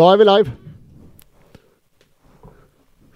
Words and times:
Da 0.00 0.06
er 0.08 0.16
vi 0.16 0.24
live. 0.24 0.52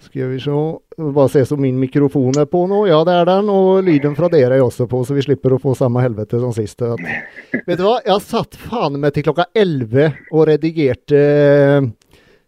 Skal 0.05 0.27
vi 0.29 0.39
se 0.39 0.57
Bare 0.97 1.29
se 1.29 1.41
om 1.55 1.61
min 1.61 1.79
mikrofon 1.79 2.37
er 2.37 2.45
på 2.45 2.61
nå. 2.69 2.83
Ja, 2.87 2.99
det 3.07 3.15
er 3.17 3.25
den. 3.27 3.49
Og 3.49 3.81
lyden 3.83 4.13
fra 4.15 4.29
dere 4.31 4.59
er 4.59 4.63
også 4.63 4.85
på, 4.87 5.01
så 5.03 5.15
vi 5.17 5.23
slipper 5.25 5.55
å 5.55 5.59
få 5.59 5.73
samme 5.75 6.03
helvete 6.05 6.37
som 6.39 6.53
sist. 6.55 6.83
Vet 6.85 7.79
du 7.79 7.83
hva? 7.83 7.97
Jeg 8.05 8.23
satt 8.23 8.55
faen 8.67 8.99
meg 9.01 9.15
til 9.15 9.25
klokka 9.25 9.47
11 9.57 10.29
og 10.29 10.45
redigerte 10.47 11.19
eh, 11.19 11.89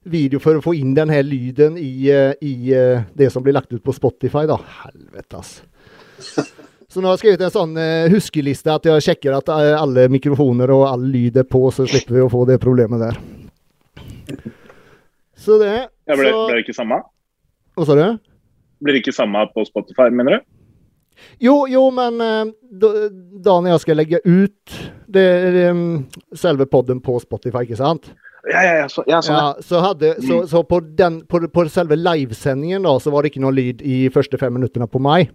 video 0.07 0.40
for 0.43 0.59
å 0.59 0.63
få 0.63 0.76
inn 0.77 0.93
denne 0.95 1.17
lyden 1.26 1.76
i, 1.81 2.07
eh, 2.13 2.38
i 2.40 2.71
eh, 2.77 3.04
det 3.17 3.31
som 3.34 3.43
blir 3.43 3.57
lagt 3.57 3.73
ut 3.73 3.84
på 3.84 3.95
Spotify, 3.95 4.45
da. 4.48 4.59
Helvete, 4.85 5.41
ass. 5.41 5.57
Så 6.88 7.01
nå 7.01 7.09
har 7.09 7.17
jeg 7.17 7.26
skrevet 7.26 7.48
en 7.49 7.55
sånn 7.57 7.76
huskeliste 8.13 8.71
at 8.71 8.85
jeg 8.88 9.04
sjekker 9.09 9.35
at 9.41 9.49
alle 9.51 10.07
mikrofoner 10.13 10.71
og 10.71 10.85
all 10.88 11.04
lyd 11.04 11.41
er 11.41 11.49
på, 11.49 11.65
så 11.73 11.90
slipper 11.90 12.15
vi 12.15 12.23
å 12.23 12.31
få 12.31 12.45
det 12.48 12.62
problemet 12.63 13.04
der. 13.04 13.20
Så 15.38 15.58
det 15.62 15.73
Ja, 15.73 16.16
ble, 16.16 16.31
så, 16.31 16.45
ble 16.48 16.58
det 16.58 16.63
ikke 16.66 16.77
samme? 16.77 17.02
Hva 17.77 17.88
sa 17.88 17.98
du? 17.98 18.05
Blir 18.81 18.98
det 18.98 19.04
ikke 19.04 19.16
samme 19.16 19.44
på 19.54 19.66
Spotify, 19.68 20.09
mener 20.13 20.38
du? 20.38 20.54
Jo, 21.41 21.66
jo, 21.70 21.88
men 21.94 22.22
uh, 22.22 22.54
da, 22.70 23.58
når 23.58 23.71
jeg 23.71 23.84
skal 23.85 23.98
legge 23.98 24.20
ut 24.26 24.77
det, 25.09 25.26
um, 25.71 26.05
selve 26.38 26.68
podden 26.70 27.02
på 27.02 27.18
Spotify, 27.23 27.63
ikke 27.66 27.79
sant? 27.79 28.12
Ja, 28.48 28.62
ja, 28.63 28.76
ja. 28.84 28.85
Så, 28.91 29.04
ja, 29.10 29.21
sånn, 29.26 29.35
Ja, 29.35 29.48
så, 29.66 29.82
hadde, 29.84 30.13
så, 30.24 30.44
så 30.49 30.62
på, 30.68 30.79
den, 30.98 31.20
på, 31.29 31.41
på 31.51 31.66
selve 31.73 31.98
livesendingen 31.99 32.85
da, 32.85 32.94
så 33.01 33.12
var 33.13 33.26
det 33.26 33.34
ikke 33.34 33.44
noe 33.44 33.55
lyd 33.55 33.82
i 33.82 34.05
første 34.13 34.40
fem 34.41 34.54
minuttene 34.55 34.88
på 34.90 35.01
meg. 35.04 35.34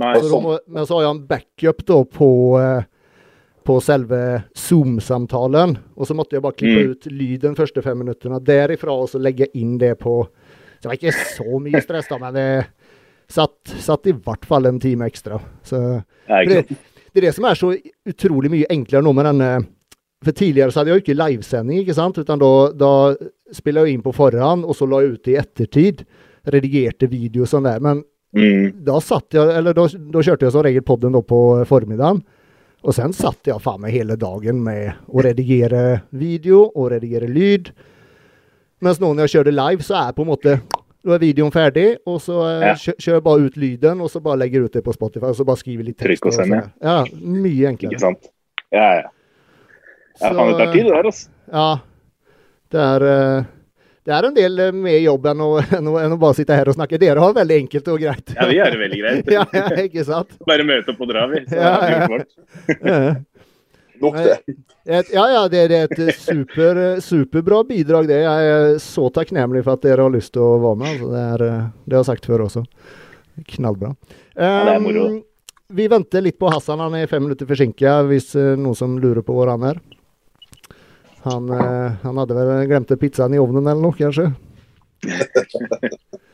Nei, 0.00 0.16
Så 0.18 0.40
da, 0.42 0.58
men 0.74 0.88
så 0.88 0.98
har 0.98 1.06
jeg 1.06 1.14
en 1.14 1.24
backup 1.30 1.84
da 1.86 2.00
på, 2.18 2.28
eh, 2.58 2.88
på 3.64 3.78
selve 3.82 4.18
Zoom-samtalen. 4.56 5.76
Og 5.96 6.06
så 6.08 6.14
måtte 6.16 6.36
jeg 6.36 6.42
bare 6.44 6.56
klippe 6.58 6.84
Mm. 6.84 6.90
ut 6.92 7.06
lyden 7.12 7.54
første 7.56 7.82
fem 7.82 7.98
minuttene 7.98 8.40
derifra 8.44 8.92
og 8.92 9.08
så 9.08 9.18
legge 9.20 9.48
inn 9.54 9.78
det 9.78 9.98
på 9.98 10.26
Så 10.80 10.88
det 10.88 10.90
var 10.90 10.98
ikke 10.98 11.36
så 11.36 11.60
mye 11.64 11.80
stress, 11.80 12.08
da, 12.10 12.18
men 12.18 12.34
det 12.34 12.66
satt, 13.32 13.56
satt 13.80 14.06
i 14.06 14.12
hvert 14.12 14.44
fall 14.44 14.66
en 14.66 14.78
time 14.78 15.06
ekstra. 15.08 15.38
Så 15.64 15.78
det, 16.28 16.66
det 16.68 17.16
er 17.16 17.20
det 17.28 17.34
som 17.34 17.44
er 17.48 17.54
så 17.56 17.70
utrolig 18.06 18.50
mye 18.52 18.66
enklere 18.68 19.02
nå 19.02 19.12
med 19.14 19.24
denne 19.24 19.66
For 20.24 20.32
tidligere 20.32 20.70
så 20.72 20.80
hadde 20.80 20.90
jeg 20.92 21.00
jo 21.00 21.04
ikke 21.04 21.16
livesending, 21.20 21.80
ikke 21.82 21.94
sant? 21.96 22.16
Utan 22.18 22.38
da, 22.38 22.50
da 22.72 23.14
spiller 23.52 23.84
jeg 23.86 23.94
inn 23.94 24.02
på 24.04 24.12
forhånd, 24.16 24.64
og 24.64 24.72
så 24.76 24.86
la 24.88 25.00
jeg 25.02 25.12
ut 25.18 25.22
det 25.24 25.32
i 25.34 25.40
ettertid. 25.40 26.04
Redigerte 26.48 27.08
video 27.10 27.42
og 27.44 27.48
sånn 27.48 27.64
der. 27.64 27.80
Men 27.80 28.04
Mm. 28.34 28.82
da 28.84 28.96
satt 28.98 29.30
jeg, 29.30 29.46
eller 29.56 29.72
da, 29.72 29.84
da 29.86 30.18
kjørte 30.18 30.42
jeg 30.42 30.50
som 30.52 30.62
regel 30.66 30.82
podden 30.82 31.12
på 31.22 31.36
formiddagen. 31.70 32.24
Og 32.84 32.92
sen 32.92 33.14
satt 33.16 33.48
jeg 33.48 33.60
faen 33.64 33.80
meg 33.80 33.94
hele 33.96 34.16
dagen 34.20 34.58
med 34.64 34.92
å 35.08 35.22
redigere 35.24 36.02
video 36.12 36.66
og 36.74 36.90
redigere 36.92 37.28
lyd. 37.30 37.70
Mens 38.84 39.00
nå 39.00 39.14
når 39.14 39.24
jeg 39.24 39.38
kjører 39.38 39.56
live, 39.56 39.86
så 39.86 39.96
er 40.02 40.12
på 40.16 40.24
en 40.26 40.32
måte 40.34 40.58
da 41.04 41.12
er 41.16 41.20
videoen 41.20 41.52
ferdig, 41.52 41.98
og 42.08 42.16
så 42.24 42.38
eh, 42.48 42.62
Ja. 42.70 42.74
kjører 42.80 43.18
jeg 43.18 43.24
bare 43.24 43.48
ut 43.48 43.56
lyden, 43.60 44.00
og 44.00 44.08
så 44.12 44.20
bare 44.24 44.38
legger 44.40 44.60
jeg 44.62 44.70
ut 44.70 44.76
det 44.78 44.82
på 44.86 44.92
Spotify, 44.96 45.26
og 45.32 45.36
så 45.36 45.44
bare 45.44 45.60
skriver 45.60 45.84
litt 45.84 45.98
tekst. 46.00 46.22
Trykk 46.22 46.28
og 46.30 46.36
send, 46.38 46.54
Ja, 46.80 46.94
mye 47.20 47.68
enklere. 47.68 47.92
Ikke 47.92 48.00
sant? 48.00 48.30
Ja, 48.72 48.86
ja. 49.02 49.10
Ja, 50.20 50.30
faen, 50.30 50.48
det 50.48 50.56
tar 50.62 50.72
tid, 50.72 50.86
det 50.88 50.94
her, 50.96 51.08
altså. 51.10 51.28
Ja. 51.52 51.66
Det 52.72 52.80
er, 52.80 53.04
eh, 53.10 53.44
det 54.04 54.12
er 54.12 54.26
en 54.28 54.34
del 54.36 54.60
eh, 54.60 54.72
mer 54.76 54.98
jobb 55.00 55.28
enn 55.32 55.42
å, 55.44 55.50
enn, 55.78 55.86
å, 55.88 55.98
enn 56.02 56.16
å 56.16 56.20
bare 56.20 56.36
sitte 56.38 56.56
her 56.56 56.68
og 56.70 56.76
snakke. 56.76 57.00
Dere 57.00 57.22
har 57.22 57.32
det 57.32 57.40
veldig 57.40 57.60
enkelt 57.64 57.92
og 57.92 58.02
greit. 58.02 58.34
Ja, 58.36 58.48
vi 58.50 58.58
gjør 58.58 58.74
det 58.74 58.80
veldig 58.82 59.00
greit. 59.00 59.30
ja, 59.36 59.44
ja, 59.56 59.68
ikke 59.86 60.04
sant? 60.08 60.34
Bare 60.48 60.66
møte 60.68 60.92
opp 60.92 61.04
og 61.04 61.12
dra, 61.12 61.28
vi. 61.32 61.44
Så 61.48 61.62
Ja, 61.62 61.76
ja. 62.90 63.14
Nok 64.02 64.16
det. 64.18 64.34
Et, 64.84 65.12
ja, 65.14 65.22
ja, 65.30 65.42
det, 65.48 65.60
det 65.70 65.76
er 65.78 65.92
et 65.94 66.18
super, 66.18 66.80
superbra 67.00 67.62
bidrag, 67.68 68.08
det. 68.10 68.18
Jeg 68.24 68.48
er 68.56 68.74
så 68.82 69.06
takknemlig 69.14 69.62
for 69.64 69.78
at 69.78 69.86
dere 69.86 70.04
har 70.04 70.12
lyst 70.12 70.34
til 70.34 70.42
å 70.44 70.58
være 70.60 70.80
med. 70.82 70.90
Altså, 70.90 71.10
det, 71.12 71.22
er, 71.22 71.44
eh, 71.46 71.62
det 71.86 71.96
har 71.96 72.02
jeg 72.02 72.10
sagt 72.10 72.28
før 72.28 72.44
også. 72.48 72.64
Knallbra. 73.54 73.94
Um, 74.34 75.22
vi 75.74 75.86
venter 75.88 76.26
litt 76.26 76.36
på 76.42 76.50
Hassan. 76.52 76.82
Han 76.82 76.98
er 76.98 77.08
fem 77.10 77.24
minutter 77.24 77.48
forsinka, 77.48 78.02
hvis 78.10 78.34
eh, 78.36 78.52
noen 78.60 78.76
som 78.78 78.98
lurer 79.00 79.24
på 79.24 79.38
hvor 79.38 79.48
han 79.54 79.64
er. 79.70 79.80
Han, 81.24 81.48
eh, 81.50 81.92
han 82.02 82.18
hadde 82.20 82.36
vel 82.36 82.66
glemt 82.68 82.90
pizzaen 83.00 83.34
i 83.34 83.40
ovnen 83.40 83.64
eller 83.64 83.80
noe, 83.80 83.96
kanskje. 83.96 84.28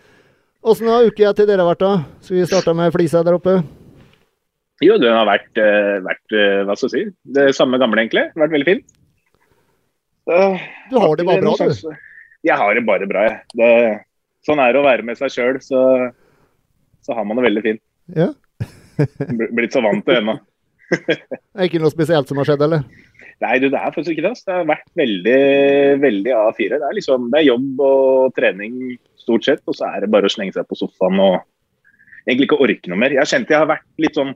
Åssen 0.71 0.91
har 0.91 1.07
uka 1.07 1.31
til 1.37 1.47
dere 1.49 1.65
vært, 1.65 1.81
da? 1.81 1.93
Skal 2.21 2.37
vi 2.37 2.49
starte 2.51 2.75
med 2.77 2.93
flisa 2.95 3.23
der 3.25 3.39
oppe? 3.39 3.61
Jo, 4.85 4.97
den 5.01 5.13
har 5.15 5.29
vært, 5.29 5.51
eh, 5.61 5.99
vært 6.05 6.35
eh, 6.37 6.63
hva 6.67 6.77
skal 6.77 6.89
jeg 6.89 6.93
si, 6.93 7.15
det 7.37 7.47
samme 7.57 7.79
gamle, 7.81 8.03
egentlig. 8.03 8.27
Vært 8.41 8.55
veldig 8.57 8.69
fint. 8.69 8.95
Så, 10.29 10.39
Du 10.91 10.99
har 11.01 11.17
det 11.17 11.27
bare 11.29 11.45
bra, 11.45 11.55
du. 11.57 11.97
Jeg 12.49 12.57
har 12.57 12.75
det 12.75 12.85
bare 12.89 13.09
bra, 13.09 13.25
jeg. 13.29 13.41
Det, 13.61 13.71
sånn 14.49 14.63
er 14.65 14.73
det 14.73 14.81
å 14.81 14.87
være 14.87 15.05
med 15.07 15.21
seg 15.21 15.35
sjøl, 15.35 15.61
så, 15.65 15.81
så 17.05 17.17
har 17.17 17.29
man 17.29 17.41
det 17.41 17.47
veldig 17.47 17.65
fint. 17.67 17.83
Ja. 18.17 18.31
Blitt 19.57 19.77
så 19.77 19.85
vant 19.85 20.03
til 20.05 20.17
det 20.17 20.23
ennå. 20.25 20.41
Det 20.91 21.55
er 21.55 21.69
ikke 21.69 21.79
noe 21.83 21.93
spesielt 21.93 22.27
som 22.27 22.41
har 22.41 22.49
skjedd, 22.49 22.65
eller? 22.67 22.83
Nei, 23.41 23.55
du, 23.57 23.71
det 23.73 23.79
er 23.79 23.93
faktisk 23.95 24.13
ikke 24.13 24.27
det. 24.27 24.35
Det 24.45 24.53
har 24.53 24.67
vært 24.69 24.91
veldig 25.01 25.39
veldig 26.03 26.33
A4. 26.37 26.75
Det 26.77 26.89
er 26.91 26.97
liksom, 26.99 27.31
det 27.33 27.41
er 27.41 27.47
jobb 27.49 27.81
og 27.87 28.35
trening 28.37 28.75
stort 29.21 29.47
sett, 29.47 29.63
og 29.65 29.77
så 29.77 29.89
er 29.89 30.05
det 30.05 30.11
bare 30.13 30.29
å 30.29 30.33
slenge 30.33 30.57
seg 30.57 30.69
på 30.69 30.77
sofaen 30.77 31.21
og 31.25 31.39
egentlig 32.27 32.51
ikke 32.51 32.61
orke 32.61 32.93
noe 32.93 33.01
mer. 33.01 33.15
Jeg 33.17 33.23
har 33.23 33.31
kjent 33.31 33.53
jeg 33.53 33.63
har 33.63 33.71
vært 33.71 33.87
litt 34.03 34.19
sånn 34.19 34.35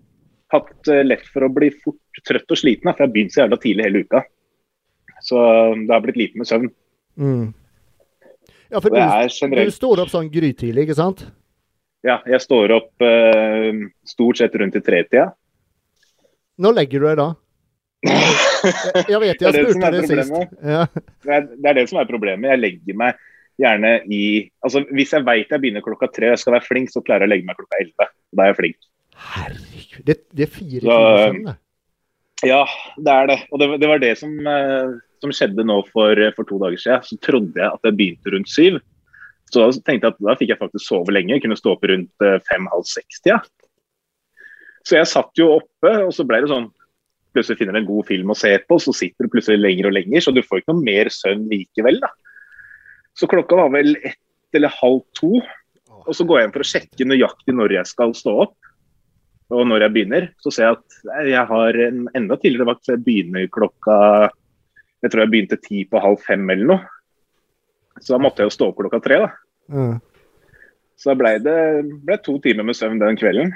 hatt 0.54 0.88
eh, 0.92 1.02
lett 1.04 1.26
for 1.34 1.44
å 1.44 1.52
bli 1.52 1.68
fort 1.82 2.22
trøtt 2.24 2.56
og 2.56 2.60
sliten, 2.60 2.88
for 2.88 3.04
jeg 3.04 3.08
har 3.08 3.12
begynt 3.12 3.34
så 3.34 3.42
jævla 3.42 3.60
tidlig 3.60 3.86
hele 3.88 4.02
uka. 4.06 4.24
Så 5.24 5.44
det 5.80 5.92
har 5.92 6.02
blitt 6.04 6.20
lite 6.20 6.40
med 6.40 6.48
søvn. 6.48 6.72
Mm. 7.20 7.46
Ja, 8.72 8.80
for 8.80 8.96
jeg 8.96 9.54
du, 9.54 9.72
står 9.72 10.04
opp 10.04 10.12
sånn 10.12 10.32
grytidlig, 10.32 10.86
ikke 10.86 10.98
sant? 10.98 11.26
Ja, 12.04 12.18
jeg 12.28 12.40
står 12.44 12.72
opp 12.76 13.04
eh, 13.04 13.84
stort 14.08 14.40
sett 14.40 14.56
rundt 14.60 14.76
i 14.76 14.84
tretida. 14.84 15.30
Når 16.60 16.76
legger 16.80 17.02
du 17.02 17.08
deg 17.08 17.20
da? 17.20 17.30
Jeg, 18.64 19.04
jeg 19.12 19.20
vet, 19.22 19.44
jeg 19.44 19.54
det 19.54 19.62
spurte 19.62 19.90
det, 19.92 20.00
det 20.00 20.10
sist. 20.10 20.58
Ja. 20.64 20.82
Det 21.24 21.36
er, 21.36 21.46
det 21.52 21.70
er 21.70 21.78
det 21.78 21.86
som 21.90 22.00
er 22.02 22.10
problemet. 22.10 22.50
Jeg 22.54 22.62
legger 22.62 22.98
meg 23.00 23.22
gjerne 23.60 23.90
i 24.10 24.22
Altså 24.66 24.82
hvis 24.90 25.12
jeg 25.14 25.22
veit 25.26 25.52
jeg 25.52 25.62
begynner 25.62 25.84
klokka 25.84 26.08
tre 26.10 26.30
og 26.30 26.34
jeg 26.34 26.42
skal 26.42 26.56
være 26.56 26.66
flink, 26.66 26.90
så 26.90 27.02
klarer 27.04 27.24
jeg 27.24 27.30
å 27.30 27.34
legge 27.34 27.48
meg 27.48 27.58
klokka 27.60 27.82
elleve. 27.82 28.08
Da 28.34 28.46
er 28.46 28.50
jeg 28.50 28.58
flink. 28.60 28.88
Herregud, 29.34 30.00
det, 30.08 30.16
det 30.34 30.46
er 30.46 30.54
fire 30.56 30.80
timer 30.82 31.20
søvn, 31.20 31.44
det. 31.50 31.58
Ja, 32.44 32.62
det 32.98 33.12
er 33.14 33.30
det. 33.30 33.38
Og 33.50 33.60
det, 33.62 33.68
det 33.80 33.88
var 33.88 34.02
det 34.02 34.14
som, 34.20 34.32
eh, 34.50 34.96
som 35.22 35.32
skjedde 35.32 35.64
nå 35.66 35.78
for, 35.92 36.18
for 36.36 36.48
to 36.48 36.58
dager 36.60 36.80
siden. 36.82 37.06
Så 37.06 37.18
trodde 37.24 37.60
jeg 37.60 37.70
at 37.70 37.88
jeg 37.88 37.96
begynte 38.00 38.34
rundt 38.34 38.50
syv. 38.50 38.80
Så 39.52 39.62
da 39.62 39.68
tenkte 39.86 40.08
jeg 40.08 40.16
at 40.16 40.24
da 40.26 40.36
fikk 40.40 40.50
jeg 40.52 40.60
faktisk 40.60 40.86
sove 40.88 41.14
lenge. 41.14 41.36
Jeg 41.36 41.44
kunne 41.44 41.58
stå 41.58 41.76
opp 41.76 41.86
rundt 41.88 42.26
eh, 42.26 42.40
fem-halv 42.50 42.88
seks-tida. 42.90 43.38
Så 44.84 44.98
jeg 44.98 45.08
satt 45.08 45.40
jo 45.40 45.54
oppe, 45.60 45.92
og 46.04 46.10
så 46.12 46.26
ble 46.28 46.42
det 46.42 46.50
sånn 46.50 46.68
Plutselig 47.34 47.60
finner 47.60 47.80
en 47.80 47.88
god 47.88 48.06
film 48.08 48.30
å 48.30 48.38
se 48.38 48.52
på, 48.62 48.78
så 48.78 48.94
sitter 48.94 49.26
du 49.26 49.32
plutselig 49.32 49.60
lenger 49.60 49.90
og 49.90 49.96
lenger. 49.96 50.22
Så 50.22 50.34
du 50.34 50.42
får 50.44 50.62
ikke 50.62 50.74
noe 50.74 50.86
mer 50.86 51.10
søvn 51.12 51.48
likevel, 51.50 51.98
da. 52.04 52.12
Så 53.18 53.28
klokka 53.30 53.58
var 53.58 53.72
vel 53.74 53.96
ett 54.02 54.58
eller 54.58 54.72
halv 54.80 55.02
to. 55.18 55.40
Og 56.04 56.14
så 56.14 56.26
går 56.26 56.40
jeg 56.40 56.48
inn 56.48 56.54
for 56.54 56.64
å 56.64 56.68
sjekke 56.68 57.08
nøyaktig 57.08 57.54
når 57.56 57.78
jeg 57.78 57.90
skal 57.90 58.14
stå 58.16 58.34
opp. 58.46 58.56
Og 59.54 59.66
når 59.68 59.84
jeg 59.84 59.94
begynner, 59.94 60.26
så 60.42 60.52
ser 60.54 60.68
jeg 60.68 60.78
at 60.78 61.28
jeg 61.28 61.46
har 61.50 61.78
en 61.86 62.00
enda 62.16 62.38
tidligere 62.40 62.70
vakt. 62.72 62.84
så 62.86 62.96
Jeg 62.96 63.04
begynner 63.06 63.50
klokka 63.52 63.96
Jeg 65.04 65.12
tror 65.12 65.24
jeg 65.24 65.32
begynte 65.34 65.60
ti 65.60 65.84
på 65.84 66.00
halv 66.00 66.22
fem 66.24 66.48
eller 66.50 66.70
noe. 66.70 66.80
Så 68.00 68.14
da 68.14 68.22
måtte 68.22 68.42
jeg 68.42 68.50
jo 68.50 68.56
stå 68.56 68.70
opp 68.70 68.80
klokka 68.80 69.02
tre, 69.04 69.20
da. 69.22 69.28
Mm. 69.70 69.98
Så 70.98 71.10
da 71.10 71.18
ble 71.18 71.34
det 71.44 71.58
ble 72.06 72.16
to 72.24 72.38
timer 72.42 72.66
med 72.66 72.78
søvn 72.78 73.02
den 73.02 73.18
kvelden. 73.20 73.52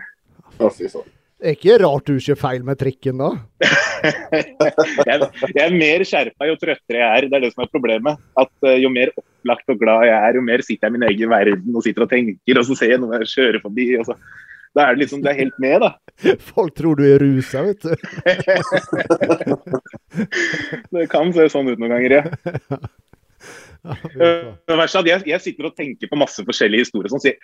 Å, 0.58 0.70
fy 0.70 0.90
faen. 0.92 1.17
Det 1.38 1.46
er 1.46 1.54
ikke 1.54 1.76
rart 1.78 2.08
du 2.08 2.16
kjører 2.18 2.38
feil 2.40 2.64
med 2.66 2.80
trikken 2.80 3.20
da. 3.22 3.30
Jeg, 3.98 5.16
jeg 5.56 5.62
er 5.64 5.72
mer 5.74 6.02
skjerpa 6.06 6.46
jo 6.46 6.54
trøttere 6.60 7.00
jeg 7.00 7.06
er. 7.08 7.24
Det 7.26 7.34
er 7.38 7.42
det 7.42 7.50
som 7.50 7.64
er 7.64 7.70
problemet. 7.72 8.20
At 8.38 8.50
eh, 8.66 8.76
Jo 8.78 8.90
mer 8.94 9.10
opplagt 9.18 9.72
og 9.72 9.80
glad 9.80 10.04
jeg 10.06 10.14
er, 10.14 10.38
jo 10.38 10.42
mer 10.46 10.62
sitter 10.62 10.86
jeg 10.86 10.92
i 10.92 10.96
min 10.96 11.06
egen 11.08 11.32
verden 11.32 11.74
og 11.74 11.82
sitter 11.82 12.04
og 12.06 12.12
tenker, 12.12 12.60
og 12.60 12.68
så 12.68 12.76
ser 12.78 12.94
jeg 12.94 13.02
noe 13.02 13.18
jeg 13.18 13.32
kjører 13.32 13.58
forbi. 13.64 13.88
og 13.98 14.06
så 14.06 14.14
Da 14.76 14.84
er 14.84 14.94
det 14.94 15.02
liksom, 15.02 15.24
det 15.24 15.32
er 15.32 15.40
helt 15.40 15.58
med, 15.62 15.82
da. 15.82 15.90
Folk 16.52 16.76
tror 16.78 16.94
du 16.98 17.04
er 17.08 17.18
rusa, 17.22 17.64
vet 17.66 17.82
du. 17.82 17.90
Det 20.94 21.08
kan 21.10 21.34
se 21.34 21.48
sånn 21.50 21.70
ut 21.72 21.78
noen 21.78 21.94
ganger, 21.96 22.18
ja. 22.20 22.24
Ja. 24.18 24.30
Det 24.66 24.76
verste 24.76 24.98
er 24.98 25.02
at 25.02 25.10
jeg, 25.10 25.26
jeg 25.32 25.42
sitter 25.44 25.70
og 25.70 25.76
tenker 25.78 26.10
på 26.10 26.18
masse 26.18 26.42
forskjellige 26.44 26.86
historier. 26.86 27.10
Sånn, 27.12 27.22
så 27.22 27.30
jeg, 27.30 27.38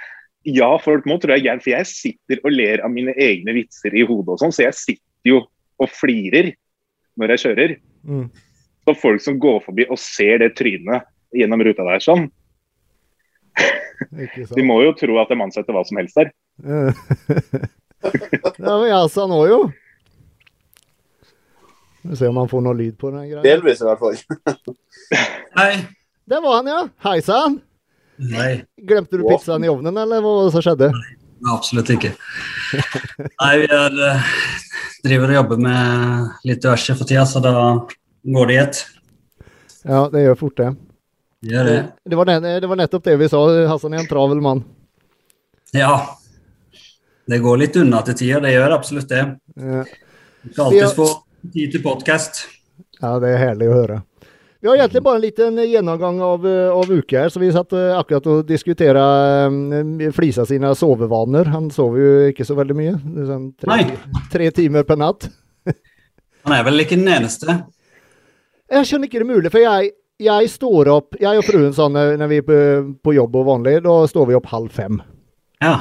ja, 0.45 0.71
folk 0.83 1.07
må 1.09 1.17
tro 1.21 1.33
jeg 1.35 1.43
er 1.43 1.47
gæren, 1.49 1.63
for 1.65 1.73
jeg 1.73 1.91
sitter 1.91 2.41
og 2.45 2.53
ler 2.53 2.83
av 2.85 2.93
mine 2.93 3.15
egne 3.17 3.57
vitser 3.57 3.97
i 3.97 4.05
hodet 4.07 4.37
og 4.37 4.41
sånn, 4.43 4.55
så 4.55 4.67
jeg 4.67 4.79
sitter 4.79 5.31
jo 5.31 5.43
og 5.81 5.91
flirer 5.91 6.53
når 7.19 7.35
jeg 7.35 7.45
kjører. 7.47 7.77
Mm. 8.05 8.27
Så 8.85 8.97
folk 9.01 9.25
som 9.25 9.39
går 9.41 9.61
forbi 9.65 9.87
og 9.89 10.01
ser 10.01 10.43
det 10.45 10.53
trynet 10.59 11.09
gjennom 11.35 11.65
ruta 11.65 11.87
der 11.89 12.05
sånn, 12.05 12.29
de 14.11 14.65
må 14.67 14.81
jo 14.83 14.93
tro 14.99 15.17
at 15.23 15.31
de 15.31 15.39
ansetter 15.41 15.75
hva 15.75 15.85
som 15.87 15.99
helst 16.01 16.19
der. 16.19 16.35
Ja, 16.61 16.93
Ja, 18.05 18.75
men 18.77 18.89
jeg 18.91 19.11
sa 19.15 19.25
nå 19.31 19.39
jo. 19.49 19.59
Vi 22.03 22.11
får 22.11 22.19
se 22.21 22.29
om 22.29 22.37
han 22.37 22.51
får 22.51 22.65
noe 22.67 22.77
lyd 22.77 22.97
på 23.01 23.13
den 23.15 23.31
greia. 23.31 23.45
Delvis, 23.45 23.81
i 23.81 23.87
hvert 23.89 24.03
fall. 24.03 24.19
Hei. 25.59 25.71
Der 26.29 26.43
var 26.45 26.59
han, 26.59 26.69
ja. 26.69 26.81
Hei 27.07 27.17
sann. 27.25 27.63
Nei, 28.19 28.65
Glemte 28.79 29.19
du 29.19 29.25
pizzaen 29.27 29.65
i 29.65 29.71
ovnen, 29.71 29.97
eller 29.99 30.23
hva 30.23 30.35
var 30.37 30.49
det 30.49 30.55
som 30.55 30.65
skjedde? 30.65 30.91
absolutt 31.53 31.91
ikke. 31.93 32.15
Nei, 33.43 33.53
vi 33.61 33.67
er, 33.69 33.97
eh, 34.09 34.29
driver 35.05 35.33
og 35.33 35.39
jobber 35.39 35.61
med 35.61 36.47
litt 36.49 36.63
diverse 36.63 36.97
for 36.97 37.09
tida, 37.09 37.27
så 37.29 37.43
da 37.45 37.53
går 38.25 38.49
det 38.49 38.55
i 38.55 38.61
ett. 38.63 38.81
Ja, 39.85 40.07
det 40.09 40.23
gjør 40.25 40.39
fort 40.41 40.57
det. 40.57 40.71
Gjør 41.45 41.69
det. 41.69 41.77
Det 42.09 42.17
var, 42.17 42.33
det 42.41 42.71
var 42.71 42.81
nettopp 42.81 43.05
det 43.05 43.19
vi 43.21 43.29
sa. 43.29 43.43
Hassan 43.69 43.93
er 43.93 44.01
en 44.01 44.09
travel 44.09 44.41
mann. 44.41 44.65
Ja. 45.77 46.17
Det 47.29 47.43
går 47.45 47.61
litt 47.61 47.77
unna 47.81 48.01
til 48.05 48.17
tider, 48.23 48.41
det 48.45 48.55
gjør 48.55 48.79
absolutt 48.79 49.11
det. 49.13 49.23
Ja. 49.57 49.85
Du 50.45 50.53
skal 50.53 50.65
alltid 50.71 50.97
få 50.97 51.09
tid 51.53 51.73
til 51.73 51.85
podkast. 51.85 52.45
Ja, 53.01 53.19
det 53.21 53.35
er 53.35 53.41
herlig 53.51 53.69
å 53.69 53.77
høre. 53.77 54.01
Vi 54.65 54.69
har 54.69 54.77
egentlig 54.77 55.03
bare 55.05 55.19
en 55.19 55.21
liten 55.21 55.59
gjennomgang 55.69 56.21
av, 56.25 56.47
eh, 56.49 56.71
av 56.73 56.93
uka 56.93 57.19
her, 57.21 57.29
så 57.29 57.41
vi 57.41 57.51
satt 57.53 57.75
eh, 57.77 57.91
akkurat 57.99 58.27
og 58.33 58.47
diskuterte 58.49 59.01
um, 59.53 59.99
Flisa 60.17 60.47
sine 60.49 60.71
sovevaner. 60.73 61.51
Han 61.53 61.67
sover 61.69 61.99
jo 62.01 62.13
ikke 62.31 62.47
så 62.49 62.55
veldig 62.57 62.77
mye. 62.79 62.95
Sånn 63.29 63.43
tre, 63.61 63.83
tre 64.33 64.47
timer 64.57 64.87
per 64.89 64.97
natt. 65.03 65.27
Han 66.47 66.55
er 66.57 66.65
vel 66.65 66.81
ikke 66.81 66.97
den 66.97 67.11
eneste. 67.13 67.59
Jeg 68.73 68.89
skjønner 68.89 69.11
ikke 69.11 69.21
det 69.21 69.27
er 69.27 69.33
mulig, 69.35 69.53
for 69.53 69.61
jeg, 69.61 69.91
jeg 70.25 70.49
står 70.55 70.91
opp 70.95 71.19
Jeg 71.21 71.43
og 71.43 71.45
fruen 71.45 71.77
sånn 71.77 72.01
når 72.23 72.31
vi 72.31 72.39
er 72.41 72.47
på, 72.49 72.59
på 73.05 73.15
jobb 73.19 73.37
og 73.43 73.45
vanlig, 73.51 73.75
da 73.85 73.99
står 74.09 74.31
vi 74.31 74.39
opp 74.39 74.49
halv 74.49 74.73
fem. 74.73 75.03
Ja. 75.61 75.75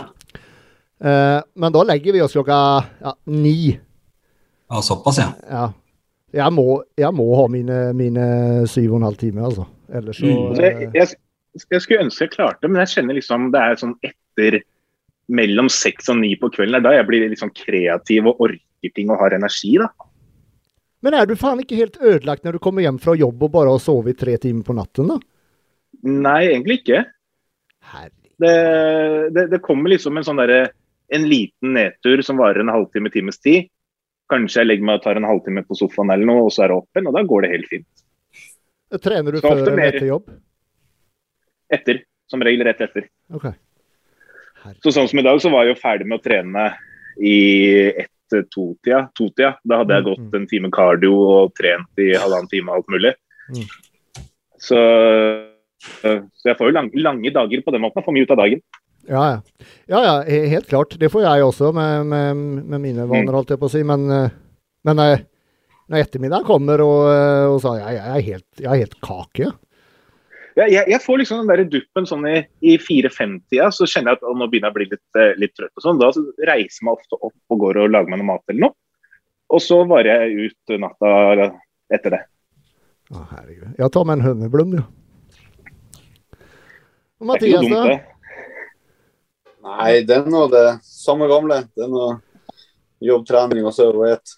Eh, 0.99 1.39
men 1.55 1.77
da 1.77 1.85
legger 1.87 2.19
vi 2.19 2.25
oss 2.27 2.35
klokka 2.35 2.59
ja, 2.99 3.15
ni. 3.31 3.77
ja 4.75 4.83
såpass, 4.83 5.23
ja. 5.23 5.31
Ja. 5.47 5.69
Jeg 6.33 6.53
må, 6.55 6.81
jeg 6.97 7.13
må 7.13 7.27
ha 7.37 7.45
mine, 7.51 7.79
mine 7.97 8.27
syv 8.69 8.95
og 8.95 9.01
en 9.01 9.07
halv 9.07 9.19
time, 9.21 9.43
altså. 9.45 9.67
Ellers 9.93 10.17
så 10.17 10.25
Mm. 10.25 10.47
Altså, 10.49 10.63
jeg, 10.63 10.89
jeg, 10.97 11.07
jeg 11.69 11.81
skulle 11.83 12.05
ønske 12.07 12.25
jeg 12.25 12.33
klarte 12.33 12.63
det, 12.63 12.71
men 12.71 12.81
jeg 12.81 12.93
kjenner 12.95 13.17
liksom 13.19 13.51
det 13.53 13.61
er 13.61 13.81
sånn 13.81 13.93
etter 14.01 14.63
mellom 15.33 15.69
seks 15.71 16.09
og 16.09 16.17
ni 16.19 16.33
på 16.39 16.49
kvelden. 16.53 16.73
Det 16.73 16.81
er 16.81 16.87
da 16.87 16.95
jeg 16.97 17.07
blir 17.09 17.27
litt 17.29 17.41
sånn 17.41 17.53
kreativ 17.55 18.31
og 18.31 18.41
orker 18.47 18.95
ting 18.95 19.11
og 19.13 19.21
har 19.21 19.35
energi. 19.37 19.75
da. 19.77 19.91
Men 21.03 21.17
er 21.19 21.27
du 21.27 21.35
faen 21.39 21.61
ikke 21.61 21.77
helt 21.77 21.99
ødelagt 22.01 22.45
når 22.47 22.57
du 22.57 22.63
kommer 22.63 22.85
hjem 22.85 22.97
fra 23.03 23.15
jobb 23.19 23.45
og 23.45 23.53
bare 23.53 23.75
har 23.75 23.83
sovet 23.83 24.17
tre 24.19 24.37
timer 24.41 24.65
på 24.65 24.75
natten, 24.77 25.13
da? 25.13 25.19
Nei, 26.03 26.41
egentlig 26.49 26.81
ikke. 26.81 27.03
Herregud. 27.93 28.19
Det, 28.43 28.55
det, 29.35 29.43
det 29.51 29.61
kommer 29.63 29.93
liksom 29.93 30.17
en 30.17 30.25
sånn 30.25 30.39
derre 30.41 30.71
en 31.13 31.27
liten 31.29 31.75
nedtur 31.75 32.23
som 32.25 32.39
varer 32.41 32.63
en 32.63 32.71
halvtime, 32.73 33.11
times 33.13 33.37
tid. 33.43 33.69
Kanskje 34.33 34.63
jeg 34.63 34.69
legger 34.71 34.87
meg 34.89 34.97
og 34.99 35.03
tar 35.05 35.19
en 35.19 35.27
halvtime 35.29 35.61
på 35.67 35.77
sofaen 35.77 36.09
eller 36.13 36.25
noe, 36.29 36.47
og 36.47 36.53
så 36.55 36.65
er 36.65 36.73
det 36.73 36.79
åpen, 36.81 37.09
og 37.09 37.13
da 37.17 37.21
går 37.29 37.45
det 37.45 37.51
helt 37.53 37.69
fint. 37.69 38.03
Trener 39.03 39.33
du 39.33 39.39
Så 39.41 39.49
før 39.49 39.61
eller 39.61 39.85
etter 39.91 40.09
jobb? 40.09 40.33
Etter. 41.73 42.01
Som 42.29 42.41
regel 42.45 42.65
rett 42.65 42.81
etter. 42.81 43.07
Okay. 43.33 43.53
Så 44.83 44.93
sånn 44.95 45.09
som 45.11 45.19
i 45.19 45.25
dag, 45.25 45.39
så 45.43 45.51
var 45.53 45.65
jeg 45.65 45.75
jo 45.75 45.81
ferdig 45.81 46.07
med 46.09 46.21
å 46.21 46.23
trene 46.23 46.65
i 47.21 47.37
ett-to-tida. 48.03 49.03
To-tida. 49.17 49.55
Da 49.67 49.81
hadde 49.81 49.97
jeg 49.97 50.05
Mm, 50.05 50.09
gått 50.09 50.37
en 50.39 50.47
time 50.47 50.71
cardio 50.73 51.13
og 51.13 51.55
trent 51.57 51.99
i 52.01 52.13
halvannen 52.15 52.49
time 52.49 52.71
alt 52.71 52.87
mulig. 52.89 53.11
Mm. 53.51 53.67
Så, 54.63 54.79
så 56.01 56.45
jeg 56.47 56.57
får 56.57 56.69
jo 56.71 56.77
lang, 56.77 56.89
lange 56.95 57.33
dager 57.35 57.61
på 57.65 57.73
den 57.75 57.83
måten. 57.83 57.99
Jeg 57.99 58.07
får 58.07 58.15
mye 58.15 58.29
ut 58.29 58.31
av 58.37 58.41
dagen. 58.45 58.63
Ja, 59.07 59.23
ja. 59.31 59.65
ja, 59.85 60.03
ja, 60.05 60.47
helt 60.47 60.67
klart. 60.67 60.95
Det 60.99 61.09
får 61.11 61.25
jeg 61.25 61.43
også 61.43 61.71
med, 61.75 62.05
med, 62.07 62.43
med 62.63 62.81
mine 62.81 63.07
vaner, 63.09 63.35
holdt 63.35 63.51
jeg 63.51 63.59
på 63.59 63.67
å 63.67 63.73
si. 63.73 63.83
Men, 63.87 64.05
eh, 64.11 64.35
men 64.87 65.01
eh, 65.03 65.25
når 65.91 66.05
ettermiddagen 66.05 66.47
kommer 66.47 66.83
og, 66.85 67.01
eh, 67.11 67.47
og 67.51 67.59
sa 67.63 67.75
jeg, 67.81 67.97
jeg, 67.97 68.13
er 68.13 68.25
helt, 68.29 68.47
jeg 68.61 68.69
er 68.69 68.81
helt 68.85 68.95
kake. 69.03 69.51
Jeg, 70.53 70.69
jeg, 70.69 70.85
jeg 70.93 71.01
får 71.01 71.19
liksom 71.19 71.41
den 71.41 71.51
der 71.51 71.65
duppen 71.65 72.07
sånn 72.07 72.27
i, 72.29 72.37
i 72.61 72.77
4-5-tida, 72.79 73.71
så 73.73 73.89
kjenner 73.89 74.13
jeg 74.13 74.21
at 74.21 74.27
å, 74.29 74.35
nå 74.37 74.47
begynner 74.47 74.69
jeg 74.69 74.75
å 74.75 74.79
bli 74.79 74.89
litt, 74.93 75.21
litt 75.41 75.55
trøtt. 75.57 75.73
og 75.75 75.85
sånn. 75.87 75.99
Da 75.99 76.11
reiser 76.51 76.79
jeg 76.79 76.87
meg 76.87 77.01
ofte 77.01 77.19
opp 77.19 77.55
og 77.55 77.63
går 77.65 77.83
og 77.83 77.91
lager 77.91 78.13
meg 78.13 78.21
noe 78.21 78.31
mat 78.31 78.53
eller 78.53 78.69
noe. 78.69 78.77
Og 79.53 79.61
så 79.61 79.81
varer 79.89 80.23
jeg 80.23 80.47
ut 80.47 80.77
natta 80.81 81.49
etter 81.93 82.15
det. 82.15 82.23
Å, 83.13 83.25
herregud. 83.33 83.73
Jeg 83.81 83.93
tar 83.93 84.07
med 84.07 84.21
en 84.21 84.27
høneblund, 84.29 84.79
jo. 84.79 84.87
Ikke 87.23 87.29
Mathias, 87.29 87.67
da? 87.71 88.12
Nei, 89.63 90.01
det 90.03 90.15
er 90.17 90.29
nå 90.29 90.45
det 90.51 90.65
samme 90.83 91.27
gamle. 91.31 91.61
Det 91.71 91.85
er 91.85 91.91
noe 91.91 92.17
jobb, 93.03 93.25
trening 93.27 93.65
og 93.67 93.75
sove 93.75 94.01
og 94.01 94.09
et. 94.11 94.33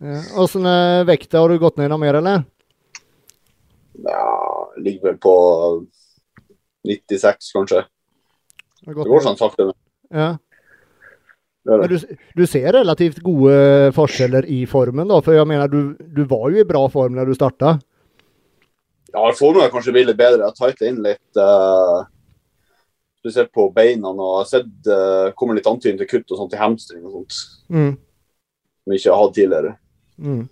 Ja. 0.00 0.20
Åssen 0.42 0.66
eh, 0.68 1.02
vekta 1.08 1.40
har 1.42 1.52
du 1.52 1.60
gått 1.60 1.78
ned 1.80 1.92
noe 1.92 2.00
mer, 2.00 2.18
eller? 2.20 2.44
Ja, 4.04 4.24
ligger 4.80 5.10
vel 5.10 5.20
på 5.20 5.34
96, 6.86 7.52
kanskje. 7.56 7.84
Det 8.86 8.94
går 8.96 9.24
sånn 9.24 9.38
sakte. 9.40 9.70
Ja. 10.12 10.34
Men 11.66 11.88
du, 11.90 11.96
du 12.38 12.44
ser 12.46 12.68
relativt 12.76 13.18
gode 13.26 13.90
forskjeller 13.96 14.46
i 14.54 14.60
formen, 14.70 15.08
da? 15.10 15.18
For 15.24 15.34
jeg 15.34 15.48
mener, 15.50 15.66
du, 15.72 15.96
du 15.98 16.22
var 16.30 16.52
jo 16.52 16.60
i 16.62 16.68
bra 16.68 16.84
form 16.92 17.16
da 17.18 17.24
du 17.26 17.32
starta. 17.34 17.72
Ja, 19.10 19.24
formen 19.34 19.64
er 19.64 19.72
kanskje 19.72 19.96
litt 19.96 20.12
bedre. 20.14 20.44
Jeg 20.44 20.52
har 20.52 20.58
tightet 20.60 20.86
inn 20.92 21.00
litt. 21.02 21.40
eh, 21.40 22.04
spesielt 23.26 23.52
på 23.54 23.68
beina. 23.74 24.12
Og 24.12 24.20
jeg 24.22 24.38
har 24.38 24.50
sett 24.52 24.90
uh, 24.90 25.32
kommer 25.38 25.58
litt 25.58 25.66
antydning 25.70 25.98
til 26.02 26.10
kutt 26.14 26.30
og 26.30 26.42
sånt 26.42 26.54
i 26.54 26.60
hamstring 26.60 27.02
og 27.06 27.18
sånt. 27.18 27.40
Mm. 27.72 27.96
Som 27.96 28.94
jeg 28.94 29.02
ikke 29.02 29.16
har 29.16 29.24
hatt 29.24 29.36
tidligere. 29.36 29.74
Mm. 30.22 30.44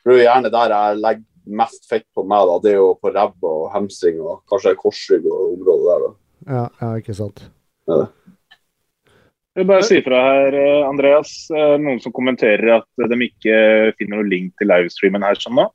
Det 0.00 0.12
er 0.12 0.16
jo 0.16 0.22
gjerne 0.22 0.54
der 0.54 0.74
jeg 0.76 1.02
legger 1.02 1.26
mest 1.60 1.90
fett 1.90 2.06
på 2.14 2.24
meg. 2.28 2.46
da, 2.46 2.58
Det 2.62 2.72
er 2.72 2.78
jo 2.78 2.94
på 3.00 3.12
ræva 3.12 3.50
og 3.50 3.68
hamstring 3.74 4.20
og 4.22 4.40
kanskje 4.50 4.76
korsrygg 4.78 5.26
og 5.26 5.56
området 5.56 5.90
der. 5.90 6.06
da. 6.06 6.14
Ja, 6.50 6.64
ja, 6.80 6.94
ikke 7.02 7.16
sant. 7.16 7.42
Jeg 7.90 9.64
vil 9.64 9.66
bare 9.66 9.84
si 9.84 9.98
fra 10.04 10.20
her, 10.22 10.54
eh, 10.54 10.88
Andreas. 10.88 11.50
eh, 11.50 11.76
Noen 11.82 11.98
som 12.00 12.14
kommenterer 12.14 12.78
at 12.78 12.86
de 13.10 13.18
ikke 13.26 13.92
finner 13.98 14.20
noen 14.20 14.30
link 14.30 14.52
til 14.56 14.70
livestreamen 14.70 15.26
her 15.26 15.34
sånn 15.34 15.58
nå. 15.58 15.66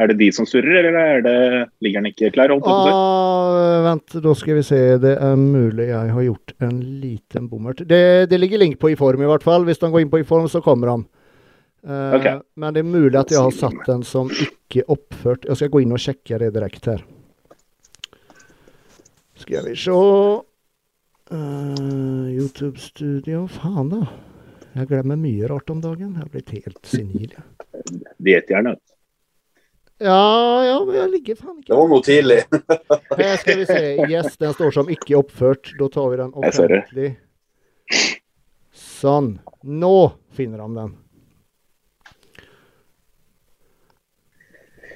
Er 0.00 0.08
det 0.08 0.14
de 0.22 0.30
som 0.32 0.46
surrer, 0.48 0.86
eller 0.88 1.18
er 1.18 1.20
det, 1.24 1.32
ligger 1.84 2.00
den 2.00 2.12
ikke 2.14 2.30
klar? 2.32 2.48
Holdt? 2.48 2.64
Ah, 2.64 3.84
vent, 3.84 4.14
da 4.24 4.32
skal 4.38 4.56
vi 4.56 4.62
se. 4.64 4.78
Det 5.02 5.18
er 5.20 5.36
mulig 5.36 5.90
jeg 5.90 6.12
har 6.16 6.22
gjort 6.24 6.54
en 6.64 6.80
liten 7.02 7.48
bommert. 7.50 7.82
Det, 7.88 8.30
det 8.30 8.38
ligger 8.40 8.58
link 8.62 8.78
på 8.80 8.88
i 8.94 8.96
form 8.96 9.20
i 9.20 9.28
hvert 9.28 9.44
fall. 9.44 9.64
Hvis 9.68 9.82
han 9.84 9.92
går 9.92 10.00
inn 10.06 10.12
på 10.12 10.20
i 10.22 10.28
form, 10.28 10.48
så 10.48 10.62
kommer 10.64 10.86
han. 10.94 11.02
Eh, 11.84 12.14
okay. 12.16 12.40
Men 12.56 12.72
det 12.72 12.80
er 12.80 12.88
mulig 12.88 13.18
at 13.20 13.30
jeg 13.34 13.42
har 13.42 13.52
satt 13.52 13.84
den 13.90 14.02
som 14.06 14.30
ikke 14.32 14.84
oppført. 14.92 15.44
Jeg 15.50 15.56
skal 15.60 15.70
gå 15.74 15.80
inn 15.84 15.92
og 15.92 16.00
sjekke 16.00 16.38
det 16.40 16.54
direkte 16.56 16.90
her. 16.94 17.02
Skal 19.42 19.62
vi 19.66 19.74
se 19.76 19.92
uh, 19.92 20.40
YouTube-studio. 22.32 23.44
Faen, 23.58 23.88
da. 23.92 24.00
Jeg 24.72 24.88
glemmer 24.88 25.16
mye 25.20 25.44
rart 25.52 25.68
om 25.74 25.80
dagen. 25.84 26.14
Jeg 26.14 26.22
har 26.22 26.30
blitt 26.32 26.50
helt 26.56 26.80
senil. 26.88 27.30
jeg. 27.36 27.44
Ja, 30.02 30.64
ja, 30.66 30.76
men 30.84 30.96
jeg 30.96 31.10
ligger 31.12 31.36
faen 31.38 31.58
ikke 31.60 31.70
Det 31.70 31.78
var 31.78 31.90
noe 31.92 32.02
tidlig. 32.06 32.38
Her 33.20 33.36
skal 33.38 33.60
vi 33.60 33.66
se. 33.68 33.82
Yes, 34.10 34.34
den 34.40 34.54
står 34.56 34.74
som 34.74 34.90
ikke 34.90 35.20
oppført. 35.20 35.70
Da 35.78 35.88
tar 35.92 36.08
vi 36.10 36.18
den 36.18 36.32
offentlig. 36.34 37.10
Sånn. 38.74 39.36
Nå 39.62 39.94
finner 40.34 40.64
han 40.64 40.74
den. 40.80 40.92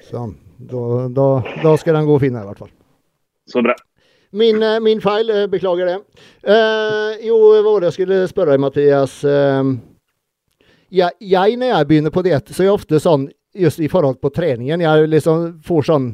Sånn. 0.07 0.35
Da, 0.57 0.83
da, 1.13 1.27
da 1.61 1.73
skal 1.77 1.99
den 1.99 2.07
gå 2.07 2.15
å 2.17 2.21
finne, 2.21 2.41
i 2.41 2.47
hvert 2.49 2.61
fall. 2.63 2.71
Så 3.47 3.61
bra. 3.63 3.75
Min, 4.37 4.59
eh, 4.63 4.79
min 4.83 5.01
feil. 5.03 5.29
eh, 5.29 5.45
Beklager 5.51 5.87
det. 5.87 5.97
Uh, 6.47 7.13
jo, 7.23 7.37
hva 7.53 7.61
var 7.67 7.83
det 7.83 7.91
jeg 7.91 7.97
skulle 7.99 8.19
spørre 8.31 8.55
deg, 8.55 8.63
Mathias? 8.63 9.19
Uh, 9.23 9.77
jeg, 10.91 11.15
jeg, 11.21 11.57
når 11.59 11.71
jeg 11.73 11.89
begynner 11.91 12.13
på 12.15 12.23
diett, 12.25 12.49
så 12.51 12.63
er 12.63 12.69
jeg 12.71 12.79
ofte 12.79 12.99
sånn 13.03 13.27
just 13.59 13.79
i 13.83 13.89
forhold 13.91 14.19
på 14.21 14.31
treningen. 14.33 14.81
Jeg 14.83 15.09
liksom 15.09 15.59
får 15.65 15.87
sånn 15.89 16.07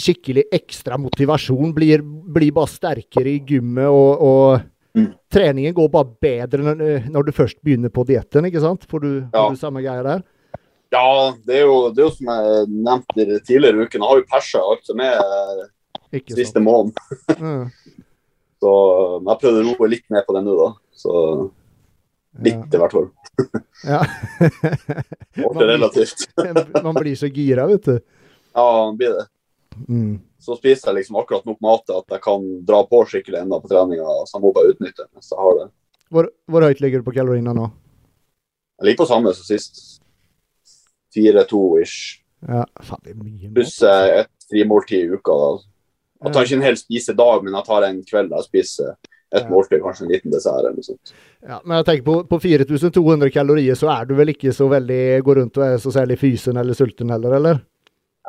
skikkelig 0.00 0.44
ekstra 0.54 0.96
motivasjon. 1.00 1.72
Blir, 1.76 2.02
blir 2.04 2.52
bare 2.56 2.70
sterkere 2.70 3.36
i 3.36 3.40
gymmet, 3.46 3.88
og, 3.88 4.20
og 4.20 4.68
Mm. 4.90 5.12
treningen 5.30 5.70
går 5.76 5.86
bare 5.94 6.08
bedre 6.20 6.64
når, 6.66 7.04
når 7.14 7.22
du 7.28 7.30
først 7.30 7.60
begynner 7.62 7.92
på 7.94 8.02
dietten, 8.08 8.42
ikke 8.48 8.58
sant? 8.60 8.82
Får 8.90 9.00
du, 9.04 9.10
Ja. 9.32 9.44
får 9.46 9.50
du 9.54 9.60
samme 9.60 9.82
greia 9.84 10.02
der? 10.02 10.24
Ja, 10.90 11.30
det 11.46 11.60
er 11.60 11.62
jo, 11.62 11.76
det 11.94 12.02
er 12.02 12.08
jo 12.08 12.14
som 12.16 12.26
jeg 12.26 12.66
nevnte 12.74 13.14
i 13.22 13.26
uken, 13.28 13.44
tidligere. 13.46 13.86
Jeg 13.86 14.00
har 14.02 14.18
jo 14.18 14.26
persa 14.26 14.58
alt 14.58 14.82
som 14.84 14.98
er 14.98 15.14
eh, 15.14 16.18
Ikke 16.18 16.34
siste 16.34 16.58
måneden. 16.58 16.90
Mm. 17.38 17.70
Så 18.60 18.72
jeg 19.28 19.38
prøvde 19.44 19.62
å 19.62 19.76
roe 19.78 19.88
litt 19.94 20.10
ned 20.10 20.26
på 20.26 20.34
det 20.34 20.42
nå, 20.48 20.56
da. 20.58 20.72
Så 20.90 21.14
litt, 22.38 22.74
i 22.74 22.80
hvert 22.80 22.92
fall. 22.92 23.10
Ja. 23.80 24.04
Relativt. 25.56 26.26
Man 26.84 26.94
blir 26.94 27.16
så 27.16 27.30
gira, 27.32 27.64
vet 27.66 27.84
du. 27.84 27.94
Ja, 28.52 28.64
man 28.84 28.96
blir 28.98 29.14
det. 29.16 29.22
Mm. 29.88 30.18
Så 30.42 30.56
spiser 30.58 30.90
jeg 30.90 30.98
liksom 30.98 31.16
akkurat 31.16 31.46
nok 31.48 31.60
mat 31.64 31.86
til 31.86 31.96
at 31.96 32.12
jeg 32.12 32.20
kan 32.24 32.44
dra 32.66 32.82
på 32.84 33.00
skikkelig 33.08 33.38
enda 33.40 33.60
på 33.62 33.70
treninga. 33.70 34.04
Så 34.28 34.36
jeg 34.36 34.44
må 34.44 34.50
bare 34.52 34.74
utnytte 34.74 35.06
det 35.06 35.08
mens 35.14 35.30
jeg 35.30 35.40
har 35.40 35.56
det. 35.60 35.66
Hvor, 36.10 36.28
hvor 36.50 36.66
høyt 36.66 36.82
ligger 36.84 37.00
du 37.00 37.06
på 37.06 37.14
kaloriene 37.16 37.54
nå? 37.56 37.70
Jeg 38.80 38.88
ligger 38.88 39.04
på 39.04 39.08
samme 39.12 39.32
som 39.38 39.46
sist. 39.46 39.80
4-2 41.16 41.62
ish. 41.84 41.98
Ja, 42.44 42.66
faen, 42.84 43.00
det 43.06 43.14
er 43.14 43.20
mye. 43.22 43.52
Pluss 43.54 43.78
eh, 43.86 44.22
et 44.24 44.50
frimåltid 44.50 45.06
i 45.06 45.16
uka. 45.16 45.36
da. 45.40 45.50
Jeg 46.26 46.34
tar 46.34 46.48
ikke 46.48 46.58
en 46.58 46.68
hel 46.68 46.78
spisedag, 46.80 47.46
men 47.46 47.56
jeg 47.56 47.68
tar 47.70 47.86
en 47.88 48.04
kveld 48.10 48.36
jeg 48.36 48.48
spiser 48.50 48.92
et 49.30 49.50
måltid, 49.50 49.78
kanskje 49.84 50.06
en 50.06 50.10
liten 50.10 50.32
dessert 50.32 50.58
eller 50.58 50.74
noe 50.74 50.86
sånt. 50.86 51.12
Ja, 51.46 51.60
men 51.62 51.78
jeg 51.78 51.86
tenker 51.86 52.06
på, 52.08 52.14
på 52.30 52.38
4200 52.42 53.30
kalorier 53.34 53.78
så 53.78 53.90
er 53.94 54.08
du 54.08 54.16
vel 54.18 54.32
ikke 54.32 54.54
så 54.54 54.66
veldig 54.70 55.02
Går 55.26 55.38
rundt 55.42 55.60
og 55.60 55.66
er 55.66 55.76
så 55.82 55.92
særlig 55.94 56.18
fysen 56.20 56.58
eller 56.60 56.76
sulten 56.78 57.12
heller, 57.14 57.36
eller? 57.38 57.60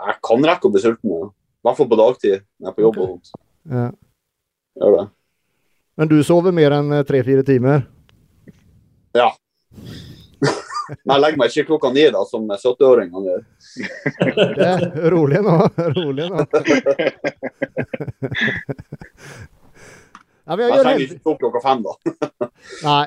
Jeg 0.02 0.20
kan 0.28 0.46
rekke 0.46 0.70
å 0.70 0.74
bli 0.74 0.84
sulten, 0.84 1.16
ja. 1.16 1.32
i 1.32 1.68
hvert 1.68 1.80
fall 1.80 1.90
på 1.90 2.00
dagtid 2.00 2.38
når 2.38 2.68
jeg 2.68 2.72
er 2.72 2.78
på 2.78 2.86
jobb 2.86 3.02
og 3.02 3.10
sånt. 3.10 3.34
Ja. 3.72 3.88
Gjør 4.82 4.98
det. 4.98 5.08
Men 6.02 6.10
du 6.10 6.18
sover 6.26 6.56
mer 6.56 6.78
enn 6.78 6.94
tre-fire 7.06 7.44
timer? 7.46 7.84
Ja. 9.18 9.28
Men 9.72 11.14
jeg 11.16 11.24
legger 11.24 11.42
meg 11.42 11.52
ikke 11.52 11.68
klokka 11.74 11.92
ni, 11.94 12.06
da, 12.14 12.22
som 12.30 12.48
70-åringene 12.50 13.26
gjør. 13.28 13.44
Rolig 15.16 15.42
nå. 15.46 15.58
Rolig 15.98 16.30
nå. 16.32 16.46
Ja, 20.48 20.58
jeg 20.58 20.82
trenger 20.82 20.92
helt 20.92 21.04
ikke 21.08 21.22
stå 21.22 21.36
klokka 21.42 21.62
fem, 21.64 21.84
da. 21.86 22.50
Nei. 22.88 23.04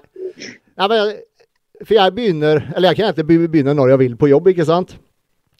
Nei 0.80 0.88
men 0.90 1.14
for 1.84 1.94
jeg 1.96 2.14
begynner 2.14 2.60
Eller 2.74 2.90
jeg 2.90 2.98
kan 2.98 3.10
egentlig 3.10 3.48
begynne 3.50 3.74
når 3.76 3.94
jeg 3.94 4.02
vil 4.04 4.16
på 4.18 4.30
jobb, 4.30 4.52
ikke 4.52 4.66
sant? 4.68 4.96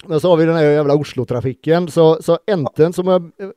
Men 0.07 0.21
så 0.21 0.31
har 0.31 0.41
vi 0.41 0.47
den 0.49 0.61
jævla 0.61 0.97
Oslo-trafikken, 1.01 1.89
så, 1.89 2.15
så 2.21 2.37
enten 2.51 2.93
så 2.93 3.05
må 3.07 3.15
jeg 3.15 3.47
eh, 3.47 3.53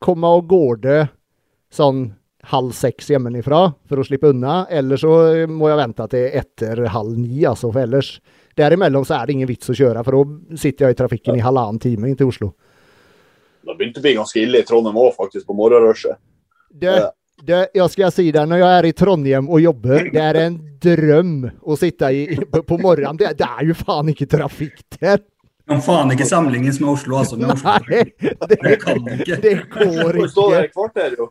komme 0.00 0.30
av 0.30 0.44
gårde 0.48 1.02
sånn 1.72 2.06
halv 2.48 2.72
seks 2.74 3.10
hjemmefra 3.12 3.60
for 3.90 4.00
å 4.00 4.06
slippe 4.06 4.30
unna, 4.32 4.62
eller 4.72 4.98
så 4.98 5.10
må 5.50 5.68
jeg 5.68 5.78
vente 5.82 6.06
til 6.14 6.38
etter 6.40 6.80
halv 6.94 7.18
ni, 7.20 7.44
altså, 7.44 7.70
for 7.70 7.84
ellers 7.84 8.16
Derimellom 8.58 9.04
så 9.08 9.16
er 9.16 9.28
det 9.28 9.36
ingen 9.36 9.48
vits 9.48 9.70
å 9.72 9.76
kjøre, 9.76 10.02
for 10.04 10.16
da 10.18 10.58
sitter 10.60 10.86
jeg 10.86 10.96
i 10.96 10.98
trafikken 10.98 11.38
i 11.38 11.44
halvannen 11.44 11.80
time 11.80 12.10
inn 12.10 12.18
til 12.20 12.28
Oslo. 12.28 12.50
Det 13.64 13.76
begynte 13.78 14.02
å 14.02 14.04
bli 14.04 14.12
ganske 14.18 14.42
ille 14.42 14.60
i 14.60 14.66
Trondheim 14.68 14.98
òg, 15.00 15.14
faktisk, 15.16 15.46
på 15.48 15.56
morgenrushet. 15.56 16.20
Det, 16.68 16.96
det, 17.42 17.60
jeg 17.74 17.90
skal 17.90 18.12
si 18.14 18.28
det, 18.34 18.42
når 18.48 18.60
jeg 18.62 18.78
er 18.78 18.86
i 18.86 18.92
Trondheim 18.96 19.48
og 19.50 19.60
jobber, 19.64 20.08
det 20.12 20.20
er 20.22 20.38
en 20.44 20.58
drøm 20.82 21.34
å 21.62 21.76
sitte 21.78 22.10
i, 22.14 22.24
på, 22.52 22.78
morgenen. 22.78 23.16
Det, 23.18 23.32
det 23.40 23.48
er 23.48 23.68
jo 23.70 23.74
faen 23.78 24.12
ikke 24.12 24.28
trafikk 24.30 24.82
der. 25.00 25.22
Kan 25.70 25.78
faen 25.82 26.10
ikke 26.10 26.26
sammenlignes 26.26 26.80
med 26.82 26.90
Oslo, 26.90 27.18
altså. 27.22 27.36
Med 27.38 27.52
Oslo. 27.54 27.70
Nei, 27.86 28.02
det, 28.50 28.58
Det 28.62 28.76
kan 28.82 28.98
du 29.04 29.10
ikke. 29.14 29.36
det 29.44 29.52
går 29.70 30.18
Du 30.18 30.24
står 30.28 30.50
der 30.54 30.66
ikke. 30.66 30.70
i 30.70 30.74
kvarter, 30.74 31.10
jo. 31.18 31.24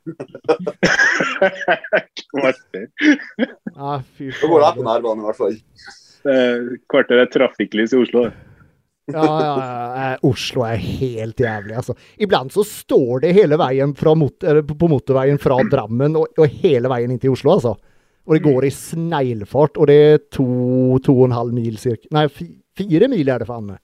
Kvarter. 2.32 2.86
Ja, 3.76 3.98
fy 4.16 4.30
Da 4.32 4.48
går 4.54 4.64
jeg 4.66 4.78
på 4.78 4.86
nærbanen, 4.88 5.22
i 5.24 5.28
hvert 5.28 5.40
fall. 5.42 5.58
Eh, 6.32 6.72
Kvarter 6.92 7.24
er 7.26 7.30
trafikklys 7.34 7.94
i 7.96 8.00
Oslo. 8.02 8.30
Ja, 9.16 9.24
ja, 9.26 9.52
ja. 9.62 10.10
eh, 10.14 10.18
Oslo 10.30 10.64
er 10.68 10.80
helt 10.82 11.40
jævlig, 11.44 11.76
altså. 11.82 11.96
Iblant 12.22 12.54
så 12.56 12.64
står 12.68 13.22
det 13.26 13.34
hele 13.38 13.58
veien 13.62 13.94
mot, 14.18 14.46
på 14.72 14.90
motorveien 14.92 15.40
fra 15.42 15.58
Drammen 15.72 16.16
og, 16.20 16.28
og 16.38 16.60
hele 16.64 16.92
veien 16.92 17.12
inn 17.16 17.20
til 17.22 17.34
Oslo, 17.36 17.56
altså. 17.58 17.76
Og 18.28 18.36
det 18.38 18.44
går 18.46 18.68
i 18.68 18.74
sneglefart, 18.76 19.78
og 19.82 19.88
det 19.90 19.96
er 20.12 20.20
to, 20.32 20.46
to 21.04 21.16
og 21.18 21.26
en 21.30 21.38
halv 21.40 21.56
mil 21.58 21.78
cirka. 21.82 22.06
Nei, 22.14 22.28
fire 22.30 23.08
mil 23.12 23.32
er 23.34 23.42
det 23.42 23.48
faen 23.50 23.66
meg. 23.72 23.80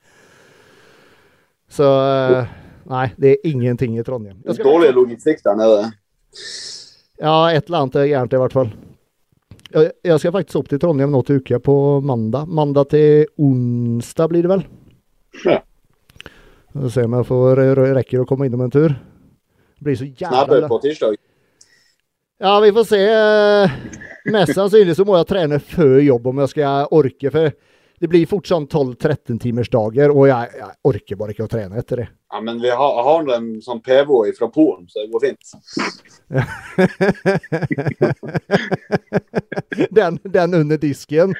Så 1.73 1.83
eh, 1.83 2.51
Nei, 2.87 3.07
det 3.19 3.33
er 3.33 3.49
ingenting 3.49 3.97
i 3.99 4.03
Trondheim. 4.07 4.37
Skal- 4.47 4.63
Dårlig 4.69 4.93
logistikk 4.95 5.41
der 5.43 5.57
nede. 5.59 5.89
Ja, 7.19 7.33
et 7.51 7.65
eller 7.67 7.81
annet 7.83 7.97
er 7.99 8.11
gærent 8.13 8.35
i 8.37 8.39
hvert 8.39 8.55
fall. 8.55 8.69
Jeg, 9.75 10.19
skal 10.21 10.31
faktisk 10.31 10.61
opp 10.61 10.69
til 10.71 10.79
Trondheim 10.79 11.11
nå 11.11 11.19
til 11.27 11.41
uke, 11.41 11.57
på 11.59 11.75
mandag. 12.07 12.47
Mandag 12.47 12.87
til 12.93 13.25
onsdag 13.43 14.31
blir 14.31 14.45
det 14.45 14.51
vel. 14.53 14.63
Ja. 15.45 15.61
Vi 16.77 17.03
om 17.03 17.13
jeg 17.17 17.25
får 17.27 17.55
rekker 17.97 18.21
å 18.21 18.27
komme 18.29 18.45
innom 18.47 18.61
en 18.65 18.73
tur. 18.73 18.91
Det 19.77 19.83
blir 19.85 19.97
så 19.97 20.05
jævlig 20.05 20.69
på 20.69 20.79
tirsdag. 20.83 21.17
Ja, 22.37 22.59
vi 22.61 22.69
får 22.73 22.85
se. 22.85 22.99
Mest 24.29 24.53
sannsynlig 24.53 24.95
så 24.97 25.05
må 25.07 25.17
jeg 25.17 25.27
trene 25.29 25.57
før 25.63 25.97
jobb 26.03 26.27
om 26.29 26.39
jeg 26.43 26.49
skal 26.53 26.85
orke. 26.93 27.31
For 27.33 27.43
det 27.97 28.07
blir 28.11 28.29
fort 28.29 28.45
sånn 28.45 28.67
12-13 28.69 29.39
timers 29.41 29.71
dager, 29.73 30.11
og 30.13 30.27
jeg, 30.29 30.51
jeg 30.59 30.69
orker 30.85 31.17
bare 31.17 31.31
ikke 31.33 31.47
å 31.47 31.49
trene 31.49 31.79
etter 31.81 31.97
det. 32.03 32.07
Ja, 32.33 32.39
men 32.43 32.59
vi 32.61 32.69
har, 32.69 33.01
har 33.07 33.31
en 33.37 33.61
sånn 33.63 33.81
PVO 33.81 34.25
fra 34.37 34.47
Polen, 34.53 34.85
så 34.91 34.95
det 35.01 35.11
går 35.13 35.21
fint. 35.25 35.43
Den, 39.93 40.17
den 40.23 40.53
under 40.57 40.77
disken. 40.81 41.35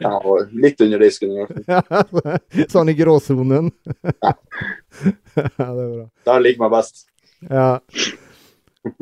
Ja, 0.00 0.12
og 0.18 0.52
litt 0.54 0.80
under 0.84 1.02
disken. 1.02 1.32
i 1.34 1.44
hvert 1.44 2.10
fall. 2.14 2.38
sånn 2.74 2.92
i 2.92 2.96
gråsonen. 2.98 3.70
ja, 4.22 4.34
det 5.58 5.66
er 5.66 5.90
bra. 5.90 6.06
Der 6.30 6.44
liker 6.44 6.64
meg 6.64 6.74
best. 6.74 7.06
Ja. 7.48 7.70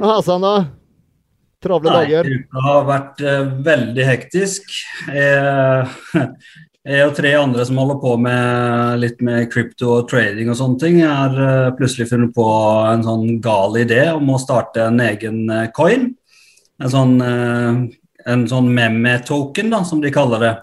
Hasan, 0.02 0.46
da? 0.46 0.54
Travle 1.62 1.90
dager? 1.90 2.28
uka 2.30 2.62
har 2.62 2.86
vært 2.86 3.20
uh, 3.26 3.50
veldig 3.66 4.04
hektisk. 4.06 4.70
Eh, 5.10 5.96
jeg 6.88 7.06
og 7.08 7.16
tre 7.18 7.32
andre 7.34 7.64
som 7.66 7.80
holder 7.80 7.98
på 8.02 8.12
med 8.22 9.02
litt 9.02 9.22
med 9.26 9.48
krypto 9.52 9.90
og 9.96 10.06
trading 10.10 10.52
og 10.52 10.58
sånne 10.60 10.80
ting, 10.82 11.00
har 11.02 11.34
uh, 11.34 11.74
plutselig 11.78 12.08
funnet 12.12 12.30
på 12.36 12.46
en 12.92 13.02
sånn 13.06 13.40
gal 13.44 13.74
idé 13.80 14.04
om 14.14 14.30
å 14.30 14.38
starte 14.40 14.86
en 14.86 15.02
egen 15.02 15.44
eh, 15.50 15.68
coin. 15.74 16.12
En 16.78 16.92
sånn, 16.92 17.16
eh, 17.24 17.80
en 18.28 18.46
sånn 18.50 18.68
meme-token, 18.74 19.70
da, 19.74 19.82
som 19.88 20.00
de 20.04 20.12
kaller 20.14 20.44
det. 20.44 20.54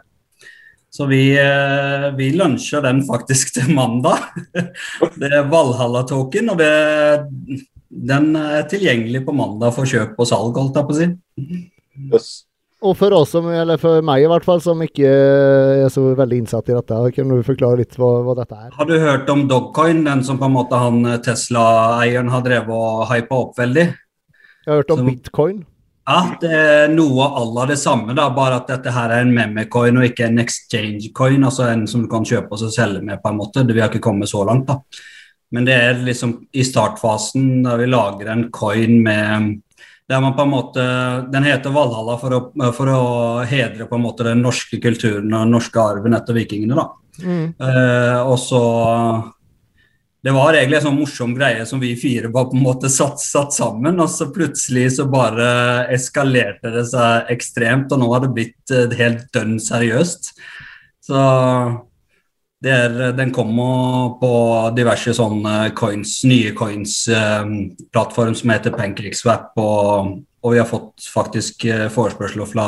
Så 0.95 1.07
vi, 1.09 1.33
eh, 1.35 2.07
vi 2.15 2.29
lunsjer 2.37 2.83
den 2.85 3.01
faktisk 3.03 3.53
til 3.57 3.73
mandag. 3.75 4.21
Det 5.19 5.27
er 5.31 5.49
Valhalla-token, 5.51 6.53
og 6.53 6.61
det, 6.61 6.71
den 7.89 8.29
er 8.39 8.63
tilgjengelig 8.71 9.25
på 9.27 9.35
mandag 9.35 9.75
for 9.75 9.89
kjøp 9.89 10.15
og 10.19 10.29
salg, 10.29 10.55
holdt 10.55 10.79
jeg 10.79 10.87
på 10.87 10.95
å 10.95 10.99
si. 11.01 11.09
Yes. 12.13 12.29
Og 12.85 12.93
for 12.99 13.13
oss 13.17 13.31
som, 13.33 13.47
eller 13.49 13.79
for 13.81 14.03
meg 14.05 14.23
i 14.23 14.29
hvert 14.29 14.45
fall, 14.45 14.59
som 14.61 14.81
ikke 14.83 15.09
er 15.09 15.87
så 15.91 16.03
veldig 16.15 16.41
innsatt 16.43 16.67
i 16.69 16.75
dette, 16.75 16.97
kan 17.15 17.31
du 17.31 17.39
forklare 17.47 17.79
litt 17.81 17.95
hva, 17.99 18.09
hva 18.27 18.35
dette 18.37 18.55
er? 18.55 18.73
Har 18.75 18.89
du 18.89 18.95
hørt 19.01 19.31
om 19.33 19.45
Dogcoin, 19.49 20.03
den 20.05 20.21
som 20.27 20.37
på 20.39 20.47
en 20.47 20.55
måte 20.57 20.79
han 20.79 20.99
Tesla-eieren 21.25 22.29
har 22.31 22.43
drevet 22.45 22.75
og 22.75 23.07
hypa 23.11 23.39
opp 23.47 23.55
veldig? 23.59 23.87
Jeg 23.89 24.69
har 24.71 24.83
hørt 24.83 24.93
om 24.95 25.01
Så- 25.01 25.07
bitcoin. 25.09 25.63
Ja, 26.05 26.19
det 26.37 26.51
er 26.53 26.91
noe 26.93 27.25
à 27.25 27.41
la 27.49 27.65
det 27.65 27.79
samme, 27.81 28.13
da, 28.13 28.27
bare 28.29 28.59
at 28.59 28.69
dette 28.69 28.93
her 28.93 29.09
er 29.09 29.23
en 29.25 29.33
memecoin 29.33 29.97
og 29.97 30.05
ikke 30.05 30.27
en 30.27 30.37
exchange-coin, 30.43 31.41
altså 31.47 31.65
en 31.71 31.87
som 31.89 32.03
du 32.03 32.09
kan 32.11 32.27
kjøpe 32.27 32.53
og 32.53 32.69
selge 32.69 33.01
med, 33.01 33.17
på 33.23 33.31
en 33.31 33.39
måte. 33.39 33.65
Vi 33.65 33.81
har 33.81 33.89
ikke 33.89 34.05
kommet 34.05 34.29
så 34.29 34.43
langt, 34.45 34.69
da. 34.69 34.77
Men 35.55 35.65
det 35.65 35.73
er 35.73 36.01
liksom 36.05 36.35
i 36.53 36.65
startfasen 36.65 37.63
der 37.65 37.81
vi 37.81 37.89
lager 37.89 38.29
en 38.33 38.49
coin 38.53 38.99
med 39.05 39.61
der 40.05 40.21
man 40.21 40.35
på 40.37 40.43
en 40.45 40.51
måte, 40.51 40.83
Den 41.31 41.43
heter 41.43 41.73
Valhalla 41.73 42.17
for 42.21 42.35
å, 42.37 42.39
for 42.77 42.91
å 42.93 43.01
hedre 43.49 43.87
på 43.89 43.97
en 43.97 44.03
måte 44.03 44.27
den 44.27 44.43
norske 44.45 44.77
kulturen 44.81 45.33
og 45.33 45.47
den 45.47 45.55
norske 45.55 45.81
arven 45.81 46.13
etter 46.13 46.37
vikingene. 46.37 46.77
da. 46.77 46.85
Mm. 47.23 47.45
Uh, 47.57 48.19
og 48.27 48.37
så 48.37 48.61
Det 50.25 50.33
var 50.33 50.55
egentlig 50.57 50.79
en 50.79 50.85
sånn 50.87 50.97
morsom 50.97 51.33
greie 51.37 51.65
som 51.69 51.77
vi 51.77 51.91
fire 52.01 52.31
var 52.33 52.47
på 52.49 52.57
en 52.57 52.63
måte 52.65 52.89
satt, 52.89 53.19
satt 53.21 53.53
sammen, 53.53 53.99
og 54.01 54.07
så 54.09 54.25
plutselig 54.33 54.95
så 54.95 55.03
bare 55.05 55.49
eskalerte 55.93 56.71
det 56.73 56.81
seg 56.89 57.27
ekstremt, 57.29 57.91
og 57.93 58.01
nå 58.01 58.07
har 58.09 58.23
det 58.23 58.31
blitt 58.33 58.73
eh, 58.73 58.95
helt 58.97 59.27
dønn 59.35 59.59
seriøst. 59.61 60.31
Så 61.05 61.19
er, 62.65 62.95
den 63.13 63.33
kommer 63.35 64.15
på 64.17 64.31
diverse 64.73 65.13
sånne 65.13 65.75
coins, 65.77 66.15
nye 66.25 66.55
coins-plattform 66.57 68.33
som 68.39 68.55
heter 68.55 68.73
PancakeSwap, 68.73 69.51
og, 69.61 70.15
og 70.41 70.55
vi 70.55 70.63
har 70.63 70.71
fått 70.71 71.05
faktisk 71.05 71.67
eh, 71.69 71.85
forespørsler 71.93 72.49
fra 72.49 72.67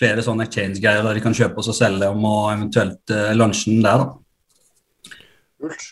flere 0.00 0.26
sånne 0.26 0.48
exchange-greier 0.48 1.06
der 1.06 1.14
de 1.14 1.22
kan 1.22 1.38
kjøpe 1.38 1.62
oss 1.62 1.70
og 1.70 1.78
selge 1.78 2.10
om 2.10 2.26
og 2.26 2.50
eventuelt 2.56 3.14
lunsje 3.38 3.70
den 3.70 3.86
der. 3.86 4.02
da. 4.02 4.21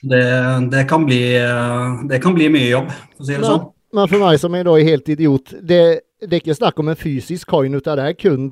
Det, 0.03 0.23
det, 0.73 0.85
kan 0.91 1.05
bli, 1.07 1.21
eh, 1.39 2.01
det 2.11 2.21
kan 2.23 2.35
bli 2.35 2.49
mye 2.53 2.71
jobb, 2.73 2.89
for 3.17 3.25
å 3.25 3.27
si 3.27 3.35
det 3.35 3.43
Men, 3.43 3.51
sånn. 3.51 3.69
men 3.99 4.11
for 4.11 4.25
meg 4.25 4.41
som 4.43 4.57
er 4.59 4.65
da 4.67 4.77
helt 4.91 5.13
idiot, 5.15 5.53
det, 5.63 5.83
det 6.23 6.33
er 6.33 6.41
ikke 6.43 6.59
snakk 6.59 6.83
om 6.83 6.91
en 6.93 6.99
fysisk 6.99 7.51
coin, 7.51 7.77
utan 7.79 8.01
det 8.01 8.09
er 8.09 8.19
kun 8.19 8.49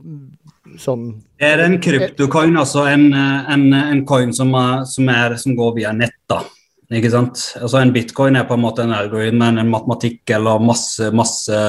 sånn 0.78 1.08
Det 1.40 1.48
er 1.48 1.64
en 1.64 1.78
kryptocoin, 1.82 2.54
altså 2.60 2.86
en, 2.90 3.08
eh, 3.12 3.50
en, 3.54 3.66
en 3.80 4.04
coin 4.06 4.32
som, 4.36 4.54
er, 4.54 4.86
som, 4.86 5.10
er, 5.10 5.36
som 5.40 5.58
går 5.58 5.74
via 5.80 5.92
nett. 5.96 6.18
da. 6.30 6.42
Ikke 6.88 7.10
sant? 7.12 7.42
Altså 7.58 7.82
En 7.82 7.92
bitcoin 7.92 8.38
er 8.38 8.46
på 8.48 8.56
en 8.56 8.62
måte 8.64 8.84
en 8.86 8.94
algoritme, 8.96 9.50
en 9.52 9.68
matematikk 9.72 10.30
eller 10.38 10.62
masse, 10.64 11.10
masse 11.12 11.62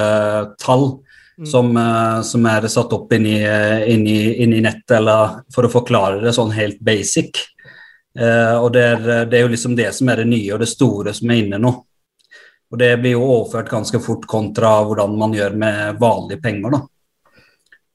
tall 0.62 0.92
Mm. 1.40 1.46
som, 1.48 1.78
eh, 1.78 2.22
som 2.22 2.46
er 2.46 2.68
satt 2.68 2.92
opp 2.94 3.14
inni, 3.16 3.38
inn 3.88 4.06
inni 4.08 4.60
nettet, 4.60 4.98
eller 4.98 5.38
for 5.54 5.64
å 5.64 5.72
forklare 5.72 6.20
det 6.22 6.34
sånn 6.36 6.52
helt 6.52 6.82
basic. 6.84 7.40
Eh, 8.18 8.56
og 8.58 8.72
det 8.74 8.86
er, 8.86 9.04
det 9.30 9.38
er 9.38 9.46
jo 9.46 9.52
liksom 9.54 9.76
det 9.78 9.92
som 9.96 10.10
er 10.10 10.24
det 10.24 10.30
nye 10.32 10.54
og 10.56 10.64
det 10.64 10.72
store 10.72 11.14
som 11.14 11.30
er 11.30 11.44
inne 11.44 11.60
nå. 11.62 11.74
Og 12.70 12.78
det 12.78 12.94
blir 13.02 13.16
jo 13.16 13.26
overført 13.26 13.70
ganske 13.70 14.00
fort 14.02 14.26
kontra 14.30 14.80
hvordan 14.86 15.18
man 15.18 15.34
gjør 15.34 15.56
med 15.58 16.00
vanlige 16.02 16.42
penger, 16.42 16.78
da. 16.78 16.82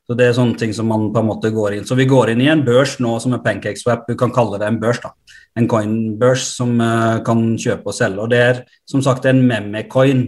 Så 0.04 0.14
Det 0.18 0.26
er 0.26 0.34
sånne 0.36 0.58
ting 0.60 0.72
som 0.76 0.90
man 0.90 1.06
på 1.14 1.20
en 1.22 1.28
måte 1.30 1.48
går 1.48 1.78
inn. 1.78 1.84
Så 1.88 1.96
vi 1.96 2.04
går 2.04 2.34
inn 2.34 2.42
i 2.44 2.50
en 2.52 2.64
børs 2.66 2.98
nå 3.00 3.14
som 3.22 3.32
er 3.32 3.40
PancakeSwap. 3.40 4.04
Du 4.04 4.18
kan 4.20 4.34
kalle 4.36 4.58
det 4.60 4.66
en 4.68 4.80
børs. 4.80 5.00
da. 5.00 5.14
En 5.56 5.68
coin-børs 5.68 6.44
som 6.58 6.74
uh, 6.76 7.22
kan 7.24 7.54
kjøpe 7.56 7.88
og 7.88 7.96
selge. 7.96 8.20
Og 8.20 8.28
Det 8.28 8.38
er 8.38 8.60
som 8.84 9.00
sagt 9.00 9.24
en 9.24 9.40
meme-coin 9.48 10.26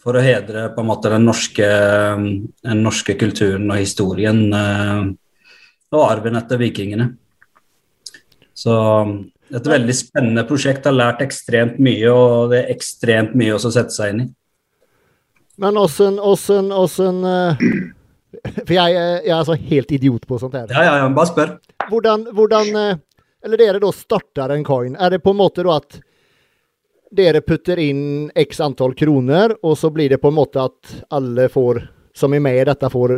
for 0.00 0.14
å 0.14 0.22
hedre 0.22 0.68
på 0.76 0.84
en 0.84 0.90
måte 0.92 1.10
den 1.10 1.26
norske, 1.26 1.66
den 2.62 2.84
norske 2.84 3.18
kulturen 3.18 3.66
og 3.66 3.80
historien 3.82 4.46
uh, 4.54 5.10
og 5.90 6.06
arven 6.06 6.38
etter 6.38 6.62
vikingene. 6.62 7.10
Så 8.60 8.74
et 9.50 9.66
veldig 9.66 9.94
spennende 9.96 10.44
prosjekt. 10.48 10.86
Har 10.88 10.96
lært 10.96 11.24
ekstremt 11.24 11.80
mye, 11.82 12.10
og 12.12 12.52
det 12.52 12.64
er 12.64 12.74
ekstremt 12.74 13.36
mye 13.38 13.56
å 13.56 13.62
sette 13.62 13.94
seg 13.94 14.14
inn 14.14 14.26
i. 14.26 14.28
Men 15.60 15.76
åssen, 15.76 16.16
åssen, 16.24 16.70
åssen 16.72 17.24
uh, 17.26 17.58
For 18.64 18.72
jeg, 18.72 18.94
jeg, 18.94 19.24
er 19.26 19.34
altså 19.36 19.58
helt 19.58 19.90
idiot 19.92 20.24
på 20.28 20.38
sånt 20.40 20.56
her. 20.56 20.70
Ja, 20.72 20.84
ja, 20.86 20.94
ja 21.02 21.08
bare 21.12 21.28
spør. 21.28 21.56
Hvordan, 21.90 22.30
hvordan 22.36 22.70
uh, 22.78 22.94
Eller 23.44 23.60
dere 23.60 23.82
da 23.82 23.90
starter 23.92 24.54
en 24.54 24.64
coin. 24.64 24.96
Er 24.96 25.12
det 25.12 25.22
på 25.24 25.34
en 25.34 25.40
måte 25.40 25.66
da 25.66 25.76
at 25.80 26.00
dere 27.10 27.42
putter 27.42 27.80
inn 27.82 28.30
x 28.38 28.60
antall 28.62 28.94
kroner, 28.94 29.56
og 29.66 29.74
så 29.76 29.90
blir 29.90 30.12
det 30.12 30.20
på 30.22 30.30
en 30.30 30.36
måte 30.36 30.62
at 30.62 30.92
alle 31.10 31.48
får, 31.50 31.80
som 32.14 32.36
er 32.36 32.44
med 32.44 32.60
i 32.60 32.66
dette, 32.68 32.86
får 32.92 33.16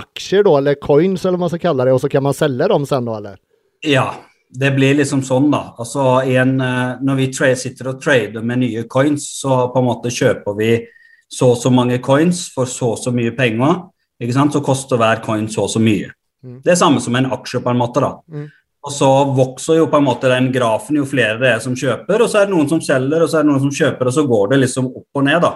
aksjer, 0.00 0.46
da, 0.46 0.54
eller 0.62 0.78
coins, 0.80 1.26
eller 1.26 1.36
hva 1.36 1.44
man 1.44 1.52
skal 1.52 1.62
kalle 1.66 1.84
det, 1.84 1.92
og 1.92 2.00
så 2.00 2.08
kan 2.08 2.24
man 2.24 2.36
selge 2.38 2.70
dem 2.72 2.86
sen, 2.88 3.04
da, 3.04 3.18
eller? 3.20 3.36
Ja, 3.84 4.06
det 4.54 4.70
blir 4.76 4.94
liksom 5.00 5.22
sånn, 5.26 5.48
da. 5.50 5.62
Altså, 5.82 6.22
en, 6.30 6.60
eh, 6.62 7.00
når 7.02 7.16
vi 7.18 7.30
sitter 7.58 7.90
og 7.90 8.00
trader 8.02 8.42
med 8.42 8.62
nye 8.62 8.84
coins, 8.88 9.26
så 9.40 9.72
på 9.72 9.80
en 9.80 9.88
måte 9.88 10.12
kjøper 10.14 10.56
vi 10.58 10.86
så 11.28 11.50
og 11.50 11.58
så 11.58 11.70
mange 11.70 11.98
coins 11.98 12.46
for 12.54 12.66
så 12.70 12.92
og 12.92 12.98
så 12.98 13.10
mye 13.10 13.34
penger. 13.34 13.90
ikke 14.20 14.32
sant? 14.32 14.52
Så 14.52 14.62
koster 14.62 14.96
hver 14.96 15.22
coin 15.24 15.48
så 15.48 15.64
og 15.64 15.70
så 15.70 15.80
mye. 15.80 16.12
Mm. 16.44 16.60
Det 16.62 16.70
er 16.70 16.78
samme 16.78 17.00
som 17.00 17.16
en 17.16 17.32
aksje, 17.32 17.60
på 17.60 17.70
en 17.70 17.80
måte. 17.80 18.00
da. 18.00 18.20
Mm. 18.30 18.46
Og 18.84 18.92
så 18.92 19.08
vokser 19.34 19.78
jo 19.80 19.86
på 19.88 19.96
en 19.96 20.04
måte 20.04 20.28
den 20.28 20.52
grafen 20.52 20.96
jo 20.96 21.06
flere 21.08 21.40
det 21.40 21.48
er 21.54 21.58
som 21.64 21.74
kjøper, 21.74 22.20
og 22.20 22.28
så 22.30 22.42
er 22.42 22.46
det 22.46 22.54
noen 22.54 22.68
som 22.68 22.80
selger, 22.84 23.22
og 23.24 23.30
så 23.30 23.40
er 23.40 23.46
det 23.46 23.50
noen 23.50 23.62
som 23.64 23.72
kjøper, 23.72 24.06
og 24.06 24.12
så 24.12 24.26
går 24.28 24.50
det 24.52 24.58
liksom 24.60 24.90
opp 24.90 25.20
og 25.20 25.24
ned, 25.24 25.40
da. 25.42 25.54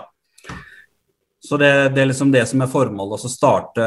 Så 1.40 1.57
det, 1.57 1.88
det, 1.95 2.02
er 2.02 2.09
liksom 2.11 2.33
det 2.35 2.42
som 2.50 2.62
er 2.64 2.71
formålet, 2.71 3.23
å 3.23 3.30
starte, 3.30 3.85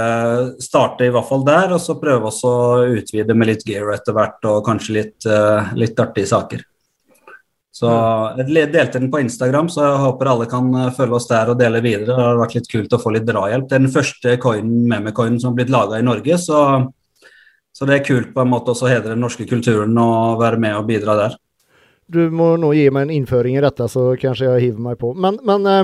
starte, 0.63 1.05
i 1.05 1.11
hvert 1.11 1.27
fall 1.27 1.43
der, 1.43 1.73
og 1.75 1.81
så 1.83 1.97
prøve 1.99 2.31
å 2.31 2.51
utvide 2.95 3.35
med 3.35 3.51
litt 3.51 3.65
gear 3.67 3.91
etter 3.91 4.15
hvert, 4.15 4.39
og 4.47 4.63
kanskje 4.65 4.95
litt, 4.95 5.17
uh, 5.27 5.73
litt 5.75 5.99
artige 5.99 6.29
saker. 6.31 6.63
Så 7.75 7.91
Jeg 8.37 8.71
delte 8.71 8.99
den 8.99 9.11
på 9.11 9.19
Instagram, 9.23 9.67
så 9.71 9.83
jeg 9.83 9.99
håper 10.03 10.29
alle 10.29 10.47
kan 10.51 10.67
eh, 10.75 10.89
følge 10.93 11.15
oss 11.17 11.29
der 11.29 11.53
og 11.53 11.55
dele 11.57 11.79
videre. 11.81 12.11
Det 12.11 12.17
har 12.19 12.41
vært 12.41 12.57
litt 12.57 12.67
kult 12.69 12.93
å 12.93 12.99
få 12.99 13.13
litt 13.15 13.25
drahjelp. 13.25 13.69
Det 13.69 13.77
er 13.77 13.85
den 13.85 13.93
første 13.93 14.33
coinen, 14.43 14.83
meme-coinen 14.91 15.39
som 15.41 15.53
har 15.53 15.61
blitt 15.61 15.71
laga 15.71 15.97
i 15.97 16.05
Norge, 16.05 16.37
så, 16.37 16.59
så, 17.71 17.87
det 17.87 17.95
er 17.95 18.03
kult 18.05 18.35
på 18.35 18.43
en 18.43 18.51
måte 18.51 18.75
også 18.75 18.85
å 18.85 18.91
hedre 18.91 19.15
den 19.15 19.23
norske 19.23 19.47
kulturen 19.49 19.95
og 20.03 20.43
være 20.43 20.59
med 20.61 20.77
og 20.77 20.91
bidra 20.91 21.15
der. 21.23 21.39
Du 22.11 22.25
må 22.29 22.53
nå 22.59 22.73
gi 22.75 22.89
meg 22.91 23.07
en 23.07 23.15
innføring 23.21 23.55
i 23.55 23.63
dette, 23.63 23.87
så 23.89 24.11
kanskje 24.19 24.51
jeg 24.51 24.67
hiver 24.67 24.85
meg 24.91 24.99
på. 25.01 25.15
Men, 25.15 25.39
men 25.47 25.67
uh 25.67 25.81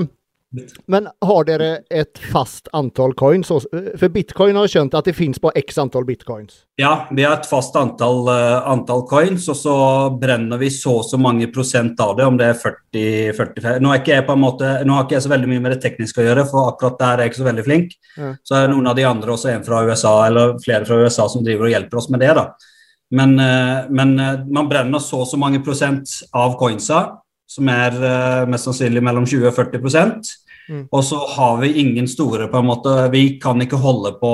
men 0.86 1.08
har 1.20 1.44
dere 1.44 1.82
et 1.92 2.18
fast 2.32 2.70
antall 2.72 3.12
coins? 3.18 3.50
For 3.50 4.08
bitcoin 4.12 4.56
har 4.56 4.70
skjønt 4.70 4.94
at 4.96 5.04
det 5.04 5.12
finnes 5.16 5.40
på 5.42 5.50
x 5.60 5.76
antall 5.80 6.06
bitcoins? 6.08 6.62
Ja, 6.80 7.04
vi 7.12 7.26
har 7.26 7.36
et 7.36 7.48
fast 7.48 7.76
antall, 7.76 8.22
uh, 8.30 8.64
antall 8.70 9.04
coins, 9.10 9.44
og 9.52 9.58
så 9.60 9.74
brenner 10.16 10.60
vi 10.60 10.70
så 10.72 10.94
og 11.02 11.04
så 11.04 11.20
mange 11.20 11.50
prosent 11.52 12.00
av 12.00 12.16
det, 12.16 12.24
om 12.24 12.40
det 12.40 12.48
er 12.48 12.62
40-45 12.62 13.84
Nå, 13.84 13.92
nå 13.92 13.92
har 13.92 15.04
ikke 15.04 15.18
jeg 15.18 15.26
så 15.26 15.34
veldig 15.34 15.52
mye 15.52 15.66
med 15.66 15.76
det 15.76 15.82
tekniske 15.84 16.24
å 16.24 16.28
gjøre, 16.30 16.48
for 16.48 16.72
akkurat 16.72 16.98
der 17.02 17.12
er 17.12 17.26
jeg 17.26 17.34
ikke 17.34 17.42
så 17.42 17.50
veldig 17.50 17.68
flink. 17.68 17.94
Ja. 18.16 18.32
Så 18.40 18.56
er 18.56 18.72
noen 18.72 18.88
av 18.88 18.96
de 18.96 19.08
andre 19.10 19.36
også 19.36 19.52
en 19.52 19.68
fra 19.68 19.84
USA, 19.84 20.16
eller 20.30 20.56
flere 20.64 20.88
fra 20.88 21.02
USA 21.04 21.28
som 21.28 21.44
driver 21.44 21.68
og 21.68 21.76
hjelper 21.76 22.00
oss 22.00 22.08
med 22.14 22.24
det. 22.24 22.32
da. 22.40 22.48
Men, 23.20 23.36
uh, 23.36 23.84
men 23.92 24.16
man 24.48 24.72
brenner 24.72 25.04
så 25.04 25.26
og 25.26 25.28
så 25.28 25.36
mange 25.40 25.60
prosent 25.66 26.22
av 26.32 26.56
coinsa 26.56 27.04
som 27.48 27.68
er 27.72 27.96
uh, 27.96 28.44
mest 28.50 28.68
sannsynlig 28.68 29.02
mellom 29.04 29.26
20 29.26 29.48
og 29.48 29.56
40 29.56 29.80
mm. 30.68 30.82
Og 30.92 31.02
så 31.04 31.18
har 31.36 31.56
vi 31.62 31.72
ingen 31.80 32.08
store 32.08 32.48
på 32.52 32.60
en 32.60 32.68
måte, 32.68 33.08
Vi 33.12 33.38
kan 33.40 33.60
ikke 33.62 33.80
holde 33.80 34.12
på 34.20 34.32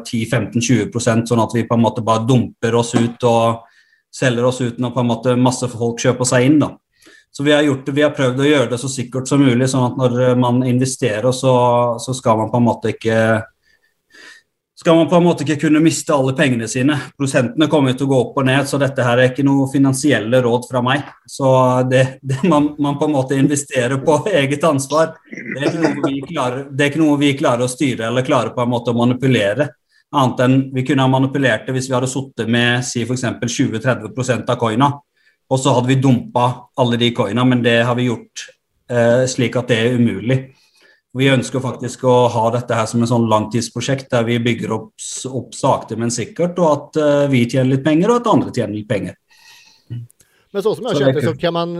10-15-20% 0.00 1.28
sånn 1.28 1.44
at 1.44 1.54
vi 1.54 1.66
på 1.68 1.76
en 1.76 1.84
måte 1.84 2.04
bare 2.04 2.24
dumper 2.26 2.74
oss 2.74 2.94
ut 2.94 3.22
og 3.28 3.66
selger 4.16 4.48
oss 4.48 4.62
ut 4.64 4.78
når 4.80 4.94
på 4.94 5.02
en 5.02 5.10
måte 5.10 5.36
masse 5.36 5.68
folk 5.68 6.00
kjøper 6.00 6.24
seg 6.24 6.48
inn. 6.48 6.58
da. 6.62 6.72
Så 7.36 7.44
vi 7.44 7.52
har, 7.52 7.60
gjort 7.66 7.88
vi 7.92 8.00
har 8.00 8.14
prøvd 8.16 8.40
å 8.40 8.48
gjøre 8.48 8.70
det 8.70 8.78
så 8.80 8.88
sikkert 8.88 9.28
som 9.28 9.42
mulig, 9.44 9.68
sånn 9.68 9.90
at 9.90 9.98
når 10.00 10.38
man 10.40 10.62
investerer, 10.64 11.28
så, 11.36 11.52
så 12.00 12.14
skal 12.16 12.38
man 12.40 12.48
på 12.48 12.62
en 12.62 12.64
måte 12.64 12.94
ikke 12.94 13.18
skal 14.86 14.96
man 14.96 15.08
på 15.08 15.16
en 15.16 15.24
måte 15.24 15.42
ikke 15.42 15.64
kunne 15.64 15.80
miste 15.82 16.14
alle 16.14 16.30
pengene 16.38 16.68
sine. 16.70 16.94
Prosentene 17.18 17.66
kommer 17.66 17.96
til 17.98 18.06
å 18.06 18.10
gå 18.12 18.18
opp 18.22 18.36
og 18.38 18.44
ned, 18.46 18.68
så 18.70 18.78
dette 18.78 19.02
her 19.02 19.18
er 19.18 19.32
ikke 19.32 19.42
noe 19.42 19.64
finansielle 19.66 20.38
råd 20.44 20.68
fra 20.68 20.78
meg. 20.86 21.08
Så 21.26 21.48
det, 21.90 22.02
det 22.22 22.36
man, 22.46 22.68
man, 22.78 22.94
på 23.00 23.08
en 23.08 23.16
måte 23.16 23.34
investerer 23.34 23.98
på 24.06 24.20
eget 24.40 24.62
ansvar, 24.68 25.16
det 25.26 25.72
er, 25.72 26.20
klarer, 26.28 26.60
det 26.70 26.84
er 26.84 26.92
ikke 26.92 27.02
noe 27.02 27.18
vi 27.18 27.32
klarer 27.34 27.66
å 27.66 27.72
styre 27.72 28.06
eller 28.06 28.28
klarer 28.28 28.54
på 28.54 28.62
en 28.62 28.70
måte 28.76 28.94
å 28.94 29.00
manipulere. 29.00 29.66
Annet 30.14 30.44
enn 30.46 30.54
vi 30.76 30.86
kunne 30.86 31.02
ha 31.02 31.10
manipulert 31.10 31.66
det 31.66 31.74
hvis 31.74 31.90
vi 31.90 31.98
hadde 31.98 32.12
sittet 32.12 32.46
med 32.46 32.86
si 32.86 33.02
f.eks. 33.02 33.26
20-30% 33.42 34.54
av 34.54 34.60
coina, 34.60 34.92
og 35.50 35.62
så 35.64 35.74
hadde 35.74 35.90
vi 35.90 35.98
dumpa 35.98 36.46
alle 36.78 37.02
de 37.02 37.10
coina, 37.10 37.42
men 37.42 37.66
det 37.66 37.80
har 37.90 37.98
vi 37.98 38.06
gjort 38.06 38.46
eh, 38.86 39.26
slik 39.34 39.58
at 39.58 39.74
det 39.74 39.82
er 39.82 39.98
umulig. 39.98 40.44
Vi 41.16 41.28
ønsker 41.32 41.62
faktisk 41.64 42.04
å 42.08 42.14
ha 42.32 42.48
dette 42.54 42.76
her 42.76 42.88
som 42.90 43.02
en 43.02 43.10
sånn 43.10 43.28
langtidsprosjekt 43.30 44.10
der 44.12 44.26
vi 44.28 44.40
bygger 44.42 44.74
opp, 44.76 44.90
opp 45.30 45.54
sakte, 45.56 45.96
men 45.96 46.12
sikkert, 46.12 46.58
og 46.60 46.72
at 46.72 46.98
uh, 47.00 47.28
vi 47.32 47.46
tjener 47.48 47.76
litt 47.76 47.86
penger, 47.86 48.12
og 48.12 48.20
at 48.20 48.34
andre 48.34 48.52
tjener 48.52 48.76
litt 48.76 48.90
penger. 48.90 49.16
Men 50.56 50.62
sånn 50.64 50.76
som 50.78 50.86
jeg 50.86 50.94
har 50.94 51.00
skjønt 51.02 51.16
det, 51.18 51.22
så 51.26 51.32
kan 51.36 51.52
man 51.52 51.72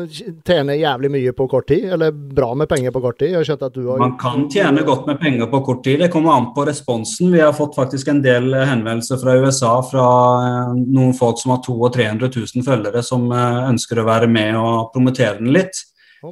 tjene 0.44 0.74
jævlig 0.76 1.10
mye 1.14 1.32
på 1.38 1.46
kort 1.48 1.64
tid, 1.70 1.86
eller 1.96 2.10
bra 2.12 2.50
med 2.60 2.68
penger 2.68 2.92
på 2.92 3.00
kort 3.00 3.16
tid? 3.22 3.32
Jeg 3.32 3.46
har 3.48 3.62
at 3.68 3.72
du 3.72 3.86
har... 3.86 4.02
Man 4.02 4.18
kan 4.20 4.44
tjene 4.52 4.84
godt 4.84 5.06
med 5.08 5.16
penger 5.22 5.48
på 5.48 5.60
kort 5.64 5.80
tid, 5.86 6.02
det 6.02 6.10
kommer 6.12 6.36
an 6.36 6.50
på 6.52 6.66
responsen. 6.68 7.30
Vi 7.32 7.40
har 7.40 7.54
fått 7.56 7.72
faktisk 7.78 8.10
en 8.12 8.20
del 8.24 8.52
henvendelser 8.52 9.22
fra 9.22 9.38
USA 9.40 9.72
fra 9.86 10.06
eh, 10.42 10.74
noen 10.82 11.16
folk 11.16 11.40
som 11.40 11.54
har 11.54 11.62
200 11.64 11.94
300 11.96 12.32
000 12.36 12.66
følgere, 12.66 13.04
som 13.06 13.24
eh, 13.32 13.62
ønsker 13.70 14.02
å 14.02 14.08
være 14.10 14.28
med 14.28 14.60
og 14.60 14.90
promotere 14.92 15.38
den 15.38 15.54
litt. 15.56 15.80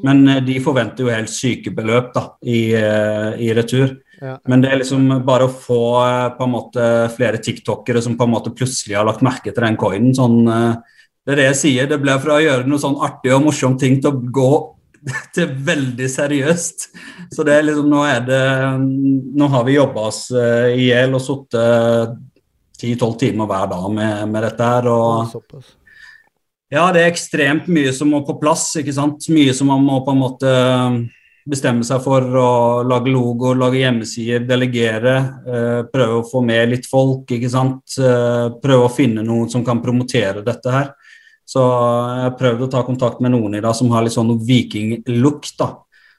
Men 0.02 0.28
eh, 0.28 0.42
de 0.44 0.56
forventer 0.62 1.04
jo 1.04 1.12
helt 1.12 1.32
sykebeløp 1.32 2.10
da, 2.14 2.24
i, 2.42 2.72
eh, 2.78 3.30
i 3.44 3.52
retur. 3.56 3.96
Ja. 4.20 4.36
Men 4.48 4.62
det 4.62 4.70
er 4.70 4.80
liksom 4.80 5.08
bare 5.26 5.48
å 5.48 5.52
få 5.52 5.80
eh, 6.04 6.28
på 6.36 6.46
en 6.46 6.54
måte 6.54 6.90
flere 7.16 7.40
tiktokere 7.42 8.02
som 8.04 8.16
på 8.18 8.26
en 8.26 8.34
måte 8.34 8.54
plutselig 8.56 8.98
har 8.98 9.06
lagt 9.08 9.24
merke 9.26 9.52
til 9.52 9.66
den 9.66 9.78
coinen. 9.80 10.14
Sånn, 10.16 10.44
det 10.44 11.34
er 11.34 11.42
det 11.42 11.48
jeg 11.50 11.60
sier. 11.62 11.90
Det 11.90 12.00
ble 12.02 12.16
fra 12.22 12.38
å 12.38 12.44
gjøre 12.44 12.68
noe 12.68 12.82
sånn 12.82 13.00
artig 13.04 13.34
og 13.34 13.44
morsomt 13.48 13.80
ting 13.82 14.00
til 14.02 14.12
å 14.12 14.32
gå 14.40 14.52
til 15.36 15.54
veldig 15.66 16.10
seriøst. 16.10 16.88
Så 17.34 17.46
det 17.46 17.58
er 17.58 17.66
liksom 17.68 17.90
Nå 17.92 18.04
er 18.08 18.22
det 18.24 18.44
Nå 18.80 19.48
har 19.52 19.66
vi 19.66 19.76
jobba 19.76 20.08
oss 20.08 20.26
i 20.32 20.88
hjel 20.88 21.16
og 21.16 21.20
sittet 21.20 22.20
10-12 22.80 23.16
timer 23.20 23.48
hver 23.48 23.68
dag 23.70 23.88
med, 23.92 24.28
med 24.32 24.46
dette 24.48 24.68
her. 24.74 24.88
og 24.90 25.83
ja, 26.74 26.88
det 26.92 27.02
er 27.02 27.12
ekstremt 27.12 27.68
mye 27.70 27.92
som 27.94 28.10
må 28.10 28.24
på 28.26 28.34
plass. 28.40 28.72
ikke 28.80 28.94
sant? 28.94 29.28
Mye 29.30 29.54
som 29.54 29.70
man 29.70 29.84
må 29.86 30.00
på 30.04 30.14
en 30.14 30.20
måte 30.20 30.50
um, 30.50 31.04
bestemme 31.46 31.84
seg 31.86 32.00
for 32.04 32.24
å 32.40 32.82
lage 32.88 33.12
logo, 33.12 33.52
lage 33.58 33.82
hjemmesider, 33.82 34.46
delegere. 34.48 35.14
Eh, 35.44 35.80
prøve 35.92 36.20
å 36.20 36.26
få 36.26 36.40
med 36.44 36.72
litt 36.72 36.88
folk, 36.88 37.28
ikke 37.36 37.50
sant. 37.52 37.98
Eh, 38.00 38.48
prøve 38.62 38.88
å 38.88 38.92
finne 38.92 39.24
noen 39.26 39.50
som 39.52 39.64
kan 39.66 39.82
promotere 39.84 40.44
dette 40.44 40.72
her. 40.72 40.92
Så 41.44 41.60
jeg 41.60 42.24
har 42.24 42.36
prøvd 42.40 42.64
å 42.64 42.70
ta 42.72 42.84
kontakt 42.86 43.20
med 43.20 43.34
noen 43.34 43.58
i 43.58 43.62
dag 43.64 43.76
som 43.76 43.92
har 43.92 44.06
litt 44.06 44.16
sånn 44.16 44.32
vikinglukt. 44.48 45.60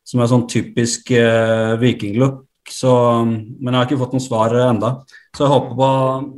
Som 0.06 0.22
er 0.22 0.30
sånn 0.30 0.46
typisk 0.50 1.10
eh, 1.18 1.74
vikinglook. 1.82 2.44
Så, 2.72 2.92
men 3.26 3.70
jeg 3.70 3.78
har 3.78 3.86
ikke 3.86 4.00
fått 4.00 4.16
noe 4.16 4.24
svar 4.24 4.54
enda. 4.66 4.96
Så 5.36 5.44
jeg 5.44 5.52
håper, 5.52 5.74
på, 5.76 5.88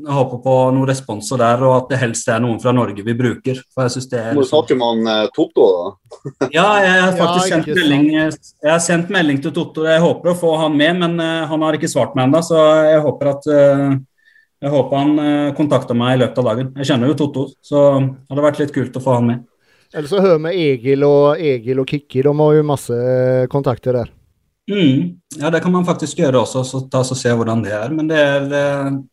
jeg 0.08 0.16
håper 0.18 0.40
på 0.42 0.54
noen 0.74 0.90
responser 0.90 1.40
der, 1.40 1.62
og 1.68 1.74
at 1.76 1.92
det 1.92 2.00
helst 2.02 2.30
er 2.34 2.42
noen 2.42 2.58
fra 2.62 2.74
Norge 2.74 3.04
vi 3.06 3.14
bruker. 3.18 3.60
For 3.74 3.86
jeg 3.86 3.94
synes 3.94 4.10
det 4.10 4.20
er... 4.20 4.32
Må 4.34 4.44
du 4.44 4.50
snakke 4.50 4.78
med 4.80 4.90
han 4.90 5.12
eh, 5.14 5.30
Totto, 5.36 5.68
da? 5.68 6.18
ja, 6.58 6.66
jeg 6.82 7.04
har 7.04 7.14
faktisk 7.20 7.52
ja, 7.52 7.52
sendt, 7.52 7.70
melding, 7.78 8.08
jeg 8.18 8.72
har 8.72 8.82
sendt 8.84 9.14
melding 9.14 9.42
til 9.44 9.54
Totto. 9.54 9.86
Jeg 9.86 10.02
håper 10.02 10.34
å 10.34 10.38
få 10.40 10.56
han 10.64 10.78
med, 10.80 10.98
men 11.04 11.22
uh, 11.22 11.46
han 11.52 11.68
har 11.68 11.78
ikke 11.78 11.92
svart 11.92 12.18
meg 12.18 12.28
ennå. 12.28 12.42
Så 12.48 12.58
jeg 12.90 13.06
håper 13.06 13.32
at 13.36 13.48
uh, 13.54 13.86
jeg 14.66 14.74
håper 14.74 15.04
han 15.04 15.14
uh, 15.22 15.54
kontakter 15.60 16.02
meg 16.02 16.18
i 16.18 16.22
løpet 16.24 16.42
av 16.42 16.52
dagen. 16.52 16.74
Jeg 16.82 16.92
kjenner 16.92 17.14
jo 17.14 17.20
Totto, 17.22 17.48
så 17.62 17.86
det 18.02 18.34
hadde 18.34 18.50
vært 18.50 18.66
litt 18.66 18.76
kult 18.82 18.98
å 18.98 19.06
få 19.06 19.20
han 19.20 19.30
med. 19.30 19.46
Eller 19.94 20.10
så 20.10 20.26
hører 20.26 20.42
vi 20.50 20.68
Egil 20.74 21.06
og, 21.06 21.38
Egil 21.38 21.86
og 21.86 21.94
Kikki. 21.94 22.26
De 22.26 22.34
har 22.42 22.58
jo 22.58 22.70
masse 22.74 22.98
kontakter 23.54 24.02
der. 24.02 24.17
Mm. 24.72 25.20
Ja, 25.40 25.50
det 25.50 25.62
kan 25.64 25.72
man 25.72 25.86
faktisk 25.88 26.20
gjøre 26.20 26.42
også, 26.42 26.64
så 26.68 26.82
ta 26.92 27.00
og 27.00 27.16
se 27.16 27.32
hvordan 27.32 27.62
det 27.64 27.72
er. 27.72 27.94
Men 27.96 28.10
det 28.10 28.18
er, 28.20 28.48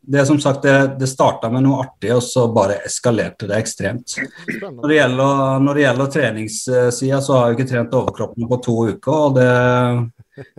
det 0.03 0.21
er 0.21 0.27
som 0.27 0.41
sagt, 0.43 0.65
det, 0.67 0.97
det 0.99 1.07
starta 1.11 1.51
med 1.53 1.63
noe 1.63 1.85
artig, 1.85 2.11
og 2.15 2.25
så 2.27 2.49
bare 2.55 2.81
eskalerte 2.89 3.47
det 3.51 3.61
ekstremt. 3.61 4.17
Når 4.65 4.89
det 4.91 4.99
gjelder, 4.99 5.63
når 5.63 5.79
det 5.79 5.85
gjelder 5.85 6.13
treningssida, 6.17 7.21
så 7.23 7.39
har 7.39 7.47
jeg 7.47 7.59
ikke 7.59 7.71
trent 7.71 7.97
overkroppen 8.01 8.51
på 8.51 8.61
to 8.67 8.77
uker. 8.95 9.15
og 9.15 9.39
det 9.39 9.51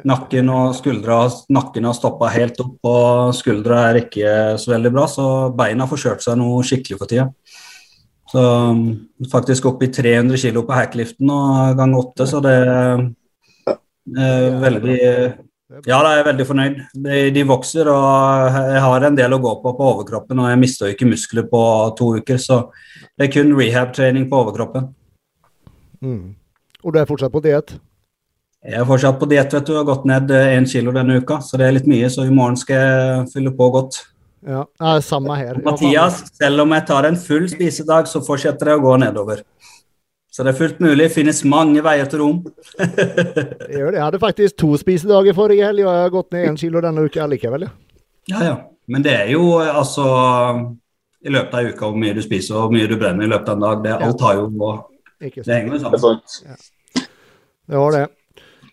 nakken 0.08 0.50
og 0.54 0.76
skuldra 0.78 1.18
Nakken 1.52 1.88
har 1.88 1.96
stoppa 1.98 2.30
helt 2.32 2.60
opp, 2.64 2.78
og 2.88 3.36
skuldra 3.36 3.82
er 3.90 4.02
ikke 4.06 4.56
så 4.62 4.72
veldig 4.72 4.92
bra, 4.94 5.08
så 5.12 5.28
beina 5.56 5.84
har 5.84 5.92
forsørt 5.92 6.24
seg 6.24 6.40
noe 6.40 6.64
skikkelig 6.64 7.02
for 7.02 7.12
tida. 7.12 7.28
Så 8.32 8.42
um, 8.72 8.88
faktisk 9.32 9.68
opp 9.70 9.84
i 9.86 9.92
300 9.94 10.40
kg 10.42 10.64
på 10.66 10.76
hackliften 10.76 11.30
og 11.32 11.76
gang 11.78 11.94
åtte, 12.00 12.28
så 12.30 12.42
det 12.44 12.56
veldig 14.06 15.00
Ja, 15.90 15.98
da 15.98 16.12
er 16.12 16.20
jeg 16.20 16.28
veldig 16.28 16.46
fornøyd. 16.46 16.76
De, 16.94 17.22
de, 17.34 17.44
vokser, 17.50 17.90
og 17.90 18.60
jeg 18.70 18.84
har 18.86 19.08
en 19.08 19.18
del 19.18 19.34
å 19.34 19.42
gå 19.42 19.56
på 19.64 19.74
på 19.76 19.90
overkroppen, 19.96 20.40
og 20.40 20.52
jeg 20.52 20.62
mister 20.62 20.94
ikke 20.94 21.10
muskler 21.10 21.48
på 21.50 21.62
to 21.98 22.12
uker, 22.20 22.38
så 22.38 22.62
det 23.18 23.28
er 23.28 23.34
kun 23.34 23.56
rehab-trening 23.58 24.30
på 24.30 24.44
overkroppen. 24.46 24.92
Mm. 26.06 26.36
Og 26.86 26.94
du 26.94 27.02
er 27.02 27.10
fortsatt 27.10 27.34
på 27.34 27.42
diett? 27.42 27.78
Jeg 28.66 28.82
er 28.82 28.86
fortsatt 28.90 29.18
på 29.22 29.28
diett, 29.30 29.54
vet 29.54 29.66
du. 29.66 29.74
Jeg 29.74 29.82
har 29.82 29.88
gått 29.90 30.06
ned 30.10 30.32
én 30.38 30.66
kilo 30.70 30.94
denne 30.94 31.20
uka, 31.22 31.40
så 31.42 31.58
det 31.58 31.68
er 31.68 31.76
litt 31.76 31.90
mye. 31.90 32.10
Så 32.10 32.26
i 32.26 32.34
morgen 32.34 32.58
skal 32.58 32.82
jeg 32.82 33.26
fylle 33.34 33.54
på 33.58 33.68
godt. 33.74 34.00
Ja, 34.46 34.64
samme 35.02 35.38
her. 35.38 35.58
Mathias, 35.66 36.24
selv 36.38 36.62
om 36.62 36.74
jeg 36.74 36.86
tar 36.86 37.08
en 37.10 37.18
full 37.18 37.46
spisedag, 37.50 38.10
så 38.10 38.22
fortsetter 38.26 38.72
jeg 38.72 38.82
å 38.82 38.84
gå 38.84 38.96
nedover. 39.02 39.42
Så 40.36 40.44
det 40.44 40.52
er 40.52 40.58
fullt 40.58 40.82
mulig. 40.84 41.06
Finnes 41.14 41.38
mange 41.48 41.80
veier 41.84 42.10
til 42.12 42.20
rom. 42.20 42.40
jeg 42.80 43.78
gjør 43.78 43.94
det. 43.94 44.00
Jeg 44.00 44.04
hadde 44.04 44.20
faktisk 44.20 44.58
to 44.60 44.74
spisedager 44.82 45.38
forrige 45.38 45.64
helg, 45.70 45.86
og 45.86 45.94
jeg 45.94 46.02
har 46.04 46.12
gått 46.12 46.36
ned 46.36 46.50
én 46.50 46.58
kilo 46.60 46.82
denne 46.84 47.06
uka 47.08 47.28
likevel. 47.32 47.70
Ja, 48.28 48.42
ja. 48.44 48.58
Men 48.92 49.06
det 49.06 49.14
er 49.16 49.32
jo 49.32 49.56
altså 49.64 50.04
I 51.26 51.32
løpet 51.34 51.56
av 51.58 51.70
uka 51.72 51.88
hvor 51.88 51.96
mye 51.98 52.14
du 52.14 52.20
spiser 52.22 52.58
og 52.58 52.68
hvor 52.68 52.76
mye 52.76 52.90
du 52.92 53.00
brenner 53.00 53.26
i 53.26 53.32
løpet 53.32 53.48
av 53.50 53.56
en 53.56 53.64
dag, 53.64 53.80
det 53.86 53.96
alt 54.10 54.26
har 54.28 54.36
jo 54.42 54.76
Det 55.24 55.48
henger 55.48 55.72
jo 55.74 55.80
sammen. 55.86 56.20
Ja. 56.44 56.60
Det 57.66 57.82
var 57.82 57.96
det. 57.96 58.06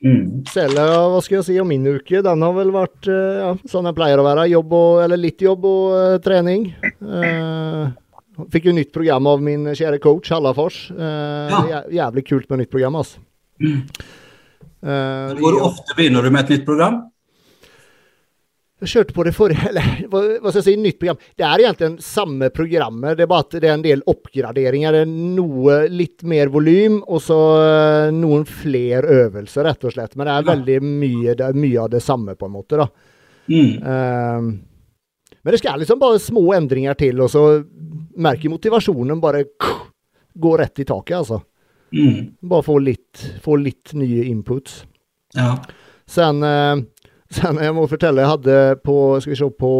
Mm. 0.02 0.42
Selv, 0.50 0.82
hva 0.82 1.22
skal 1.22 1.38
jeg 1.38 1.46
si 1.46 1.60
om 1.62 1.70
min 1.70 1.86
uke? 1.86 2.24
Den 2.26 2.42
har 2.42 2.54
vel 2.58 2.74
vært 2.74 3.06
eh, 3.06 3.38
ja, 3.38 3.50
sånn 3.70 3.86
jeg 3.86 3.96
pleier 3.96 4.18
å 4.18 4.26
være. 4.26 4.50
Jobb 4.50 4.74
og, 4.74 4.96
eller 5.04 5.20
litt 5.20 5.46
jobb 5.46 5.64
og 5.70 5.94
uh, 5.94 6.16
trening. 6.24 6.72
Uh, 6.98 7.94
fikk 8.52 8.68
jo 8.70 8.76
nytt 8.76 8.92
program 8.94 9.28
av 9.30 9.44
min 9.44 9.70
kjære 9.72 10.00
coach 10.02 10.32
Hallafors. 10.34 10.84
Uh, 10.94 11.52
ja. 11.70 11.84
Jævlig 12.02 12.26
kult 12.28 12.50
med 12.50 12.64
nytt 12.64 12.72
program, 12.72 13.00
altså. 13.02 13.22
Mm. 13.62 13.82
Hvor 15.38 15.56
ofte 15.62 15.94
begynner 15.94 16.24
du 16.24 16.32
med 16.34 16.42
et 16.42 16.56
nytt 16.56 16.64
program? 16.66 16.96
Jeg 18.82 18.90
kjørte 18.90 19.14
på 19.14 19.24
det 19.26 19.32
forrige 19.36 19.66
Eller 19.70 19.86
hva, 20.10 20.22
hva 20.42 20.50
skal 20.50 20.58
jeg 20.60 20.66
si, 20.66 20.74
nytt 20.82 20.98
program. 20.98 21.20
Det 21.38 21.46
er 21.46 21.62
egentlig 21.62 22.04
samme 22.04 22.50
programmet, 22.54 23.16
det 23.18 23.26
er 23.26 23.30
bare 23.30 23.46
at 23.46 23.56
det 23.62 23.68
er 23.68 23.76
en 23.76 23.84
del 23.84 24.02
oppgraderinger. 24.10 24.96
Det 24.96 25.04
er 25.04 25.12
noe 25.12 25.78
litt 25.92 26.26
mer 26.28 26.50
volym, 26.52 26.98
og 27.06 27.22
så 27.22 27.38
uh, 27.62 28.10
noen 28.14 28.46
flere 28.48 29.22
øvelser, 29.26 29.68
rett 29.68 29.86
og 29.86 29.94
slett. 29.94 30.18
Men 30.18 30.28
det 30.28 30.34
er 30.34 30.50
veldig 30.50 30.78
mye, 30.88 31.38
det 31.38 31.46
er 31.46 31.62
mye 31.64 31.86
av 31.86 31.94
det 31.94 32.02
samme, 32.02 32.36
på 32.38 32.48
en 32.48 32.54
måte. 32.56 32.82
da. 32.82 32.88
Mm. 33.52 33.72
Uh, 33.86 34.71
men 35.42 35.54
det 35.54 35.58
skal 35.58 35.80
liksom 35.82 35.98
bare 35.98 36.20
små 36.22 36.44
endringer 36.54 36.94
til, 36.98 37.20
og 37.22 37.30
så 37.32 37.42
merker 38.16 38.52
motivasjonen 38.52 39.20
bare 39.22 39.44
gå 40.34 40.52
rett 40.58 40.82
i 40.82 40.86
taket, 40.88 41.16
altså. 41.18 41.40
Mm. 41.92 42.34
Bare 42.48 42.64
få 42.64 42.78
litt, 42.80 43.20
få 43.44 43.56
litt 43.60 43.92
nye 43.98 44.24
inputs. 44.30 44.82
Ja. 45.36 45.56
Sen 46.08 46.42
uh, 46.44 46.76
Sen 47.32 47.56
jeg 47.56 47.72
må 47.72 47.86
fortelle, 47.88 48.20
jeg 48.20 48.28
hadde 48.28 48.56
på 48.84 48.94
Skal 49.24 49.32
vi 49.32 49.38
se 49.38 49.46
på 49.56 49.70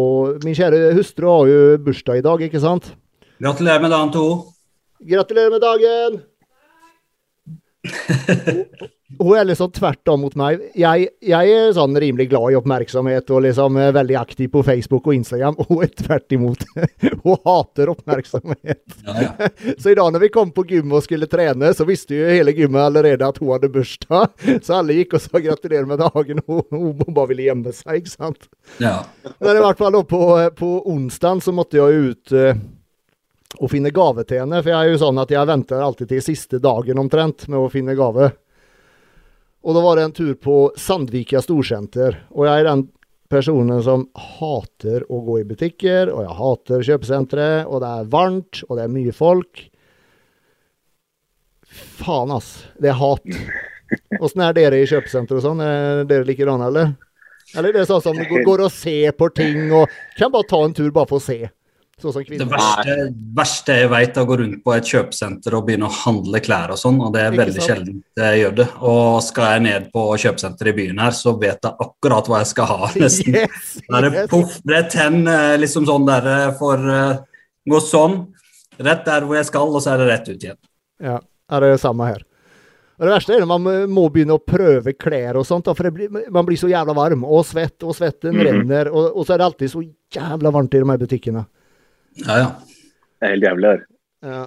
Min 0.41 0.55
kjære 0.57 0.95
hustru 0.97 1.27
har 1.29 1.51
jo 1.51 1.59
bursdag 1.85 2.23
i 2.23 2.25
dag, 2.25 2.45
ikke 2.47 2.63
sant? 2.63 2.95
Gratulerer 3.43 3.83
med 3.83 3.93
dagen, 3.93 4.13
to. 4.15 4.27
Gratulerer 5.03 5.51
med 5.53 5.61
dagen! 5.61 6.21
hun 9.19 9.33
er 9.39 9.47
liksom 9.49 9.71
tvert 9.75 10.09
om 10.13 10.23
mot 10.25 10.35
meg. 10.39 10.61
Jeg, 10.79 11.09
jeg, 11.25 11.53
er 11.53 11.75
sånn 11.77 11.97
rimelig 12.01 12.29
glad 12.31 12.53
i 12.53 12.57
oppmerksomhet 12.59 13.31
og 13.35 13.45
liksom 13.47 13.79
veldig 13.97 14.17
aktiv 14.21 14.51
på 14.53 14.63
Facebook 14.67 15.09
og 15.11 15.17
Instagram. 15.17 15.59
Hun 15.69 15.83
er 15.85 15.93
tvert 15.97 16.35
imot. 16.37 16.65
hun 17.25 17.39
hater 17.47 17.93
oppmerksomhet. 17.93 18.97
Ja, 19.07 19.17
ja. 19.27 19.51
så 19.81 19.93
i 19.93 19.97
dag 19.99 20.13
når 20.15 20.27
vi 20.27 20.33
kom 20.35 20.53
på 20.55 20.67
gym 20.69 20.95
og 20.95 21.05
skulle 21.07 21.29
trene, 21.31 21.73
så 21.77 21.87
visste 21.89 22.19
jo 22.19 22.29
hele 22.31 22.55
gymmet 22.57 22.85
allerede 22.87 23.29
at 23.29 23.41
hun 23.43 23.55
hadde 23.55 23.73
bursdag. 23.73 24.31
Så 24.67 24.77
alle 24.77 24.95
gikk 24.97 25.17
og 25.17 25.23
sa 25.25 25.41
gratulerer 25.43 25.89
med 25.89 26.01
dagen, 26.03 26.41
hun, 26.47 26.63
hun 26.71 27.15
bare 27.15 27.31
ville 27.33 27.47
gjemme 27.49 27.73
seg, 27.75 28.03
ikke 28.03 28.13
sant. 28.13 28.47
Ja. 28.83 29.01
Men 29.43 29.59
i 29.59 29.65
hvert 29.65 29.81
fall 29.81 29.97
på, 30.09 30.23
på 30.59 30.71
onsdag 30.93 31.43
så 31.45 31.55
måtte 31.55 31.79
jeg 31.79 32.13
ut 32.13 32.35
uh, 32.37 32.53
og 33.61 33.71
finne 33.73 33.93
gave 33.95 34.25
til 34.29 34.43
henne. 34.43 34.61
For 34.63 34.73
jeg 34.73 34.79
er 34.79 34.93
jo 34.93 35.01
sånn 35.03 35.21
at 35.23 35.33
jeg 35.33 35.49
venter 35.49 35.83
alltid 35.83 36.13
til 36.13 36.25
siste 36.25 36.61
dagen 36.63 37.01
omtrent 37.03 37.47
med 37.53 37.61
å 37.61 37.71
finne 37.73 37.97
gave. 37.99 38.33
Og 39.63 39.77
da 39.77 39.83
var 39.85 39.99
det 39.99 40.09
en 40.09 40.17
tur 40.17 40.33
på 40.35 40.57
Sandvika 40.79 41.43
storsenter. 41.43 42.25
Og 42.35 42.49
jeg 42.49 42.63
er 42.63 42.69
den 42.69 42.87
personen 43.33 43.83
som 43.85 44.09
hater 44.19 45.07
å 45.09 45.21
gå 45.25 45.39
i 45.41 45.47
butikker, 45.49 46.11
og 46.13 46.25
jeg 46.27 46.39
hater 46.41 46.87
kjøpesentre, 46.89 47.47
og 47.65 47.81
det 47.85 47.93
er 47.93 48.11
varmt, 48.13 48.65
og 48.69 48.77
det 48.77 48.85
er 48.85 48.93
mye 48.93 49.15
folk. 49.17 49.63
Faen, 52.03 52.35
ass. 52.35 52.67
Det 52.83 52.91
er 52.93 52.99
hat. 52.99 53.25
Åssen 54.21 54.45
er 54.45 54.57
dere 54.57 54.83
i 54.83 54.89
kjøpesenter 54.89 55.39
og 55.39 55.47
sånn? 55.47 55.65
Er 55.65 56.05
dere 56.09 56.29
likedan, 56.29 56.65
eller? 56.67 56.95
Eller 57.55 57.73
er 57.73 57.83
det 57.83 57.89
sånn 57.89 58.05
som 58.05 58.19
går 58.19 58.65
og 58.67 58.73
ser 58.73 59.13
på 59.17 59.29
ting 59.37 59.73
og 59.75 59.91
kan 60.19 60.33
bare 60.33 60.49
ta 60.49 60.63
en 60.65 60.77
tur 60.77 60.91
bare 60.95 61.09
for 61.11 61.21
å 61.21 61.25
se? 61.25 61.41
Sånn 62.03 62.25
det 62.27 62.47
verste, 62.51 62.97
verste, 63.37 63.77
jeg 63.83 63.91
vet, 63.93 64.17
er 64.17 64.25
å 64.25 64.29
gå 64.29 64.39
rundt 64.41 64.61
på 64.65 64.75
et 64.75 64.89
kjøpesenter 64.91 65.57
og 65.57 65.67
begynne 65.69 65.87
å 65.87 65.95
handle 66.03 66.41
klær 66.43 66.75
og 66.75 66.81
sånn, 66.81 66.99
og 67.05 67.13
det 67.15 67.23
er 67.27 67.37
veldig 67.37 67.63
sjelden 67.63 68.01
jeg 68.19 68.41
gjør 68.41 68.57
det. 68.59 68.67
Og 68.91 69.21
skal 69.27 69.55
jeg 69.55 69.65
ned 69.69 69.87
på 69.95 70.07
kjøpesenteret 70.25 70.73
i 70.73 70.77
byen 70.81 71.03
her, 71.05 71.15
så 71.17 71.37
vet 71.39 71.69
jeg 71.69 71.87
akkurat 71.87 72.31
hva 72.31 72.43
jeg 72.43 72.51
skal 72.53 72.71
ha, 72.73 72.91
nesten. 73.05 73.39
Yes, 73.43 73.71
der 73.87 74.09
er 74.09 74.19
poff, 74.33 74.59
det 74.69 74.83
tenn 74.95 75.23
eh, 75.31 75.55
liksom 75.63 75.87
sånn 75.89 76.09
der 76.09 76.29
eh, 76.33 76.49
for 76.59 76.91
uh, 76.91 77.21
Gå 77.63 77.79
sånn, 77.79 78.17
rett 78.83 79.05
der 79.07 79.23
hvor 79.23 79.37
jeg 79.39 79.47
skal, 79.47 79.71
og 79.71 79.83
så 79.85 79.93
er 79.93 80.01
det 80.03 80.07
rett 80.09 80.29
ut 80.33 80.45
igjen. 80.49 80.59
Ja, 80.99 81.21
er 81.23 81.63
det 81.63 81.77
samme 81.79 82.09
her. 82.09 82.25
Og 83.03 83.09
Det 83.09 83.15
verste 83.17 83.35
er 83.35 83.43
når 83.43 83.51
man 83.51 83.91
må 83.91 84.05
begynne 84.15 84.37
å 84.37 84.43
prøve 84.43 84.93
klær 84.95 85.39
og 85.41 85.47
sånt, 85.49 85.71
for 85.75 85.95
blir, 85.95 86.11
man 86.31 86.47
blir 86.47 86.59
så 86.61 86.69
jævla 86.71 86.95
varm 86.95 87.25
og 87.27 87.47
svett, 87.49 87.79
og 87.83 87.97
svetten 87.99 88.37
mm. 88.37 88.43
renner, 88.47 88.91
og, 88.93 89.17
og 89.17 89.27
så 89.27 89.35
er 89.35 89.41
det 89.41 89.47
alltid 89.49 89.73
så 89.73 89.83
jævla 90.15 90.53
varmt 90.55 90.77
i 90.77 90.83
de 90.83 90.91
her 90.91 91.01
butikkene. 91.01 91.43
Ja, 92.21 92.39
ja. 92.39 92.49
Det 93.19 93.29
er 93.29 93.35
helt 93.37 93.47
jævlig 93.47 93.71
her. 93.71 93.83
Ja. 94.23 94.45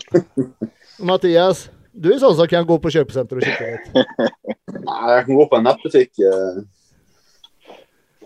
Mathias, 1.00 1.66
du 1.96 2.10
er 2.14 2.20
sånn 2.22 2.36
som 2.38 2.50
kan 2.52 2.68
gå 2.68 2.78
på 2.84 2.92
kjøpesenter 2.94 3.40
og 3.40 3.46
kikke 3.46 3.72
litt? 3.72 3.86
Nei, 4.86 5.04
jeg 5.16 5.26
kan 5.28 5.40
gå 5.40 5.46
på 5.52 5.60
en 5.60 5.66
nettbutikk. 5.68 6.12
Eh. 6.20 6.60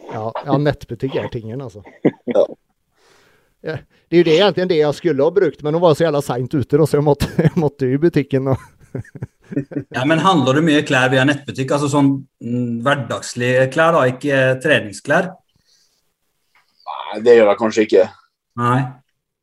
Ja, 0.10 0.26
ja, 0.46 0.58
nettbutikk 0.58 1.20
er 1.22 1.30
tingen, 1.34 1.62
altså. 1.62 1.86
Ja. 2.36 2.46
Ja, 3.60 3.74
det 4.08 4.16
er 4.16 4.22
jo 4.22 4.26
det 4.30 4.36
egentlig 4.40 4.66
det 4.70 4.78
jeg 4.80 4.96
skulle 4.96 5.26
ha 5.26 5.34
brukt, 5.36 5.64
men 5.66 5.76
nå 5.76 5.82
var 5.84 5.96
så 5.98 6.06
jævla 6.06 6.22
seint 6.24 6.54
ute, 6.54 6.78
så 6.88 6.96
jeg 6.96 7.04
måtte, 7.04 7.28
jeg 7.50 7.56
måtte 7.60 7.90
i 7.90 7.98
butikken. 8.00 8.48
Og 8.54 8.58
ja, 9.92 10.06
men 10.08 10.22
Handler 10.24 10.60
du 10.60 10.64
mye 10.66 10.86
klær 10.88 11.12
via 11.12 11.26
nettbutikk? 11.28 11.74
Altså 11.76 11.90
sånn 11.92 12.14
mm, 12.40 12.80
hverdagslige 12.86 13.68
klær, 13.74 13.98
da, 13.98 14.06
ikke 14.14 14.40
treningsklær? 14.64 15.34
Nei, 16.90 17.22
det 17.26 17.36
gjør 17.36 17.52
jeg 17.52 17.60
kanskje 17.60 17.86
ikke. 17.88 18.08
Nei. 18.60 18.80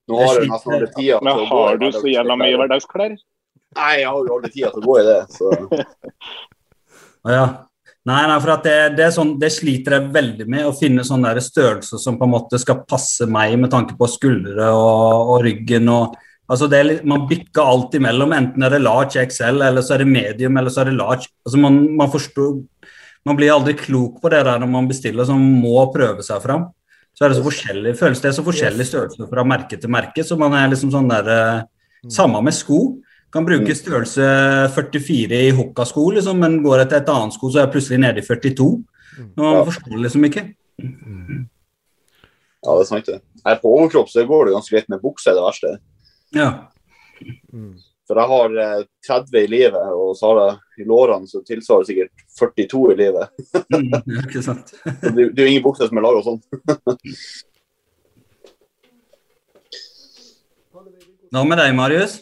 Nå 0.07 0.19
har 0.23 0.38
jeg 0.38 0.51
nesten 0.51 0.75
aldri 0.77 0.90
tida 0.95 1.21
Men 1.25 1.47
har 1.51 1.81
du 1.81 1.87
så 1.95 2.05
jævla 2.07 2.37
mye 2.38 2.59
hverdagsklær? 2.61 3.16
Nei, 3.77 3.95
jeg 4.01 4.09
har 4.09 4.29
jo 4.29 4.37
aldri 4.37 4.51
tida 4.55 4.73
til 4.73 4.85
å 4.85 4.87
gå 4.87 4.99
i 5.01 5.07
det, 5.07 5.16
så 5.35 5.47
ja. 7.37 7.47
Nei, 8.07 8.21
nei, 8.31 8.37
for 8.38 8.62
det, 8.62 8.75
det, 8.95 9.09
sånn, 9.16 9.33
det, 9.42 9.49
sliter 9.51 9.97
jeg 9.97 10.12
veldig 10.14 10.45
med, 10.47 10.69
å 10.69 10.75
finne 10.77 11.03
sånne 11.05 11.33
størrelser 11.42 11.99
som 11.99 12.14
på 12.21 12.29
en 12.29 12.33
måte 12.37 12.61
skal 12.62 12.85
passe 12.87 13.27
meg 13.27 13.57
med 13.59 13.73
tanke 13.73 13.97
på 13.99 14.07
skuldre 14.12 14.69
og, 14.71 15.33
og 15.35 15.42
ryggen. 15.42 15.90
Og, 15.90 16.14
altså 16.47 16.69
det, 16.71 16.85
man 17.03 17.27
bykker 17.27 17.66
alt 17.66 17.99
imellom. 17.99 18.37
Enten 18.37 18.62
er 18.62 18.77
det 18.77 18.85
large 18.85 19.27
XL, 19.27 19.59
eller 19.59 19.83
så 19.83 19.97
er 19.97 20.05
det 20.05 20.12
medium, 20.12 20.61
eller 20.61 20.71
så 20.71 20.85
er 20.85 20.92
det 20.92 21.01
large. 21.01 21.33
Altså 21.42 21.59
man, 21.64 21.81
man, 21.99 22.12
forstår, 22.12 22.55
man 23.27 23.40
blir 23.40 23.57
aldri 23.57 23.75
klok 23.83 24.23
på 24.23 24.31
det 24.31 24.45
der 24.47 24.62
når 24.62 24.71
man 24.77 24.87
bestiller, 24.92 25.27
så 25.27 25.35
man 25.35 25.66
må 25.66 25.88
prøve 25.90 26.23
seg 26.23 26.38
fram 26.47 26.69
så 27.17 27.25
er 27.25 27.33
det 27.33 27.39
så 27.39 27.47
forskjellig, 27.47 27.95
føles 27.97 28.21
det 28.21 28.35
så 28.37 28.45
forskjellig 28.45 28.85
størrelse 28.85 29.27
fra 29.31 29.45
merke 29.49 29.79
til 29.81 29.93
merke. 29.93 30.25
Så 30.27 30.37
man 30.37 30.53
er 30.57 30.69
liksom 30.69 30.93
sånn 30.93 31.09
der 31.09 31.31
eh, 31.33 31.63
mm. 32.05 32.11
Samme 32.13 32.43
med 32.45 32.53
sko. 32.55 32.81
Kan 33.33 33.47
bruke 33.49 33.73
mm. 33.73 33.79
størrelse 33.79 34.27
44 34.77 35.41
i 35.49 35.55
hokkasko, 35.57 36.05
liksom, 36.19 36.39
men 36.45 36.61
går 36.65 36.85
etter 36.85 37.01
et 37.01 37.09
annet 37.11 37.35
sko, 37.35 37.49
så 37.51 37.63
er 37.63 37.67
jeg 37.67 37.73
plutselig 37.73 38.03
nede 38.05 38.21
i 38.21 38.27
42. 38.27 38.69
Nå 39.37 39.49
Man 39.49 39.65
forstår 39.71 39.97
liksom 40.05 40.29
ikke. 40.29 40.45
Ja, 42.67 42.77
det 42.77 42.83
er 42.85 42.89
sant, 42.91 43.09
det. 43.09 43.19
Her 43.47 43.59
på 43.63 43.73
overkropp 43.79 44.13
så 44.13 44.27
går 44.29 44.49
det 44.49 44.57
ganske 44.59 44.77
greit, 44.77 44.89
med 44.93 45.03
bukse 45.03 45.33
det 45.33 45.45
verste. 45.45 45.73
Ja. 46.37 46.51
For 48.07 48.21
jeg 48.21 48.33
har 48.35 48.87
30 49.09 49.41
eh, 49.41 49.47
i 49.47 49.53
livet, 49.57 49.81
og 49.97 50.13
så 50.21 50.35
har 50.35 50.43
jeg 50.43 50.61
i 50.81 50.87
lårene 50.89 51.29
så 51.31 51.43
tilsvarer 51.47 51.89
sikkert 51.89 52.25
42 52.39 52.83
i 52.93 52.97
livet. 53.01 53.45
mm, 53.73 53.93
ikke 54.27 54.43
sant. 54.45 54.73
det, 55.17 55.31
det 55.33 55.43
er 55.43 55.45
jo 55.47 55.53
ingen 55.55 55.67
bukser 55.67 55.91
som 55.91 56.01
er 56.01 56.07
laga 56.07 56.25
sånn. 56.27 56.41
Hva 61.37 61.43
med 61.45 61.59
deg, 61.61 61.75
Marius? 61.77 62.21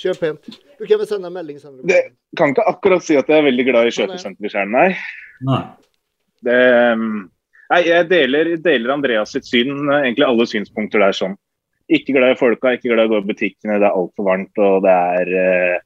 Kjør 0.00 0.16
pent. 0.16 0.46
Du 0.78 0.86
kan 0.88 1.00
vel 1.00 1.08
sende 1.08 1.28
en 1.28 1.34
melding 1.34 1.58
senere. 1.60 1.84
Det 1.84 1.98
kan 2.38 2.54
ikke 2.54 2.64
akkurat 2.70 3.04
si 3.04 3.18
at 3.20 3.28
jeg 3.28 3.42
er 3.42 3.44
veldig 3.50 3.66
glad 3.68 3.90
i 3.90 3.92
kjøpesenterskjern, 3.92 4.72
nei. 4.72 4.88
nei. 5.44 5.60
Det, 6.46 6.56
um, 6.96 7.26
nei, 7.72 7.80
jeg 7.84 8.08
deler, 8.08 8.54
deler 8.64 8.94
Andreas 8.94 9.34
sitt 9.36 9.48
syn, 9.48 9.74
eh, 9.82 10.06
egentlig 10.06 10.24
alle 10.24 10.46
synspunkter 10.48 11.04
der 11.04 11.16
sånn. 11.16 11.36
Ikke 11.92 12.14
glad 12.16 12.32
i 12.32 12.38
folka, 12.40 12.72
ikke 12.78 12.94
glad 12.94 13.08
i 13.08 13.10
å 13.10 13.12
gå 13.12 13.20
i 13.20 13.28
butikkene, 13.32 13.80
det 13.82 13.90
er 13.90 13.98
altfor 13.98 14.28
varmt 14.30 14.62
og 14.62 14.86
det 14.86 14.96
er 15.18 15.32
eh, 15.42 15.76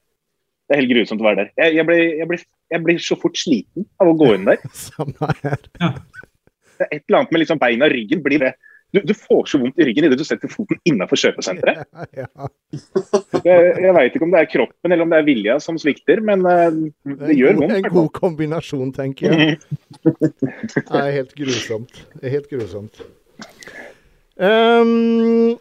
Det 0.65 0.77
er 0.77 0.81
helt 0.81 0.93
grusomt 0.95 1.21
å 1.21 1.27
være 1.27 1.43
der. 1.43 1.49
Jeg, 1.61 1.79
jeg, 1.79 1.87
blir, 1.89 2.05
jeg, 2.21 2.29
blir, 2.31 2.45
jeg 2.73 2.85
blir 2.87 3.01
så 3.05 3.17
fort 3.21 3.37
sliten 3.37 3.89
av 4.01 4.13
å 4.13 4.15
gå 4.21 4.31
inn 4.37 4.47
der. 4.49 4.63
Samme 4.87 5.33
her. 5.43 5.67
Det 5.75 6.87
er 6.87 6.89
et 6.89 7.03
eller 7.03 7.21
annet 7.21 7.35
med 7.35 7.45
liksom 7.45 7.61
beina 7.61 7.89
og 7.89 7.93
ryggen 7.95 8.23
blir 8.25 8.47
det. 8.47 8.55
Du, 8.95 9.01
du 9.03 9.11
får 9.19 9.49
så 9.51 9.59
vondt 9.59 9.81
i 9.83 9.87
ryggen 9.89 10.07
idet 10.07 10.21
du 10.21 10.25
setter 10.27 10.51
foten 10.51 10.79
innafor 10.87 11.19
kjøpesenteret. 11.19 11.83
Ja, 12.15 12.25
ja. 12.25 12.49
Jeg, 13.45 13.73
jeg 13.83 13.93
veit 13.97 14.15
ikke 14.15 14.25
om 14.25 14.33
det 14.33 14.41
er 14.41 14.47
kroppen 14.49 14.95
eller 14.95 15.05
om 15.05 15.11
det 15.11 15.19
er 15.19 15.27
vilja 15.27 15.57
som 15.61 15.77
svikter, 15.81 16.23
men 16.25 16.47
uh, 16.47 16.71
det 17.05 17.35
gjør 17.35 17.51
gjør 17.51 17.57
Det 17.57 17.61
vondt. 17.61 17.75
en 17.77 17.95
god 17.97 18.11
kombinasjon, 18.15 18.93
tenker 18.95 19.35
jeg. 19.35 19.59
Det 20.07 21.01
er 21.01 21.11
helt 21.19 21.35
grusomt. 21.37 21.99
Det 22.15 22.31
er 22.31 22.35
helt 22.37 22.49
grusomt. 22.53 23.03
Ehm, 24.39 25.57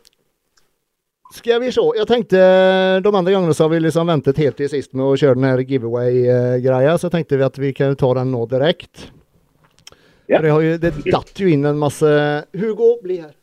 skal 1.33 1.61
vi 1.61 1.71
se. 1.73 1.83
Jeg 1.97 2.07
tenkte 2.09 2.39
De 3.03 3.11
andre 3.11 3.33
gangene 3.33 3.53
så 3.55 3.65
har 3.65 3.73
vi 3.73 3.81
liksom 3.83 4.07
ventet 4.09 4.39
helt 4.41 4.57
til 4.59 4.69
sist 4.71 4.93
med 4.93 5.05
å 5.05 5.17
kjøre 5.17 5.39
den 5.39 5.47
her 5.49 5.63
giveaway-greia, 5.67 6.95
så 7.01 7.11
tenkte 7.13 7.39
vi 7.39 7.45
at 7.47 7.59
vi 7.61 7.73
kan 7.75 7.95
ta 7.99 8.13
den 8.19 8.31
nå 8.33 8.45
direkte. 8.51 9.09
Ja. 10.27 10.37
For 10.39 10.45
Det, 10.45 10.51
har 10.51 10.61
jo, 10.65 10.75
det 10.79 10.91
datt 11.11 11.39
jo 11.41 11.49
inn 11.51 11.65
en 11.67 11.79
masse 11.81 12.09
Hugo, 12.55 12.95
bli 13.03 13.19
her. 13.21 13.33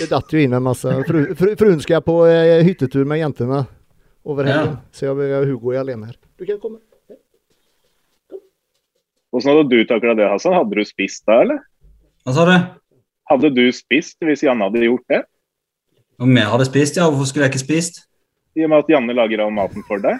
Det 0.00 0.06
datt 0.10 0.32
jo 0.32 0.40
inn 0.40 0.54
en 0.56 0.62
masse 0.64 0.92
Fru, 1.06 1.24
fru, 1.36 1.50
Fruen 1.58 1.82
skal 1.82 2.00
på 2.06 2.14
eh, 2.30 2.62
hyttetur 2.64 3.04
med 3.08 3.20
jentene 3.20 3.64
over 4.24 4.46
helgen, 4.48 4.78
så 4.94 5.08
jeg 5.10 5.32
har 5.34 5.48
Hugo 5.48 5.74
er 5.74 5.82
alene 5.82 6.12
her. 6.12 6.16
Du 6.38 6.46
kan 6.48 6.60
komme. 6.62 6.80
Hvordan 9.30 9.60
hadde 9.60 9.70
du 9.70 9.84
takla 9.86 10.14
det, 10.18 10.26
Hassan? 10.26 10.56
Hadde 10.56 10.74
du 10.74 10.86
spist 10.86 11.22
da, 11.28 11.40
eller? 11.44 11.60
Hva 12.26 12.34
sa 12.34 12.46
du? 12.48 12.54
Hadde 13.30 13.50
du 13.54 13.62
spist 13.74 14.18
hvis 14.26 14.42
Janne 14.42 14.66
hadde 14.66 14.82
gjort 14.88 15.06
det? 15.12 15.20
Om 16.20 16.36
jeg 16.36 16.50
hadde 16.52 16.66
spist, 16.68 16.98
ja. 17.00 17.06
Hvorfor 17.08 17.28
skulle 17.30 17.46
jeg 17.46 17.54
ikke 17.54 17.62
spist? 17.64 18.02
I 18.58 18.64
og 18.66 18.72
med 18.72 18.82
at 18.82 18.90
Janne 18.92 19.14
lager 19.16 19.44
all 19.44 19.52
maten 19.54 19.84
for 19.86 20.02
deg? 20.02 20.18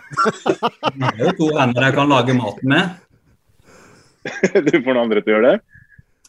Jeg 1.00 1.02
har 1.02 1.18
jo 1.24 1.32
to 1.40 1.48
hender 1.58 1.82
jeg 1.88 1.94
kan 1.96 2.08
lage 2.12 2.36
maten 2.38 2.70
med. 2.70 2.92
Du 4.68 4.70
får 4.76 4.92
noen 4.94 5.00
andre 5.06 5.22
til 5.24 5.32
å 5.32 5.36
gjøre 5.36 5.50
det? 5.50 5.60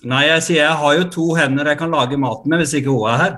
Nei, 0.09 0.21
jeg 0.31 0.41
sier 0.47 0.61
jeg 0.63 0.77
har 0.81 0.93
jo 0.97 1.03
to 1.13 1.25
hender 1.37 1.67
jeg 1.69 1.77
kan 1.77 1.91
lage 1.93 2.17
maten 2.17 2.49
med 2.49 2.63
hvis 2.63 2.73
ikke 2.79 2.89
hun 2.95 3.05
er 3.11 3.19
her. 3.21 3.33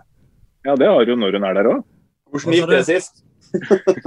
Ja, 0.63 0.75
det 0.79 0.87
har 0.87 1.03
du 1.09 1.11
når 1.19 1.35
hun 1.35 1.47
er 1.49 1.57
der 1.57 1.69
òg. 1.73 1.81
Hvordan 2.31 2.55
gikk 2.55 2.69
det 2.71 2.81
sist? 2.87 3.19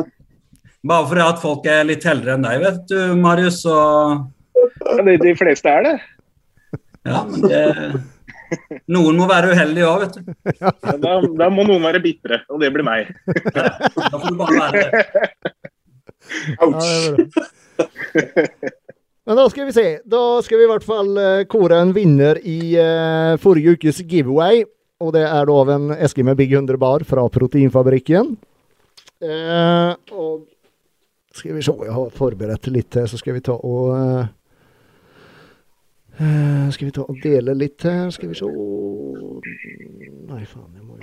Bare 0.89 1.09
fordi 1.11 1.25
at 1.27 1.43
folk 1.43 1.67
er 1.69 1.85
litt 1.89 2.07
heldigere 2.07 2.39
enn 2.39 2.47
deg, 2.47 2.63
vet 2.65 2.81
du, 2.89 2.99
Marius. 3.21 3.61
Så 3.67 3.75
Ja, 4.87 4.97
de, 5.05 5.17
de 5.21 5.35
fleste 5.37 5.69
er 5.69 5.85
det. 5.85 5.95
ja, 7.07 7.21
men 7.29 7.45
det 7.45 7.63
Noen 8.95 9.19
må 9.19 9.27
være 9.31 9.53
uheldige 9.55 9.89
òg, 9.89 10.05
vet 10.05 10.17
du. 10.19 10.35
Ja, 10.61 10.73
da, 11.03 11.19
da 11.43 11.49
må 11.53 11.67
noen 11.67 11.85
være 11.87 12.03
bitre, 12.05 12.43
og 12.53 12.63
det 12.63 12.73
blir 12.75 12.87
meg. 12.87 13.11
Da 13.27 14.17
får 14.17 14.29
du 14.31 14.41
bare 14.41 14.61
være 14.61 14.83
det. 14.83 15.53
Ja, 16.57 16.67
det 16.73 16.87
er. 16.87 18.73
Men 19.27 19.39
da 19.41 19.45
skal 19.51 19.67
vi 19.67 19.75
se. 19.75 19.87
Da 20.07 20.23
skal 20.47 20.61
vi 20.61 20.67
i 20.67 20.71
hvert 20.71 20.87
fall 20.87 21.17
eh, 21.19 21.45
kåre 21.51 21.81
en 21.83 21.93
vinner 21.95 22.39
i 22.47 22.77
uh, 22.79 23.35
forrige 23.43 23.75
ukes 23.75 23.99
giveaway. 24.07 24.63
Og 25.03 25.13
det 25.17 25.25
er 25.27 25.49
da 25.49 25.57
av 25.61 25.73
en 25.75 25.91
eske 25.93 26.23
med 26.25 26.39
Big 26.39 26.55
100 26.55 26.79
bar 26.81 27.03
fra 27.07 27.27
Proteinfabrikken. 27.33 28.37
Uh, 29.23 29.93
og 30.15 30.47
skal 31.37 31.57
vi 31.57 31.65
se, 31.65 31.75
jeg 31.85 31.93
har 31.93 32.15
forberedt 32.17 32.71
litt 32.73 32.97
så 33.11 33.19
skal 33.21 33.37
vi 33.37 33.43
ta 33.45 33.57
og 33.57 33.91
eh, 33.93 34.29
eh, 36.21 36.71
Skal 36.73 36.87
vi 36.87 36.93
ta 36.93 37.03
og 37.07 37.19
dele 37.23 37.55
litt 37.55 37.83
her, 37.87 38.11
skal 38.11 38.29
vi 38.33 38.39
se 38.39 38.51
Nei, 40.27 40.45
faen, 40.45 40.71
jeg 40.75 40.85
må 40.85 40.97
jo 40.99 41.03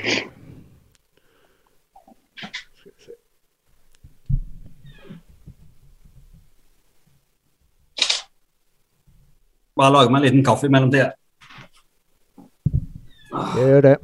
Skal 2.77 2.91
vi 2.91 3.05
se. 3.05 3.17
Bare 9.79 9.93
lage 9.95 10.11
meg 10.13 10.21
en 10.21 10.27
liten 10.27 10.43
kaffe 10.45 10.67
i 10.67 10.73
mellomtida. 10.73 11.13
Gjør 13.57 13.81
det. 13.81 13.97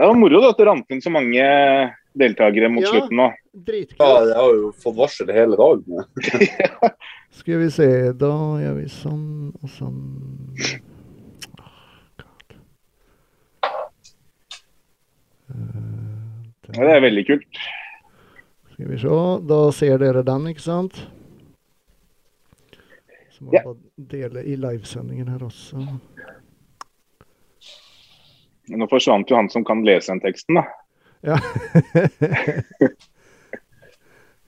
Det 0.00 0.06
var 0.08 0.16
moro 0.16 0.38
da, 0.40 0.48
at 0.54 0.56
det 0.60 0.64
rant 0.64 0.94
inn 0.94 1.02
så 1.04 1.10
mange 1.12 1.42
deltakere 2.16 2.70
mot 2.72 2.82
Ja. 2.86 2.88
slutten 2.94 3.18
nå. 3.20 3.26
Ja, 3.28 3.60
Dritkult. 3.66 4.00
jeg 4.00 4.36
har 4.38 4.54
jo 4.56 4.70
fått 4.80 4.96
varsel 4.96 5.32
hele 5.36 5.58
dagen. 5.60 6.04
Skal 7.40 7.60
vi 7.60 7.68
se, 7.74 7.88
da 8.16 8.30
gjør 8.62 8.78
vi 8.80 8.86
sånn 8.94 9.26
og 9.60 9.68
sånn. 9.76 10.00
Ja, 16.70 16.84
det 16.86 16.92
er 16.96 17.02
veldig 17.04 17.24
kult. 17.26 17.60
Skal 18.74 18.90
vi 18.92 18.98
se, 19.02 19.16
da 19.50 19.58
ser 19.74 19.98
dere 20.02 20.22
den, 20.26 20.46
ikke 20.52 20.62
sant? 20.64 21.00
Så 23.34 23.44
må 23.44 23.52
Ja. 23.52 23.60
jeg 23.60 23.64
bare 23.64 23.76
dele 24.30 24.44
i 24.44 24.56
livesendingen 24.56 25.28
her 25.28 25.38
også. 25.44 26.00
Nå 28.70 28.86
forsvant 28.90 29.30
jo 29.30 29.36
han 29.38 29.50
som 29.50 29.64
kan 29.66 29.82
lese 29.86 30.12
den 30.12 30.20
teksten, 30.22 30.60
da. 30.60 30.64
Ja. 31.26 31.36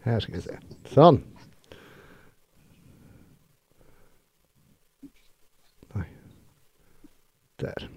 Her 0.06 0.20
skal 0.22 0.34
vi 0.34 0.42
se. 0.42 0.56
Sånn. 0.92 1.18
Nei. 5.94 6.06
Der. 7.62 7.88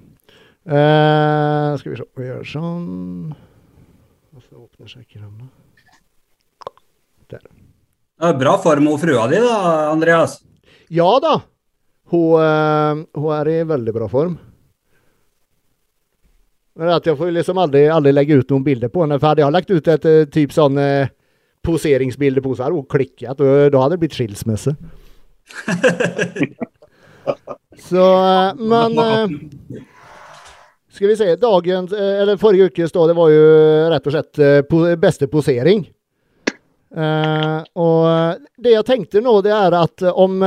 Uh, 0.66 1.78
skal 1.80 1.94
vi 1.94 2.00
se. 2.02 2.08
Vi 2.18 2.28
gjør 2.28 2.50
sånn. 2.50 2.90
Og 4.36 4.42
så 4.44 4.60
åpner 4.60 4.92
seg 4.92 5.06
ikke 5.06 5.22
Der. 7.32 7.46
Det 7.46 8.30
er 8.30 8.38
Bra 8.40 8.58
form 8.62 8.88
hos 8.92 9.02
frua 9.02 9.26
di, 9.32 9.40
da, 9.42 9.56
Andreas. 9.92 10.40
Ja 10.94 11.20
da! 11.24 11.40
Hun, 12.14 12.38
eh, 12.38 13.06
hun 13.18 13.32
er 13.34 13.50
i 13.50 13.64
veldig 13.66 13.94
bra 13.96 14.08
form. 14.12 14.38
Men 16.76 16.92
jeg 16.92 17.16
får 17.16 17.32
liksom 17.32 17.60
aldri, 17.64 17.86
aldri 17.88 18.12
legge 18.12 18.42
ut 18.42 18.50
noen 18.52 18.64
bilder 18.66 18.92
på 18.92 19.06
henne. 19.06 19.16
For 19.20 19.32
hadde 19.32 19.46
jeg 19.46 19.56
lagt 19.56 19.72
ut 19.72 19.88
et 19.94 20.08
eh, 20.10 20.26
typ 20.28 20.52
sånn 20.52 20.76
eh, 20.82 21.08
poseringsbilde 21.64 22.44
på 22.44 22.52
henne, 22.52 22.60
så 22.60 22.68
hadde 22.68 22.82
hun 22.82 22.90
klikket. 22.92 23.40
Og 23.40 23.72
da 23.72 23.84
hadde 23.84 23.96
det 23.96 24.04
blitt 24.04 24.18
skilsmisse. 24.18 24.76
så 27.88 28.06
eh, 28.12 28.60
Men 28.60 29.00
eh, 29.00 29.80
Skal 30.92 31.14
vi 31.14 31.18
se. 31.22 31.30
Dagens, 31.40 31.96
eh, 31.96 32.20
eller 32.26 32.42
forrige 32.42 32.68
uke, 32.68 32.92
da, 32.92 33.08
det 33.08 33.18
var 33.22 33.32
jo 33.32 33.48
rett 33.96 34.12
og 34.12 34.18
slett 34.18 34.44
po 34.68 34.84
beste 35.00 35.32
posering. 35.32 35.88
Eh, 36.96 37.60
og 37.80 38.44
det 38.60 38.76
jeg 38.76 38.90
tenkte 38.92 39.24
nå, 39.24 39.40
det 39.48 39.56
er 39.56 39.80
at 39.80 40.10
om 40.12 40.44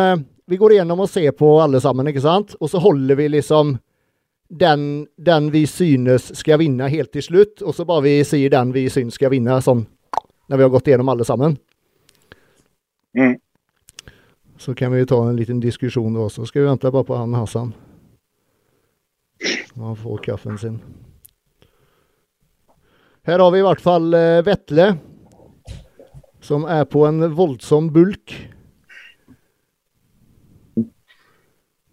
vi 0.48 0.60
går 0.60 0.76
igjennom 0.76 1.04
og 1.04 1.10
ser 1.12 1.32
på 1.36 1.56
alle 1.60 1.80
sammen, 1.80 2.08
ikke 2.12 2.24
sant? 2.24 2.52
Og 2.60 2.68
så 2.68 2.80
holder 2.84 3.16
vi 3.16 3.32
liksom 3.32 3.78
den, 4.48 5.06
den 5.16 5.50
vi 5.50 5.66
synes 5.66 6.32
skal 6.38 6.58
vinne 6.62 6.88
helt 6.88 7.12
til 7.12 7.22
slutt, 7.22 7.62
og 7.62 7.74
så 7.76 7.84
bare 7.88 8.06
vi 8.06 8.14
sier 8.24 8.52
den 8.52 8.72
vi 8.72 8.88
synes 8.92 9.18
skal 9.20 9.32
vinne, 9.34 9.60
sånn 9.64 9.84
når 10.48 10.56
vi 10.56 10.64
har 10.64 10.72
gått 10.72 10.88
gjennom 10.88 11.08
alle 11.12 11.24
sammen. 11.28 11.58
Mm. 13.12 13.36
Så 14.58 14.74
kan 14.74 14.92
vi 14.92 15.06
ta 15.06 15.20
en 15.28 15.36
liten 15.36 15.60
diskusjon 15.60 16.16
da 16.16 16.24
også. 16.24 16.46
Skal 16.48 16.64
vi 16.64 16.70
vente 16.70 16.90
bare 16.90 17.04
på 17.04 17.18
han 17.18 17.36
Hassan? 17.36 17.74
Så 19.44 19.82
han 19.82 19.96
får 19.96 20.24
kaffen 20.24 20.58
sin. 20.58 20.80
Her 23.28 23.44
har 23.44 23.52
vi 23.52 23.60
i 23.60 23.66
hvert 23.66 23.84
fall 23.84 24.14
eh, 24.16 24.40
Vetle, 24.42 24.88
som 26.40 26.64
er 26.64 26.88
på 26.88 27.04
en 27.06 27.28
voldsom 27.36 27.92
bulk. 27.92 28.32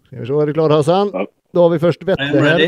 Skal 0.07 0.21
vi 0.21 0.25
se, 0.29 0.33
er 0.39 0.47
du 0.47 0.55
klar 0.55 0.71
Hassan? 0.71 1.11
Ja. 1.11 1.25
Da 1.55 1.63
har 1.63 1.71
vi 1.71 1.79
først 1.79 2.01
Vetle 2.03 2.41
her. 2.43 2.63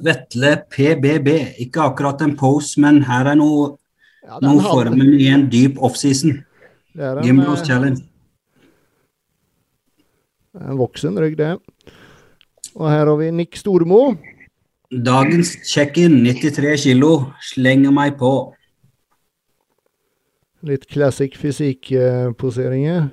Vetle 0.00 0.52
PBB. 0.72 1.28
Ikke 1.60 1.84
akkurat 1.84 2.22
en 2.24 2.36
pose, 2.38 2.80
men 2.80 3.02
her 3.04 3.28
er 3.28 3.36
noe, 3.36 3.74
Ja, 4.24 4.38
noe 4.44 4.62
formen 4.64 5.14
i 5.20 5.26
en 5.32 5.46
dyp 5.52 5.76
offseason. 5.84 6.38
Det 6.96 7.04
er 7.04 7.20
en, 7.20 7.26
Gimbros 7.26 7.60
eh, 7.60 7.66
challenge. 7.66 8.04
en 10.58 10.80
voksen 10.80 11.20
rygg, 11.20 11.36
det. 11.38 11.58
Og 12.74 12.88
her 12.90 13.04
har 13.06 13.16
vi 13.20 13.30
Nick 13.30 13.56
Stormo. 13.56 14.16
Dagens 14.88 15.52
check-in, 15.68 16.22
93 16.24 16.88
kilo. 16.88 17.12
Slenger 17.52 17.92
meg 17.92 18.16
på. 18.20 18.32
Litt 20.64 20.88
classic 20.88 21.36
fysikkposeringer. 21.38 23.10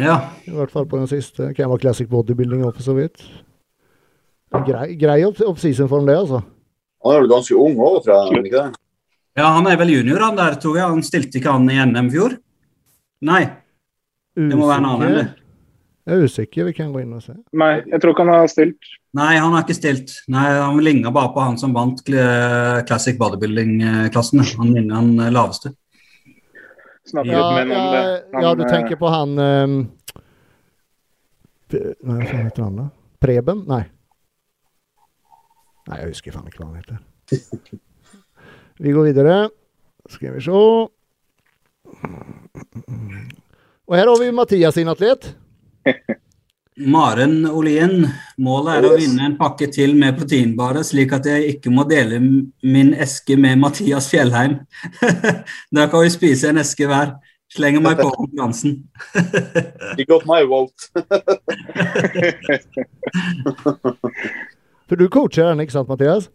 Ja. 0.00 0.18
I 0.48 0.54
hvert 0.54 0.72
fall 0.72 0.86
på 0.88 1.00
den 1.00 1.10
siste. 1.10 1.50
Kan 1.56 1.70
var 1.72 1.80
classic 1.82 2.08
bodybuilding 2.10 2.64
òg, 2.64 2.76
for 2.78 2.86
så 2.86 2.94
vidt. 2.96 3.24
Grei, 4.52 4.94
grei 5.00 5.18
off-season-form, 5.24 6.06
det, 6.08 6.16
altså. 6.24 6.42
Han 7.02 7.16
er 7.16 7.24
vel 7.24 7.32
ganske 7.32 7.58
ung 7.58 7.76
òg, 7.80 8.00
tror 8.04 8.14
jeg. 8.14 8.46
Ikke 8.46 8.62
det? 8.62 8.80
Ja, 9.40 9.50
han 9.56 9.66
er 9.68 9.78
vel 9.80 9.94
junior, 9.94 10.20
han 10.26 10.36
der, 10.38 10.56
tror 10.60 10.76
jeg. 10.78 10.88
Han 10.88 11.04
stilte 11.06 11.40
ikke 11.40 11.54
han 11.54 11.68
i 11.72 11.78
NM 11.80 12.10
i 12.10 12.14
fjor? 12.16 12.34
Nei, 13.24 13.42
det 14.36 14.58
må 14.58 14.66
være 14.68 14.82
en 14.82 14.90
annen. 14.90 15.06
Eller? 15.08 15.30
Jeg 16.02 16.18
er 16.18 16.26
usikker, 16.26 16.66
vi 16.66 16.74
kan 16.74 16.90
gå 16.90 17.04
inn 17.04 17.14
og 17.14 17.22
se. 17.22 17.36
Nei, 17.54 17.76
jeg 17.86 18.02
tror 18.02 18.12
ikke 18.12 18.24
han 18.26 18.34
har 18.34 18.48
stilt. 18.50 18.88
Nei, 19.14 19.30
han 19.38 19.52
har 19.54 19.62
ikke 19.62 19.76
stilt. 19.76 20.16
Nei, 20.32 20.46
Han 20.58 20.80
ligna 20.82 21.12
bare 21.14 21.30
på 21.34 21.44
han 21.44 21.58
som 21.60 21.74
vant 21.76 22.00
Classic 22.08 23.18
Bodybuilding-klassen. 23.20 24.42
Han 24.58 24.72
ligner 24.74 24.98
han 24.98 25.12
eh, 25.20 25.30
laveste. 25.30 25.74
Snakket 27.08 27.32
Ja, 27.32 27.46
med 27.56 27.66
noen 27.70 27.80
om 27.80 27.92
det. 27.94 28.02
Han, 28.32 28.44
ja, 28.44 28.54
du 28.54 28.62
eh, 28.62 28.70
tenker 28.70 28.98
på 29.00 29.10
han 29.10 29.38
um, 29.38 29.76
Hva 31.72 32.18
heter 32.22 32.62
han, 32.62 32.78
da? 32.78 32.86
Preben? 33.22 33.64
Nei. 33.70 33.82
Nei, 35.88 35.98
jeg 35.98 36.12
husker 36.12 36.34
faen 36.34 36.46
ikke 36.50 36.62
hva 36.62 36.70
han 36.70 36.80
heter. 36.82 36.98
Vi 38.82 38.94
går 38.94 39.08
videre. 39.10 39.36
Skal 40.10 40.36
vi 40.36 40.42
se. 40.42 40.52
Og 43.86 43.96
her 43.98 44.08
har 44.08 44.18
vi 44.20 44.30
Mathias 44.34 44.78
sin 44.78 44.90
atlet. 44.90 45.32
Maren 46.80 47.42
Olien, 47.52 48.06
målet 48.40 48.78
er 48.78 48.86
å 48.88 48.94
vinne 48.96 49.26
en 49.26 49.34
pakke 49.36 49.66
til 49.72 49.92
med 49.98 50.16
proteinbare, 50.16 50.80
slik 50.88 51.12
at 51.12 51.26
jeg 51.28 51.58
ikke 51.58 51.72
må 51.74 51.84
dele 51.88 52.16
min 52.16 52.94
eske 52.96 53.36
med 53.36 53.60
Mathias 53.60 54.08
Fjellheim. 54.08 54.56
da 55.76 55.84
kan 55.92 56.00
vi 56.06 56.14
spise 56.14 56.48
en 56.48 56.62
eske 56.62 56.88
hver. 56.88 57.18
Slenger 57.52 57.84
meg 57.84 57.98
på 58.00 58.08
konkurransen. 58.14 58.78
You 59.98 60.06
got 60.08 60.24
my 60.24 60.40
vote. 60.48 60.88
For 64.88 64.96
du 64.96 65.04
coacher 65.12 65.50
den, 65.50 65.60
ikke 65.60 65.76
sant, 65.76 65.92
Mathias? 65.92 66.30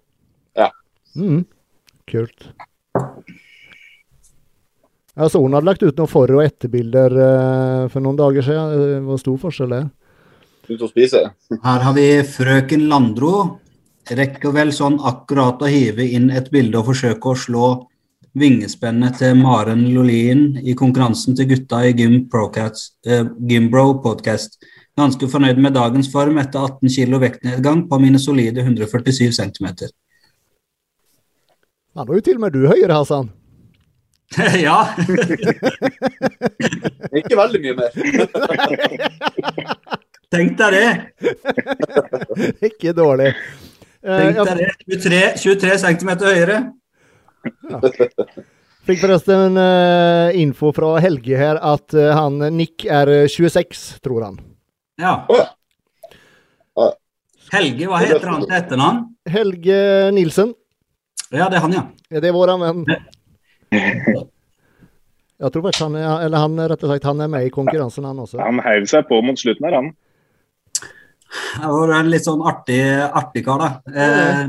Ja. 0.53 0.69
Mm. 1.17 1.47
Kult. 2.05 2.51
Altså, 5.17 5.41
hun 5.41 5.57
hadde 5.57 5.65
lagt 5.65 5.81
ut 5.81 5.97
noen 5.97 6.11
for- 6.11 6.37
og 6.37 6.45
etterbilder 6.45 7.17
uh, 7.17 7.87
for 7.89 8.05
noen 8.05 8.19
dager 8.19 8.45
siden. 8.45 8.77
Det 8.77 9.05
var 9.09 9.25
stor 9.25 9.41
forskjell 9.41 9.73
der. 9.73 9.87
Ute 10.67 10.83
og 10.83 10.91
spise. 10.91 11.21
Her 11.63 11.85
har 11.85 11.93
vi 11.95 12.07
frøken 12.27 12.89
Landro. 12.91 13.59
Rekker 14.07 14.53
vel 14.55 14.71
sånn 14.75 14.99
akkurat 15.03 15.61
å 15.63 15.69
hive 15.71 16.03
inn 16.15 16.29
et 16.31 16.51
bilde 16.51 16.79
og 16.79 16.89
forsøke 16.91 17.31
å 17.31 17.39
slå 17.39 17.69
vingespennet 18.37 19.17
til 19.19 19.35
Maren 19.39 19.93
Lolien 19.93 20.57
i 20.61 20.75
konkurransen 20.77 21.35
til 21.37 21.47
gutta 21.51 21.77
i 21.87 21.93
Gym 21.97 22.29
Procats, 22.31 22.91
eh, 23.05 23.25
Gymbro 23.49 23.85
podcast. 24.03 24.51
Ganske 24.97 25.27
fornøyd 25.29 25.57
med 25.61 25.73
dagens 25.77 26.11
form 26.11 26.37
etter 26.41 26.59
18 26.59 26.89
kg 26.89 27.19
vektnedgang 27.21 27.89
på 27.89 27.99
mine 28.01 28.19
solide 28.19 28.59
147 28.63 29.31
cm. 29.31 29.67
Ja, 31.95 32.03
nå 32.03 32.11
er 32.11 32.15
jo 32.19 32.25
til 32.25 32.37
og 32.37 32.41
med 32.45 32.53
du 32.53 32.67
høyere, 32.67 32.93
Hassan. 32.93 33.29
ja. 34.67 34.79
Ikke 37.19 37.35
veldig 37.39 37.59
mye 37.63 37.75
mer. 37.77 37.91
Tenk 40.33 40.57
deg 40.59 40.73
det. 40.75 40.89
ikke 42.67 42.91
dårlig. 42.95 43.29
Eh, 44.03 44.17
Tenk 44.19 44.39
deg 44.49 44.59
det. 44.59 44.71
23, 44.99 45.21
23 45.39 45.77
cm 45.85 46.09
høyere. 46.25 46.57
fikk 48.87 48.99
forresten 49.05 49.55
eh, 49.61 50.35
info 50.41 50.73
fra 50.75 50.97
Helge 51.03 51.39
her 51.39 51.59
at 51.63 51.95
eh, 51.95 52.11
han 52.15 52.41
Nick 52.57 52.83
er 52.91 53.11
eh, 53.21 53.27
26, 53.31 54.01
tror 54.03 54.25
han. 54.27 54.39
Ja. 54.99 55.13
Ja. 55.31 55.45
Ja. 56.75 56.89
Helge, 57.53 57.87
hva 57.87 58.01
heter 58.03 58.27
han 58.27 58.43
til 58.43 58.55
etternavn? 58.57 59.03
Helge 59.31 59.77
Nilsen. 60.15 60.51
Ja, 61.31 61.47
det 61.47 61.59
er 61.59 61.63
han, 61.63 61.75
ja. 61.75 61.85
Ja, 62.11 62.19
det 62.23 62.29
er 62.29 62.35
vår 62.35 62.51
venn. 62.59 62.83
Jeg 65.37 65.53
tror 65.53 65.63
faktisk 65.67 65.85
han 65.85 65.95
eller 65.99 66.41
han, 66.41 66.59
rett 66.71 66.83
og 66.83 66.91
slett, 66.91 67.07
han 67.07 67.23
er 67.23 67.31
med 67.31 67.47
i 67.47 67.53
konkurransen, 67.53 68.07
han 68.07 68.19
også. 68.23 68.39
Han 68.43 68.59
heiv 68.65 68.87
seg 68.91 69.07
på 69.07 69.19
mot 69.23 69.39
slutten 69.39 69.67
her, 69.67 69.75
han. 69.79 69.89
Det 71.57 71.73
var 71.73 71.93
en 71.99 72.09
litt 72.11 72.25
sånn 72.27 72.43
artig, 72.47 72.81
artig 73.07 73.43
kar, 73.45 73.63
da. 73.63 73.69
Eh, 73.91 74.47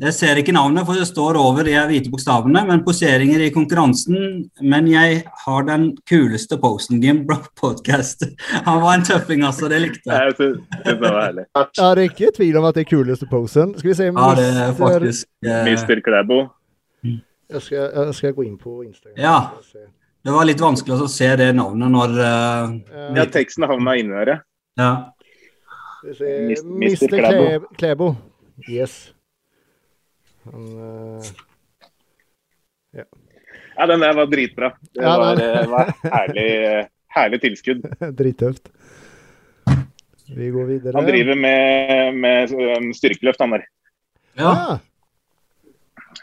jeg 0.00 0.14
ser 0.16 0.38
ikke 0.40 0.54
navnet, 0.56 0.86
for 0.88 0.96
det 0.96 1.04
står 1.10 1.36
over 1.36 1.66
de 1.68 1.74
hvite 1.90 2.08
bokstavene, 2.08 2.62
men 2.64 2.80
poseringer 2.86 3.42
i 3.44 3.50
konkurransen. 3.52 4.46
Men 4.64 4.86
jeg 4.88 5.18
har 5.42 5.66
den 5.68 5.90
kuleste 6.08 6.56
posten, 6.62 7.02
Gim 7.04 7.26
Podcast. 7.28 8.24
Han 8.68 8.80
var 8.80 8.96
en 8.96 9.04
tøffing, 9.04 9.44
altså. 9.44 9.68
Det 9.68 9.82
likte 9.82 10.08
jeg. 10.08 10.32
Jeg 10.38 10.86
det 10.86 10.96
var 11.02 11.18
herlig. 11.20 11.44
Ja, 11.52 11.90
det 11.98 12.06
er 12.06 12.08
ikke 12.08 12.32
tvil 12.38 12.56
om 12.62 12.70
at 12.70 12.78
det 12.78 12.86
er 12.86 12.90
kuleste 12.94 13.28
posen. 13.28 13.76
Skal 13.76 13.92
vi 13.92 13.98
se 13.98 14.08
Ja, 14.08 14.32
det 14.38 14.48
er 14.64 14.74
faktisk 14.78 15.28
eh, 15.44 15.68
Mr. 15.68 16.00
Klæbo. 16.06 16.40
Jeg 17.04 17.62
skal, 17.66 17.90
jeg 17.92 18.16
skal 18.22 18.36
gå 18.38 18.48
inn 18.48 18.56
på 18.56 18.80
Instagram. 18.86 19.20
Ja. 19.20 19.36
Det 20.24 20.32
var 20.32 20.48
litt 20.48 20.64
vanskelig 20.64 20.96
å 20.96 21.12
se 21.12 21.28
det 21.36 21.52
navnet 21.56 21.92
når 21.92 22.16
uh... 22.16 22.74
Ja, 23.20 23.28
teksten 23.28 23.68
havna 23.68 24.00
inni 24.00 24.16
der, 24.16 24.38
ja. 24.80 24.90
Ja. 26.02 26.62
Mr. 26.64 27.08
Klebo. 27.08 27.66
Klæbo. 27.76 28.14
Yes. 28.68 29.12
Han 30.44 30.68
eh, 30.78 31.30
Ja, 33.76 33.86
den 33.86 34.00
der 34.00 34.14
var 34.16 34.26
dritbra. 34.26 34.72
Det 34.94 35.02
Ja, 35.04 35.16
var, 35.18 35.40
eh, 35.40 35.66
var 35.70 35.92
herlig, 36.04 36.46
eh, 36.66 36.86
herlig 37.16 37.40
tilskudd. 37.40 37.84
Drittøft. 38.18 38.68
Vi 40.36 40.50
går 40.54 40.66
videre. 40.68 40.94
Han 40.96 41.06
driver 41.08 41.34
med, 41.34 42.14
med 42.14 42.52
styrkeløft, 42.94 43.40
han 43.40 43.56
der. 43.56 43.64
ja. 44.38 44.52
Ah, 44.52 44.78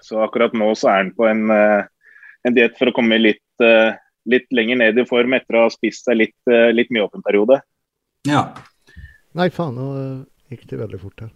Så 0.02 0.20
akkurat 0.24 0.54
nå 0.56 0.70
så 0.76 0.88
er 0.92 0.98
han 1.02 1.10
på 1.16 1.26
en, 1.28 1.50
en 1.52 2.56
diett 2.56 2.78
for 2.80 2.88
å 2.88 2.94
komme 2.96 3.18
litt, 3.20 3.64
litt 4.28 4.48
lenger 4.56 4.80
ned 4.80 5.00
i 5.00 5.06
form 5.08 5.34
etter 5.36 5.58
å 5.58 5.66
ha 5.66 5.72
spist 5.74 6.06
seg 6.08 6.16
litt, 6.22 6.36
litt 6.76 6.92
mye 6.94 7.04
opp 7.08 7.16
en 7.20 7.24
periode. 7.26 7.60
ja. 8.28 8.46
Nei, 9.38 9.48
faen, 9.54 9.78
nå 9.78 9.88
eh, 10.02 10.18
gikk 10.54 10.68
det 10.72 10.82
veldig 10.82 11.00
fort 11.02 11.24
her. 11.26 11.32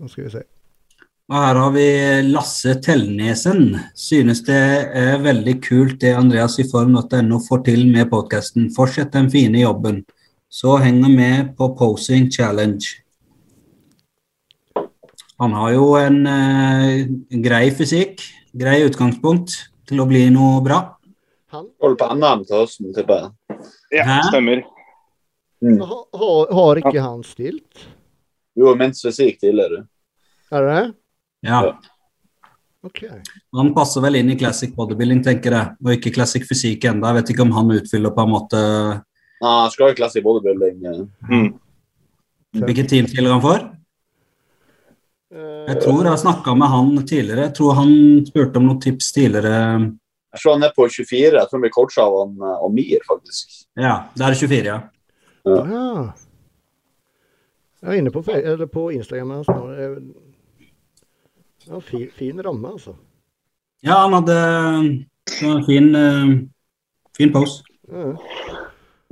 Nå 0.00 0.08
skal 0.08 0.26
vi 0.26 0.32
se. 0.38 0.46
Og 1.30 1.36
her 1.38 1.58
har 1.60 1.74
vi 1.76 1.84
Lasse 2.26 2.72
Tellnesen. 2.82 3.76
Synes 3.94 4.40
det 4.48 4.62
er 4.98 5.20
veldig 5.22 5.60
kult 5.62 6.00
det 6.02 6.16
Andreas 6.18 6.56
i 6.58 6.66
form.no 6.66 7.38
får 7.44 7.62
til 7.68 7.84
med 7.92 8.08
podkasten. 8.10 8.66
Fortsett 8.74 9.12
den 9.14 9.30
fine 9.30 9.62
jobben. 9.62 10.02
Så 10.50 10.74
henger 10.82 11.12
med 11.12 11.52
på 11.58 11.68
Posing 11.78 12.26
Challenge. 12.34 12.82
Han 15.40 15.54
har 15.56 15.70
jo 15.76 15.92
en 15.96 16.18
eh, 16.28 17.06
grei 17.46 17.70
fysikk, 17.72 18.24
grei 18.52 18.80
utgangspunkt 18.84 19.54
til 19.88 20.02
å 20.02 20.08
bli 20.10 20.26
noe 20.34 20.58
bra. 20.66 20.80
Han 21.54 21.70
Holder 21.80 22.00
på 22.02 22.10
andre 22.10 22.34
til 22.44 22.60
høsten, 22.64 22.90
tipper 22.96 23.22
jeg. 23.22 23.62
Ja, 24.00 24.04
Hæ? 24.08 24.18
stemmer. 24.28 24.66
Ha, 25.60 25.96
har, 26.20 26.52
har 26.56 26.80
ikke 26.80 27.02
han 27.04 27.22
stilt? 27.26 27.86
Jo, 28.58 28.74
minst 28.78 29.04
fysikk 29.06 29.40
tidligere. 29.42 29.84
Er 30.50 30.66
det? 30.66 30.80
Ja. 31.46 31.60
Okay. 32.82 33.20
Han 33.56 33.74
passer 33.76 34.00
vel 34.00 34.16
inn 34.16 34.30
i 34.32 34.38
classic 34.40 34.72
bodybuilding, 34.76 35.20
tenker 35.24 35.52
jeg, 35.52 35.74
og 35.84 35.90
ikke 35.94 36.12
classic 36.16 36.46
fysikk 36.48 36.86
enda. 36.88 37.10
Jeg 37.12 37.20
vet 37.20 37.32
ikke 37.34 37.44
om 37.44 37.52
han 37.58 37.74
utfyller 37.76 38.14
på 38.16 38.24
en 38.24 38.32
måte 38.32 38.60
Nei, 39.40 39.52
han 39.64 39.70
skal 39.72 39.88
ha 39.90 39.96
classic 39.96 40.24
bodybuilding. 40.24 40.80
eh. 40.84 41.04
Mm. 41.30 41.50
hvilket 42.64 42.88
teamkiller 42.90 43.32
han 43.36 43.40
får. 43.44 43.60
Eh, 45.32 45.66
Jeg 45.70 45.80
tror 45.84 46.02
jeg 46.02 46.10
har 46.12 46.20
snakka 46.24 46.54
med 46.58 46.68
han 46.68 46.90
tidligere. 47.06 47.46
Jeg 47.48 47.54
tror 47.56 47.74
han 47.78 47.92
spurte 48.26 48.56
om 48.60 48.66
noen 48.68 48.80
tips 48.82 49.12
tidligere. 49.16 49.54
Jeg 50.32 50.42
tror 50.42 50.52
han 50.56 50.66
er 50.68 50.72
på 50.76 50.88
24. 50.88 51.36
Jeg 51.38 51.48
tror 51.48 51.56
han 51.56 51.64
blir 51.64 51.76
coacha 51.76 52.02
av 52.04 52.34
eh, 52.50 52.64
Amir, 52.66 53.04
faktisk. 53.06 53.54
Ja, 53.80 53.94
det 54.16 54.26
er 54.26 54.34
24, 54.40 54.64
ja. 54.66 54.80
Ja. 55.50 56.12
Jeg 57.80 57.88
er 57.94 57.98
inne 58.02 58.12
på, 58.12 58.22
eller 58.28 58.68
på 58.68 58.86
Instagram 58.92 59.30
hans 59.38 59.48
nå. 59.48 59.60
Ja, 61.70 61.80
fin, 61.84 62.08
fin 62.16 62.40
ramme, 62.44 62.74
altså. 62.76 62.94
Ja, 63.84 64.02
han 64.02 64.12
hadde 64.18 64.36
en 65.46 65.62
fin, 65.64 65.94
eh, 65.96 66.32
fin 67.16 67.32
pose. 67.32 67.62
Ja, 67.90 68.14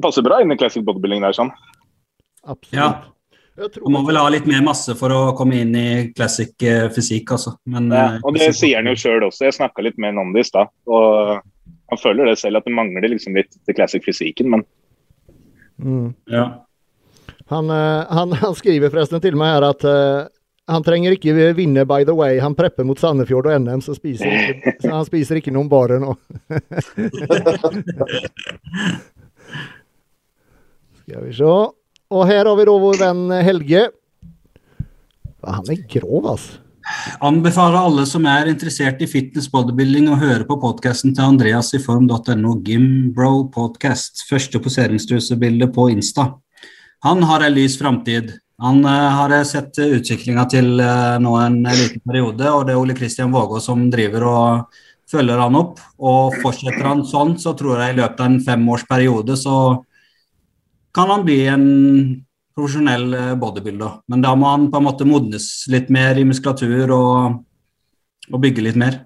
Passer 0.02 0.22
bra 0.22 0.38
inn 0.42 0.52
i 0.52 0.56
classic 0.60 0.84
bodybuilding 0.86 1.24
der, 1.24 1.34
sånn. 1.34 1.48
absolutt. 2.44 2.76
Ja. 2.76 2.90
Jeg 3.58 3.90
må 3.90 4.04
vel 4.06 4.14
ha 4.20 4.28
litt 4.30 4.44
mer 4.46 4.60
masse 4.62 4.94
for 4.94 5.10
å 5.10 5.32
komme 5.34 5.56
inn 5.64 5.72
i 5.74 5.86
classic 6.14 6.52
eh, 6.62 6.84
fysikk, 6.94 7.32
altså. 7.34 7.56
Men, 7.66 7.88
Ja, 7.90 8.04
eh, 8.14 8.20
og 8.22 8.36
det 8.38 8.52
sier 8.54 8.78
han 8.78 8.86
jo 8.86 8.94
sjøl 8.94 9.26
også. 9.26 9.48
Jeg 9.48 9.56
snakka 9.56 9.82
litt 9.82 9.98
med 9.98 10.12
han 10.12 10.20
om 10.22 10.30
det 10.36 10.44
i 10.44 10.50
stad. 10.52 10.70
Og 10.86 11.40
han 11.90 11.98
føler 11.98 12.30
det 12.30 12.36
selv 12.38 12.60
at 12.60 12.68
det 12.68 12.76
mangler 12.76 13.08
liksom 13.10 13.34
litt 13.34 13.50
til 13.66 13.74
classic 13.74 14.04
fysikken, 14.06 14.52
men 14.52 14.62
Mm. 15.78 16.14
Ja. 16.26 16.64
Han, 17.48 17.70
eh, 17.70 18.06
han, 18.10 18.32
han 18.32 18.54
skriver 18.54 18.90
forresten 18.92 19.20
til 19.24 19.36
meg 19.38 19.54
her 19.54 19.62
at 19.70 19.84
eh, 19.88 20.26
han 20.68 20.84
trenger 20.84 21.14
ikke 21.16 21.32
vinne 21.56 21.84
by 21.88 22.04
the 22.04 22.12
way. 22.16 22.38
Han 22.44 22.54
prepper 22.58 22.84
mot 22.84 22.98
Sandefjord 23.00 23.46
og 23.48 23.60
NM, 23.64 23.80
så, 23.84 23.94
spiser 23.96 24.26
ikke, 24.28 24.72
så 24.84 24.90
han 24.92 25.06
spiser 25.08 25.40
ikke 25.40 25.54
noen 25.54 25.68
bare 25.72 25.96
nå. 26.02 26.12
Skal 31.00 31.24
vi 31.24 31.32
se. 31.38 31.54
Og 32.08 32.22
her 32.28 32.44
har 32.44 32.56
vi 32.56 32.64
da 32.68 32.74
vår 32.84 32.96
venn 33.00 33.24
Helge. 33.44 33.82
Han 35.48 35.64
er 35.72 35.80
grov, 35.88 36.26
altså. 36.34 36.67
Anbefaler 37.24 37.78
alle 37.80 38.04
som 38.08 38.26
er 38.28 38.50
interessert 38.50 39.02
i 39.04 39.08
fitness 39.10 39.48
bodybuilding 39.52 40.08
å 40.12 40.18
høre 40.20 40.46
på 40.48 40.58
podkasten 40.62 41.14
til 41.16 41.34
Andreas 41.34 41.72
i 41.76 41.80
form.no, 41.82 42.56
Gimbro 42.64 43.32
Podcast. 43.54 44.24
Første 44.28 44.60
poseringstrusebilde 44.62 45.70
på 45.74 45.88
Insta. 45.94 46.30
Han 47.06 47.22
har 47.28 47.46
en 47.46 47.54
lys 47.54 47.78
framtid. 47.78 48.34
Han 48.62 48.82
uh, 48.82 48.90
har 49.14 49.34
sett 49.46 49.78
utviklinga 49.78 50.48
til 50.50 50.80
uh, 50.82 51.16
nå 51.22 51.34
en 51.38 51.60
liten 51.62 52.02
periode, 52.02 52.48
og 52.50 52.66
det 52.66 52.74
er 52.74 52.80
Ole 52.80 52.96
Kristian 52.98 53.34
Vågå 53.34 53.60
som 53.62 53.86
driver 53.92 54.26
og 54.26 54.78
følger 55.10 55.38
han 55.44 55.58
opp. 55.58 55.82
Og 55.98 56.38
fortsetter 56.42 56.86
han 56.86 57.04
sånn, 57.06 57.36
så 57.38 57.54
tror 57.58 57.82
jeg 57.82 57.94
i 57.94 58.00
løpet 58.00 58.24
av 58.24 58.32
en 58.32 58.40
femårsperiode 58.44 59.38
så 59.38 59.58
kan 60.96 61.12
han 61.12 61.26
bli 61.26 61.42
en 61.52 61.68
profesjonell 62.58 63.12
eh, 63.14 63.34
bodybuilder. 63.38 64.00
Men 64.10 64.24
da 64.24 64.34
må 64.38 64.50
han 64.50 64.66
på 64.72 64.80
en 64.80 64.88
måte 64.88 65.06
modnes 65.08 65.46
litt 65.70 65.92
mer 65.94 66.18
i 66.18 66.26
muskulatur 66.26 66.90
og, 66.96 67.38
og 68.32 68.42
bygge 68.42 68.66
litt 68.66 68.80
mer. 68.80 69.04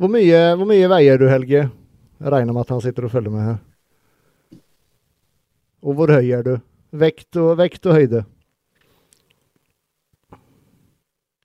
Hvor 0.00 0.08
mye, 0.08 0.40
hvor 0.56 0.68
mye, 0.68 0.88
veier 0.88 1.20
du, 1.20 1.28
Helge? 1.28 1.66
Jeg 2.20 2.32
regner 2.32 2.56
med 2.56 2.64
at 2.64 2.72
han 2.72 2.82
sitter 2.84 3.06
og 3.06 3.12
følger 3.12 3.34
med 3.34 3.46
her. 3.50 3.58
Og 5.84 5.96
hvor 5.96 6.12
høy 6.12 6.32
er 6.36 6.44
du? 6.44 6.54
Vekt 7.00 7.36
og, 7.40 7.52
vekt 7.60 7.86
og 7.88 7.96
høyde? 7.96 8.24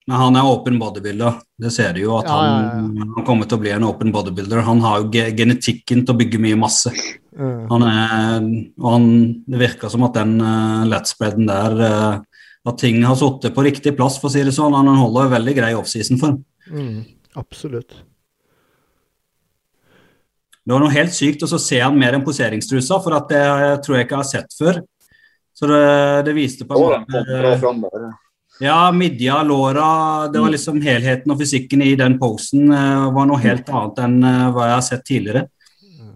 Men 0.06 0.20
han 0.22 0.36
er 0.38 0.46
open 0.46 0.78
bodybuilder. 0.78 1.40
Det 1.58 1.72
ser 1.74 1.96
du 1.96 2.04
jo 2.04 2.14
at 2.20 2.28
ja, 2.30 2.38
han, 2.38 2.66
ja, 2.68 2.82
ja. 3.02 3.08
han, 3.16 3.26
kommer 3.26 3.50
til 3.50 3.58
å 3.58 3.64
bli 3.64 3.72
en 3.74 3.86
open 3.88 4.12
bodybuilder. 4.14 4.62
Han 4.68 4.84
har 4.84 5.02
jo 5.02 5.24
genetikken 5.38 6.04
til 6.06 6.14
å 6.14 6.20
bygge 6.20 6.42
mye 6.44 6.58
masse. 6.62 6.94
Han 7.36 7.84
er, 7.84 8.46
og 8.80 8.90
han, 8.94 9.08
det 9.50 9.60
virker 9.60 9.92
som 9.92 10.06
at 10.06 10.16
den 10.16 10.38
uh, 10.40 10.86
lettspreaden 10.88 11.50
der 11.50 11.74
uh, 11.82 12.44
At 12.70 12.80
ting 12.80 13.02
har 13.04 13.18
sittet 13.20 13.54
på 13.54 13.66
riktig 13.66 13.92
plass, 13.98 14.16
for 14.22 14.30
å 14.30 14.34
si 14.34 14.42
det 14.46 14.54
sånn. 14.56 14.74
Han 14.78 14.88
holder 14.98 15.34
veldig 15.36 15.56
grei 15.58 15.74
offseason-form. 15.78 16.40
Mm, 16.74 17.02
absolutt. 17.38 17.98
Det 20.66 20.74
var 20.74 20.82
noe 20.82 20.94
helt 20.96 21.14
sykt, 21.14 21.46
og 21.46 21.52
så 21.52 21.60
ser 21.62 21.84
han 21.86 21.98
mer 22.02 22.18
enn 22.18 22.26
poseringstrusa, 22.26 22.98
for 23.06 23.14
at 23.20 23.30
det 23.30 23.44
tror 23.86 24.00
jeg 24.00 24.08
ikke 24.08 24.18
jeg 24.18 24.24
har 24.24 24.32
sett 24.32 24.58
før. 24.58 24.82
Så 25.54 25.70
det, 25.70 25.84
det 26.26 26.34
viste 26.38 26.66
på 26.66 26.78
en 26.78 27.06
måte 27.06 28.16
ja, 28.64 28.92
midja, 28.92 29.44
låra 29.44 30.28
Det 30.28 30.40
var 30.40 30.48
mm. 30.48 30.54
liksom 30.56 30.82
helheten 30.82 31.32
og 31.34 31.40
fysikken 31.42 31.84
i 31.84 31.96
den 32.00 32.18
posen 32.22 32.72
uh, 32.72 33.12
var 33.16 33.28
noe 33.30 33.42
helt 33.44 33.70
annet 33.70 34.02
enn 34.06 34.18
uh, 34.24 34.50
hva 34.56 34.70
jeg 34.70 34.78
har 34.78 34.86
sett 34.88 35.06
tidligere. 35.08 35.46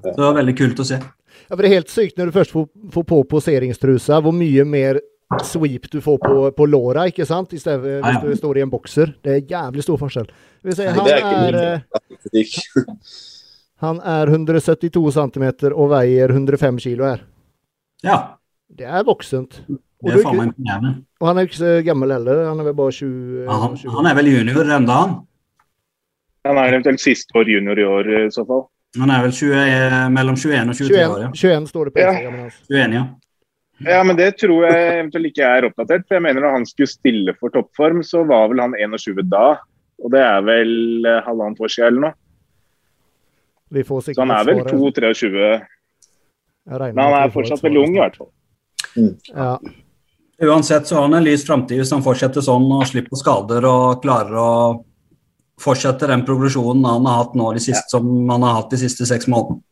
Så 0.04 0.16
det 0.16 0.24
var 0.24 0.38
veldig 0.40 0.56
kult 0.58 0.80
å 0.80 0.88
se. 0.88 1.00
Ja, 1.00 1.56
for 1.56 1.64
Det 1.64 1.70
er 1.72 1.80
helt 1.80 1.92
sykt 1.92 2.20
når 2.20 2.30
du 2.30 2.38
først 2.38 2.54
får, 2.56 2.68
på 2.94 3.24
poseringstrusa, 3.34 4.22
hvor 4.24 4.36
mye 4.36 4.66
mer 4.68 5.02
sweep 5.46 5.90
du 5.92 6.00
får 6.02 6.18
på, 6.18 6.52
på 6.52 6.66
låra, 6.66 7.08
ikke 7.10 7.26
sant? 7.28 7.54
I 7.54 7.60
stedet 7.62 7.84
hvis 7.84 8.00
ja, 8.00 8.14
ja. 8.16 8.22
du 8.24 8.38
står 8.38 8.60
i 8.60 8.64
en 8.66 8.72
bokser. 8.72 9.14
Det 9.24 9.36
er 9.36 9.52
jævlig 9.52 9.86
stor 9.86 10.00
forskjell. 10.02 10.30
Si, 10.64 10.86
han, 10.86 11.08
er, 11.08 11.58
eh, 11.60 12.50
han 13.84 14.02
er 14.02 14.32
172 14.34 15.04
cm 15.16 15.46
og 15.74 15.92
veier 15.94 16.34
105 16.34 16.82
kg 16.86 17.06
her. 17.12 17.24
Ja. 18.06 18.18
Det 18.70 18.86
er 18.86 19.06
voksent. 19.06 19.62
det 19.68 20.14
er 20.14 20.22
faen 20.24 20.52
meg. 20.54 21.00
Og 21.20 21.28
han 21.28 21.40
er 21.40 21.48
ikke 21.48 21.60
så 21.60 21.72
gammel 21.86 22.14
heller. 22.14 22.44
Han 22.50 22.62
er 22.62 22.70
vel 22.70 22.76
bare 22.78 22.94
20 22.96 23.46
ja, 23.46 23.62
han, 23.64 23.78
han, 23.96 24.10
er 24.10 24.20
vel 24.20 24.30
junior 24.32 24.74
enda 24.78 25.00
han? 25.04 25.16
Han 26.48 26.60
er 26.62 26.76
eventuelt 26.76 27.02
siste 27.04 27.36
år 27.38 27.50
junior 27.52 27.80
i 27.80 27.88
år, 27.88 28.12
i 28.20 28.28
så 28.34 28.46
fall. 28.48 28.68
Han 28.98 29.12
er 29.14 29.26
vel 29.26 29.34
20, 29.36 29.58
eh, 29.60 29.98
mellom 30.14 30.38
21 30.40 30.72
og 30.72 30.78
23 30.78 30.94
21, 30.96 31.10
år, 31.10 31.26
ja. 31.26 31.32
21 31.36 31.68
står 31.70 31.90
det 31.90 31.94
på 31.96 32.02
ja. 32.02 32.14
Instagram. 32.14 32.54
21, 32.70 32.96
ja. 32.96 33.04
Ja, 33.80 34.00
men 34.04 34.18
det 34.20 34.34
tror 34.42 34.66
jeg 34.68 34.88
eventuelt 34.98 35.30
ikke 35.30 35.50
er 35.50 35.68
oppdatert. 35.70 36.08
For 36.08 36.18
jeg 36.18 36.26
mener 36.26 36.44
når 36.44 36.56
han 36.58 36.66
skulle 36.68 36.92
stille 36.92 37.36
for 37.40 37.54
toppform, 37.54 38.02
så 38.04 38.26
var 38.28 38.50
vel 38.52 38.64
han 38.64 38.76
21 38.76 39.22
da. 39.32 39.60
Og 40.04 40.12
det 40.16 40.24
er 40.24 40.42
vel 40.48 41.08
halvannet 41.26 41.62
år 41.64 41.72
siden 41.72 41.88
eller 41.94 42.10
noe. 42.10 42.18
så 43.94 44.24
han 44.24 44.34
er 44.36 44.50
vel 44.50 44.64
2-23. 44.68 45.54
Men 46.70 47.00
han 47.04 47.16
er 47.22 47.32
fortsatt 47.34 47.64
veldig 47.64 47.86
ung 47.86 47.96
i 47.96 48.02
hvert 48.02 48.20
fall. 48.20 48.32
Mm. 49.00 49.16
Ja. 49.32 49.60
Uansett 50.42 50.88
så 50.88 50.96
har 50.96 51.08
han 51.08 51.18
en 51.18 51.26
lys 51.26 51.46
framtid 51.48 51.82
hvis 51.82 51.92
han 51.92 52.04
fortsetter 52.04 52.44
sånn 52.44 52.68
og 52.72 52.86
slipper 52.88 53.20
skader 53.20 53.66
og 53.68 54.04
klarer 54.04 54.38
å 54.40 54.52
fortsette 55.60 56.08
den 56.08 56.24
progresjonen 56.28 56.86
han 56.88 57.08
har 57.10 57.18
hatt 57.24 57.36
nå 57.36 57.50
de 57.58 57.64
siste, 57.64 57.84
ja. 57.84 57.92
som 57.92 58.30
han 58.32 58.46
har 58.48 58.62
hatt 58.62 58.72
de 58.72 58.80
siste 58.80 59.08
seks 59.10 59.28
månedene. 59.28 59.64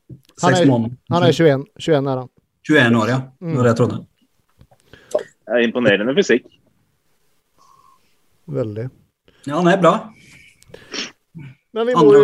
Han 0.44 0.54
er, 0.54 0.68
han 1.14 1.24
er 1.24 1.32
21. 1.32 1.64
21 1.80 2.12
er 2.12 2.22
han. 2.22 2.30
21 2.68 3.00
år, 3.00 3.12
ja. 3.14 3.20
Det 3.40 3.56
var 3.56 3.68
det 3.68 3.72
jeg 3.72 3.80
trodde. 3.80 4.00
Det 5.48 5.56
er 5.56 5.64
imponerende 5.64 6.16
fysikk. 6.18 6.52
Veldig. 8.58 8.90
Ja, 9.48 9.56
han 9.56 9.72
er 9.72 9.80
bra. 9.80 9.94
Men 11.76 11.88
vi 11.88 11.96
må 11.96 12.06
jo, 12.12 12.22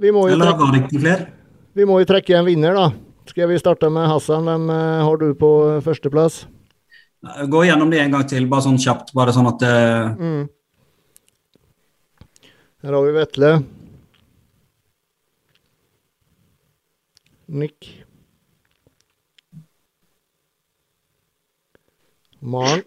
vi 0.00 0.12
må 0.12 0.26
jo 0.30 0.40
flere? 0.40 1.20
Vi 1.72 1.86
må 1.88 2.00
jo 2.00 2.08
trekke 2.08 2.36
en 2.38 2.48
vinner, 2.48 2.76
da. 2.76 2.88
Skal 3.32 3.48
vi 3.48 3.58
starte 3.58 3.88
med 3.88 4.10
Hassan? 4.10 4.44
Hvem 4.44 4.70
eh, 4.70 5.02
har 5.06 5.16
du 5.16 5.30
på 5.32 5.48
førsteplass? 5.80 6.42
Gå 7.48 7.62
gjennom 7.64 7.88
det 7.88 8.02
en 8.02 8.12
gang 8.12 8.26
til, 8.28 8.44
bare 8.44 8.66
sånn 8.66 8.76
kjapt. 8.76 9.14
Bare 9.16 9.32
sånn 9.32 9.48
at 9.48 9.62
det 9.62 9.76
mm. 10.18 10.42
Her 12.84 12.96
har 12.98 13.06
vi 13.06 13.14
Vetle. 13.16 13.52
Nick. 17.62 17.88
Maren. 22.44 22.84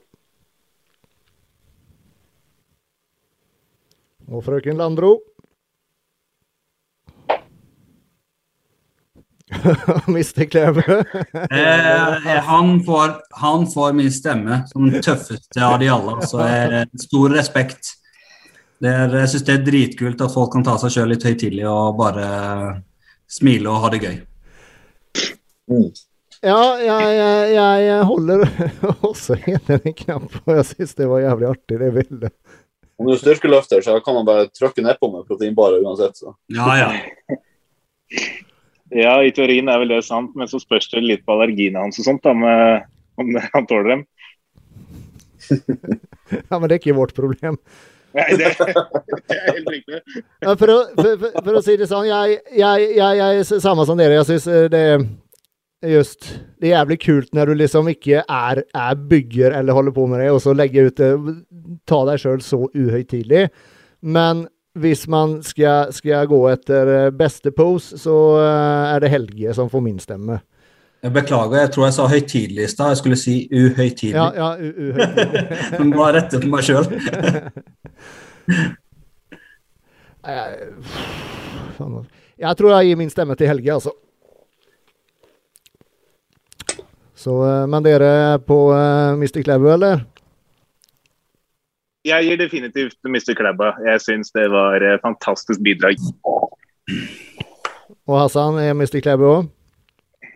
Og 4.29 4.45
frøken 4.45 4.77
Landro. 4.77 5.15
Mister 10.07 10.45
Kleve. 10.45 10.83
eh, 11.51 12.43
han, 12.43 12.83
får, 12.83 13.11
han, 13.29 13.67
får, 13.67 13.93
min 13.93 14.11
stemme 14.11 14.63
som 14.67 14.89
den 14.89 15.01
tøffeste 15.01 15.65
av 15.65 15.77
de 15.79 15.89
alle. 15.89 16.17
Så 16.27 16.41
er, 16.45 16.85
stor 16.99 17.35
respekt. 17.35 17.93
Er, 18.83 19.13
jeg 19.21 19.31
syns 19.31 19.45
det 19.47 19.53
er 19.55 19.67
dritkult 19.67 20.21
at 20.21 20.33
folk 20.33 20.51
kan 20.53 20.65
ta 20.65 20.75
seg 20.81 20.93
sjøl 20.97 21.13
litt 21.13 21.25
høytidelig 21.25 21.67
og 21.69 21.95
bare 22.01 22.25
smile 23.31 23.71
og 23.71 23.85
ha 23.85 23.93
det 23.93 24.01
gøy. 24.03 24.17
Mm. 25.71 25.87
Ja, 26.45 26.59
jeg, 26.77 27.13
jeg, 27.17 27.85
jeg, 27.87 28.01
holder 28.05 28.43
også 29.09 29.37
igjen 29.39 29.71
en 29.79 29.95
knapp, 30.03 30.35
og 30.43 30.51
jeg 30.59 30.67
syns 30.73 30.97
det 30.99 31.07
var 31.09 31.23
jævlig 31.23 31.47
artig, 31.53 31.79
det 31.81 31.93
bildet. 31.95 32.35
Om 32.95 33.09
du 33.09 33.15
styrkeløfter, 33.19 33.81
så 33.83 33.97
kan 34.03 34.15
man 34.15 34.27
bare 34.27 34.49
trykke 34.53 34.83
nedpå 34.85 35.09
med 35.11 35.25
proteinbarer 35.27 35.83
uansett. 35.83 36.19
Så. 36.21 36.35
Ja, 36.53 36.67
ja. 36.79 36.91
Ja, 38.95 39.15
i 39.23 39.33
teorien 39.35 39.69
er 39.71 39.81
vel 39.81 39.91
det 39.91 40.03
sant, 40.07 40.35
men 40.37 40.49
så 40.51 40.59
spørs 40.61 40.87
det 40.93 41.03
litt 41.03 41.25
på 41.25 41.35
allergiene 41.35 41.81
hans 41.83 41.99
og 42.01 42.07
sånt, 42.07 42.23
da, 42.25 42.33
med, 42.37 42.85
om 43.21 43.33
han 43.41 43.67
tåler 43.69 43.91
dem. 43.95 44.05
ja, 46.49 46.57
men 46.57 46.69
det 46.69 46.77
er 46.77 46.81
ikke 46.81 46.97
vårt 46.97 47.15
problem. 47.17 47.59
Nei, 48.15 48.29
det, 48.39 48.53
det 49.27 49.35
er 49.35 49.51
helt 49.51 49.69
riktig. 49.73 50.01
for, 50.45 50.71
å, 50.71 50.79
for, 50.95 51.27
for, 51.41 51.51
å, 51.51 51.61
si 51.65 51.75
det 51.79 51.89
sånn, 51.91 52.07
jeg, 52.07 52.39
jeg, 52.55 52.89
jeg, 52.95 53.19
jeg 53.19 53.43
er 53.43 53.63
samme 53.63 53.85
som 53.87 53.99
dere. 53.99 54.21
Jeg 54.21 54.29
syns 54.29 54.47
det 54.71 54.83
er 54.87 55.05
just 55.85 56.29
Det 56.57 56.71
er 56.71 56.79
jævlig 56.79 56.97
kult 57.03 57.35
når 57.35 57.51
du 57.51 57.59
liksom 57.59 57.89
ikke 57.91 58.23
er, 58.23 58.63
er 58.63 59.01
bygger 59.11 59.53
eller 59.59 59.75
holder 59.75 59.93
på 59.93 60.07
med 60.09 60.23
det, 60.23 60.31
og 60.33 60.41
så 60.41 60.55
legge 60.55 60.87
ut 60.87 61.01
det 61.01 61.11
Ta 61.89 61.99
deg 62.07 62.21
sjøl 62.21 62.41
så 62.41 62.63
uhøytidelig. 62.71 63.49
Men 64.01 64.45
hvis 64.75 65.07
man 65.07 65.43
skal, 65.43 65.93
skal, 65.95 66.27
gå 66.27 66.49
etter 66.51 66.87
eh, 66.91 67.11
beste 67.15 67.51
pose, 67.55 67.97
så 67.99 68.39
eh, 68.41 68.91
er 68.91 68.99
det 69.03 69.09
Helge 69.13 69.53
som 69.55 69.69
får 69.71 69.81
min 69.85 69.99
stemme. 70.03 70.39
Jeg 71.05 71.13
beklager, 71.15 71.59
jeg 71.61 71.71
tror 71.71 71.85
jeg 71.85 71.93
sa 71.95 72.07
høytidelig 72.09 72.63
i 72.65 72.67
stad. 72.71 72.87
Jeg 72.91 72.97
skulle 72.99 73.19
si 73.19 73.35
uhøytidelig. 73.53 74.17
Ja, 74.17 74.27
ja, 74.35 74.57
uhøytidelig. 74.57 75.93
Bare 75.93 76.13
rette 76.17 76.39
på 76.41 76.47
meg 76.49 76.63
sjøl. 76.65 76.85
jeg 82.45 82.53
tror 82.57 82.69
jeg 82.73 82.83
gir 82.89 82.97
min 82.99 83.13
stemme 83.13 83.35
til 83.37 83.47
Helge, 83.53 83.71
altså. 83.77 83.91
Så, 87.15 87.33
eh, 87.47 87.63
men 87.69 87.85
dere 87.85 88.09
er 88.33 88.37
på 88.43 88.59
Mr. 89.21 89.39
Klæbu, 89.45 89.71
eller? 89.77 90.03
Jeg 92.05 92.27
gir 92.27 92.37
definitivt 92.37 92.97
Mr. 93.09 93.33
Klæbba. 93.37 93.71
Jeg 93.85 94.01
syns 94.03 94.31
det 94.35 94.45
var 94.53 94.83
et 94.85 95.01
fantastisk 95.01 95.61
bidrag. 95.65 95.97
Og 98.05 98.19
Hassan, 98.21 98.59
er 98.61 98.73
Mr. 98.77 98.99
Klæbu 99.01 99.25
òg? 99.25 99.47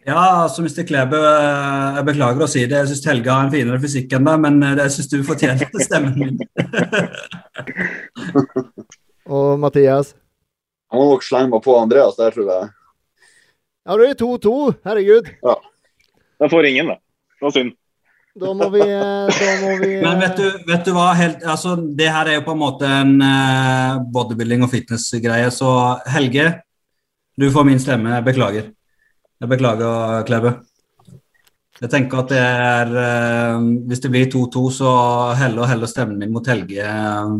Ja, 0.08 0.44
altså 0.44 0.62
Mr. 0.62 0.84
Klebe, 0.88 1.18
eh, 1.18 1.96
jeg 1.98 2.06
beklager 2.08 2.42
å 2.42 2.48
si 2.50 2.64
det. 2.64 2.78
Jeg 2.80 2.90
syns 2.90 3.06
Helge 3.06 3.30
har 3.30 3.46
en 3.46 3.52
finere 3.54 3.78
fysikk 3.84 4.16
enn 4.18 4.26
deg, 4.26 4.40
men 4.46 4.58
det 4.80 4.88
syns 4.96 5.10
du 5.12 5.20
fortjener 5.28 5.70
stemmen 5.86 6.16
min. 6.18 6.40
Og 9.38 9.60
Mathias? 9.62 10.16
Han 10.90 11.02
må 11.04 11.12
nok 11.12 11.26
slenge 11.28 11.52
meg 11.52 11.62
på 11.66 11.76
Andreas 11.78 12.18
der, 12.18 12.34
tror 12.34 12.50
jeg. 12.50 12.72
Ja, 13.86 13.98
du 14.00 14.06
er 14.08 14.18
2-2. 14.18 14.56
Herregud. 14.88 15.30
Ja. 15.46 15.56
Da 16.42 16.50
får 16.50 16.72
ingen, 16.72 16.90
da. 16.94 16.98
Det 17.38 17.46
var 17.46 17.54
synd. 17.60 17.76
Da 18.40 18.54
må 18.56 18.70
vi, 18.74 18.86
da 18.86 19.52
må 19.62 19.76
vi 19.82 19.92
Men 20.04 20.22
vet 20.24 20.40
du, 20.40 20.46
vet 20.68 20.88
du 20.88 20.94
hva? 20.96 21.12
Helt, 21.18 21.44
altså, 21.44 21.76
det 21.76 22.10
her 22.14 22.30
er 22.30 22.40
jo 22.40 22.46
på 22.48 22.56
en 22.56 22.62
måte 22.62 22.90
en 22.90 23.14
uh, 23.22 24.00
bodybuilding 24.14 24.66
og 24.66 24.72
fitness-greie, 24.72 25.52
så 25.54 25.72
Helge, 26.10 26.50
du 27.40 27.48
får 27.54 27.68
min 27.68 27.82
stemme. 27.82 28.16
Jeg 28.18 28.28
beklager. 28.28 28.72
Jeg 29.40 29.52
beklager, 29.52 30.24
Klebe. 30.28 30.56
Jeg 31.80 31.92
tenker 31.94 32.20
at 32.20 32.32
det 32.34 32.40
er 32.44 32.90
uh, 32.92 33.68
Hvis 33.88 34.02
det 34.04 34.12
blir 34.12 34.32
2-2, 34.32 34.66
så 34.82 34.94
heller 35.40 35.64
og 35.64 35.72
heller 35.72 35.92
stemmen 35.92 36.20
min 36.20 36.34
mot 36.36 36.48
Helge. 36.48 36.84
Uh, 36.84 37.40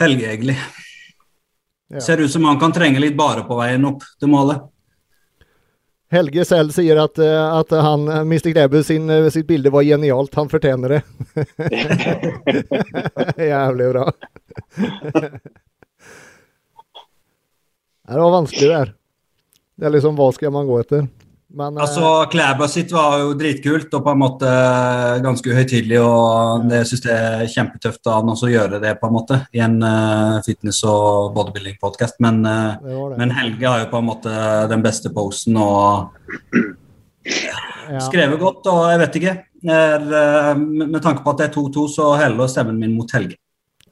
Helge, 0.00 0.28
egentlig. 0.30 0.58
Ja. 1.94 2.02
Ser 2.02 2.22
ut 2.22 2.32
som 2.32 2.46
han 2.48 2.58
kan 2.58 2.74
trenge 2.74 3.02
litt 3.02 3.16
bare 3.18 3.46
på 3.46 3.58
veien 3.58 3.86
opp 3.86 4.02
til 4.18 4.30
målet. 4.32 4.62
Helge 6.12 6.44
selv 6.44 6.72
sier 6.74 6.98
at, 7.00 7.18
eh, 7.18 7.58
at 7.58 7.70
han, 7.70 8.04
Mr. 8.28 8.52
Klæbu 8.52 8.82
sin, 8.84 9.10
eh, 9.10 9.30
sitt 9.32 9.46
bilde 9.48 9.70
var 9.72 9.82
genialt. 9.82 10.34
Han 10.34 10.48
fortjener 10.52 10.88
det. 10.88 11.02
Jævlig 13.48 13.88
bra. 13.92 14.04
det 18.08 18.20
var 18.20 18.30
vanskelig 18.36 18.68
der. 18.68 18.94
Det 19.74 19.86
er 19.88 19.94
liksom 19.96 20.16
hva 20.18 20.28
skal 20.36 20.52
man 20.54 20.68
gå 20.68 20.80
etter? 20.84 21.08
Men, 21.54 21.76
Altså, 21.78 22.02
eh, 22.22 22.28
Klæba 22.32 22.66
sitt 22.68 22.90
var 22.92 23.20
jo 23.20 23.34
dritkult 23.38 23.92
og 23.94 24.02
på 24.02 24.12
en 24.12 24.18
måte 24.18 24.52
ganske 25.22 25.50
uhøytidelig. 25.52 26.00
Og 26.02 26.64
det 26.70 26.80
syns 26.88 27.04
jeg 27.06 27.14
er 27.14 27.50
kjempetøft 27.52 28.10
av 28.10 28.20
han 28.20 28.32
også 28.32 28.48
å 28.48 28.54
gjøre 28.54 28.80
det 28.82 28.94
på 29.00 29.06
en 29.06 29.14
måte 29.14 29.38
i 29.54 29.62
en 29.62 29.76
uh, 29.82 30.42
fitness- 30.46 30.82
og 30.90 31.30
bodybuilding-podkast. 31.36 32.18
Men, 32.24 32.42
uh, 32.44 32.74
det 32.82 32.96
det. 32.96 33.18
men 33.22 33.34
Helge 33.38 33.70
har 33.70 33.84
jo 33.84 33.90
på 33.92 34.02
en 34.02 34.10
måte 34.10 34.34
den 34.72 34.82
beste 34.82 35.14
posen 35.14 35.56
og 35.56 36.10
Ja. 37.24 38.00
skrevet 38.00 38.40
godt. 38.40 38.66
Og 38.66 38.90
jeg 38.90 38.98
vet 39.04 39.20
ikke. 39.22 39.38
Er, 39.64 40.02
uh, 40.02 40.54
med 40.58 40.90
med 40.90 41.02
tanke 41.02 41.22
på 41.22 41.30
at 41.30 41.38
det 41.38 41.48
er 41.48 41.54
2-2, 41.54 41.88
så 41.88 42.16
heller 42.18 42.50
stemmen 42.50 42.78
min 42.78 42.96
mot 42.98 43.10
Helge. 43.14 43.38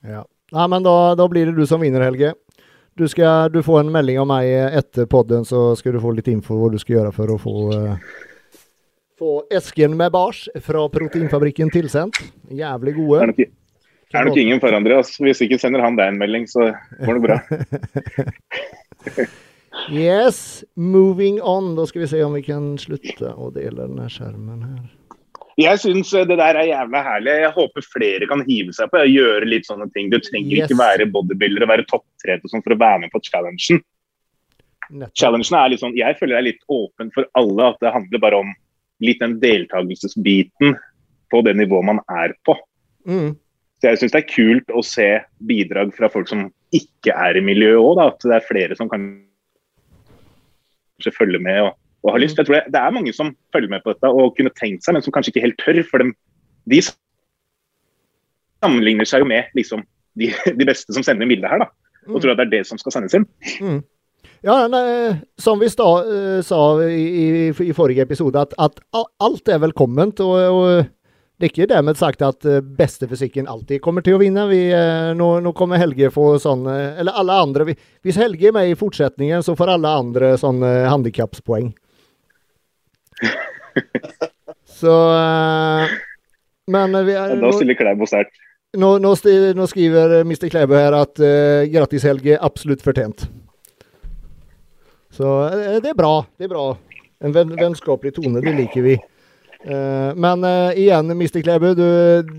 Ja. 0.03 0.25
Nei, 0.53 0.67
men 0.67 0.83
da, 0.83 1.15
da 1.17 1.29
blir 1.29 1.47
det 1.47 1.57
du 1.57 1.65
som 1.65 1.81
vinner, 1.81 2.03
Helge. 2.05 2.35
Du, 2.99 3.07
skal, 3.09 3.49
du 3.53 3.62
får 3.64 3.80
en 3.80 3.93
melding 3.95 4.18
av 4.20 4.28
meg 4.28 4.51
etter 4.82 5.09
podden, 5.09 5.47
så 5.49 5.72
skal 5.78 5.97
du 5.97 6.03
få 6.03 6.12
litt 6.16 6.28
info 6.28 6.59
hva 6.61 6.68
du 6.72 6.78
skal 6.80 6.99
gjøre 6.99 7.12
for 7.16 7.32
å 7.32 7.38
få 7.40 7.55
uh, 7.72 8.12
få 9.22 9.32
esken 9.55 9.97
med 9.97 10.12
bars 10.12 10.49
fra 10.66 10.88
Proteinfabrikken 10.90 11.70
tilsendt. 11.70 12.18
Jævlig 12.51 12.95
Det 12.95 12.99
er 12.99 13.07
gode. 13.07 13.26
nok, 13.30 13.36
det 13.36 14.18
er 14.18 14.24
nok 14.28 14.40
ingen 14.43 14.61
for 14.61 14.74
Andreas. 14.74 15.14
Hvis 15.22 15.45
ikke 15.47 15.61
sender 15.62 15.84
han 15.84 15.97
deg 15.97 16.11
en 16.11 16.18
melding, 16.18 16.49
så 16.51 16.72
går 17.05 17.20
det 17.20 17.24
bra. 17.28 17.40
Yes, 19.88 20.64
moving 20.76 21.40
on. 21.40 21.74
Da 21.74 21.86
skal 21.88 22.03
vi 22.03 22.07
se 22.11 22.18
om 22.22 22.34
vi 22.36 22.43
kan 22.45 22.74
slutte 22.78 23.30
å 23.32 23.49
dele 23.55 23.86
denne 23.86 24.05
skjermen 24.12 24.61
her. 24.66 24.82
Jeg 25.61 25.81
syns 25.83 26.11
det 26.15 26.37
der 26.39 26.57
er 26.57 26.69
jævla 26.71 27.03
herlig. 27.05 27.33
Jeg 27.43 27.53
håper 27.57 27.85
flere 27.85 28.29
kan 28.31 28.45
hive 28.47 28.73
seg 28.73 28.89
på 28.93 29.01
og 29.03 29.11
gjøre 29.13 29.49
litt 29.49 29.69
sånne 29.69 29.89
ting. 29.93 30.09
Du 30.13 30.19
trenger 30.19 30.57
Yes. 30.57 30.71
ikke 30.71 30.79
være 30.81 31.11
bodybuilder 31.13 31.67
og 31.67 31.73
være 31.73 31.89
topptrent 31.91 32.45
og 32.45 32.51
sånn 32.53 32.65
for 32.65 32.73
å 32.73 32.81
være 32.81 33.01
med 33.05 33.13
på 33.13 33.21
challengen. 33.27 33.83
Nettopp. 34.93 35.17
Challengen 35.17 35.59
er 35.59 35.69
litt 35.69 35.81
sånn, 35.81 35.97
Jeg 35.97 36.17
føler 36.19 36.37
det 36.37 36.41
er 36.41 36.51
litt 36.53 36.65
åpen 36.69 37.13
for 37.13 37.29
alle. 37.35 37.69
At 37.69 37.81
det 37.81 37.93
handler 37.93 38.19
bare 38.19 38.41
om 38.41 38.55
litt 39.01 39.21
den 39.21 39.39
deltakelsesbiten 39.41 40.77
på 41.31 41.43
det 41.45 41.57
nivået 41.57 41.85
man 41.85 42.01
er 42.09 42.35
på. 42.45 42.57
Mm. 43.07 43.37
Så 43.81 43.91
jeg 43.91 43.99
syns 43.99 44.13
det 44.13 44.23
er 44.23 44.35
kult 44.35 44.69
å 44.71 44.83
se 44.85 45.21
bidrag 45.49 45.93
fra 45.97 46.09
folk 46.09 46.29
som 46.29 46.47
ikke 46.73 47.13
er 47.13 47.37
i 47.37 47.45
miljøet 47.45 47.83
òg. 47.83 48.01
At 48.07 48.21
det 48.23 48.37
er 48.39 48.49
flere 48.49 48.77
som 48.79 48.89
kan 48.89 49.09
følge 51.11 51.41
med 51.43 51.65
og, 51.65 51.73
og 52.03 52.15
har 52.15 52.23
lyst. 52.23 52.39
Jeg 52.39 52.49
tror 52.49 52.59
det, 52.59 52.73
det 52.75 52.83
er 52.83 52.95
mange 52.95 53.15
som 53.17 53.33
følger 53.55 53.71
med 53.73 53.85
på 53.85 53.95
dette 53.95 54.11
og 54.11 54.37
kunne 54.37 54.53
tenkt 54.59 54.85
seg, 54.87 54.97
men 54.97 55.05
som 55.05 55.15
kanskje 55.15 55.35
ikke 55.35 55.47
helt 55.47 55.61
tør. 55.63 55.81
For 55.89 56.03
dem, 56.03 56.13
de 56.71 56.83
sammenligner 58.63 59.09
seg 59.09 59.25
jo 59.25 59.31
med 59.31 59.55
liksom, 59.59 59.85
de, 60.19 60.33
de 60.59 60.69
beste 60.69 60.95
som 60.95 61.07
sender 61.07 61.27
inn 61.27 61.35
bilde 61.35 61.51
her. 61.51 61.65
da, 61.65 61.71
Og 62.11 62.21
tror 62.21 62.35
at 62.35 62.43
det 62.43 62.49
er 62.49 62.55
det 62.59 62.65
som 62.71 62.81
skal 62.81 62.97
sendes 62.97 63.19
inn. 63.19 63.29
Mm. 63.63 63.83
Ja, 64.43 64.65
nei, 64.67 64.83
som 65.39 65.61
vi 65.63 65.69
sta, 65.71 65.87
eh, 66.03 66.41
sa 66.43 66.59
i, 66.83 67.05
i, 67.23 67.27
i 67.53 67.75
forrige 67.77 68.03
episode, 68.03 68.43
at, 68.43 68.57
at 68.59 68.83
alt 69.23 69.51
er 69.51 69.63
velkomment. 69.63 70.19
Og, 70.25 70.35
og 70.35 70.91
det 71.43 71.49
er 71.49 71.53
ikke 71.57 71.71
dermed 71.73 71.99
sagt 71.99 72.21
at 72.23 72.39
bestefysikken 72.43 72.77
beste 72.79 73.09
fysikken 73.11 73.49
alltid 73.51 73.81
kommer 73.83 74.05
til 74.07 74.15
å 74.15 74.21
vinne. 74.21 74.45
Vi, 74.47 74.61
eh, 74.71 75.09
nå, 75.19 75.29
nå 75.43 75.51
kommer 75.59 75.81
Helge 75.83 76.11
få 76.15 76.37
sånn 76.39 76.69
eh, 76.71 77.01
Eller 77.03 77.17
alle 77.19 77.39
andre. 77.47 77.75
Hvis 78.03 78.19
Helge 78.21 78.51
er 78.51 78.55
med 78.55 78.71
i 78.71 78.77
fortsetningen, 78.79 79.43
så 79.43 79.57
får 79.59 79.73
alle 79.75 79.91
andre 80.03 80.37
sånn 80.39 80.63
eh, 80.63 80.87
handikapspoeng. 80.87 81.73
Så 84.83 84.95
eh, 85.16 85.93
Men 86.73 86.97
vi 87.07 87.14
er, 87.16 87.37
Da 87.41 87.53
stiller 87.55 87.79
Klæbo 87.79 88.09
sterkt. 88.09 88.35
nå, 88.77 88.97
nå, 89.03 89.12
nå 89.59 89.66
skriver 89.68 90.18
Mr. 90.25 90.49
Klæbo 90.49 90.77
her 90.79 90.97
at 90.97 91.20
uh, 91.20 91.62
grattis, 91.73 92.07
Helge. 92.09 92.39
Absolutt 92.41 92.83
fortjent. 92.83 93.27
Så 95.12 95.29
uh, 95.29 95.79
det 95.83 95.93
er 95.93 95.99
bra. 95.99 96.23
Det 96.39 96.49
er 96.49 96.53
bra. 96.55 96.66
En 97.23 97.35
venn, 97.35 97.53
vennskapelig 97.59 98.14
tone, 98.16 98.41
det 98.43 98.55
liker 98.57 98.87
vi. 98.87 98.97
Uh, 99.62 100.11
men 100.18 100.47
uh, 100.47 100.73
igjen, 100.75 101.12
Mr. 101.14 101.43
Klæbo, 101.45 101.75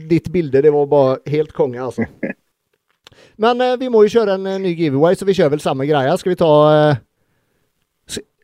ditt 0.10 0.32
bilde 0.34 0.64
det 0.66 0.74
var 0.74 0.90
bare 0.92 1.20
helt 1.32 1.54
konge, 1.56 1.80
altså. 1.84 2.10
Men 3.36 3.62
eh, 3.62 3.78
vi 3.80 3.90
må 3.92 4.04
jo 4.06 4.14
kjøre 4.14 4.38
en 4.38 4.48
eh, 4.50 4.62
ny 4.62 4.74
giveaway, 4.78 5.18
så 5.18 5.28
vi 5.28 5.36
kjører 5.38 5.56
vel 5.56 5.64
samme 5.64 5.88
greia. 5.90 6.16
Skal 6.20 6.34
vi 6.34 6.40
ta 6.40 6.52
eh, 6.74 7.02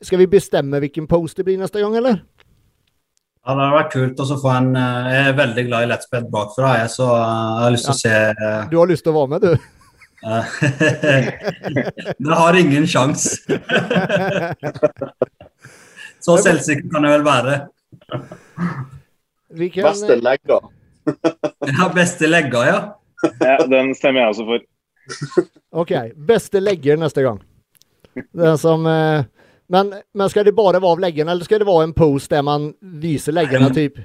Skal 0.02 0.20
vi 0.22 0.28
bestemme 0.32 0.80
hvilken 0.80 1.08
post 1.12 1.38
det 1.40 1.44
blir 1.48 1.58
neste 1.60 1.80
gang, 1.84 1.96
eller? 2.00 2.16
Ja, 3.46 3.54
Det 3.56 3.62
hadde 3.64 3.76
vært 3.76 3.94
kult 3.96 4.20
å 4.22 4.26
få 4.40 4.50
en 4.54 4.76
eh, 4.78 5.08
Jeg 5.10 5.28
er 5.32 5.36
veldig 5.40 5.64
glad 5.68 5.82
i 5.86 5.88
Let's 5.90 6.08
Bed 6.12 6.26
bakfra, 6.32 6.70
jeg, 6.82 6.90
så 6.94 7.06
eh, 7.16 7.22
jeg 7.24 7.64
har 7.64 7.72
lyst 7.76 7.86
til 7.88 7.96
å 7.96 8.00
se 8.00 8.16
eh, 8.30 8.62
Du 8.72 8.76
har 8.80 8.88
lyst 8.92 9.04
til 9.08 9.14
å 9.14 9.20
være 9.20 9.32
med, 9.34 9.40
du? 9.48 9.54
Det 12.20 12.36
har 12.36 12.54
ingen 12.60 12.86
sjans. 12.92 13.22
Så 16.20 16.36
selvsikker 16.44 16.92
kan 16.92 17.06
jeg 17.08 17.14
vel 17.14 17.24
være. 17.24 17.54
Kan, 18.12 18.28
Beste 19.88 20.20
legger. 20.20 20.60
ja, 21.80 21.88
beste 21.96 22.28
legger, 22.28 22.64
ja. 22.68 22.80
Ja, 23.40 23.56
den 23.72 23.96
stemmer 23.96 24.20
jeg 24.26 24.34
også 24.34 24.44
for. 24.50 24.60
OK. 25.82 25.94
Beste 26.28 26.60
legger 26.62 27.00
neste 27.00 27.24
gang. 27.26 27.40
Den 28.36 28.58
som 28.60 28.84
eh, 28.92 29.24
men, 29.70 29.94
men 30.18 30.32
skal 30.32 30.48
det 30.48 30.56
bare 30.58 30.82
være 30.82 30.98
av 30.98 31.04
leggene, 31.04 31.32
eller 31.32 31.46
skal 31.46 31.62
det 31.62 31.70
være 31.70 31.88
en 31.90 31.96
pose 31.98 32.32
der 32.32 32.44
man 32.46 32.72
viser 33.02 33.36
leggene, 33.36 33.70
typ? 33.76 34.00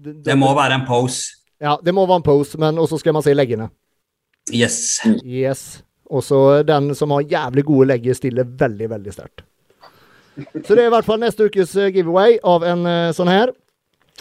Det 0.00 0.36
må 0.38 0.52
være 0.56 0.80
en 0.80 0.86
pose. 0.88 1.36
Ja, 1.60 1.76
det 1.82 1.92
må 1.92 2.06
være 2.06 2.22
en 2.22 2.26
pose, 2.30 2.58
men 2.62 2.78
også 2.80 3.00
skal 3.02 3.16
man 3.16 3.24
se 3.26 3.34
leggene. 3.34 3.68
Yes. 4.54 5.00
Yes. 5.24 5.82
Og 6.10 6.24
så 6.24 6.62
den 6.66 6.94
som 6.98 7.12
har 7.14 7.26
jævlig 7.26 7.64
gode 7.68 7.90
legger, 7.92 8.16
stiller 8.16 8.48
veldig, 8.48 8.90
veldig 8.90 9.14
sterkt. 9.14 9.44
Så 10.64 10.74
det 10.74 10.84
er 10.84 10.88
i 10.88 10.94
hvert 10.94 11.06
fall 11.06 11.20
neste 11.20 11.50
ukes 11.50 11.74
eh, 11.76 11.90
giveaway 11.94 12.38
av 12.46 12.64
en 12.66 12.86
eh, 12.88 13.12
sånn 13.16 13.30
her. 13.30 13.52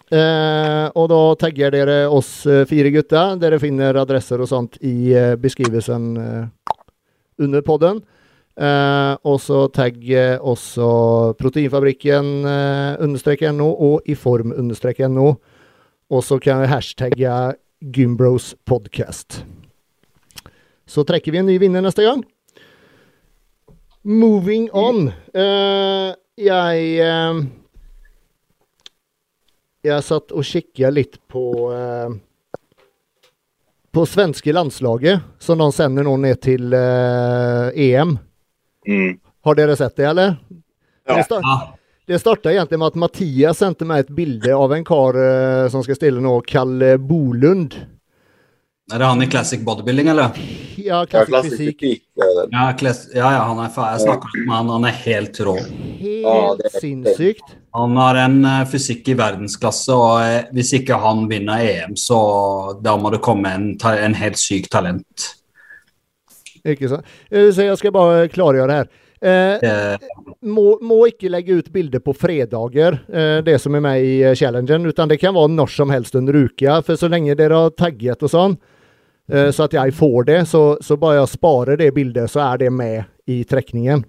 Eh, 0.09 0.85
og 0.97 1.09
da 1.11 1.21
tagger 1.39 1.73
dere 1.73 1.97
oss 2.11 2.31
fire 2.69 2.91
gutter. 2.93 3.35
Dere 3.41 3.59
finner 3.61 4.01
adresser 4.01 4.41
og 4.41 4.49
sånt 4.49 4.79
i 4.81 5.13
beskrivelsen 5.41 6.15
under 7.39 7.65
podden. 7.65 8.01
Eh, 8.59 9.13
og 9.23 9.37
så 9.39 9.61
tagg 9.71 10.01
også 10.43 10.89
Proteinfabrikken 11.39 12.31
eh, 12.43 12.97
understrek 13.05 13.45
no 13.55 13.69
og 13.71 14.09
i 14.09 14.17
form 14.19 14.51
understrek 14.51 14.99
no. 15.07 15.37
Og 16.09 16.25
så 16.25 16.39
kan 16.43 16.63
vi 16.63 16.71
hashtagge 16.71 17.37
Gymbros 17.79 18.55
podcast. 18.67 19.43
Så 20.89 21.05
trekker 21.07 21.31
vi 21.31 21.39
en 21.39 21.47
ny 21.47 21.55
vinner 21.61 21.85
neste 21.85 22.03
gang. 22.03 22.25
Moving 24.03 24.69
on. 24.73 25.11
Eh, 25.33 26.15
jeg 26.39 26.85
eh, 27.03 27.41
Jeg 29.83 30.03
satt 30.03 30.31
og 30.35 30.43
kikka 30.43 30.89
litt 30.91 31.19
på 31.31 31.43
eh, 31.71 32.15
På 33.95 34.05
svenske 34.07 34.53
landslaget, 34.55 35.23
som 35.39 35.59
de 35.59 35.69
sender 35.75 36.07
nå 36.07 36.15
ned 36.23 36.41
til 36.43 36.73
eh, 36.75 37.69
EM. 37.75 38.17
Mm. 38.89 39.19
Har 39.45 39.55
dere 39.59 39.75
sett 39.79 39.95
det, 39.99 40.07
eller? 40.09 40.35
Ja. 41.07 41.15
Det, 41.19 41.23
start, 41.29 41.77
det 42.09 42.19
starta 42.19 42.51
egentlig 42.51 42.79
med 42.81 42.91
at 42.91 42.99
Mathias 43.05 43.61
sendte 43.61 43.85
meg 43.87 44.03
et 44.03 44.11
bilde 44.17 44.55
av 44.55 44.73
en 44.75 44.83
kar 44.87 45.17
uh, 45.17 45.69
som 45.71 45.85
skal 45.85 45.97
stille 45.99 46.21
nå, 46.23 46.35
Kalle 46.49 46.95
Bolund. 46.97 47.77
Er 48.89 48.97
det 48.97 49.05
han 49.05 49.21
i 49.21 49.27
Classic 49.29 49.61
Bodybuilding, 49.61 50.07
eller? 50.09 50.33
Ja, 50.79 51.03
Ja, 51.03 51.05
klassisk 51.05 51.29
klassisk 51.29 51.57
fysikk. 51.57 52.03
Ja, 52.51 52.63
class 52.79 53.03
ja, 53.13 53.27
ja 53.35 53.41
han 53.45 53.59
er, 53.61 53.69
jeg 53.69 54.01
snakka 54.01 54.31
litt 54.33 54.47
med 54.47 54.55
han. 54.55 54.71
Han 54.73 54.87
er 54.89 54.95
helt 55.05 55.39
rå. 55.45 55.55
Helt 55.99 56.63
det 56.63 56.71
sinnssykt. 56.81 57.55
Han 57.77 57.97
har 58.01 58.17
en 58.25 58.39
uh, 58.47 58.63
fysikk 58.69 59.11
i 59.13 59.17
verdensklasse, 59.19 59.93
og 59.93 60.23
uh, 60.23 60.53
hvis 60.57 60.73
ikke 60.79 60.97
han 61.03 61.27
vinner 61.29 61.61
EM, 61.61 61.93
så 61.99 62.19
da 62.81 62.95
må 62.97 63.11
det 63.13 63.21
komme 63.25 63.51
en, 63.53 63.69
ta- 63.77 63.99
en 64.01 64.17
helt 64.17 64.41
syk 64.41 64.71
talent. 64.73 65.35
Ikke 66.65 66.89
sant? 66.91 67.05
Eh, 67.31 67.51
Så 67.51 67.65
jeg 67.67 67.77
skal 67.77 67.91
bare 67.95 68.27
klargjøre 68.31 68.71
her. 68.79 68.89
Eh, 69.21 69.59
Det, 69.59 70.09
må, 70.47 70.77
må 70.81 71.01
ikke 71.09 71.29
legge 71.29 71.57
ut 71.59 71.71
bilder 71.73 71.99
på 71.99 72.13
fredager, 72.15 73.01
eh, 73.11 73.41
det 73.43 73.57
som 73.61 73.75
er 73.75 73.83
med 73.83 74.01
i 74.03 74.21
eh, 74.23 74.35
challengen, 74.39 74.85
utan 74.87 75.09
det 75.11 75.19
kan 75.19 75.35
være 75.35 75.51
når 75.51 75.67
som 75.73 75.89
helst 75.91 76.15
under 76.15 76.33
uka. 76.33 76.81
For 76.87 76.95
så 76.95 77.09
lenge 77.11 77.35
dere 77.35 77.53
har 77.65 77.69
tagget 77.75 78.23
og 78.23 78.31
sånn, 78.31 78.55
eh, 79.31 79.51
så 79.51 79.67
at 79.67 79.75
jeg 79.75 79.91
får 79.93 80.23
det, 80.31 80.39
så, 80.47 80.77
så 80.81 80.95
bare 80.97 81.19
jeg 81.19 81.33
sparer 81.35 81.77
det 81.77 81.91
bildet, 81.93 82.31
så 82.31 82.45
er 82.53 82.57
det 82.63 82.71
med 82.71 83.03
i 83.27 83.43
trekningen. 83.43 84.05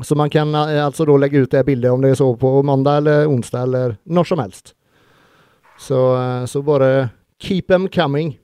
Så 0.00 0.16
man 0.16 0.30
kan 0.32 0.54
eh, 0.56 0.80
altså 0.86 1.04
da 1.04 1.18
legge 1.20 1.44
ut 1.44 1.50
det 1.52 1.66
bildet 1.68 1.92
om 1.92 2.00
det 2.00 2.14
er 2.14 2.20
så 2.22 2.32
på 2.40 2.62
mandag 2.64 3.02
eller 3.02 3.26
onsdag 3.28 3.66
eller 3.68 3.98
når 4.08 4.24
som 4.32 4.40
helst. 4.40 4.72
Så, 5.76 5.98
eh, 6.16 6.44
så 6.48 6.62
bare 6.64 7.10
keep 7.40 7.68
them 7.68 7.88
coming. 7.92 8.38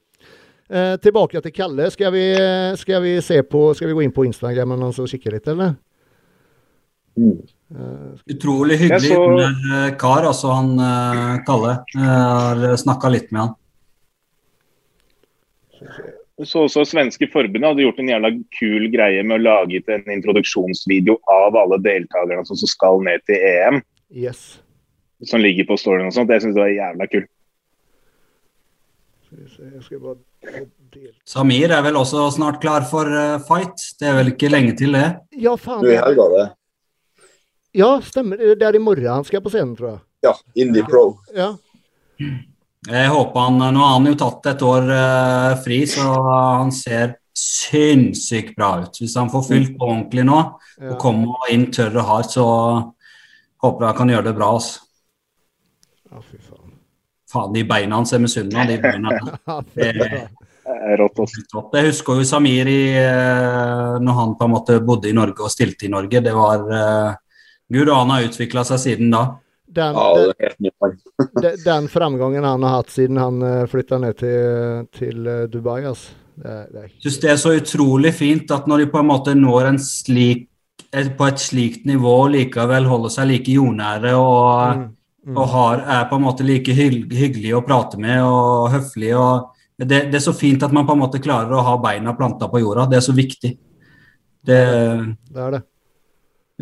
Eh, 0.69 0.97
tilbake 0.99 1.41
til 1.45 1.53
Kalle. 1.55 1.91
Skal 1.95 2.11
vi, 2.13 2.25
eh, 2.35 2.75
skal 2.77 3.03
vi 3.03 3.21
se 3.23 3.43
på 3.43 3.75
Skal 3.77 3.89
vi 3.89 3.95
gå 3.95 4.03
inn 4.03 4.13
på 4.13 4.25
Instagram 4.27 4.73
og 4.73 4.95
kikke 5.09 5.33
litt, 5.33 5.47
eller? 5.49 5.77
Mm. 7.17 7.39
utrolig 8.29 8.77
hyggelig 8.79 9.09
så- 9.09 9.41
eh, 9.41 9.97
kar, 9.97 10.23
altså 10.29 10.51
han 10.55 10.79
eh, 10.79 11.45
Kalle. 11.47 11.85
Jeg 11.95 12.03
har 12.05 12.77
snakka 12.77 13.11
litt 13.11 13.33
med 13.33 13.41
han. 13.41 13.55
Så 16.45 16.67
også 16.67 16.85
Svenske 16.85 17.29
forbundet 17.33 17.65
hadde 17.65 17.85
gjort 17.87 17.99
en 18.03 18.11
jævla 18.11 18.31
kul 18.59 18.91
greie 18.93 19.23
med 19.25 19.39
å 19.41 19.43
lage 19.43 19.79
ut 19.81 19.89
en 19.89 20.05
introduksjonsvideo 20.13 21.17
av 21.33 21.57
alle 21.57 21.79
deltakerne 21.81 22.45
som 22.47 22.57
skal 22.61 23.01
ned 23.07 23.25
til 23.25 23.37
EM, 23.41 23.81
Yes. 24.13 24.59
som 25.25 25.41
ligger 25.41 25.65
på 25.65 25.79
storyen 25.81 26.07
og 26.11 26.13
sånt. 26.13 26.29
Det 26.29 26.43
syns 26.43 26.55
jeg 26.55 26.61
var 26.61 26.77
jævla 26.77 27.09
kult. 27.11 27.31
Skal 29.27 29.39
vi 29.39 29.49
se, 29.49 29.63
Jeg 29.75 29.83
skal 29.83 29.99
bare 30.01 30.17
Samir 31.29 31.73
er 31.75 31.83
vel 31.85 31.99
også 31.99 32.29
snart 32.35 32.61
klar 32.63 32.87
for 32.89 33.11
eh, 33.11 33.37
fight. 33.47 33.83
Det 34.01 34.09
er 34.09 34.17
vel 34.21 34.33
ikke 34.33 34.51
lenge 34.53 34.77
til 34.79 34.97
det. 34.97 35.09
Ja, 35.37 35.57
faen. 35.61 35.85
Nå 35.85 35.93
i 35.93 35.99
helga, 35.99 36.29
det. 36.33 36.47
Ja, 37.77 37.91
stemmer. 38.05 38.41
Det 38.57 38.65
er 38.65 38.79
i 38.79 38.83
morgen 38.83 39.11
han 39.19 39.27
skal 39.27 39.43
på 39.45 39.53
scenen, 39.53 39.75
tror 39.77 39.91
jeg. 39.91 40.03
Ja, 40.25 40.33
Indie 40.57 40.87
Pro. 40.87 41.19
Ja. 41.37 41.53
Jeg 42.87 43.11
håper 43.13 43.49
han, 43.49 43.61
Nå 43.75 43.83
har 43.83 43.95
han 43.99 44.09
jo 44.09 44.17
tatt 44.19 44.47
et 44.55 44.63
år 44.65 44.89
uh, 44.89 45.53
fri, 45.61 45.83
så 45.91 46.07
han 46.25 46.73
ser 46.73 47.19
sinnssykt 47.37 48.57
bra 48.57 48.71
ut. 48.85 48.97
Hvis 49.03 49.17
han 49.19 49.31
får 49.33 49.45
fylt 49.51 49.75
på 49.77 49.91
ordentlig 49.91 50.25
nå 50.25 50.39
og 50.47 50.97
kommer 51.03 51.51
inn 51.53 51.69
tørr 51.75 51.99
og 52.01 52.09
hard, 52.09 52.31
så 52.33 52.47
håper 53.65 53.85
jeg 53.85 53.91
han 53.91 53.99
kan 54.01 54.15
gjøre 54.15 54.29
det 54.31 54.37
bra. 54.39 54.53
Altså. 54.57 54.87
Ja, 56.09 56.23
fy 56.23 56.41
faen. 57.33 57.53
De 57.55 57.65
beina 57.69 58.01
hans 58.01 58.13
er 58.13 58.23
misunnelige. 58.23 58.77
De 58.77 58.83
beina. 58.83 60.29
Er 60.67 60.99
altså. 60.99 61.43
Topp. 61.53 61.75
Jeg 61.79 61.93
husker 61.93 62.19
jo 62.19 62.25
Samir 62.27 62.67
i, 62.67 62.81
eh, 62.99 63.97
når 64.03 64.17
han 64.19 64.35
på 64.39 64.49
en 64.49 64.51
måte 64.51 64.81
bodde 64.83 65.11
i 65.11 65.15
Norge 65.15 65.45
og 65.47 65.53
stilte 65.53 65.87
i 65.87 65.91
Norge. 65.93 66.21
Det 66.23 66.33
var 66.35 66.65
uh, 66.67 67.15
Gud, 67.71 67.87
og 67.87 68.01
han 68.01 68.13
har 68.15 68.27
utvikla 68.27 68.65
seg 68.67 68.83
siden 68.83 69.15
da. 69.15 69.25
Den, 69.77 69.95
mann. 69.95 70.99
den, 71.43 71.59
den 71.65 71.89
framgangen 71.93 72.47
han 72.47 72.67
har 72.67 72.81
hatt 72.81 72.91
siden 72.95 73.19
han 73.21 73.43
flytta 73.71 73.99
ned 74.03 74.19
til, 74.19 74.87
til 74.95 75.27
eh, 75.31 75.47
Dubai, 75.53 75.83
altså. 75.85 76.15
Det, 76.37 76.55
det 76.73 76.83
Jeg 76.83 77.01
synes 77.01 77.21
det 77.23 77.31
er 77.33 77.39
så 77.41 77.55
utrolig 77.57 78.13
fint 78.13 78.51
at 78.53 78.67
når 78.69 78.83
de 78.83 78.91
på 78.93 79.01
en 79.01 79.09
måte 79.09 79.33
når 79.39 79.71
en 79.71 79.79
slik, 79.81 80.51
på 80.93 81.27
et 81.27 81.41
slikt 81.41 81.87
nivå 81.89 82.15
likevel 82.35 82.87
holder 82.89 83.13
seg 83.13 83.31
like 83.31 83.55
jordnære 83.57 84.13
og, 84.17 84.77
Mm, 84.77 84.91
mm. 85.27 85.37
og 85.37 85.49
har, 85.53 85.83
er 85.99 86.09
på 86.11 86.19
en 86.19 86.25
måte 86.25 86.47
like 86.47 86.73
hyggelig 86.77 87.55
å 87.57 87.65
prate 87.67 87.99
med 88.01 88.23
og 88.25 88.71
høflig. 88.75 89.13
Og 89.19 89.53
det, 89.77 90.07
det 90.11 90.21
er 90.21 90.25
så 90.25 90.35
fint 90.37 90.63
at 90.63 90.75
man 90.75 90.87
på 90.89 90.97
en 90.97 91.03
måte 91.03 91.23
klarer 91.23 91.53
å 91.53 91.65
ha 91.67 91.77
beina 91.83 92.15
planta 92.17 92.49
på 92.53 92.63
jorda. 92.63 92.87
Det 92.91 93.01
er 93.01 93.07
så 93.07 93.17
viktig. 93.17 93.53
Det 94.47 94.61
Det 95.35 95.43
er 95.43 95.51
det. 95.59 95.63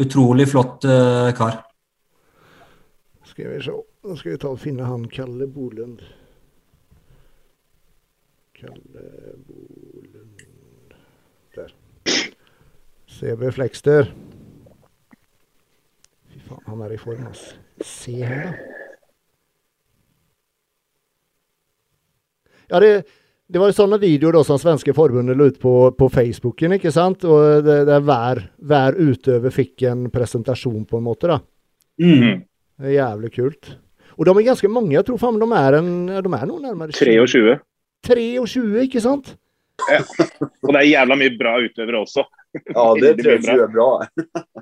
utrolig 0.01 0.49
flott 0.49 0.85
uh, 0.89 1.31
kar. 1.37 1.61
Skal 3.25 3.51
vi 3.53 3.63
se. 3.63 3.75
Nå 4.05 4.17
skal 4.17 4.35
vi 4.35 4.39
ta 4.39 4.51
og 4.53 4.61
finne 4.61 4.85
han 4.85 5.07
Kalle 5.09 5.47
Bolund. 5.49 6.03
Kalle 8.55 9.05
Bolund 9.47 10.43
Der. 11.55 11.75
CB 13.09 13.51
Flexter. 13.55 14.11
Fy 16.33 16.41
faen, 16.49 16.65
han 16.67 16.83
er 16.83 16.97
i 16.97 16.99
form, 16.99 17.27
altså. 17.31 17.64
Se 17.83 18.15
her, 18.21 18.45
da. 18.45 18.55
Ja, 22.71 22.81
det, 22.81 23.05
det 23.47 23.61
var 23.61 23.69
jo 23.71 23.77
sånne 23.77 23.99
videoer 24.01 24.39
da, 24.39 24.43
som 24.47 24.59
svenske 24.61 24.95
forbundet 24.97 25.37
la 25.37 25.49
ut 25.51 25.59
på, 25.61 25.75
på 25.99 26.09
Facebooken, 26.13 26.77
ikke 26.79 26.93
sant? 26.95 27.27
Og 27.29 27.65
det, 27.67 27.83
det 27.89 27.97
er 27.99 28.07
hver, 28.07 28.41
hver 28.65 28.97
utøver 28.97 29.55
fikk 29.55 29.85
en 29.91 30.07
presentasjon 30.15 30.87
på 30.89 31.01
en 31.01 31.07
måte, 31.07 31.29
da. 31.31 31.41
Mm. 32.01 32.41
Det 32.81 32.91
er 32.91 32.97
jævlig 32.97 33.31
kult. 33.37 33.75
Og 34.15 34.27
de 34.27 34.33
er 34.33 34.47
ganske 34.49 34.71
mange. 34.71 34.95
Jeg 34.95 35.07
tror 35.07 35.21
faen 35.21 35.39
de 35.43 35.47
er 35.59 35.77
en 35.81 35.91
De 36.09 36.33
er 36.39 36.47
noe 36.49 36.63
nærmere 36.63 36.95
23. 36.95 37.59
23, 38.07 38.65
ikke 38.87 39.03
sant? 39.03 39.35
Og 40.65 40.73
det 40.73 40.81
er 40.81 40.89
jævla 40.89 41.19
mye 41.21 41.35
bra 41.39 41.59
utøvere 41.65 42.01
også. 42.01 42.25
Ja, 42.55 42.87
det 43.03 43.13
tror 43.19 43.41
jeg 43.41 43.65
er 43.65 43.73
bra. 43.73 43.89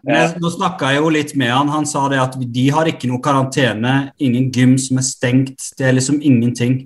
Men 0.07 0.35
nå 0.43 0.53
snakka 0.55 0.93
jeg 0.95 1.03
jo 1.03 1.13
litt 1.13 1.35
med 1.39 1.53
han. 1.53 1.73
Han 1.73 1.89
sa 1.89 2.07
det 2.13 2.21
at 2.23 2.39
de 2.41 2.67
har 2.75 2.91
ikke 2.91 3.11
noe 3.11 3.23
karantene, 3.25 3.97
ingen 4.23 4.51
gym 4.55 4.77
som 4.81 5.01
er 5.03 5.07
stengt. 5.07 5.73
Det 5.79 5.89
er 5.89 5.97
liksom 5.99 6.21
ingenting. 6.23 6.83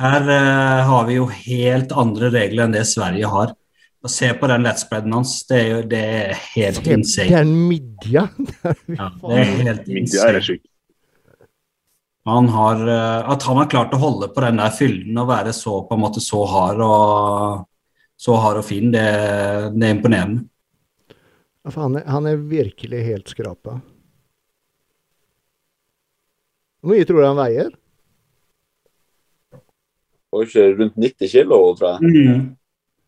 Her 0.00 0.24
uh, 0.24 0.86
har 0.88 1.08
vi 1.08 1.18
jo 1.18 1.26
helt 1.28 1.92
andre 1.92 2.32
regler 2.32 2.66
enn 2.66 2.76
det 2.76 2.86
Sverige 2.88 3.28
har. 3.32 3.52
Og 4.06 4.12
Se 4.12 4.28
på 4.38 4.46
den 4.46 4.62
lettspreaden 4.62 5.14
hans. 5.16 5.40
Det 5.48 5.58
er 5.58 5.68
jo 5.72 5.82
det 5.90 6.00
er 6.14 6.40
helt 6.54 6.86
insane. 6.86 7.42
Den 7.42 7.54
midja. 7.68 8.28
Ja, 8.96 9.10
det 9.10 9.40
er 9.42 9.52
helt 9.66 9.88
er 9.88 10.00
insane. 10.00 10.58
Han 12.26 12.48
har, 12.48 12.80
eh, 12.88 13.30
at 13.30 13.42
han 13.46 13.56
har 13.60 13.70
klart 13.70 13.94
å 13.94 14.02
holde 14.02 14.28
på 14.34 14.42
den 14.42 14.58
der 14.58 14.72
fylden 14.74 15.18
og 15.22 15.28
være 15.30 15.52
så 15.54 15.78
på 15.86 15.94
en 15.94 16.02
måte 16.02 16.22
så 16.22 16.40
hard 16.50 16.82
og, 16.82 17.60
så 18.18 18.34
hard 18.42 18.58
og 18.62 18.66
fin, 18.66 18.88
det, 18.90 19.04
det 19.76 19.86
er 19.86 19.94
imponerende. 19.94 20.42
Ja, 21.62 21.70
for 21.70 21.84
han, 21.84 22.00
er, 22.00 22.06
han 22.10 22.26
er 22.26 22.42
virkelig 22.50 23.04
helt 23.06 23.30
skrapa. 23.30 23.76
Hvor 26.82 26.94
mye 26.94 27.06
tror 27.06 27.22
du 27.22 27.26
han 27.28 27.38
veier? 27.38 27.70
Og 30.34 30.44
ikke 30.46 30.66
rundt 30.76 30.98
90 30.98 31.30
kilo, 31.30 31.62
tror 31.78 31.96
jeg. 31.96 32.36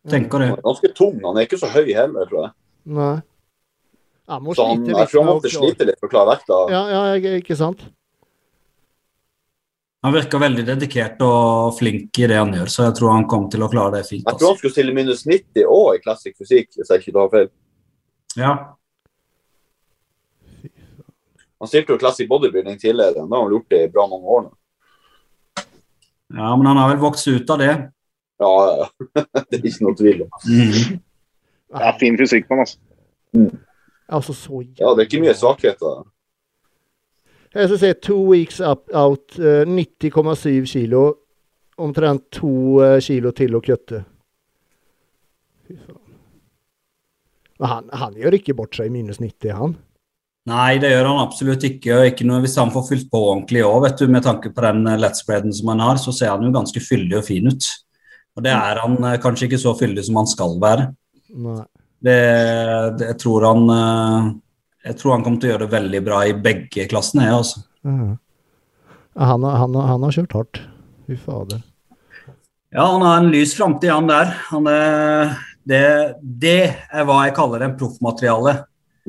Tenker 0.09 0.43
det. 0.43 0.53
Han 0.55 0.63
er 0.63 0.67
ganske 0.71 0.95
tung. 0.95 1.19
Han 1.27 1.37
er 1.39 1.47
ikke 1.47 1.61
så 1.61 1.75
høy 1.75 1.91
heller, 1.91 2.31
tror 2.31 2.47
jeg. 2.47 2.55
Nei. 2.99 3.15
Han 4.29 4.43
må 4.45 4.55
Så 4.55 4.65
han, 4.69 4.83
slite 4.83 4.99
jeg 4.99 5.11
tror 5.11 5.25
han 5.25 5.31
måtte 5.35 5.53
slite 5.53 5.87
litt 5.89 5.99
for 6.01 6.09
å 6.09 6.13
klare 6.13 6.35
vekta. 6.37 6.59
Ja, 6.73 6.83
ja, 6.93 7.33
ikke 7.39 7.57
sant? 7.59 7.83
Han 10.07 10.15
virker 10.15 10.39
veldig 10.39 10.63
dedikert 10.69 11.23
og 11.27 11.73
flink 11.79 12.19
i 12.23 12.27
det 12.31 12.37
han 12.39 12.53
gjør, 12.55 12.69
så 12.71 12.85
jeg 12.87 12.95
tror 13.01 13.11
han 13.17 13.25
kommer 13.31 13.51
til 13.51 13.65
å 13.67 13.69
klare 13.73 13.97
det 13.97 14.05
fint. 14.07 14.23
Jeg 14.23 14.31
tror 14.31 14.35
Altså. 14.35 14.51
han 14.53 14.59
skulle 14.61 14.75
stille 14.77 14.95
minus 14.95 15.25
90 15.27 15.65
òg 15.67 15.97
i 15.97 16.03
klassisk 16.05 16.37
fysikk, 16.39 16.69
hvis 16.77 16.93
jeg 16.93 17.03
ikke 17.03 17.15
tar 17.17 17.33
feil. 17.33 17.49
Ja. 18.39 18.53
Han 21.59 21.67
stilte 21.71 21.97
jo 21.97 21.99
klassisk 21.99 22.29
bodybuilding 22.31 22.79
tidligere. 22.79 23.17
Da 23.19 23.27
har 23.27 23.43
han 23.43 23.51
gjort 23.57 23.71
det 23.75 23.81
i 23.85 23.91
bra 23.91 24.07
mange 24.07 24.27
år 24.37 24.43
nå. 24.47 24.53
ja, 26.39 26.51
men 26.57 26.67
han 26.71 26.77
har 26.79 26.93
vel 26.93 27.01
vokst 27.03 27.27
ut 27.29 27.51
av 27.51 27.59
det. 27.59 27.73
Ja, 28.39 28.53
ja. 28.79 28.87
Det 29.51 29.59
er 29.59 29.67
ikke 29.67 29.87
noe 29.89 29.99
tvil 29.99 30.23
om. 30.29 30.31
Mm. 30.47 31.01
Det 31.75 31.89
er 31.91 31.99
fin 31.99 32.19
fysikk 32.21 32.47
på 32.49 32.55
han, 32.55 32.63
altså. 32.63 32.79
Altså 34.09 34.33
Ja, 34.79 34.95
det 34.95 35.03
er 35.03 35.09
ikke 35.11 35.25
mye 35.27 35.35
svakheter. 35.37 36.05
Jeg 37.55 37.71
skal 37.71 37.81
se 37.81 37.93
two 38.05 38.21
weeks 38.29 38.61
up, 38.61 38.89
out, 38.93 39.39
eh, 39.39 39.65
90,7 39.65 40.67
kilo. 40.67 41.05
Omtrent 41.79 42.31
to 42.35 42.83
eh, 42.85 42.99
kilo 43.01 43.33
til 43.33 43.57
å 43.57 43.63
kutte. 43.65 44.03
Fy 45.69 45.79
faen. 45.79 46.05
Men 47.59 47.73
han, 47.73 47.93
han 47.93 48.17
gjør 48.19 48.39
ikke 48.39 48.55
bort 48.59 48.77
seg 48.79 48.87
i 48.91 48.95
minus 48.95 49.19
90, 49.19 49.55
han. 49.59 49.77
Nei, 50.49 50.79
det 50.81 50.93
gjør 50.93 51.11
han 51.11 51.21
absolutt 51.21 51.65
ikke. 51.67 51.97
og 51.97 52.07
ikke 52.09 52.27
noe 52.29 52.43
Hvis 52.45 52.57
han 52.61 52.73
får 52.73 52.87
fylt 52.89 53.11
på 53.13 53.21
ordentlig 53.33 53.65
òg, 53.67 53.83
vet 53.85 54.01
du, 54.01 54.07
med 54.13 54.25
tanke 54.25 54.53
på 54.55 54.65
den 54.65 54.87
eh, 54.89 55.01
lettspreaden 55.01 55.55
som 55.55 55.73
han 55.75 55.83
har, 55.85 56.01
så 56.01 56.15
ser 56.15 56.33
han 56.33 56.47
jo 56.47 56.55
ganske 56.55 56.83
fyldig 56.83 57.19
og 57.19 57.27
fin 57.27 57.51
ut. 57.51 57.71
Og 58.39 58.45
det 58.47 58.55
er 58.55 58.83
han 58.85 58.97
eh, 59.03 59.19
kanskje 59.23 59.49
ikke 59.49 59.61
så 59.61 59.75
fyldig 59.79 60.07
som 60.07 60.21
han 60.23 60.31
skal 60.31 60.57
være. 60.63 60.89
Nei. 61.45 61.65
Det, 61.99 62.19
det, 62.95 63.09
jeg, 63.11 63.19
tror 63.19 63.49
han, 63.49 63.65
eh, 63.75 64.29
jeg 64.89 64.97
tror 64.99 65.15
han 65.17 65.25
kommer 65.27 65.41
til 65.43 65.51
å 65.51 65.53
gjøre 65.55 65.67
det 65.67 65.75
veldig 65.77 66.01
bra 66.07 66.23
i 66.27 66.35
begge 66.49 66.87
klassene. 66.91 67.27
jeg, 67.29 67.37
Altså. 67.39 67.63
Mhm. 67.85 68.17
Ja, 69.19 69.25
han, 69.33 69.43
har- 69.43 69.57
han, 69.65 69.75
han 69.75 70.03
har 70.07 70.15
kjørt 70.15 70.33
hardt. 70.37 70.61
Fy 71.09 71.17
fader. 71.19 71.63
Ja, 72.71 72.85
han 72.93 73.03
har 73.03 73.17
en 73.23 73.31
lys 73.33 73.55
framtid, 73.57 73.91
han 73.91 74.07
der. 74.11 74.35
Han 74.51 74.67
er, 74.71 75.33
det, 75.67 75.81
det 76.23 76.59
er 76.93 77.05
hva 77.09 77.23
jeg 77.27 77.35
kaller 77.39 77.65
en 77.65 77.77
proffmateriale. 77.81 78.53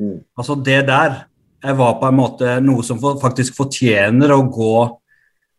Mm. 0.00 0.16
Altså 0.40 0.56
det 0.64 0.80
der 0.88 1.18
er 1.62 1.76
hva 1.76 1.90
på 2.00 2.08
en 2.08 2.16
måte 2.16 2.54
noe 2.64 2.82
som 2.82 2.98
faktisk 3.20 3.54
fortjener 3.58 4.32
å 4.32 4.40
gå, 4.48 4.72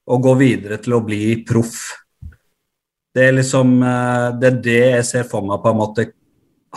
å 0.10 0.18
gå 0.26 0.34
videre 0.40 0.80
til 0.82 0.98
å 0.98 1.04
bli 1.06 1.44
proff. 1.48 1.78
Det 3.14 3.28
er 3.28 3.36
liksom 3.38 3.76
eh, 3.84 4.28
Det 4.40 4.48
er 4.50 4.60
det 4.66 4.80
jeg 4.98 5.06
ser 5.06 5.24
for 5.30 5.46
meg 5.46 5.62
på 5.64 5.70
en 5.72 5.78
måte 5.80 6.08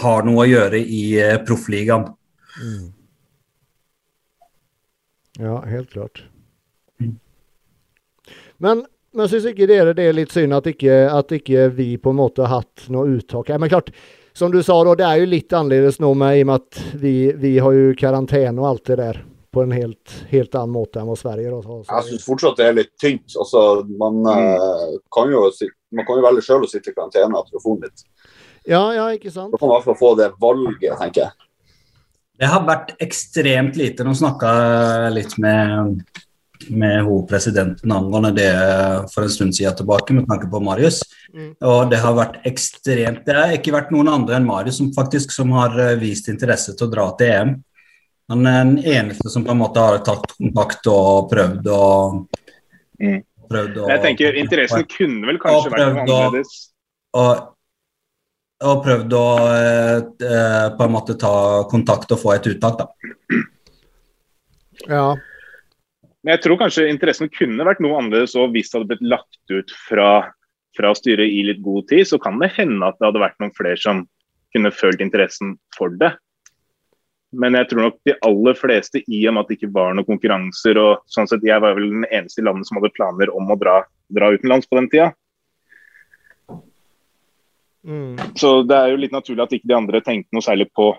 har 0.02 0.24
noe 0.26 0.44
å 0.44 0.48
gjøre 0.50 0.78
i 0.82 1.02
eh, 1.22 1.38
proffligaen. 1.46 2.04
Mm. 2.60 2.84
Ja, 5.38 5.60
helt 5.66 5.90
klart. 5.90 6.24
Mm. 7.00 7.18
Men, 8.62 8.84
men 9.12 9.30
syns 9.30 9.48
ikke 9.50 9.68
dere 9.70 9.94
det 9.96 10.08
er 10.08 10.16
litt 10.16 10.34
synd 10.34 10.54
at 10.54 10.68
ikke, 10.70 11.04
at 11.10 11.32
ikke 11.34 11.68
vi 11.74 11.94
på 11.98 12.14
en 12.14 12.20
måte 12.20 12.46
har 12.46 12.62
hatt 12.62 12.86
noe 12.94 13.16
uttak? 13.16 13.50
Men 13.58 13.72
klart, 13.72 13.90
som 14.34 14.54
du 14.54 14.62
sa, 14.62 14.76
da, 14.86 14.94
det 14.98 15.06
er 15.08 15.22
jo 15.22 15.30
litt 15.30 15.52
annerledes 15.54 16.00
nå 16.02 16.14
med, 16.18 16.38
i 16.38 16.42
og 16.46 16.50
med 16.50 16.62
at 16.62 16.98
vi, 17.02 17.14
vi 17.38 17.56
har 17.62 17.76
jo 17.76 17.94
karantene 17.98 18.62
og 18.62 18.70
alt 18.70 18.90
det 18.90 18.98
der 19.02 19.22
på 19.54 19.62
en 19.62 19.74
helt, 19.74 20.14
helt 20.30 20.54
annen 20.58 20.74
måte 20.74 20.98
enn 20.98 21.06
hva 21.06 21.14
Sverige 21.18 21.52
har. 21.54 21.84
Jeg 21.86 22.06
syns 22.08 22.24
fortsatt 22.26 22.58
det 22.58 22.66
er 22.66 22.74
litt 22.80 22.90
tynt. 22.98 23.36
Altså, 23.38 23.84
man, 24.00 24.18
mm. 24.26 24.96
kan 25.14 25.30
jo, 25.30 25.44
man 25.94 26.08
kan 26.08 26.18
jo 26.18 26.26
velge 26.26 26.42
sjøl 26.42 26.66
å 26.66 26.70
sitte 26.70 26.90
i 26.90 26.96
karantene 26.96 27.38
etter 27.38 27.60
å 27.60 27.76
litt. 27.84 28.06
Ja, 28.66 28.82
ja, 28.96 29.06
ikke 29.14 29.30
sant? 29.30 29.52
Da 29.52 29.60
kan 29.60 29.68
man 29.68 29.76
i 29.76 29.78
hvert 29.78 29.90
fall 29.92 30.00
få 30.00 30.12
det 30.18 30.30
valget, 30.42 30.96
tenker 30.98 31.26
jeg. 31.26 31.43
Det 32.38 32.50
har 32.50 32.64
vært 32.66 32.94
ekstremt 33.02 33.76
lite. 33.78 34.04
Nå 34.06 34.14
snakka 34.18 34.52
jeg 34.54 35.12
litt 35.14 35.36
med, 35.42 36.00
med 36.74 36.96
hun 37.06 37.26
presidenten 37.30 37.92
angående 37.94 38.32
det 38.34 38.48
for 39.12 39.26
en 39.26 39.34
stund 39.34 39.54
siden 39.54 39.76
tilbake, 39.78 40.16
med 40.16 40.26
tanke 40.30 40.48
på 40.50 40.62
Marius. 40.64 41.02
Mm. 41.34 41.52
Og 41.62 41.90
det 41.90 41.98
har 42.02 42.14
vært 42.14 42.40
ekstremt 42.46 43.24
Det 43.26 43.34
har 43.34 43.54
ikke 43.56 43.74
vært 43.74 43.94
noen 43.94 44.10
andre 44.12 44.38
enn 44.38 44.46
Marius 44.46 44.78
som 44.78 44.92
faktisk 44.94 45.34
som 45.34 45.50
har 45.56 45.74
eh, 45.82 45.96
vist 45.98 46.30
interesse 46.30 46.74
til 46.74 46.88
å 46.88 46.92
dra 46.92 47.06
til 47.18 47.32
EM. 47.34 47.54
Han 48.32 48.46
er 48.48 48.60
den 48.62 48.76
eneste 48.88 49.30
som 49.30 49.44
på 49.44 49.52
en 49.52 49.60
måte 49.60 49.82
har 49.82 49.98
tatt 50.06 50.30
kontakt 50.38 50.86
og 50.90 51.30
prøvd 51.32 51.70
å 51.74 51.84
Mm. 53.02 53.24
prøvd 53.50 53.80
å, 53.82 53.88
Jeg 53.90 54.02
tenker 54.04 54.36
Interessen 54.38 54.84
kunne 54.86 55.26
vel 55.26 55.40
kanskje 55.42 55.72
vært 55.72 55.82
annerledes. 56.04 56.52
og, 57.14 57.24
og 57.24 57.53
prøvd 58.62 59.14
å 59.18 59.26
eh, 59.50 59.98
eh, 60.24 60.66
på 60.76 60.86
en 60.86 60.94
måte 60.94 61.16
ta 61.20 61.34
kontakt 61.70 62.12
og 62.14 62.20
få 62.22 62.34
et 62.36 62.48
uttak, 62.52 62.80
da. 62.80 63.40
Ja. 64.88 65.06
Men 66.24 66.36
jeg 66.36 66.44
tror 66.44 66.60
kanskje 66.62 66.88
interessen 66.88 67.30
kunne 67.32 67.66
vært 67.66 67.82
noe 67.84 67.98
annerledes 68.00 68.36
og 68.40 68.54
hvis 68.54 68.70
det 68.70 68.78
hadde 68.78 68.90
blitt 68.94 69.08
lagt 69.12 69.52
ut 69.52 69.74
fra, 69.88 70.08
fra 70.76 70.92
styret 70.96 71.28
i 71.28 71.42
litt 71.50 71.62
god 71.64 71.88
tid, 71.90 72.06
så 72.08 72.20
kan 72.20 72.38
det 72.40 72.54
hende 72.56 72.86
at 72.86 72.96
det 73.00 73.10
hadde 73.10 73.24
vært 73.24 73.40
noen 73.42 73.54
flere 73.56 73.80
som 73.80 74.04
kunne 74.54 74.72
følt 74.72 75.02
interessen 75.04 75.56
for 75.76 75.92
det. 76.00 76.14
Men 77.34 77.58
jeg 77.58 77.68
tror 77.70 77.88
nok 77.88 77.98
de 78.06 78.14
aller 78.24 78.56
fleste, 78.56 79.02
i 79.10 79.24
og 79.26 79.34
med 79.34 79.42
at 79.42 79.50
det 79.50 79.58
ikke 79.58 79.74
var 79.74 79.96
noen 79.96 80.06
konkurranser 80.06 80.78
og 80.80 81.02
sånn 81.10 81.28
sett, 81.28 81.44
Jeg 81.44 81.60
var 81.60 81.74
vel 81.76 81.90
den 81.90 82.06
eneste 82.10 82.40
i 82.40 82.46
landet 82.46 82.68
som 82.68 82.78
hadde 82.78 82.94
planer 82.94 83.32
om 83.34 83.50
å 83.50 83.58
dra, 83.58 83.80
dra 84.14 84.30
utenlands 84.30 84.70
på 84.70 84.78
den 84.78 84.88
tida. 84.92 85.10
Mm. 87.84 88.16
Så 88.40 88.62
det 88.66 88.78
er 88.78 88.92
jo 88.92 89.02
litt 89.02 89.14
naturlig 89.14 89.44
at 89.44 89.52
ikke 89.56 89.70
de 89.70 89.76
andre 89.76 90.00
tenkte 90.04 90.34
noe 90.34 90.44
særlig 90.44 90.70
på 90.74 90.90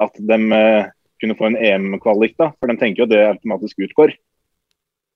at 0.00 0.16
de 0.16 0.40
eh, 0.56 0.90
kunne 1.20 1.36
få 1.36 1.50
en 1.50 1.60
EM-kvalik, 1.60 2.36
da. 2.40 2.50
For 2.56 2.70
de 2.70 2.80
tenker 2.80 3.02
jo 3.02 3.08
at 3.08 3.12
det 3.12 3.24
automatisk 3.28 3.84
utgår. 3.84 4.16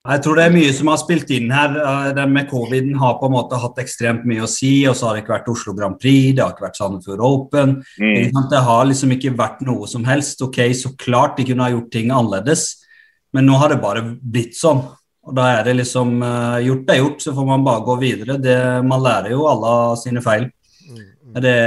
Jeg 0.05 0.21
tror 0.21 0.37
det 0.37 0.43
er 0.45 0.53
mye 0.53 0.73
som 0.77 0.91
har 0.93 0.99
spilt 1.01 1.31
inn 1.33 1.53
her. 1.55 1.79
Eh, 1.81 2.09
Det 2.17 2.27
med 2.29 2.51
coviden 2.51 2.99
har 3.01 3.17
på 3.21 3.31
en 3.31 3.37
måte 3.39 3.61
hatt 3.61 3.81
ekstremt 3.81 4.27
mye 4.29 4.45
å 4.45 4.51
si. 4.51 4.87
Og 4.91 4.97
så 4.97 5.09
har 5.09 5.17
det 5.17 5.25
ikke 5.25 5.39
vært 5.39 5.49
Oslo 5.49 5.73
Grand 5.77 5.97
Prix, 6.01 6.35
det 6.37 6.45
har 6.45 6.53
ikke 6.53 6.67
vært 6.67 6.81
Sandefjord 6.81 7.25
Open. 7.25 7.79
Mm. 7.97 8.35
Det 8.51 8.65
har 8.69 8.85
liksom 8.91 9.15
ikke 9.17 9.33
vært 9.39 9.65
noe 9.65 9.89
som 9.89 10.05
helst. 10.05 10.43
Ok, 10.45 10.61
så 10.77 10.93
klart 11.01 11.39
de 11.39 11.49
kunne 11.49 11.65
ha 11.65 11.73
gjort 11.73 11.89
ting 11.95 12.13
annerledes, 12.13 12.85
men 13.33 13.49
nå 13.49 13.57
har 13.59 13.73
det 13.73 13.81
bare 13.81 14.05
blitt 14.21 14.59
sånn. 14.59 14.85
Og 15.25 15.33
da 15.33 15.47
er 15.55 15.65
det 15.65 15.79
liksom 15.79 16.19
eh, 16.21 16.67
Gjort 16.67 16.91
er 16.93 17.01
gjort, 17.01 17.23
så 17.25 17.33
får 17.33 17.47
man 17.49 17.65
bare 17.65 17.85
gå 17.87 17.97
videre. 18.03 18.37
Det, 18.37 18.59
man 18.85 19.01
lærer 19.01 19.33
jo 19.33 19.47
alle 19.49 19.73
sine 20.03 20.21
feil. 20.21 20.51
Mm. 20.91 21.43
Det, 21.43 21.59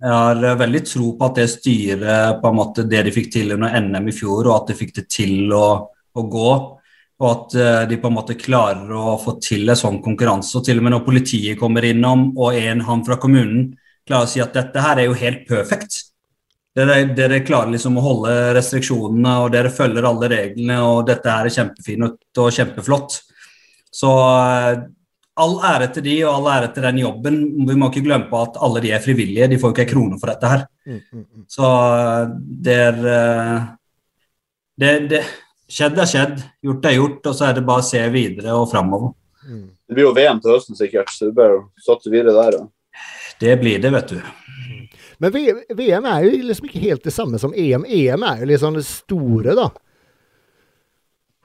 jeg 0.00 0.12
har 0.16 0.60
veldig 0.60 0.80
tro 0.88 1.12
på 1.18 1.26
at 1.28 1.38
det 1.42 1.48
styret 1.52 2.38
på 2.40 2.50
en 2.50 2.56
måte 2.56 2.86
det 2.88 3.02
de 3.04 3.12
fikk 3.12 3.32
til 3.34 3.56
under 3.56 3.74
NM 3.84 4.08
i 4.08 4.14
fjor, 4.16 4.46
og 4.46 4.54
at 4.54 4.70
de 4.70 4.76
fikk 4.78 4.94
det 4.96 5.06
til 5.12 5.52
å, 5.52 5.66
å 5.90 6.24
gå. 6.34 6.52
Og 7.20 7.26
at 7.28 7.56
eh, 7.60 7.82
de 7.90 7.98
på 8.00 8.08
en 8.08 8.16
måte 8.16 8.38
klarer 8.40 8.94
å 8.96 9.18
få 9.20 9.36
til 9.44 9.68
en 9.68 9.76
sånn 9.76 10.00
konkurranse. 10.04 10.54
Og 10.56 10.64
til 10.64 10.80
og 10.80 10.86
med 10.86 10.96
når 10.96 11.04
politiet 11.04 11.60
kommer 11.60 11.84
innom, 11.84 12.30
og 12.38 12.56
en 12.56 12.80
han 12.86 13.04
fra 13.04 13.18
kommunen 13.20 13.74
klarer 14.08 14.24
å 14.24 14.30
si 14.30 14.40
at 14.40 14.56
dette 14.56 14.86
her 14.86 15.02
er 15.02 15.10
jo 15.10 15.18
helt 15.20 15.44
perfekt. 15.48 16.06
Dere 16.72 17.42
klarer 17.44 17.74
liksom 17.74 17.98
å 17.98 18.04
holde 18.04 18.34
restriksjonene, 18.56 19.34
og 19.42 19.52
dere 19.52 19.72
følger 19.74 20.06
alle 20.06 20.30
reglene, 20.32 20.78
og 20.86 21.02
dette 21.10 21.28
her 21.28 21.50
er 21.50 21.56
kjempefint 21.58 22.40
og 22.40 22.56
kjempeflott. 22.56 23.20
Så 23.92 24.14
eh, 24.16 24.80
all 25.40 25.56
ære 25.70 25.90
til 25.94 26.04
de, 26.06 26.16
og 26.24 26.32
all 26.38 26.48
ære 26.54 26.72
til 26.74 26.86
den 26.86 27.02
jobben. 27.02 27.38
Vi 27.68 27.76
må 27.78 27.90
ikke 27.90 28.04
glemme 28.06 28.30
på 28.30 28.40
at 28.44 28.58
alle 28.62 28.82
de 28.84 28.92
er 28.94 29.04
frivillige, 29.04 29.48
de 29.50 29.58
får 29.60 29.72
jo 29.72 29.76
ikke 29.76 29.86
en 29.88 29.92
krone 29.92 30.18
for 30.20 30.32
dette 30.32 30.50
her. 30.52 30.66
Mm, 30.86 30.98
mm, 31.00 31.22
mm. 31.24 31.46
Så 31.50 31.70
eh, 32.00 32.34
det 32.66 32.76
er 32.88 33.00
eh, 33.14 33.70
det, 34.80 34.92
det, 35.12 35.22
Skjedd 35.70 35.98
er 36.02 36.08
skjedd, 36.10 36.40
gjort 36.66 36.86
er 36.88 36.96
gjort, 36.96 37.26
og 37.30 37.34
så 37.38 37.46
er 37.46 37.54
det 37.54 37.62
bare 37.66 37.82
å 37.84 37.86
se 37.86 38.00
videre 38.10 38.56
og 38.58 38.64
framover. 38.72 39.12
Det 39.90 39.94
blir 39.94 40.08
jo 40.08 40.14
VM 40.16 40.40
til 40.42 40.54
høsten 40.54 40.78
sikkert, 40.78 41.12
så 41.14 41.28
du 41.28 41.36
bør 41.36 41.60
satse 41.82 42.10
videre 42.10 42.34
der. 42.34 42.56
Ja. 42.58 42.64
Det 43.40 43.54
blir 43.60 43.78
det, 43.82 43.92
vet 43.94 44.12
du. 44.12 44.18
Men 45.22 45.34
VM 45.76 46.08
er 46.08 46.24
jo 46.24 46.32
liksom 46.48 46.66
ikke 46.68 46.82
helt 46.82 47.04
det 47.04 47.12
samme 47.14 47.38
som 47.38 47.54
EM. 47.54 47.84
EM 47.86 48.26
er 48.26 48.42
jo 48.42 48.50
liksom 48.50 48.76
det 48.78 48.84
store, 48.88 49.54
da. 49.58 49.68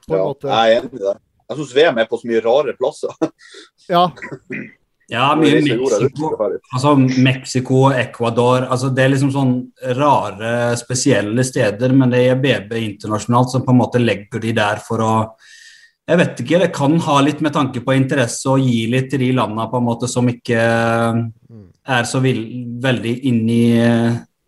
På 0.06 0.14
en 0.16 0.22
måte. 0.22 0.50
jeg 0.50 0.76
er 0.76 0.80
enig 0.80 1.00
i 1.00 1.02
det. 1.02 1.14
Jeg 1.46 1.58
syns 1.58 1.74
VM 1.76 1.98
er 2.02 2.08
på 2.10 2.18
så 2.18 2.30
mye 2.30 2.42
rare 2.44 2.74
plasser. 2.78 3.12
Ja. 3.88 4.10
Ja, 5.06 5.26
mye 5.38 5.60
Det 5.60 5.70
Mexico, 5.70 6.30
altså 6.74 6.94
Mexico, 6.98 7.82
Ecuador 7.94 8.64
altså 8.66 8.88
Det 8.90 9.04
er 9.04 9.12
liksom 9.12 9.30
sånn 9.30 9.52
rare, 9.94 10.72
spesielle 10.80 11.44
steder, 11.46 11.94
men 11.94 12.10
det 12.10 12.24
er 12.26 12.40
BB 12.42 12.74
internasjonalt 12.80 13.52
som 13.52 13.62
på 13.62 13.70
en 13.70 13.78
måte 13.84 14.02
legger 14.02 14.42
de 14.42 14.54
der 14.56 14.82
for 14.82 15.04
å 15.04 15.12
Jeg 16.10 16.18
vet 16.18 16.42
ikke, 16.42 16.58
det 16.62 16.72
kan 16.74 16.98
ha 17.06 17.20
litt 17.22 17.40
med 17.42 17.54
tanke 17.54 17.84
på 17.86 17.94
interesse 17.94 18.50
å 18.50 18.58
gi 18.58 18.88
litt 18.90 19.08
til 19.10 19.22
de 19.22 19.32
landene 19.38 19.70
på 19.70 19.78
en 19.78 19.86
måte 19.86 20.10
som 20.10 20.26
ikke 20.30 20.58
er 21.86 22.06
så 22.06 22.20
veldig 22.22 23.14
inne 23.30 23.56
i 23.56 23.66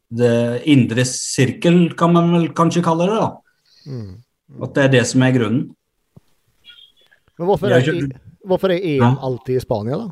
det 0.08 0.62
indre 0.70 1.04
sirkel, 1.04 1.94
kan 1.98 2.14
man 2.14 2.30
vel 2.32 2.46
kanskje 2.56 2.82
kalle 2.84 3.08
det. 3.10 3.18
da. 3.18 3.28
Mm. 3.90 4.14
At 4.64 4.74
det 4.74 4.84
er 4.84 4.94
det 4.96 5.04
som 5.10 5.22
er 5.22 5.34
grunnen. 5.34 5.66
Men 7.38 7.50
hvorfor 7.50 7.70
er 7.70 7.78
er, 7.78 7.86
skjønner. 7.86 8.27
Hvorfor 8.46 8.70
er 8.74 8.80
EM 8.84 9.02
Ja. 9.02 9.16
alltid 9.22 9.56
i 9.56 9.60
Spania, 9.64 9.96
da? 9.96 10.08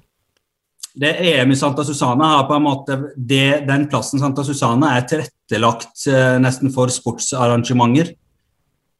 Det 0.96 1.10
EM 1.20 1.50
i 1.52 1.56
Santa 1.56 1.84
Susana 1.84 2.24
har 2.36 2.44
på 2.48 2.54
en 2.56 2.62
måte 2.64 2.96
det, 3.16 3.66
Den 3.66 3.86
plassen 3.86 4.18
Santa 4.18 4.42
Susana 4.44 4.94
er 4.96 5.02
tilrettelagt 5.02 6.06
eh, 6.08 6.38
nesten 6.40 6.72
for 6.72 6.88
sportsarrangementer. 6.88 8.14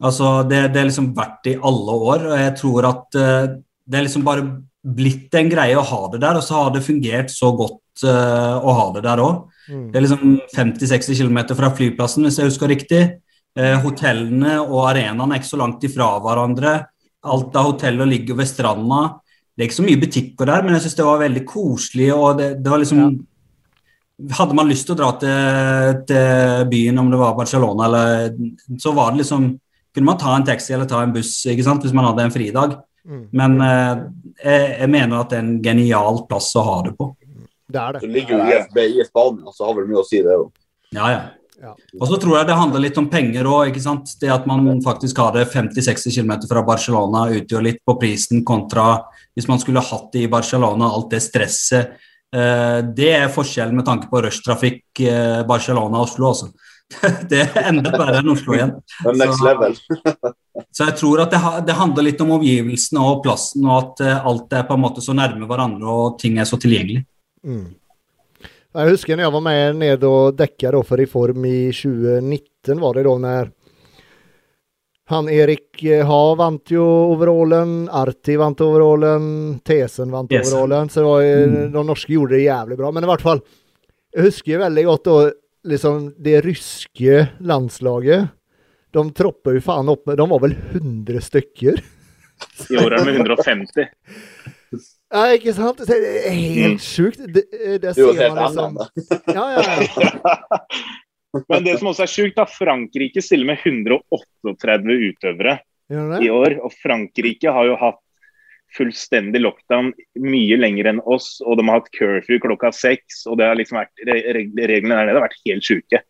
Altså 0.05 0.43
det, 0.47 0.74
det 0.74 0.81
er 0.83 0.89
liksom 0.91 1.14
vært 1.16 1.49
i 1.49 1.57
alle 1.57 1.95
år, 1.97 2.27
og 2.29 2.37
jeg 2.39 2.57
tror 2.61 2.89
at 2.91 3.16
eh, 3.16 3.47
det 3.87 3.99
er 3.99 4.05
liksom 4.05 4.24
bare 4.27 4.45
blitt 4.87 5.35
en 5.35 5.49
greie 5.51 5.77
å 5.79 5.83
ha 5.87 6.01
det 6.12 6.20
der, 6.20 6.37
og 6.37 6.45
så 6.45 6.61
har 6.61 6.74
det 6.74 6.85
fungert 6.85 7.33
så 7.33 7.49
godt 7.57 8.05
eh, 8.05 8.57
å 8.61 8.74
ha 8.77 8.91
det 8.95 9.03
der 9.07 9.22
òg. 9.24 9.47
Mm. 9.66 9.87
Det 9.91 9.99
er 9.99 10.05
liksom 10.05 10.35
50-60 10.55 11.22
km 11.22 11.41
fra 11.57 11.72
flyplassen, 11.74 12.27
hvis 12.29 12.39
jeg 12.39 12.51
husker 12.51 12.70
riktig. 12.70 13.01
Eh, 13.57 13.79
hotellene 13.81 14.59
og 14.61 14.85
arenaene 14.91 15.33
er 15.33 15.41
ikke 15.41 15.55
så 15.55 15.62
langt 15.62 15.83
ifra 15.89 16.12
hverandre. 16.20 16.77
Alt 17.33 17.57
av 17.59 17.70
hoteller 17.72 18.09
ligger 18.09 18.39
ved 18.39 18.49
stranda. 18.51 19.01
Det 19.57 19.64
er 19.64 19.70
ikke 19.70 19.79
så 19.81 19.87
mye 19.87 20.01
butikker 20.03 20.49
der, 20.51 20.64
men 20.64 20.77
jeg 20.77 20.85
syns 20.85 20.99
det 20.99 21.07
var 21.07 21.22
veldig 21.22 21.43
koselig. 21.49 22.11
og 22.14 22.39
det, 22.41 22.51
det 22.62 22.72
var 22.72 22.83
liksom 22.83 23.09
Hadde 24.33 24.55
man 24.57 24.64
lyst 24.70 24.87
til 24.89 24.95
å 24.95 24.97
dra 24.97 25.11
til, 25.20 25.97
til 26.09 26.62
byen, 26.70 26.99
om 27.03 27.11
det 27.12 27.18
var 27.20 27.35
Barcelona, 27.37 27.85
eller, 27.85 28.31
så 28.81 28.95
var 28.97 29.11
det 29.12 29.20
liksom 29.20 29.51
Kunne 29.93 30.09
man 30.09 30.16
ta 30.20 30.33
en 30.33 30.47
taxi 30.47 30.72
eller 30.72 30.89
ta 30.89 31.03
en 31.05 31.12
buss 31.12 31.35
ikke 31.53 31.64
sant, 31.66 31.85
hvis 31.85 31.93
man 31.97 32.09
hadde 32.09 32.24
en 32.24 32.33
fridag. 32.33 32.79
Mm. 33.09 33.22
Men 33.33 33.55
eh, 33.64 34.01
jeg, 34.43 34.64
jeg 34.83 34.91
mener 34.93 35.20
at 35.20 35.31
det 35.33 35.39
er 35.39 35.45
en 35.45 35.59
genial 35.64 36.20
plass 36.29 36.51
å 36.57 36.64
ha 36.66 36.74
det 36.85 36.93
på. 36.99 37.11
Det 37.72 37.81
er 37.81 37.99
Så 38.01 38.07
det. 38.07 38.12
ligger 38.12 38.37
jo 38.37 38.57
IFB 38.57 38.77
i 38.83 39.07
Spania, 39.07 39.55
så 39.57 39.68
har 39.68 39.79
vel 39.79 39.89
mye 39.89 40.03
å 40.03 40.07
si, 40.07 40.20
det 40.24 40.37
òg. 40.37 40.51
Ja, 40.97 41.07
ja. 41.14 41.22
Ja. 41.63 41.73
Og 42.01 42.09
så 42.11 42.19
tror 42.21 42.37
jeg 42.39 42.49
det 42.51 42.57
handler 42.59 42.83
litt 42.85 42.99
om 43.01 43.07
penger 43.09 43.49
òg. 43.49 43.79
Det 44.21 44.29
at 44.33 44.47
man 44.49 44.67
faktisk 44.85 45.17
har 45.23 45.33
det 45.37 45.47
50-60 45.53 46.13
km 46.13 46.35
fra 46.51 46.63
Barcelona, 46.67 47.27
utgjør 47.33 47.65
litt 47.65 47.81
på 47.87 47.95
prisen 48.01 48.45
kontra 48.45 49.03
hvis 49.37 49.49
man 49.49 49.61
skulle 49.61 49.81
hatt 49.85 50.11
det 50.13 50.27
i 50.27 50.29
Barcelona, 50.33 50.89
alt 50.93 51.11
det 51.13 51.23
stresset. 51.25 51.97
Eh, 52.35 52.79
det 52.97 53.11
er 53.17 53.33
forskjellen 53.33 53.77
med 53.77 53.85
tanke 53.89 54.09
på 54.13 54.21
rushtrafikk 54.25 55.01
eh, 55.05 55.43
Barcelona-Oslo, 55.49 56.29
altså. 56.33 56.51
Det 57.31 57.41
er 57.43 57.67
enda 57.73 57.91
verre 57.99 58.21
enn 58.23 58.29
Oslo 58.31 58.55
igjen. 58.55 58.73
Så- 59.03 60.35
Så 60.77 60.87
jeg 60.89 60.95
tror 60.97 61.21
at 61.25 61.33
det, 61.35 61.41
det 61.69 61.75
handler 61.77 62.05
litt 62.07 62.21
om 62.25 62.31
omgivelsene 62.39 63.01
og 63.05 63.19
plassen, 63.25 63.65
og 63.69 63.77
at 63.77 64.05
eh, 64.07 64.29
alt 64.31 64.53
er 64.57 64.65
på 64.69 64.77
en 64.77 64.85
måte 64.87 65.03
så 65.05 65.13
nærme 65.17 65.49
hverandre 65.49 65.85
og 65.89 66.17
ting 66.21 66.39
er 66.41 66.49
så 66.49 66.57
tilgjengelig. 66.61 67.03
Mm. 67.45 67.67
Jeg 68.77 68.93
husker 68.93 69.16
når 69.16 69.24
jeg 69.27 69.33
var 69.37 69.45
med 69.47 69.77
ned 69.81 70.03
og 70.05 70.37
dekka 70.37 70.72
for 70.85 71.01
Reform 71.01 71.45
i 71.49 71.70
2019, 71.72 72.81
var 72.83 72.95
det 72.99 73.05
da 73.07 73.14
når 73.22 73.53
han 75.07 75.29
Erik 75.31 75.85
eh, 75.87 76.03
Ha 76.05 76.22
vant 76.35 76.72
jo 76.74 76.83
overallen, 77.14 77.87
Arti 77.95 78.35
vant 78.41 78.59
overallen, 78.64 79.61
Tesen 79.64 80.11
vant 80.11 80.33
yes. 80.35 80.51
overallen. 80.51 80.91
Så 80.91 81.05
var, 81.07 81.22
jo- 81.22 81.47
Mm. 81.47 81.72
de 81.72 81.85
norske 81.87 82.11
gjorde 82.12 82.35
det 82.35 82.43
jævlig 82.49 82.77
bra. 82.77 82.91
Men 82.91 83.05
i 83.05 83.07
hvert 83.07 83.22
fall, 83.22 83.41
jeg 84.14 84.24
husker 84.24 84.59
veldig 84.59 84.85
godt 84.85 85.05
da 85.05 85.31
liksom 85.70 86.14
det 86.22 86.45
ryske 86.45 87.29
landslaget, 87.41 88.31
de 88.93 89.11
troppa 89.12 89.53
jo 89.55 89.61
faen 89.61 89.89
opp 89.89 90.07
med 90.07 90.16
De 90.16 90.27
var 90.29 90.41
vel 90.41 90.57
100 90.74 91.20
stykker? 91.22 91.79
I 92.70 92.77
år 92.83 92.93
er 92.99 93.05
de 93.05 93.14
150. 93.22 93.87
Ja, 95.15 95.27
ikke 95.37 95.53
sant? 95.55 95.79
Det 95.87 95.97
er 96.27 96.35
helt 96.35 96.83
sjukt. 96.83 97.21
Det, 97.31 97.45
det 97.53 97.79
Det 97.83 97.93
er 97.95 98.17
helt 98.19 98.35
man 98.35 98.75
liksom. 98.75 98.79
Ja, 99.37 99.45
ja, 99.55 99.63
ja. 99.63 100.59
Men 101.53 101.67
det 101.67 101.77
som 101.79 101.91
også 101.93 102.03
er 102.07 102.11
sjukt, 102.11 102.37
da, 102.39 102.47
Frankrike 102.49 103.21
stiller 103.23 103.47
med 103.53 103.61
138 103.63 104.97
utøvere 105.11 105.59
i 106.25 106.31
år. 106.33 106.57
Og 106.65 106.73
Frankrike 106.83 107.53
har 107.53 107.69
jo 107.69 107.77
hatt 107.79 108.01
fullstendig 108.77 109.41
lockdown 109.45 109.93
mye 110.27 110.57
lenger 110.59 110.89
enn 110.91 111.01
oss. 111.05 111.37
Og 111.45 111.59
de 111.61 111.67
har 111.69 111.79
hatt 111.83 111.93
curfew 111.95 112.41
klokka 112.43 112.73
seks. 112.75 113.23
Og 113.31 113.39
det 113.39 113.47
har 113.51 113.59
liksom 113.61 113.79
vært, 113.79 113.93
re- 114.09 114.25
re- 114.35 114.67
reglene 114.73 114.97
der 114.97 115.07
nede 115.11 115.19
har 115.21 115.27
vært 115.29 115.39
helt 115.47 115.69
sjuke. 115.69 116.03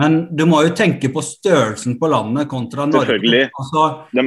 Men 0.00 0.18
du 0.36 0.44
må 0.48 0.60
jo 0.66 0.74
tenke 0.76 1.08
på 1.12 1.22
størrelsen 1.24 1.96
på 2.00 2.10
landet 2.12 2.48
kontra 2.50 2.84
Norge. 2.88 3.06
Selvfølgelig. 3.06 3.48
Altså, 3.62 3.84
jeg, 4.16 4.26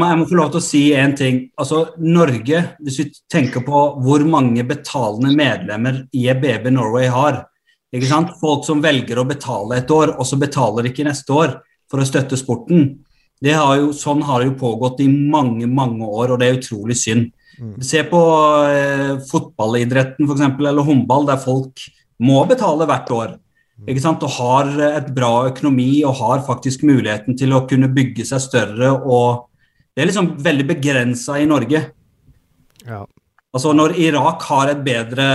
må, 0.00 0.08
jeg 0.10 0.20
må 0.20 0.28
få 0.30 0.38
lov 0.38 0.50
til 0.54 0.60
å 0.62 0.64
si 0.64 0.82
én 0.96 1.14
ting. 1.18 1.42
Altså, 1.60 1.82
Norge, 2.00 2.62
hvis 2.80 2.98
vi 3.02 3.06
tenker 3.32 3.64
på 3.66 3.84
hvor 4.04 4.24
mange 4.28 4.64
betalende 4.68 5.34
medlemmer 5.36 6.04
IEBB 6.16 6.70
Norway 6.74 7.10
har 7.12 7.44
ikke 7.90 8.06
sant? 8.06 8.34
Folk 8.40 8.64
som 8.66 8.82
velger 8.82 9.18
å 9.18 9.26
betale 9.26 9.80
et 9.80 9.90
år, 9.90 10.14
og 10.16 10.26
så 10.28 10.38
betaler 10.38 10.90
ikke 10.90 11.06
neste 11.08 11.34
år 11.34 11.56
for 11.90 12.02
å 12.02 12.06
støtte 12.06 12.38
sporten. 12.38 12.92
Det 13.40 13.56
har 13.56 13.78
jo, 13.80 13.90
sånn 13.96 14.22
har 14.28 14.42
det 14.42 14.50
jo 14.50 14.58
pågått 14.60 15.00
i 15.02 15.08
mange 15.10 15.66
mange 15.70 16.06
år, 16.06 16.34
og 16.34 16.40
det 16.40 16.48
er 16.48 16.58
utrolig 16.60 16.96
synd. 17.00 17.30
Mm. 17.60 17.74
Se 17.84 18.04
på 18.08 18.20
eh, 18.70 19.16
fotballidretten 19.28 20.28
for 20.28 20.36
eksempel, 20.36 20.70
eller 20.70 20.86
håndball, 20.86 21.26
der 21.28 21.40
folk 21.40 21.82
må 22.22 22.44
betale 22.48 22.86
hvert 22.88 23.14
år. 23.16 23.34
Og 23.88 24.26
har 24.36 24.68
et 24.90 25.08
bra 25.14 25.46
økonomi 25.48 26.02
og 26.04 26.18
har 26.20 26.44
faktisk 26.46 26.82
muligheten 26.84 27.38
til 27.38 27.54
å 27.56 27.64
kunne 27.68 27.88
bygge 27.88 28.26
seg 28.28 28.42
større. 28.44 28.90
og 28.92 29.48
Det 29.94 30.02
er 30.02 30.10
liksom 30.10 30.34
veldig 30.38 30.66
begrensa 30.68 31.38
i 31.40 31.48
Norge. 31.48 31.80
Ja. 32.86 33.04
Altså 33.50 33.72
Når 33.74 33.96
Irak 33.98 34.42
har 34.46 34.70
et 34.70 34.84
bedre, 34.84 35.26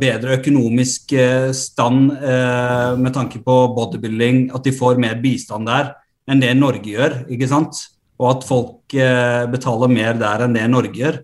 bedre 0.00 0.40
økonomisk 0.40 1.12
eh, 1.12 1.52
stand 1.54 2.10
eh, 2.18 2.96
med 2.98 3.14
tanke 3.14 3.38
på 3.44 3.56
bodybuilding, 3.76 4.50
at 4.54 4.64
de 4.64 4.72
får 4.74 4.98
mer 4.98 5.20
bistand 5.22 5.70
der 5.70 5.94
enn 6.30 6.42
det 6.42 6.50
Norge 6.58 6.90
gjør, 6.90 7.24
ikke 7.30 7.48
sant? 7.50 7.78
og 8.20 8.28
at 8.34 8.44
folk 8.44 8.94
eh, 9.00 9.46
betaler 9.48 9.88
mer 9.92 10.18
der 10.20 10.44
enn 10.44 10.56
det 10.56 10.66
Norge 10.68 10.98
gjør, 10.98 11.20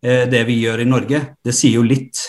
eh, 0.00 0.24
det 0.30 0.40
vi 0.48 0.62
gjør 0.62 0.80
i 0.80 0.88
Norge, 0.88 1.20
det 1.44 1.54
sier 1.56 1.76
jo 1.76 1.84
litt. 1.84 2.22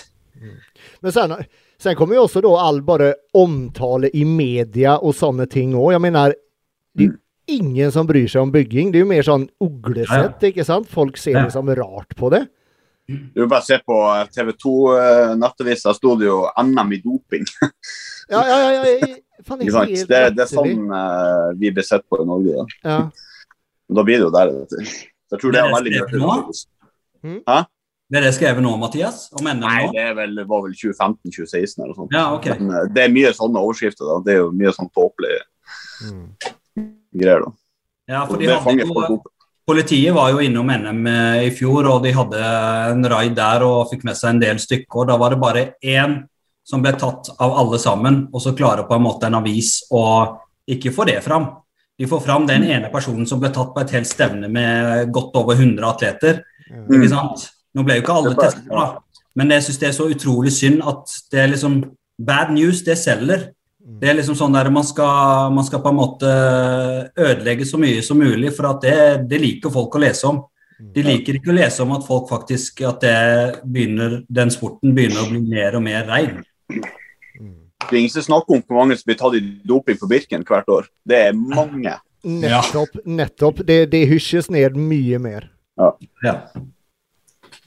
Men 1.00 1.16
sen, 1.16 1.36
sen 1.80 1.96
kommer 1.96 2.20
jo 2.20 2.26
også 2.28 2.44
da 2.44 2.54
all 2.60 2.82
bare 2.86 3.14
omtale 3.38 4.12
i 4.14 4.26
media 4.28 4.98
og 5.00 5.16
sånne 5.18 5.48
ting 5.52 5.76
òg. 5.78 5.94
Jeg 5.96 6.04
mener, 6.04 6.36
det 6.98 7.08
er 7.08 7.12
jo 7.14 7.60
ingen 7.60 7.92
som 7.96 8.08
bryr 8.10 8.28
seg 8.30 8.46
om 8.46 8.54
bygging. 8.54 8.92
Det 8.92 9.00
er 9.00 9.06
jo 9.06 9.12
mer 9.12 9.26
sånn 9.26 9.48
uglesett, 9.64 10.44
ikke 10.52 10.66
sant? 10.68 10.90
Folk 10.92 11.18
ser 11.18 11.40
liksom 11.42 11.72
rart 11.80 12.16
på 12.20 12.32
det. 12.36 12.46
Du 13.10 13.48
bare 13.48 13.66
se 13.66 13.80
på 13.82 13.96
TV 14.30 14.52
2 14.54 14.74
Nattavisa, 15.40 15.96
sto 15.98 16.14
det 16.20 16.28
jo 16.28 16.44
NM 16.62 16.94
i 16.94 17.02
doping. 17.02 17.48
Ja, 18.30 18.44
ja, 18.46 18.58
ja. 18.62 18.84
ja. 18.86 19.16
Fan, 19.42 19.62
Ikke 19.64 19.74
sant? 19.74 19.96
Det, 20.10 20.18
det 20.36 20.44
er 20.44 20.50
sånn 20.52 20.92
uh, 20.92 21.50
vi 21.58 21.72
blir 21.74 21.86
sett 21.88 22.04
på 22.06 22.20
i 22.22 22.26
Norge. 22.28 22.60
Da. 22.60 22.92
Ja. 22.92 22.98
Og 23.90 23.98
da 23.98 24.04
blir 24.06 24.20
det 24.20 24.28
jo 24.28 24.34
der. 24.36 24.52
Jeg 24.70 25.42
tror 25.42 25.56
det 25.56 25.62
er 25.64 25.72
veldig 25.74 25.94
er 25.96 26.12
mye 26.12 26.20
nå? 26.22 26.36
Det 28.10 28.18
er 28.18 28.26
det 28.26 28.32
skrevet 28.34 28.64
nå, 28.66 28.72
Mathias? 28.82 29.28
Om 29.38 29.46
NM 29.46 29.60
Nei, 29.62 29.82
det 29.94 30.02
er 30.02 30.16
vel, 30.18 30.40
var 30.50 30.64
vel 30.66 30.74
2015-2016 30.74 31.84
eller 31.84 31.94
sånt. 31.94 32.16
Ja, 32.16 32.24
okay. 32.34 32.56
Men 32.58 32.72
eh, 32.74 32.88
det 32.96 33.04
er 33.06 33.12
mye 33.14 33.34
sånne 33.38 33.62
overskrifter. 33.62 34.08
Da. 34.10 34.16
Det 34.26 34.34
er 34.34 34.40
jo 34.44 34.52
mye 34.64 34.74
sånn 34.76 34.90
tåpelige 34.96 35.44
Mm. 36.00 36.30
greier. 37.14 37.44
da. 37.44 37.52
Ja, 38.08 38.26
for 38.26 38.38
de 38.40 38.48
hadde 38.48 38.86
jo. 38.88 39.20
Politiet 39.70 40.14
var 40.16 40.32
jo 40.32 40.40
innom 40.42 40.66
NM 40.72 41.08
eh, 41.12 41.44
i 41.46 41.52
fjor, 41.54 41.86
og 41.92 42.02
de 42.04 42.14
hadde 42.16 42.40
en 42.96 43.06
raid 43.12 43.36
der 43.38 43.62
og 43.68 43.92
fikk 43.92 44.06
med 44.08 44.18
seg 44.18 44.32
en 44.32 44.40
del 44.42 44.58
stykker. 44.64 45.06
Da 45.06 45.18
var 45.20 45.36
det 45.36 45.42
bare 45.44 45.66
én 45.84 46.24
som 46.66 46.82
ble 46.82 46.96
tatt 46.98 47.30
av 47.38 47.54
alle 47.62 47.78
sammen, 47.82 48.24
og 48.34 48.42
så 48.42 48.56
klarer 48.58 48.88
på 48.88 48.96
en 48.98 49.06
måte 49.06 49.28
en 49.30 49.38
avis 49.38 49.84
å 49.94 50.04
ikke 50.70 50.94
få 50.96 51.06
det 51.12 51.20
fram. 51.26 51.46
De 52.00 52.08
får 52.08 52.24
fram 52.26 52.48
den 52.48 52.64
ene 52.64 52.90
personen 52.90 53.28
som 53.28 53.42
ble 53.42 53.52
tatt 53.54 53.76
på 53.76 53.82
et 53.84 53.92
helt 53.92 54.08
stevne 54.10 54.50
med 54.50 55.12
godt 55.14 55.36
over 55.38 55.60
100 55.60 55.86
atleter. 55.86 56.42
Mm. 56.72 56.90
ikke 56.96 57.10
sant? 57.14 57.50
Nå 57.76 57.86
ble 57.86 58.00
jo 58.00 58.04
ikke 58.04 58.18
alle 58.18 58.34
testet, 58.38 58.68
da. 58.72 58.88
men 59.38 59.54
jeg 59.54 59.66
syns 59.68 59.80
det 59.82 59.88
er 59.90 59.96
så 59.98 60.10
utrolig 60.10 60.52
synd 60.56 60.84
at 60.90 61.16
det 61.32 61.44
er 61.44 61.52
liksom 61.54 61.82
Bad 62.20 62.50
news, 62.52 62.82
det 62.84 62.98
selger. 63.00 63.46
Det 63.80 64.10
er 64.12 64.18
liksom 64.18 64.36
sånn 64.36 64.52
der 64.52 64.68
man 64.76 64.84
skal, 64.84 65.54
man 65.56 65.64
skal 65.64 65.80
på 65.80 65.94
en 65.94 65.98
måte 66.02 66.32
ødelegge 67.16 67.64
så 67.64 67.80
mye 67.80 68.02
som 68.04 68.20
mulig, 68.20 68.52
for 68.58 68.68
at 68.74 68.84
det, 68.84 68.98
det 69.32 69.40
liker 69.40 69.72
folk 69.72 69.96
å 69.96 70.02
lese 70.04 70.28
om. 70.28 70.42
De 70.80 71.04
liker 71.04 71.36
ikke 71.40 71.52
å 71.52 71.56
lese 71.58 71.84
om 71.84 71.94
at 71.96 72.06
folk 72.08 72.30
faktisk 72.30 72.84
at 72.88 73.02
det 73.04 73.16
begynner, 73.68 74.22
den 74.28 74.52
sporten 74.54 74.94
begynner 74.96 75.26
å 75.26 75.32
bli 75.32 75.42
mer 75.44 75.76
og 75.76 75.84
mer 75.84 76.06
rein. 76.08 76.38
Det 76.70 77.96
er 77.96 78.02
ingen 78.04 78.14
som 78.14 78.28
snakker 78.28 78.56
om 78.56 78.64
hvor 78.64 78.82
mange 78.82 78.96
som 79.00 79.10
blir 79.10 79.18
tatt 79.20 79.36
i 79.40 79.42
doping 79.68 80.00
på 80.00 80.08
Birken 80.12 80.46
hvert 80.48 80.70
år. 80.72 80.88
Det 81.08 81.20
er 81.30 81.36
mange. 81.36 81.96
Nettopp. 82.24 83.00
nettopp. 83.06 83.64
Det, 83.68 83.80
det 83.92 84.04
hysjes 84.12 84.52
ned 84.54 84.76
mye 84.80 85.20
mer. 85.24 85.50
Ja. 85.80 85.94
Det, 86.24 86.36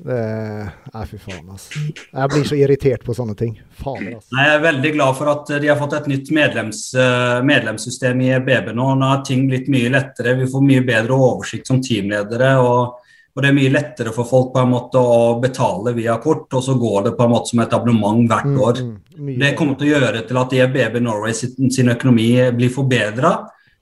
nei, 0.08 1.04
fy 1.06 1.18
faen, 1.20 1.44
altså. 1.52 1.82
Jeg 1.94 2.30
blir 2.32 2.46
så 2.48 2.56
irritert 2.58 3.04
på 3.06 3.14
sånne 3.16 3.36
ting. 3.38 3.54
Faen, 3.78 4.08
altså. 4.16 4.34
Nei, 4.34 4.46
Jeg 4.48 4.56
er 4.56 4.64
veldig 4.66 4.92
glad 4.96 5.18
for 5.18 5.30
at 5.32 5.52
de 5.62 5.70
har 5.70 5.78
fått 5.78 5.94
et 6.00 6.10
nytt 6.10 6.32
medlems, 6.34 6.80
eh, 6.98 7.38
medlemssystem 7.46 8.24
i 8.26 8.32
BB 8.42 8.72
nå. 8.74 8.88
Nå 8.98 9.12
har 9.12 9.22
ting 9.26 9.46
blitt 9.50 9.70
mye 9.72 9.92
lettere. 9.92 10.34
Vi 10.40 10.50
får 10.50 10.66
mye 10.66 10.84
bedre 10.86 11.18
oversikt 11.28 11.70
som 11.70 11.80
teamledere. 11.82 12.52
Og, 12.64 13.12
og 13.32 13.42
det 13.42 13.50
er 13.50 13.56
mye 13.56 13.72
lettere 13.72 14.12
for 14.12 14.28
folk 14.28 14.52
på 14.54 14.64
en 14.64 14.72
måte 14.74 15.00
å 15.00 15.38
betale 15.42 15.94
via 15.96 16.18
kort, 16.22 16.48
og 16.52 16.64
så 16.66 16.74
går 16.78 17.08
det 17.08 17.16
på 17.16 17.26
en 17.26 17.34
måte 17.36 17.52
som 17.52 17.62
et 17.64 17.76
abonnement 17.78 18.26
hvert 18.28 18.52
år. 18.52 18.82
Mm, 18.82 18.96
mm, 19.16 19.34
Det 19.40 19.54
kommer 19.58 19.78
til 19.78 19.92
å 19.92 19.98
gjøre 19.98 20.26
til 20.28 20.42
at 20.42 20.56
EBB 20.64 21.00
Norway 21.00 21.36
sin, 21.36 21.70
sin 21.70 21.94
økonomi 21.94 22.32
blir 22.58 22.74
forbedra. 22.74 23.36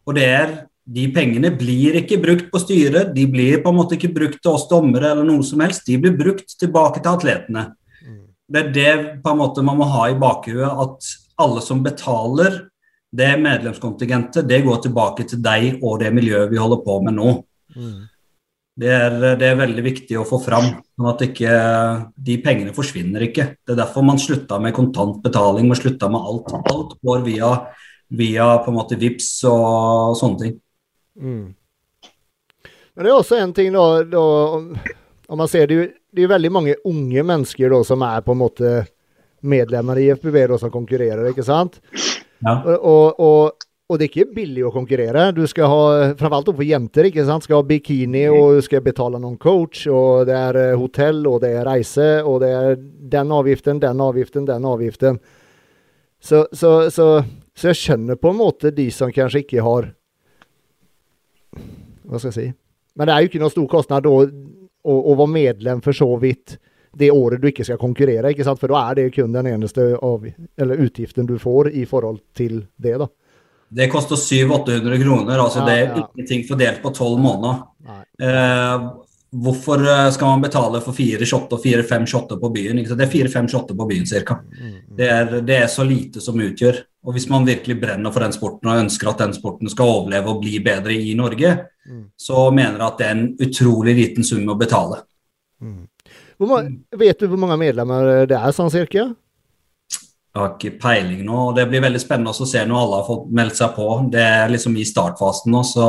Og 0.06 0.16
det 0.16 0.26
er, 0.26 0.56
de 0.90 1.04
pengene 1.14 1.52
blir 1.54 2.00
ikke 2.00 2.18
brukt 2.22 2.48
på 2.50 2.60
styret, 2.62 3.12
de 3.14 3.26
blir 3.30 3.60
på 3.62 3.70
en 3.70 3.78
måte 3.78 3.94
ikke 3.94 4.10
brukt 4.14 4.40
til 4.42 4.56
oss 4.56 4.66
dommere 4.70 5.12
eller 5.12 5.26
noe 5.26 5.44
som 5.46 5.62
helst. 5.62 5.86
De 5.86 5.98
blir 6.02 6.16
brukt 6.18 6.56
tilbake 6.58 7.02
til 7.02 7.12
atletene. 7.12 7.68
Mm. 8.02 8.22
Det 8.50 8.62
er 8.62 8.72
det 8.74 8.94
på 9.22 9.30
en 9.30 9.38
måte 9.38 9.62
man 9.66 9.78
må 9.78 9.86
ha 9.90 10.08
i 10.10 10.18
bakhuet, 10.18 10.66
at 10.66 11.12
alle 11.40 11.62
som 11.62 11.84
betaler 11.84 12.64
det 13.10 13.30
medlemskontingentet, 13.42 14.46
det 14.46 14.62
går 14.66 14.80
tilbake 14.84 15.26
til 15.30 15.42
deg 15.42 15.82
og 15.82 16.00
det 16.02 16.10
miljøet 16.14 16.50
vi 16.50 16.58
holder 16.58 16.82
på 16.82 16.96
med 17.06 17.16
nå. 17.18 17.34
Mm. 17.76 18.00
Det 18.80 18.90
er, 18.96 19.16
det 19.38 19.46
er 19.46 19.58
veldig 19.58 19.82
viktig 19.84 20.16
å 20.16 20.24
få 20.26 20.38
fram, 20.42 20.70
sånn 20.94 21.10
at 21.10 21.22
ikke 21.26 21.54
de 22.16 22.36
pengene 22.42 22.74
forsvinner 22.74 23.26
ikke. 23.26 23.46
Det 23.62 23.74
er 23.74 23.80
derfor 23.82 24.06
man 24.06 24.18
slutta 24.22 24.58
med 24.62 24.74
kontantbetaling, 24.74 25.68
man 25.68 25.78
slutta 25.78 26.08
med 26.10 26.30
alt. 26.32 26.50
Alt 26.70 26.94
går 27.04 27.22
via, 27.26 27.50
via 28.08 28.48
på 28.64 28.72
en 28.72 28.78
måte 28.78 28.98
VIPS 28.98 29.30
og 29.50 30.16
sånne 30.18 30.42
ting. 30.42 30.58
Mm. 31.20 31.54
Men 32.96 33.06
det 33.06 33.10
er 33.12 33.16
også 33.20 33.38
en 33.40 33.52
ting 33.56 33.72
da, 33.76 33.84
da 34.08 34.22
om, 34.56 34.70
man 35.38 35.48
ser 35.48 35.66
det, 35.70 35.76
er 35.76 35.82
jo- 35.84 35.92
det 36.16 36.24
er 36.24 36.32
veldig 36.32 36.50
mange 36.52 36.74
unge 36.90 37.22
mennesker 37.22 37.70
da, 37.70 37.82
som 37.86 38.02
er 38.02 38.20
på 38.26 38.34
en 38.34 38.40
måte 38.42 38.70
medlemmer 39.46 39.98
i 40.02 40.08
FBB 40.16 40.46
da, 40.50 40.58
som 40.58 40.72
konkurrerer, 40.74 41.28
ikke 41.30 41.44
sant? 41.46 41.78
Ja. 42.44 42.56
Og, 42.64 42.74
og, 42.80 43.20
og, 43.20 43.66
og 43.90 43.98
det 43.98 44.06
er 44.06 44.10
ikke 44.10 44.34
billig 44.34 44.64
å 44.66 44.72
konkurrere. 44.74 45.28
Du 45.36 45.42
skal 45.50 45.70
ha, 45.70 45.84
framfor 46.18 46.36
alt 46.40 46.50
for 46.58 46.66
jenter, 46.66 47.08
ikke 47.08 47.24
sant? 47.28 47.46
skal 47.46 47.60
ha 47.62 47.66
bikini, 47.68 48.26
og 48.32 48.58
du 48.58 48.64
skal 48.66 48.82
betale 48.84 49.20
noen 49.22 49.38
coach, 49.40 49.86
og 49.90 50.26
det 50.28 50.36
er 50.36 50.58
eh, 50.60 50.74
hotell, 50.78 51.22
og 51.30 51.40
det 51.44 51.54
er 51.60 51.66
reise, 51.68 52.08
og 52.26 52.40
det 52.44 52.50
er 52.58 52.76
den 53.14 53.32
avgiften, 53.38 53.80
den 53.82 54.02
avgiften, 54.04 54.48
den 54.50 54.66
avgiften. 54.68 55.20
Så, 56.20 56.44
så, 56.52 56.90
så, 56.92 57.08
så 57.56 57.70
jeg 57.72 57.80
skjønner 57.80 58.18
på 58.20 58.34
en 58.34 58.40
måte 58.42 58.74
de 58.76 58.90
som 58.92 59.12
kanskje 59.14 59.44
ikke 59.46 59.64
har 59.64 59.92
Hva 61.54 62.18
skal 62.18 62.30
jeg 62.30 62.38
si? 62.38 62.48
Men 62.98 63.06
det 63.08 63.14
er 63.14 63.22
jo 63.22 63.30
ikke 63.30 63.42
noe 63.42 63.54
stor 63.54 63.68
kostnad 63.70 64.08
å, 64.10 64.16
å, 64.24 64.96
å 65.12 65.14
være 65.18 65.34
medlem 65.34 65.80
for 65.84 65.96
så 65.96 66.08
vidt 66.20 66.58
det 66.98 67.10
året 67.14 67.40
du 67.40 67.46
ikke 67.50 67.64
skal 67.66 67.78
konkurrere, 67.78 68.32
ikke 68.32 68.44
sant? 68.46 68.58
for 68.58 68.72
da 68.72 68.80
er 68.90 68.98
det 68.98 69.10
kun 69.14 69.34
den 69.34 69.46
eneste 69.46 69.92
av, 70.02 70.24
eller 70.58 70.82
utgiften 70.86 71.28
du 71.28 71.36
får 71.38 71.70
i 71.78 71.84
forhold 71.86 72.18
til 72.36 72.64
det. 72.76 72.96
da. 72.98 73.06
Det 73.70 73.86
koster 73.92 74.18
700-800 74.18 74.98
kroner, 75.04 75.38
altså 75.38 75.62
Ja, 75.62 75.66
det 75.68 75.76
er 75.76 75.84
ja. 75.86 76.08
ingenting 76.16 76.42
fordelt 76.48 76.82
på 76.82 76.90
tolv 76.90 77.20
måneder. 77.22 77.60
Eh, 78.18 78.88
hvorfor 79.30 79.84
eh, 79.86 80.08
skal 80.10 80.32
man 80.34 80.42
betale 80.42 80.80
for 80.82 80.96
fire 80.96 81.28
shotter, 81.28 81.60
fire-fem 81.62 82.06
shotter 82.10 82.40
på 82.42 82.50
byen? 82.50 82.82
Det 82.82 83.06
er 83.06 83.12
fire-fem 83.12 83.46
shotter 83.48 83.78
på 83.78 83.86
byen 83.86 84.08
ca. 84.10 84.40
Mm, 84.42 84.74
Det 84.98 85.10
er, 85.14 85.36
det 85.46 85.60
er 85.62 85.70
så 85.70 85.86
lite 85.86 86.20
som 86.20 86.40
utgjør. 86.42 86.82
Og 87.06 87.16
hvis 87.16 87.28
man 87.32 87.46
virkelig 87.48 87.78
brenner 87.80 88.12
for 88.12 88.20
den 88.20 88.34
sporten 88.36 88.68
og 88.68 88.82
ønsker 88.82 89.08
at 89.08 89.22
den 89.22 89.32
sporten 89.32 89.70
skal 89.72 89.88
overleve 89.88 90.34
og 90.34 90.42
bli 90.42 90.58
bedre 90.64 90.92
i 90.92 91.14
Norge, 91.18 91.56
Mm. 91.90 92.04
så 92.14 92.50
mener 92.52 92.76
jeg 92.76 92.86
at 92.86 92.98
det 92.98 93.06
er 93.06 93.14
en 93.16 93.36
utrolig 93.40 93.94
liten 93.96 94.26
sum 94.26 94.44
å 94.52 94.54
betale. 94.58 95.00
Mm. 95.60 95.88
Hvor 96.38 96.68
vet 97.00 97.18
du 97.18 97.26
hvor 97.26 97.40
mange 97.40 97.56
medlemmer 97.58 98.26
det 98.28 98.36
er 98.36 98.52
sånn 98.54 98.70
cirka? 98.70 99.08
Jeg 100.30 100.38
har 100.38 100.52
ikke 100.54 100.78
peiling 100.78 101.24
nå. 101.26 101.48
og 101.48 101.56
Det 101.56 101.66
blir 101.68 101.82
veldig 101.82 102.00
spennende 102.00 102.30
å 102.30 102.46
se 102.46 102.62
når 102.62 102.82
alle 102.84 103.00
har 103.00 103.08
fått 103.08 103.32
meldt 103.34 103.58
seg 103.58 103.74
på. 103.74 103.88
Det 104.12 104.22
er 104.22 104.52
liksom 104.52 104.76
i 104.78 104.86
startfasen 104.86 105.50
nå, 105.50 105.64
så 105.66 105.88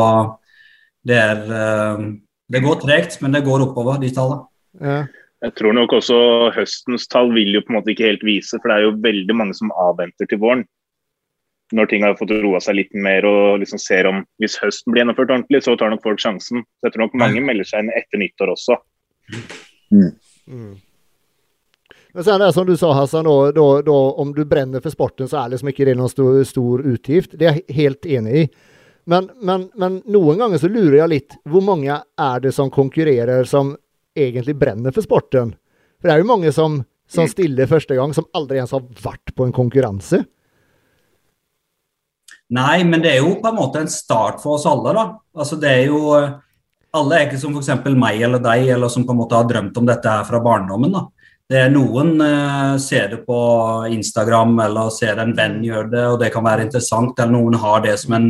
det 1.05 1.20
er 1.20 1.43
eh, 1.45 2.05
Det 2.51 2.64
går 2.66 2.82
tregt, 2.82 3.22
men 3.22 3.32
det 3.32 3.45
går 3.45 3.68
oppover, 3.68 3.99
de 4.01 4.09
tallene. 4.12 4.47
Ja. 4.82 5.05
Jeg 5.41 5.53
tror 5.55 5.74
nok 5.74 5.93
også 5.95 6.18
høstens 6.53 7.07
tall 7.07 7.32
vil 7.34 7.53
jo 7.55 7.62
på 7.64 7.72
en 7.72 7.78
måte 7.80 7.93
ikke 7.93 8.09
helt 8.09 8.26
vise, 8.28 8.57
for 8.59 8.70
det 8.70 8.76
er 8.76 8.84
jo 8.89 8.97
veldig 9.01 9.36
mange 9.38 9.55
som 9.57 9.72
avventer 9.72 10.28
til 10.28 10.41
våren. 10.41 10.66
Når 11.72 11.88
ting 11.91 12.03
har 12.03 12.17
fått 12.19 12.34
roa 12.43 12.59
seg 12.63 12.76
litt 12.78 12.95
mer 12.97 13.26
og 13.28 13.61
liksom 13.61 13.80
ser 13.80 14.09
om 14.09 14.24
Hvis 14.41 14.57
høsten 14.59 14.91
blir 14.91 15.03
gjennomført 15.03 15.32
ordentlig, 15.32 15.63
så 15.63 15.78
tar 15.80 15.93
nok 15.93 16.03
folk 16.03 16.19
sjansen. 16.19 16.65
Så 16.80 16.89
jeg 16.89 16.95
tror 16.95 17.05
nok 17.05 17.19
mange 17.22 17.43
melder 17.45 17.67
seg 17.67 17.86
inn 17.86 17.93
etter 17.95 18.19
nyttår 18.19 18.51
også. 18.53 18.80
Mm. 19.91 20.11
Men 22.13 22.24
sen 22.24 22.43
det 22.43 22.53
som 22.53 22.67
du 22.67 22.74
sa 22.78 22.91
Hassan, 22.93 23.26
då, 23.26 23.51
då, 23.51 23.82
då, 23.82 23.95
om 23.95 24.34
du 24.34 24.45
brenner 24.45 24.84
for 24.84 24.91
sporten 24.91 25.30
så 25.32 25.39
er 25.39 25.53
liksom 25.53 25.72
ikke 25.72 25.88
det 25.88 25.95
noen 25.95 26.11
stor, 26.11 26.41
stor 26.47 26.84
utgift. 26.84 27.38
Det 27.39 27.47
er 27.47 27.61
jeg 27.61 27.78
helt 27.78 28.05
enig 28.05 28.36
i. 28.41 28.43
Men, 29.09 29.30
men, 29.41 29.69
men 29.80 30.01
noen 30.11 30.41
ganger 30.41 30.61
så 30.61 30.69
lurer 30.69 30.99
jeg 30.99 31.13
litt. 31.13 31.38
Hvor 31.49 31.63
mange 31.65 31.95
er 32.03 32.43
det 32.43 32.51
som 32.55 32.72
konkurrerer 32.74 33.47
som 33.49 33.74
egentlig 34.17 34.57
brenner 34.59 34.93
for 34.95 35.07
sporten? 35.07 35.55
For 36.01 36.09
det 36.09 36.17
er 36.17 36.24
jo 36.24 36.30
mange 36.30 36.51
som, 36.55 36.82
som 37.09 37.30
stiller 37.32 37.69
første 37.72 37.95
gang, 37.97 38.13
som 38.13 38.28
aldri 38.38 38.59
ens 38.61 38.76
har 38.76 38.84
vært 39.03 39.34
på 39.36 39.47
en 39.47 39.55
konkurranse. 39.55 40.24
Nei, 42.51 42.83
men 42.83 43.03
det 43.03 43.13
er 43.13 43.21
jo 43.23 43.37
på 43.39 43.47
en 43.47 43.57
måte 43.57 43.81
en 43.81 43.91
start 43.91 44.41
for 44.43 44.57
oss 44.57 44.67
alle, 44.67 44.91
da. 44.97 45.05
Altså 45.37 45.57
det 45.59 45.71
er 45.71 45.91
jo 45.91 46.01
Alle 46.91 47.15
er 47.15 47.29
ikke 47.29 47.37
som 47.39 47.53
f.eks. 47.55 47.85
meg 47.95 48.19
eller 48.19 48.41
deg, 48.43 48.65
eller 48.73 48.91
som 48.91 49.05
på 49.07 49.13
en 49.13 49.19
måte 49.21 49.37
har 49.37 49.45
drømt 49.47 49.77
om 49.79 49.85
dette 49.87 50.11
her 50.11 50.25
fra 50.27 50.41
barndommen. 50.43 50.91
da. 50.91 51.05
Det 51.47 51.59
er 51.65 51.71
Noen 51.71 52.19
eh, 52.23 52.73
ser 52.83 53.09
det 53.13 53.21
på 53.23 53.37
Instagram 53.91 54.57
eller 54.65 54.91
ser 54.91 55.19
en 55.23 55.31
venn 55.35 55.61
gjøre 55.63 55.87
det, 55.91 56.03
og 56.11 56.17
det 56.19 56.33
kan 56.33 56.43
være 56.43 56.65
interessant. 56.67 57.15
Eller 57.15 57.37
noen 57.37 57.55
har 57.63 57.85
det 57.85 57.95
som 57.99 58.17
en, 58.17 58.27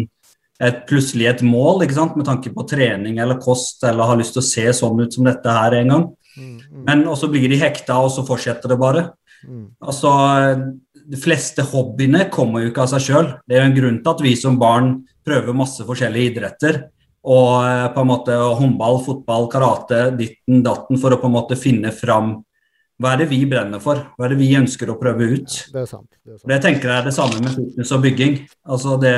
et, 0.61 0.84
plutselig 0.89 1.28
et 1.32 1.41
mål 1.45 1.88
ikke 1.88 1.97
sant? 1.97 2.17
med 2.17 2.30
tanke 2.30 2.53
på 2.53 2.67
trening 2.69 3.17
eller 3.22 3.41
kost, 3.41 3.82
eller 3.82 4.09
har 4.09 4.22
lyst 4.22 4.38
til 4.38 4.43
å 4.43 4.49
se 4.51 4.67
sånn 4.78 5.01
ut 5.01 5.17
som 5.17 5.26
dette 5.26 5.57
her 5.57 5.80
en 5.80 5.95
gang. 5.95 6.07
Men 6.88 7.03
også 7.09 7.30
blir 7.34 7.49
de 7.49 7.59
hekta, 7.61 7.97
og 7.97 8.13
så 8.13 8.26
fortsetter 8.26 8.69
det 8.69 8.78
bare. 8.82 9.07
Altså, 9.82 10.13
De 11.12 11.20
fleste 11.20 11.66
hobbyene 11.68 12.28
kommer 12.32 12.64
jo 12.64 12.72
ikke 12.72 12.86
av 12.86 12.91
seg 12.93 13.05
sjøl. 13.07 13.30
Det 13.47 13.57
er 13.57 13.66
jo 13.66 13.70
en 13.70 13.78
grunn 13.78 13.99
til 14.03 14.14
at 14.14 14.24
vi 14.24 14.36
som 14.39 14.59
barn 14.62 14.93
prøver 15.28 15.57
masse 15.57 15.84
forskjellige 15.88 16.34
idretter. 16.34 16.86
Og 17.22 17.66
eh, 17.68 17.88
på 17.93 18.01
en 18.01 18.09
måte 18.09 18.38
håndball, 18.38 19.01
fotball, 19.05 19.49
karate, 19.51 20.07
ditten, 20.18 20.64
datten, 20.66 20.99
for 21.01 21.14
å 21.14 21.20
på 21.22 21.30
en 21.30 21.36
måte 21.36 21.59
finne 21.59 21.91
fram 21.93 22.39
hva 23.01 23.16
er 23.16 23.24
det 23.24 23.32
vi 23.32 23.39
brenner 23.49 23.82
for? 23.82 23.97
Hva 24.14 24.28
er 24.28 24.36
det 24.36 24.43
vi 24.43 24.51
ønsker 24.59 24.91
å 24.93 24.97
prøve 24.99 25.32
ut? 25.34 25.55
Det 25.74 25.80
er 25.82 25.88
sant. 25.89 26.05
Det 26.22 26.36
er 26.36 26.38
sant. 26.38 26.49
Det 26.51 26.59
tenker 26.62 26.91
jeg 26.91 27.01
er 27.01 27.07
det 27.07 27.16
samme 27.16 27.39
med 27.41 27.55
fitness 27.55 27.93
og 27.95 28.03
bygging. 28.03 28.36
Altså 28.70 28.97
det, 29.01 29.14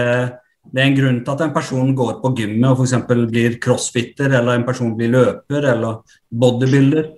det 0.71 0.79
er 0.79 0.87
en 0.87 0.95
grunn 0.95 1.17
til 1.19 1.33
at 1.33 1.43
en 1.43 1.55
person 1.55 1.91
går 1.99 2.13
på 2.21 2.31
gymmet 2.37 2.69
og 2.69 2.85
f.eks. 2.85 3.27
blir 3.33 3.57
crossfitter, 3.63 4.31
eller 4.39 4.55
en 4.55 4.63
person 4.67 4.93
blir 4.95 5.11
løper 5.11 5.67
eller 5.73 6.15
bodybuilder. 6.31 7.09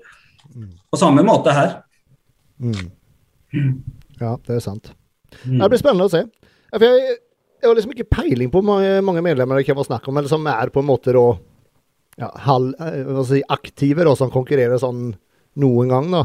På 0.89 0.97
samme 0.97 1.21
måte 1.27 1.53
her. 1.53 1.77
Mm. 2.57 2.89
Ja, 4.21 4.35
det 4.47 4.57
er 4.57 4.63
sant. 4.63 4.91
Mm. 5.43 5.59
Det 5.59 5.69
blir 5.73 5.81
spennende 5.81 6.07
å 6.07 6.13
se. 6.13 6.23
For 6.75 6.85
jeg, 6.85 7.17
jeg 7.61 7.69
har 7.69 7.77
liksom 7.77 7.95
ikke 7.95 8.11
peiling 8.17 8.51
på 8.53 8.61
hvor 8.61 8.69
mange, 8.75 8.93
mange 9.05 9.23
medlemmer 9.25 9.59
det 9.59 9.67
kan 9.67 9.77
være 9.77 9.89
snakk 9.89 10.07
om, 10.09 10.19
eller 10.19 10.31
som 10.31 10.47
er 10.51 10.71
på 10.73 10.83
en 10.83 10.89
måte 10.89 11.15
da 11.15 11.25
ja, 12.21 12.29
halv, 12.45 12.75
eh, 12.79 13.01
hva 13.09 13.25
si, 13.27 13.41
aktive, 13.51 14.05
da, 14.07 14.15
som 14.15 14.31
konkurrerer 14.31 14.79
sånn 14.79 15.09
noen 15.59 15.91
gang, 15.91 16.07
da. 16.13 16.23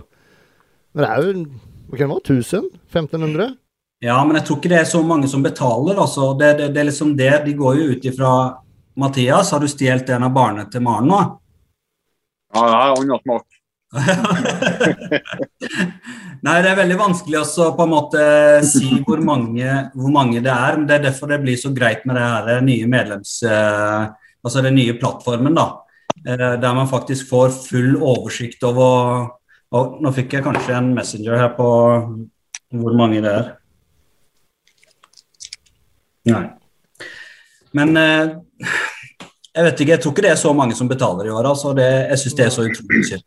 Men 0.95 1.05
det 1.05 1.11
er 1.11 1.26
jo 1.26 1.34
hva 1.91 1.99
kan 1.99 2.12
det 2.12 2.14
være, 2.14 2.38
1000? 2.38 2.66
1500? 2.93 3.55
Ja, 4.01 4.16
men 4.24 4.38
jeg 4.38 4.47
tror 4.47 4.59
ikke 4.61 4.70
det 4.72 4.78
er 4.78 4.88
så 4.88 5.03
mange 5.05 5.28
som 5.28 5.43
betaler. 5.43 5.99
Altså. 5.99 6.30
Det, 6.38 6.53
det, 6.61 6.68
det 6.76 6.80
er 6.80 6.88
liksom 6.88 7.16
det. 7.18 7.32
De 7.45 7.55
går 7.59 7.80
jo 7.80 7.88
ut 7.91 8.07
ifra 8.07 8.30
Mathias, 9.01 9.51
har 9.51 9.61
du 9.61 9.68
stjålet 9.68 10.09
en 10.14 10.28
av 10.28 10.34
barna 10.34 10.66
til 10.70 10.84
Maren 10.84 11.11
nå? 11.11 11.18
Ja, 12.55 12.62
det 12.62 12.78
er 12.78 12.95
annen 12.95 13.22
smak. 13.24 13.59
Nei, 16.47 16.57
det 16.62 16.70
er 16.70 16.78
veldig 16.78 16.99
vanskelig 17.01 17.41
også 17.41 17.70
på 17.76 17.84
en 17.84 17.91
måte 17.93 18.22
si 18.66 19.01
hvor 19.07 19.20
mange, 19.24 19.66
hvor 19.99 20.12
mange 20.14 20.38
det 20.45 20.53
er. 20.53 20.76
men 20.78 20.86
Det 20.88 20.95
er 20.99 21.05
derfor 21.09 21.26
det 21.32 21.41
blir 21.43 21.59
så 21.59 21.72
greit 21.74 22.07
med 22.07 22.16
det 22.16 22.22
her 22.26 22.61
nye 22.66 22.86
medlems... 22.91 23.43
eh, 23.43 24.09
Altså 24.41 24.62
den 24.64 24.72
nye 24.78 24.95
plattformen, 24.97 25.53
da. 25.53 25.66
Eh, 26.24 26.55
Der 26.62 26.74
man 26.74 26.88
faktisk 26.88 27.28
får 27.28 27.51
full 27.66 27.97
oversikt 28.01 28.62
over 28.64 29.28
og 29.70 29.99
Nå 30.03 30.11
fikk 30.16 30.32
jeg 30.34 30.43
kanskje 30.47 30.74
en 30.78 30.95
messenger 30.97 31.36
her 31.38 31.51
på 31.55 31.66
hvor 32.70 32.95
mange 32.99 33.20
det 33.22 33.30
er. 33.30 33.51
Nei. 36.30 36.41
Men 37.74 37.97
eh, 38.01 38.32
jeg 39.55 39.66
vet 39.66 39.80
ikke, 39.82 39.93
jeg 39.93 40.03
tror 40.03 40.12
ikke 40.14 40.24
det 40.26 40.32
er 40.32 40.41
så 40.41 40.53
mange 40.57 40.74
som 40.78 40.88
betaler 40.91 41.26
i 41.28 41.34
år. 41.34 41.47
altså. 41.53 41.72
Det, 41.76 41.86
jeg 42.11 42.18
syns 42.22 42.36
det 42.38 42.45
er 42.47 42.53
så 42.55 42.66
utrolig 42.66 43.05
synd. 43.12 43.24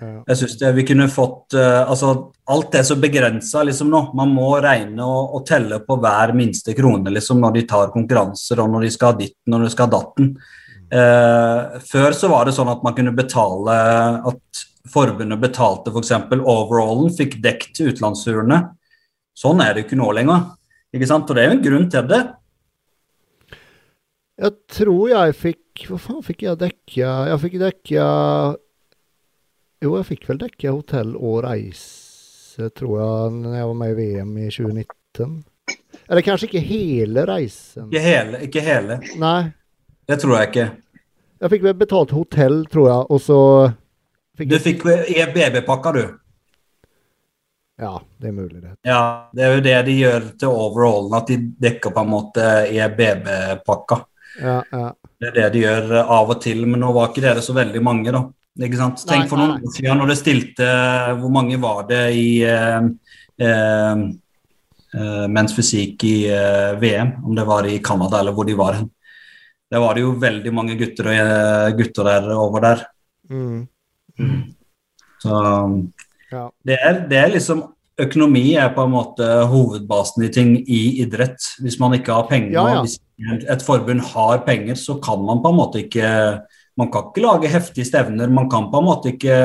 Jeg 0.00 0.36
synes 0.36 0.56
det, 0.58 0.72
vi 0.74 0.84
kunne 0.88 1.06
fått 1.12 1.54
eh, 1.54 1.80
altså 1.80 2.08
Alt 2.50 2.74
er 2.76 2.82
så 2.84 2.96
begrensa 3.00 3.62
liksom 3.64 3.88
nå. 3.92 4.00
Man 4.18 4.34
må 4.34 4.50
regne 4.60 5.06
og, 5.06 5.36
og 5.38 5.46
telle 5.48 5.78
på 5.86 5.96
hver 6.02 6.34
minste 6.36 6.74
krone 6.76 7.12
liksom 7.14 7.40
når 7.40 7.54
de 7.54 7.62
tar 7.70 7.92
konkurranser 7.94 8.60
og 8.60 8.72
når 8.74 8.84
de 8.84 8.90
skal 8.92 9.12
ha 9.12 9.18
ditt, 9.22 9.36
når 9.48 9.64
de 9.64 9.70
skal 9.72 9.88
ha 9.88 9.94
datten. 9.94 10.34
Eh, 10.92 11.78
før 11.88 12.16
så 12.16 12.28
var 12.32 12.44
det 12.44 12.56
sånn 12.56 12.68
at 12.68 12.82
man 12.84 12.94
kunne 12.94 13.14
betale 13.16 13.74
At 14.28 14.64
forbundet 14.92 15.40
betalte 15.40 15.90
f.eks. 15.94 16.12
overallen, 16.36 17.08
fikk 17.16 17.38
dekt 17.42 17.80
utenlandsturene. 17.80 18.60
Sånn 19.34 19.62
er 19.64 19.72
det 19.74 19.86
ikke 19.86 19.98
nå 19.98 20.10
lenger. 20.14 20.50
Ikke 20.94 21.08
sant? 21.08 21.30
Og 21.30 21.38
det 21.38 21.44
er 21.44 21.48
jo 21.48 21.56
en 21.56 21.64
grunn 21.64 21.88
til 21.90 22.10
det. 22.10 22.20
Jeg 24.44 24.54
tror 24.74 25.08
jeg 25.12 25.34
fikk 25.38 25.86
Hva 25.88 25.96
faen 25.98 26.22
fikk 26.26 26.44
jeg 26.44 26.58
dekka? 26.60 27.10
Jeg 27.30 27.40
fikk 27.42 27.56
dekka 27.62 28.04
Jo, 29.84 29.90
jeg 29.98 30.06
fikk 30.08 30.22
vel 30.30 30.38
dekke 30.40 30.70
hotell 30.72 31.10
og 31.18 31.42
reise, 31.44 32.70
tror 32.72 32.94
jeg, 33.02 33.32
når 33.42 33.56
jeg 33.58 33.68
var 33.68 33.74
med 33.76 33.90
i 33.90 33.96
VM 33.98 34.30
i 34.40 34.46
2019. 34.48 35.32
Eller 36.08 36.24
kanskje 36.24 36.46
ikke 36.48 36.62
hele 36.64 37.24
reisen. 37.28 37.90
Ikke 37.90 38.00
hele. 38.00 38.38
Ikke 38.46 38.62
hele. 38.64 38.96
Nei. 39.20 39.50
Det 40.08 40.16
tror 40.22 40.38
jeg 40.38 40.48
ikke. 40.48 40.64
Jeg 41.44 41.52
fikk 41.52 41.66
vel 41.66 41.74
betalt 41.82 42.14
hotell, 42.16 42.56
tror 42.72 42.88
jeg, 42.88 43.04
og 43.12 43.20
så 43.20 43.38
fikk 44.38 44.54
Du 44.54 44.56
fikk 44.64 44.86
EBB-pakka, 44.88 45.92
du. 45.98 46.04
Ja, 47.84 47.98
det 48.22 48.30
er 48.30 48.36
mulig, 48.38 48.62
det. 48.62 48.72
Ja, 48.88 49.02
det 49.36 49.44
er 49.44 49.52
jo 49.58 49.64
det 49.66 49.74
de 49.90 49.98
gjør 49.98 50.30
til 50.40 50.54
overallen, 50.62 51.18
at 51.18 51.28
de 51.28 51.36
dekker 51.66 51.92
på 51.92 52.06
en 52.06 52.12
måte 52.14 52.46
EBB-pakka. 52.70 54.00
Ja, 54.40 54.56
ja. 54.72 54.88
Det 55.20 55.28
er 55.28 55.36
det 55.42 55.50
de 55.58 55.66
gjør 55.66 55.92
av 56.00 56.32
og 56.32 56.40
til, 56.40 56.64
men 56.70 56.80
nå 56.80 56.94
var 56.96 57.12
ikke 57.12 57.26
dere 57.26 57.44
så 57.44 57.52
veldig 57.56 57.84
mange, 57.84 58.16
da. 58.16 58.24
Ikke 58.62 58.78
sant? 58.78 59.00
Nei, 59.08 59.16
Tenk 59.16 59.30
for 59.32 59.40
noen 59.40 59.56
år 59.66 59.72
siden 59.74 59.98
når 59.98 60.10
det 60.12 60.16
stilte 60.20 60.66
Hvor 61.18 61.32
mange 61.34 61.56
var 61.58 61.80
det 61.88 62.02
i 62.14 62.26
eh, 62.46 62.84
eh, 63.42 64.02
eh, 64.94 65.24
Men's 65.34 65.56
fysikk 65.56 66.04
i 66.06 66.16
eh, 66.30 66.76
VM? 66.78 67.16
Om 67.26 67.34
det 67.34 67.46
var 67.48 67.66
i 67.66 67.80
Canada 67.82 68.20
eller 68.22 68.36
hvor 68.36 68.46
de 68.46 68.54
var 68.58 68.78
hen. 68.78 68.90
Der 69.74 69.82
var 69.82 69.96
det 69.98 70.04
jo 70.04 70.12
veldig 70.22 70.52
mange 70.54 70.76
gutter, 70.78 71.08
og, 71.10 71.18
eh, 71.18 71.74
gutter 71.80 72.06
der 72.06 72.30
over 72.38 72.62
der. 72.62 72.84
Mm. 73.30 73.66
Så 75.24 75.38
Ja. 76.30 76.48
det 76.66 76.78
er, 76.78 77.00
det 77.08 77.18
er 77.18 77.28
liksom 77.34 77.64
Økonomi 77.98 78.56
er 78.58 78.72
på 78.74 78.82
en 78.82 78.90
måte 78.90 79.26
hovedbasen 79.46 80.24
i 80.26 80.28
ting 80.34 80.56
i 80.66 81.00
idrett. 81.02 81.38
Hvis 81.62 81.76
man 81.78 81.92
ikke 81.94 82.10
har 82.12 82.26
penger, 82.26 82.50
Ja, 82.52 82.64
ja. 82.74 82.80
hvis 82.82 82.98
et 83.50 83.62
forbund 83.62 84.00
har 84.00 84.38
penger, 84.46 84.74
så 84.74 84.96
kan 85.00 85.22
man 85.24 85.42
på 85.42 85.52
en 85.52 85.58
måte 85.60 85.78
ikke 85.84 86.40
Man 86.80 86.90
kan 86.92 87.10
ikke 87.10 87.22
lage 87.24 87.50
heftige 87.52 87.86
stevner. 87.86 88.30
Man 88.32 88.48
kan 88.50 88.70
på 88.72 88.80
en 88.80 88.88
måte 88.88 89.14
ikke 89.14 89.38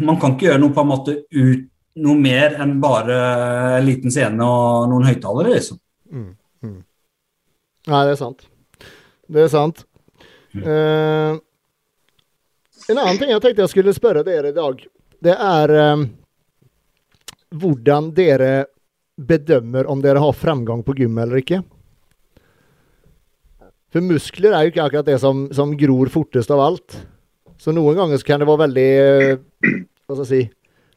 Man 0.00 0.16
kan 0.20 0.34
ikke 0.34 0.48
gjøre 0.48 0.60
noe 0.62 0.72
på 0.72 0.80
en 0.80 0.88
måte 0.88 1.14
ut 1.28 1.68
noe 2.00 2.16
mer 2.16 2.54
enn 2.62 2.78
bare 2.80 3.16
en 3.76 3.84
liten 3.84 4.12
scene 4.12 4.46
og 4.46 4.86
noen 4.88 5.04
høyttalere, 5.04 5.58
liksom. 5.58 5.76
Mm. 6.08 6.30
Mm. 6.64 6.78
Nei, 7.92 8.00
det 8.08 8.14
er 8.14 8.20
sant. 8.20 8.46
Det 9.28 9.42
er 9.42 9.50
sant. 9.52 9.82
Eh, 10.56 11.36
en 12.88 12.98
annen 12.98 13.20
ting 13.20 13.30
jeg 13.32 13.42
tenkte 13.44 13.64
jeg 13.64 13.72
skulle 13.72 13.94
spørre 13.96 14.24
dere 14.26 14.50
i 14.52 14.56
dag, 14.56 14.80
det 15.22 15.34
er 15.36 15.72
uh, 15.72 16.02
hvordan 17.54 18.10
dere 18.16 18.52
bedømmer 19.16 19.86
om 19.92 20.02
dere 20.02 20.22
har 20.22 20.34
fremgang 20.36 20.82
på 20.84 20.96
gym 20.98 21.20
eller 21.22 21.40
ikke. 21.42 21.60
For 23.92 24.04
muskler 24.04 24.54
er 24.56 24.64
jo 24.64 24.72
ikke 24.72 24.86
akkurat 24.86 25.08
det 25.08 25.18
som, 25.20 25.44
som 25.52 25.74
gror 25.76 26.08
fortest 26.12 26.52
av 26.54 26.62
alt. 26.64 26.96
Så 27.60 27.74
noen 27.76 27.98
ganger 27.98 28.18
så 28.18 28.26
kan 28.26 28.42
det 28.42 28.48
være 28.48 28.64
veldig 28.64 28.88
eh, 28.98 29.74
Hva 30.08 30.16
skal 30.16 30.24
jeg 30.24 30.30
si 30.30 30.42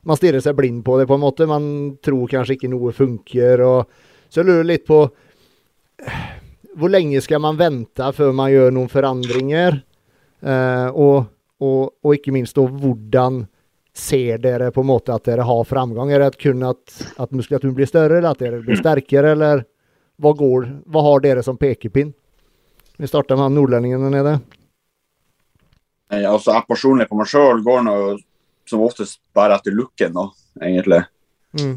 Man 0.08 0.18
stirrer 0.18 0.42
seg 0.42 0.56
blind 0.58 0.82
på 0.86 0.96
det, 1.00 1.08
på 1.10 1.18
en 1.18 1.24
måte. 1.26 1.50
Man 1.50 1.68
tror 2.04 2.30
kanskje 2.32 2.56
ikke 2.56 2.72
noe 2.72 2.94
funker. 2.96 3.64
Og, 3.66 4.08
så 4.30 4.42
jeg 4.42 4.50
lurer 4.52 4.68
litt 4.70 4.86
på 4.88 5.04
hvor 6.76 6.92
lenge 6.92 7.22
skal 7.24 7.40
man 7.40 7.58
vente 7.60 8.08
før 8.16 8.34
man 8.36 8.52
gjør 8.52 8.74
noen 8.76 8.92
forandringer? 8.92 9.78
Eh, 10.44 10.88
og, 10.92 11.30
og, 11.64 11.82
og 12.04 12.18
ikke 12.18 12.34
minst 12.36 12.58
da, 12.58 12.66
hvordan 12.68 13.46
ser 13.96 14.42
dere 14.44 14.74
på 14.76 14.84
en 14.84 14.90
måte 14.90 15.16
at 15.16 15.26
dere 15.28 15.46
har 15.48 15.64
framgang? 15.68 16.12
Er 16.12 16.26
det 16.26 16.42
kun 16.42 16.66
at, 16.68 16.84
at 17.16 17.32
muskulaturen 17.32 17.78
blir 17.78 17.90
større, 17.90 18.20
eller 18.20 18.36
at 18.36 18.44
dere 18.44 18.60
blir 18.64 18.80
sterkere, 18.84 19.34
eller 19.38 19.64
hva, 20.22 20.36
går, 20.36 20.68
hva 20.92 21.06
har 21.08 21.24
dere 21.24 21.46
som 21.48 21.58
pekepinn? 21.60 22.12
Vi 22.98 23.08
starter 23.10 23.40
med 23.40 23.56
nordlendingen 23.56 24.06
der 24.06 24.14
nede. 24.14 24.36
Eh, 26.12 26.24
Altså, 26.32 26.54
jeg 26.54 26.68
personlig 26.70 27.10
på 27.10 27.18
meg 27.20 27.30
sjøl 27.30 27.64
går 27.66 27.84
nå 27.86 27.98
som 28.70 28.82
oftest 28.82 29.20
bare 29.36 29.58
etter 29.60 29.76
looken, 29.76 30.16
da, 30.16 30.30
egentlig. 30.62 31.04
Mm. 31.60 31.76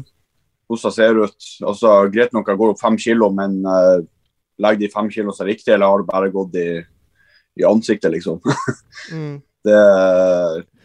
Hvordan 0.69 0.93
ser 0.93 1.19
ut. 1.19 1.49
Altså, 1.65 1.91
Greit 2.13 2.33
nok 2.33 2.49
jeg 2.49 2.57
går 2.57 2.73
opp 2.73 2.81
fem 2.81 2.97
kilo, 2.97 3.29
men 3.33 3.59
uh, 3.65 4.01
legger 4.61 4.85
de 4.85 4.93
fem 4.93 5.09
kilo 5.13 5.33
seg 5.35 5.51
riktig, 5.51 5.73
eller 5.73 5.85
har 5.85 6.01
det 6.01 6.09
bare 6.09 6.31
gått 6.33 6.57
i, 6.57 6.69
i 7.61 7.67
ansiktet, 7.67 8.11
liksom? 8.15 8.41
Mm. 9.09 9.39
Det 9.65 9.79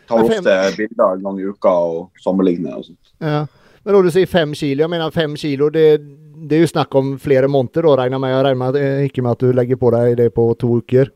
tar 0.08 0.22
ofte 0.22 0.52
bilder 0.78 1.16
en 1.16 1.24
gang 1.24 1.40
i 1.42 1.48
uka 1.50 1.68
og 1.68 2.20
sammenligner. 2.22 2.78
og 2.78 2.86
sånt. 2.86 3.10
Ja. 3.20 3.42
Men 3.84 3.96
når 3.96 4.06
du 4.06 4.10
sier 4.14 4.30
fem 4.30 4.54
kilo, 4.56 4.84
jeg 4.84 4.92
mener 4.92 5.12
fem 5.12 5.34
kilo, 5.36 5.68
det, 5.74 5.98
det 6.36 6.56
er 6.56 6.64
jo 6.64 6.70
snakk 6.70 6.94
om 6.98 7.14
flere 7.22 7.48
måneder, 7.50 7.86
da, 7.86 7.94
regner 8.02 8.20
med. 8.22 8.32
Jeg 8.32 8.46
regner 8.46 8.60
med 8.62 9.06
ikke 9.08 9.24
med 9.24 9.36
at 9.36 9.44
du 9.44 9.54
legger 9.54 9.80
på 9.80 9.92
deg 9.94 10.16
det 10.20 10.28
på 10.34 10.46
to 10.60 10.78
uker. 10.80 11.10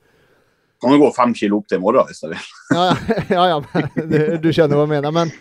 Kan 0.79 0.95
jo 0.95 1.01
gå 1.03 1.11
fem 1.17 1.33
kilo 1.35 1.59
opp 1.59 1.71
til 1.71 1.81
i 1.81 1.83
morgen 1.83 2.07
hvis 2.09 2.23
jeg 2.23 2.35
vil. 2.35 2.49
Ja, 2.79 2.89
ja, 3.33 3.47
ja 3.55 3.61
men, 3.65 3.89
du, 4.11 4.19
du 4.45 4.51
skjønner 4.55 4.79
hva 4.79 4.85
jeg 4.87 4.93
mener. 4.93 5.15
Men, 5.15 5.33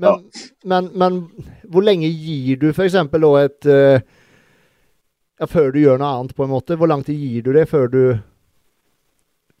men, 0.00 0.22
men, 0.64 0.88
men 0.96 1.18
hvor 1.68 1.84
lenge 1.84 2.08
gir 2.08 2.62
du 2.62 2.70
f.eks. 2.72 2.96
da 2.96 3.32
et 3.42 3.68
eh, 3.72 4.06
ja, 5.36 5.48
Før 5.50 5.68
du 5.74 5.82
gjør 5.82 6.00
noe 6.00 6.14
annet, 6.22 6.36
på 6.36 6.46
en 6.46 6.54
måte? 6.54 6.78
Hvor 6.80 6.88
lang 6.88 7.04
tid 7.04 7.20
gir 7.20 7.44
du 7.44 7.52
det 7.56 7.66
før 7.68 7.90
du 7.92 8.02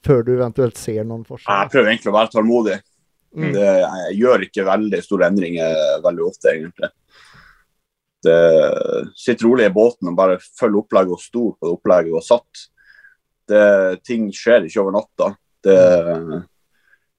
før 0.06 0.22
du 0.22 0.36
eventuelt 0.36 0.78
ser 0.78 1.04
noen 1.04 1.24
forskjell? 1.26 1.50
Jeg 1.50 1.72
prøver 1.72 1.90
egentlig 1.92 2.12
å 2.12 2.16
være 2.16 2.32
tålmodig. 2.32 2.76
Mm. 3.36 3.50
Det, 3.52 3.64
jeg 3.82 4.18
gjør 4.22 4.44
ikke 4.46 4.64
veldig 4.64 5.00
store 5.04 5.28
endringer 5.28 5.80
veldig 6.04 6.24
ofte, 6.24 6.52
egentlig. 6.54 6.92
Det 8.26 9.12
sitte 9.18 9.46
rolig 9.46 9.68
i 9.68 9.74
båten 9.74 10.10
og 10.10 10.18
bare 10.18 10.38
følger 10.42 10.80
opplegget 10.82 11.14
og 11.16 11.22
stole 11.22 11.54
på 11.60 11.72
opplegget 11.76 12.16
og 12.18 12.24
satt. 12.26 12.66
Det, 13.46 13.62
ting 14.06 14.28
skjer 14.34 14.66
ikke 14.66 14.82
over 14.82 14.96
natta. 14.98 15.32
Det 15.62 15.80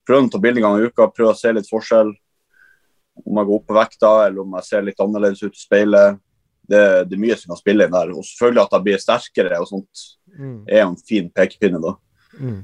Prøv 0.08 0.24
å 0.24 0.28
ta 0.32 0.38
bilde 0.40 0.62
en 0.62 0.64
gang 0.64 0.78
i 0.80 0.86
uka, 0.88 1.04
prøv 1.12 1.34
å 1.34 1.36
se 1.36 1.50
litt 1.52 1.68
forskjell. 1.68 2.14
Om 3.26 3.40
jeg 3.40 3.48
går 3.48 3.58
opp 3.58 3.66
på 3.68 3.74
vekta, 3.76 4.12
eller 4.24 4.40
om 4.40 4.54
jeg 4.56 4.64
ser 4.64 4.86
litt 4.86 5.02
annerledes 5.04 5.42
ut 5.42 5.52
i 5.52 5.60
speilet. 5.60 6.16
Det, 6.68 6.80
det 7.10 7.16
er 7.16 7.20
mye 7.20 7.36
som 7.36 7.52
kan 7.52 7.60
spille 7.60 7.84
inn 7.84 7.92
der. 7.92 8.14
Og 8.16 8.24
selvfølgelig 8.24 8.62
at 8.62 8.76
jeg 8.76 8.86
blir 8.86 9.02
sterkere 9.04 9.60
og 9.60 9.68
sånt, 9.72 10.06
Mm. 10.38 10.64
er 10.68 10.82
en 10.84 10.96
fin 10.96 11.28
pekepinne, 11.34 11.80
da. 11.82 11.94
Mm. 12.38 12.58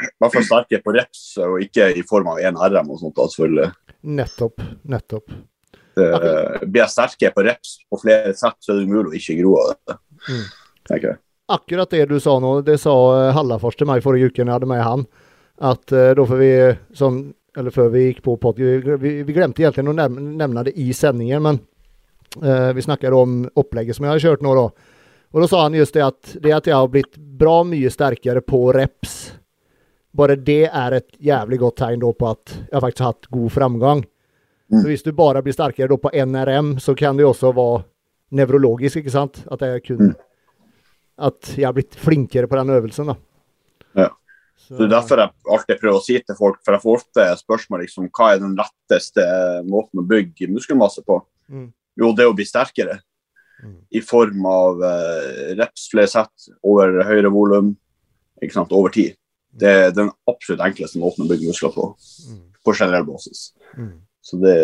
I 0.00 0.06
hvert 0.18 0.32
fall 0.34 0.44
sterkere 0.48 0.82
på 0.82 0.94
reps, 0.96 1.20
og 1.44 1.60
ikke 1.62 1.90
i 2.00 2.02
form 2.08 2.30
av 2.32 2.38
en 2.40 2.56
RM 2.56 2.90
og 2.90 2.98
sånt. 3.02 3.14
da, 3.14 3.26
selvfølgelig. 3.28 3.68
Nettopp. 4.18 4.62
Nettopp. 4.88 5.30
Det, 6.00 6.66
blir 6.66 6.82
jeg 6.84 6.94
sterkere 6.94 7.34
på 7.36 7.44
reps 7.46 7.74
på 7.90 8.00
flere 8.02 8.34
sett, 8.36 8.58
så 8.60 8.72
er 8.72 8.80
det 8.80 8.88
umulig 8.88 9.12
å 9.12 9.18
ikke 9.20 9.40
gro 9.40 9.56
av 9.60 9.72
det. 9.72 9.98
Mm. 10.28 10.46
tenker 10.88 11.12
jeg. 11.12 11.20
Akkurat 11.50 11.90
det 11.90 12.04
du 12.06 12.20
sa 12.22 12.36
nå, 12.38 12.60
det 12.62 12.78
sa 12.78 12.94
eh, 13.16 13.32
Hallafors 13.34 13.78
til 13.78 13.88
meg 13.90 14.04
forrige 14.04 14.30
uke 14.30 14.44
når 14.44 14.52
jeg 14.52 14.58
hadde 14.58 14.70
med 14.70 14.84
han. 14.86 15.04
At 15.70 15.92
eh, 15.92 16.12
da 16.16 16.26
får 16.26 16.38
vi, 16.40 16.52
sånn, 16.96 17.18
eller 17.58 17.74
før 17.74 17.90
vi 17.94 18.04
gikk 18.06 18.22
på 18.26 18.36
pod, 18.42 18.60
vi, 18.60 18.78
vi, 19.02 19.16
vi 19.26 19.34
glemte 19.34 19.64
egentlig 19.64 19.90
å 19.90 19.96
nevne 19.96 20.64
det 20.68 20.76
i 20.78 20.92
sendingen, 20.94 21.42
men 21.42 21.58
eh, 22.38 22.70
vi 22.76 22.86
snakket 22.86 23.16
om 23.16 23.42
opplegget 23.58 23.98
som 23.98 24.06
jeg 24.06 24.14
har 24.14 24.24
kjørt 24.28 24.46
nå 24.46 24.54
da. 24.58 24.68
Og 25.30 25.42
da 25.42 25.50
sa 25.50 25.64
han 25.64 25.78
just 25.78 25.94
det 25.94 26.06
at 26.06 26.32
det 26.42 26.54
at 26.54 26.70
jeg 26.70 26.74
har 26.74 26.90
blitt 26.90 27.18
bra 27.18 27.60
mye 27.66 27.90
sterkere 27.90 28.42
på 28.46 28.64
reps, 28.74 29.18
bare 30.14 30.38
det 30.38 30.64
er 30.66 30.96
et 30.96 31.10
jævlig 31.22 31.60
godt 31.62 31.80
tegn 31.82 32.00
da 32.02 32.10
på 32.14 32.30
at 32.30 32.54
jeg 32.54 32.82
faktisk 32.82 33.04
har 33.04 33.12
hatt 33.12 33.30
god 33.30 33.52
framgang. 33.54 34.06
Mm. 34.70 34.82
Så 34.82 34.86
hvis 34.86 35.02
du 35.02 35.10
bare 35.12 35.42
blir 35.42 35.52
sterkere 35.56 35.96
på 35.98 36.12
NRM, 36.14 36.76
så 36.80 36.94
kan 36.96 37.16
det 37.18 37.24
jo 37.24 37.32
også 37.32 37.50
være 37.56 37.84
nevrologisk, 38.38 39.00
ikke 39.00 39.10
sant? 39.10 39.44
At 39.50 39.60
jeg 39.66 39.82
kun 39.88 39.98
Mm. 40.10 40.14
at 41.18 41.40
jeg 41.56 41.66
har 41.66 41.72
blitt 41.74 41.94
flinkere 41.94 42.46
på 42.48 42.56
den 42.56 42.70
øvelsen, 42.70 43.06
da. 43.06 43.14
Ja. 43.96 44.08
Så 44.56 44.78
Det 44.78 44.86
er 44.86 44.94
derfor 45.00 45.16
jeg 45.18 45.30
alltid 45.50 45.80
prøver 45.80 45.98
å 45.98 46.02
si 46.04 46.18
til 46.20 46.34
folk, 46.38 46.60
for 46.64 46.72
jeg 46.72 46.82
får 46.82 46.96
ofte 47.00 47.26
spørsmål 47.42 47.80
liksom, 47.82 48.08
hva 48.10 48.34
er 48.34 48.38
den 48.38 48.54
letteste 48.56 49.24
måten 49.66 49.98
å 50.00 50.06
bygge 50.06 50.48
muskelmasse 50.48 51.02
på. 51.04 51.20
Mm. 51.50 51.72
Jo, 51.98 52.12
det 52.14 52.24
er 52.24 52.30
å 52.30 52.36
bli 52.36 52.44
sterkere. 52.44 53.00
Mm. 53.62 53.74
I 53.92 54.00
form 54.00 54.46
av 54.46 54.78
uh, 54.80 55.54
reps, 55.58 55.88
flere 55.90 56.08
sett, 56.08 56.48
over 56.64 57.02
høyere 57.04 57.30
volum, 57.32 57.76
ikke 58.40 58.52
sant, 58.54 58.72
over 58.72 58.88
tid. 58.94 59.16
Det 59.52 59.68
er 59.68 59.90
den 59.90 60.10
absolutt 60.30 60.62
enkleste 60.62 60.96
måten 61.02 61.26
å 61.26 61.28
bygge 61.28 61.50
muskler 61.50 61.74
på, 61.74 61.90
Mm. 62.30 62.40
på 62.64 62.72
generell 62.78 63.04
basis. 63.04 63.52
Mm. 63.76 64.00
Så 64.20 64.36
det 64.40 64.56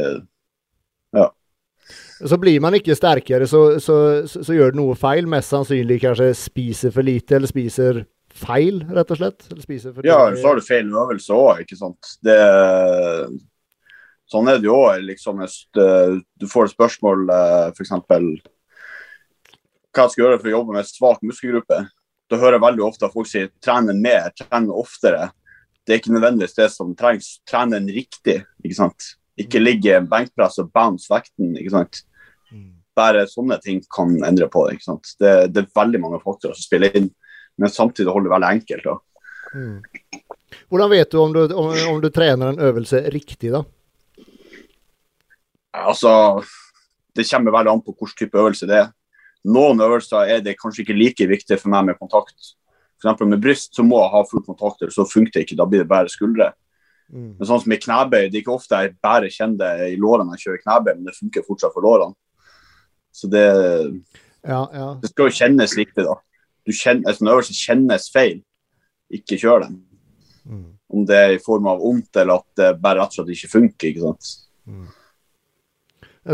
Så 2.18 2.36
blir 2.40 2.60
man 2.60 2.74
ikke 2.74 2.96
sterkere, 2.98 3.46
så, 3.46 3.78
så, 3.78 4.26
så, 4.26 4.40
så 4.42 4.54
gjør 4.56 4.72
det 4.72 4.80
noe 4.80 4.96
feil. 4.98 5.28
Mest 5.30 5.52
sannsynlig 5.52 6.00
kanskje 6.02 6.32
spiser 6.36 6.94
for 6.94 7.06
lite, 7.06 7.36
eller 7.36 7.50
spiser 7.50 8.04
feil, 8.36 8.80
rett 8.92 9.12
og 9.12 9.20
slett. 9.20 9.46
Eller 9.50 9.62
spiser 9.64 9.94
for 9.94 10.06
Ja, 10.08 10.18
så 10.36 10.50
har 10.50 10.58
du 10.58 10.64
feil 10.66 10.88
øvelse 10.90 11.36
òg, 11.36 11.62
ikke 11.64 11.78
sant. 11.78 12.16
Det, 12.24 12.36
sånn 14.32 14.50
er 14.50 14.60
det 14.60 14.68
jo 14.68 14.78
òg. 14.80 15.04
Liksom, 15.06 15.42
hvis 15.44 15.58
du 15.76 16.46
får 16.50 16.68
et 16.68 16.76
spørsmål 16.76 17.28
eh, 17.36 17.74
f.eks. 17.76 17.94
hva 18.10 18.20
jeg 20.06 20.12
skal 20.12 20.24
gjøre 20.24 20.40
for 20.40 20.50
å 20.50 20.56
jobbe 20.58 20.76
med 20.76 20.88
svak 20.90 21.22
muskelgruppe. 21.24 21.84
Da 22.26 22.38
hører 22.40 22.58
jeg 22.58 22.66
veldig 22.66 22.84
ofte 22.88 23.06
at 23.06 23.14
folk 23.14 23.28
sier 23.30 23.52
trene 23.62 23.94
mer, 23.94 24.32
trene 24.34 24.74
oftere. 24.74 25.30
Det 25.86 25.94
er 25.94 26.00
ikke 26.02 26.16
nødvendigvis 26.16 26.56
det 26.58 26.66
som 26.74 26.90
trengs. 26.98 27.36
Trene 27.46 27.78
riktig, 27.86 28.40
ikke 28.64 28.78
sant. 28.80 29.12
Ikke 29.36 29.60
ligge 29.60 29.90
i 29.90 29.96
en 29.96 30.08
benkpress 30.08 30.60
og 30.62 30.70
bounce 30.74 31.10
vekten, 31.12 31.54
ikke 31.60 31.74
sant. 31.74 32.02
Mm. 32.52 32.70
Bare 32.96 33.26
sånne 33.28 33.58
ting 33.64 33.82
kan 33.92 34.14
endre 34.24 34.48
på 34.52 34.64
det. 34.66 34.76
ikke 34.76 34.88
sant? 34.88 35.12
Det, 35.20 35.34
det 35.52 35.64
er 35.64 35.74
veldig 35.76 36.02
mange 36.02 36.22
faktorer 36.24 36.56
som 36.56 36.64
spiller 36.64 36.96
inn, 36.96 37.10
men 37.60 37.72
samtidig 37.72 38.12
holder 38.12 38.30
det 38.30 38.36
veldig 38.36 38.52
enkelt. 38.56 38.90
Mm. 39.56 40.20
Hvordan 40.70 40.92
vet 40.92 41.12
du 41.12 41.18
om 41.20 41.34
du, 41.34 41.42
om, 41.54 41.72
om 41.92 42.00
du 42.02 42.08
trener 42.10 42.52
en 42.52 42.62
øvelse 42.68 43.02
riktig, 43.12 43.52
da? 43.52 43.64
Altså, 45.76 46.12
det 47.16 47.26
kommer 47.28 47.52
veldig 47.52 47.72
an 47.74 47.82
på 47.84 47.92
hvilken 47.92 48.24
type 48.24 48.40
øvelse 48.40 48.68
det 48.68 48.78
er. 48.84 48.92
Noen 49.46 49.80
øvelser 49.84 50.32
er 50.32 50.40
det 50.42 50.56
kanskje 50.58 50.82
ikke 50.82 50.96
like 50.96 51.26
viktig 51.30 51.58
for 51.60 51.70
meg 51.70 51.90
med 51.90 52.00
kontakt. 52.00 52.54
For 53.02 53.28
med 53.28 53.42
bryst 53.42 53.76
så 53.76 53.84
må 53.84 54.00
jeg 54.00 54.12
ha 54.14 54.22
full 54.26 54.42
kontakt, 54.46 54.80
eller 54.80 54.94
så 54.94 55.04
funker 55.06 55.36
det 55.36 55.44
ikke. 55.46 55.58
Da 55.60 55.66
blir 55.68 55.84
det 55.84 55.90
bare 55.90 56.10
skuldre. 56.10 56.50
Mm. 57.12 57.32
Men 57.38 57.48
sånn 57.48 57.62
som 57.62 57.74
i 57.74 57.78
knebøy, 57.80 58.26
det 58.26 58.38
er 58.38 58.42
ikke 58.42 58.56
ofte 58.56 58.80
jeg 58.82 58.96
bare 59.04 59.30
kjenner 59.32 59.78
det 59.78 59.90
i 59.92 59.98
lårene 60.00 60.34
jeg 60.36 60.46
kjører 60.46 60.62
knebøy, 60.64 60.92
men 60.94 61.08
det 61.08 61.16
funker 61.16 61.46
fortsatt 61.46 61.74
for 61.74 61.86
lårene. 61.86 62.16
Så 63.14 63.30
det, 63.32 63.46
Ja, 64.46 64.62
ja. 64.72 64.88
det 65.02 65.10
skal 65.10 65.30
jo 65.30 65.36
kjennes 65.38 65.76
riktig, 65.78 66.04
da. 66.06 66.18
Du 66.66 66.74
kjenner, 66.74 67.08
en 67.08 67.18
sånn 67.18 67.30
øvelse 67.32 67.54
kjennes 67.56 68.10
feil, 68.12 68.40
ikke 69.14 69.38
kjør 69.40 69.66
den. 69.68 69.80
Mm. 70.46 70.68
Om 70.92 71.06
det 71.08 71.18
er 71.18 71.34
i 71.36 71.42
form 71.42 71.66
av 71.70 71.80
vondt, 71.82 72.10
eller 72.18 72.42
at 72.42 72.60
det 72.60 72.74
bare 72.82 73.00
rett 73.00 73.14
og 73.14 73.20
slett 73.20 73.34
ikke 73.34 73.52
funker. 73.54 73.90
ikke 73.90 74.04
sant? 74.04 74.30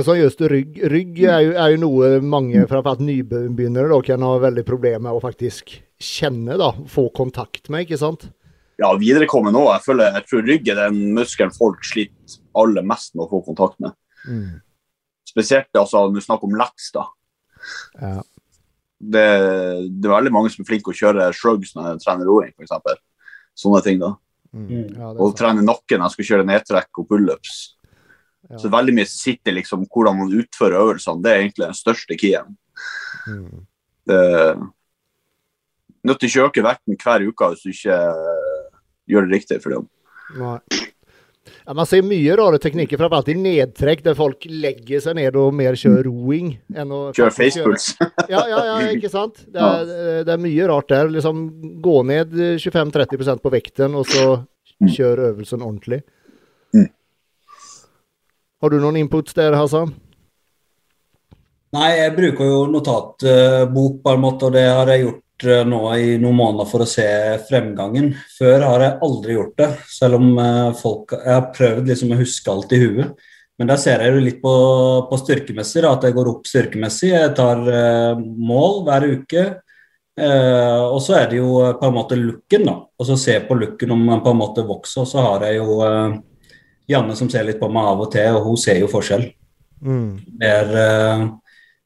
sånn 0.01 0.21
just 0.23 0.41
rygg, 0.49 0.79
rygg 0.89 1.19
er, 1.21 1.41
jo, 1.45 1.55
er 1.61 1.75
jo 1.75 1.81
noe 1.85 2.13
mange, 2.25 2.65
framfor 2.69 3.03
nybegynnere, 3.05 3.91
da, 3.93 3.99
kan 4.07 4.25
ha 4.25 4.37
veldig 4.41 4.65
problemer 4.69 5.05
med 5.05 5.19
å 5.19 5.25
faktisk 5.25 5.75
kjenne, 6.03 6.57
da. 6.61 6.73
Få 6.89 7.11
kontakt 7.15 7.69
med, 7.73 7.85
ikke 7.87 8.01
sant? 8.01 8.31
Ja, 8.81 8.89
viderekommende 8.99 9.61
òg. 9.61 9.73
Jeg, 9.77 9.85
føler- 9.85 10.15
jeg 10.17 10.27
tror 10.29 10.47
rygg 10.49 10.69
er 10.73 10.75
den 10.89 11.15
muskelen 11.15 11.53
folk 11.55 11.85
sliter 11.85 12.39
aller 12.57 12.83
mest 12.83 13.15
med 13.15 13.27
å 13.27 13.31
få 13.31 13.43
kontakt 13.47 13.79
med. 13.81 13.93
Mm. 14.27 14.61
Spesielt 15.29 15.69
altså, 15.75 16.07
når 16.09 16.15
du 16.15 16.25
snakker 16.25 16.45
om 16.49 16.57
leks. 16.59 16.91
da. 16.93 17.07
Ja. 18.01 18.23
Det, 19.03 19.23
det 20.01 20.07
er 20.09 20.15
veldig 20.15 20.33
mange 20.33 20.51
som 20.51 20.63
er 20.63 20.69
flinke 20.69 20.93
å 20.93 20.97
kjøre 20.97 21.29
shrugs 21.35 21.75
når 21.75 21.97
de 21.99 22.05
trener 22.05 22.29
roing, 22.29 22.53
f.eks. 22.57 23.01
Sånne 23.59 23.83
ting. 23.85 23.99
da. 24.03 24.15
Mm. 24.53 24.67
Mm. 24.69 24.89
ja, 24.99 25.09
Og 25.17 25.35
trene 25.37 25.65
nakken 25.65 26.03
jeg 26.05 26.15
skal 26.17 26.29
kjøre 26.31 26.47
nedtrekk 26.49 26.99
og 27.03 27.09
pullups. 27.09 27.57
Ja. 28.51 28.59
Så 28.59 28.69
veldig 28.73 28.95
mye 28.97 29.09
sitter 29.09 29.55
liksom 29.57 29.87
hvordan 29.87 30.19
man 30.19 30.33
utfører 30.43 30.81
øvelsene. 30.83 31.23
Det 31.23 31.31
er 31.33 31.41
egentlig 31.45 31.67
den 31.69 31.79
største 31.79 32.17
keyen. 32.19 32.57
Mm. 33.29 33.67
Det 34.09 34.23
Nødt 36.03 36.19
til 36.19 36.41
å 36.43 36.49
øke 36.49 36.65
vekten 36.67 36.97
hver 36.99 37.23
uke 37.31 37.47
hvis 37.53 37.61
du 37.63 37.71
ikke 37.71 37.97
gjør 39.11 39.29
det 39.29 39.39
riktig 39.39 39.61
for 39.65 39.77
dem. 39.77 39.87
Nei. 40.39 40.59
Ja, 41.67 41.75
man 41.75 41.87
ser 41.87 42.05
mye 42.07 42.35
rare 42.39 42.59
teknikker, 42.63 42.99
framfor 42.99 43.21
alt 43.21 43.31
i 43.33 43.35
nedtrekk, 43.39 44.03
der 44.07 44.17
folk 44.19 44.47
legger 44.47 45.03
seg 45.03 45.17
ned 45.19 45.37
og 45.39 45.51
mer 45.59 45.77
kjører 45.79 46.07
roing. 46.07 46.53
enn 46.75 46.95
å 46.95 47.01
Kjør 47.15 47.35
faktisk 47.35 47.67
facepuls. 47.67 48.29
Ja, 48.31 48.45
ja, 48.51 48.63
ja, 48.69 48.77
ikke 48.97 49.11
sant? 49.13 49.43
Det 49.51 49.63
er, 49.63 50.23
det 50.27 50.35
er 50.35 50.43
mye 50.43 50.71
rart 50.71 50.91
der. 50.91 51.11
Liksom 51.13 51.45
Gå 51.83 51.97
ned 52.07 52.35
25-30% 52.63 53.43
på 53.43 53.53
vekten, 53.55 53.99
og 53.99 54.07
så 54.11 54.27
kjør 54.83 55.27
øvelsen 55.31 55.63
ordentlig. 55.63 56.03
Mm. 56.75 56.89
Har 58.63 58.71
du 58.73 58.79
noen 58.83 58.99
inputs 59.03 59.35
der, 59.35 59.55
Hassan? 59.59 59.95
Nei, 61.73 61.89
jeg 61.97 62.13
bruker 62.19 62.49
jo 62.51 62.65
notatbok 62.69 64.03
på 64.05 64.13
en 64.13 64.21
måte, 64.23 64.49
og 64.49 64.57
det 64.59 64.67
har 64.69 64.91
jeg 64.93 65.07
gjort 65.07 65.22
nå 65.69 65.81
i 65.97 66.15
noen 66.23 66.39
måneder 66.39 66.69
for 66.71 66.85
å 66.85 66.89
se 66.89 67.07
fremgangen. 67.49 68.13
Før 68.39 68.65
har 68.69 68.85
jeg 68.87 68.99
aldri 69.09 69.37
gjort 69.37 69.59
det, 69.59 69.69
selv 69.91 70.19
om 70.21 70.31
eh, 70.39 70.71
folk 70.79 71.15
Jeg 71.17 71.33
har 71.33 71.53
prøvd 71.57 71.93
liksom 71.93 72.15
å 72.15 72.21
huske 72.21 72.53
alt 72.53 72.75
i 72.77 72.81
huet. 72.83 73.29
Men 73.61 73.69
der 73.69 73.79
ser 73.79 74.01
jeg 74.03 74.15
jo 74.15 74.23
litt 74.25 74.41
på, 74.43 74.55
på 75.11 75.19
styrkemessig, 75.21 75.83
da, 75.85 75.93
at 75.95 76.07
jeg 76.09 76.17
går 76.17 76.31
opp 76.33 76.49
styrkemessig. 76.49 77.13
Jeg 77.13 77.35
tar 77.39 77.61
eh, 77.69 78.23
mål 78.23 78.81
hver 78.89 79.07
uke. 79.13 79.45
Eh, 80.19 80.83
og 80.83 80.99
så 81.05 81.21
er 81.21 81.29
det 81.31 81.39
jo 81.39 81.61
på 81.79 81.89
en 81.89 81.95
måte 81.95 82.19
looken, 82.19 82.67
da. 82.69 82.75
Og 82.99 83.09
så 83.09 83.19
se 83.21 83.37
på 83.47 83.57
looken 83.61 83.95
om 83.95 84.03
man 84.09 84.25
på 84.25 84.33
en 84.33 84.41
måte 84.41 84.65
vokser. 84.67 85.05
Og 85.05 85.13
så 85.13 85.25
har 85.29 85.47
jeg 85.47 85.61
jo 85.61 85.79
eh, 85.87 86.19
Janne 86.91 87.15
som 87.17 87.31
ser 87.31 87.47
litt 87.47 87.61
på 87.61 87.71
meg 87.73 87.93
av 87.93 88.03
og 88.07 88.11
til, 88.13 88.41
og 88.41 88.49
hun 88.51 88.59
ser 88.61 88.81
jo 88.83 88.91
forskjell. 88.91 89.29
Mm. 89.83 90.11
Det, 90.41 90.51
er, 90.51 91.29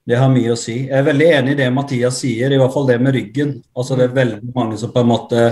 det, 0.06 0.18
har 0.20 0.30
mye 0.30 0.52
å 0.54 0.58
si. 0.58 0.76
Jeg 0.86 0.98
er 1.00 1.06
veldig 1.06 1.30
enig 1.38 1.54
i 1.54 1.58
det 1.58 1.70
Mathias 1.74 2.20
sier, 2.22 2.52
i 2.52 2.60
hvert 2.60 2.74
fall 2.74 2.86
det 2.88 3.00
med 3.02 3.16
ryggen. 3.16 3.56
Altså 3.76 3.98
Det 3.98 4.06
er 4.06 4.20
veldig 4.20 4.52
mange 4.54 4.78
som 4.80 4.92
på 4.94 5.02
en 5.02 5.10
måte 5.14 5.48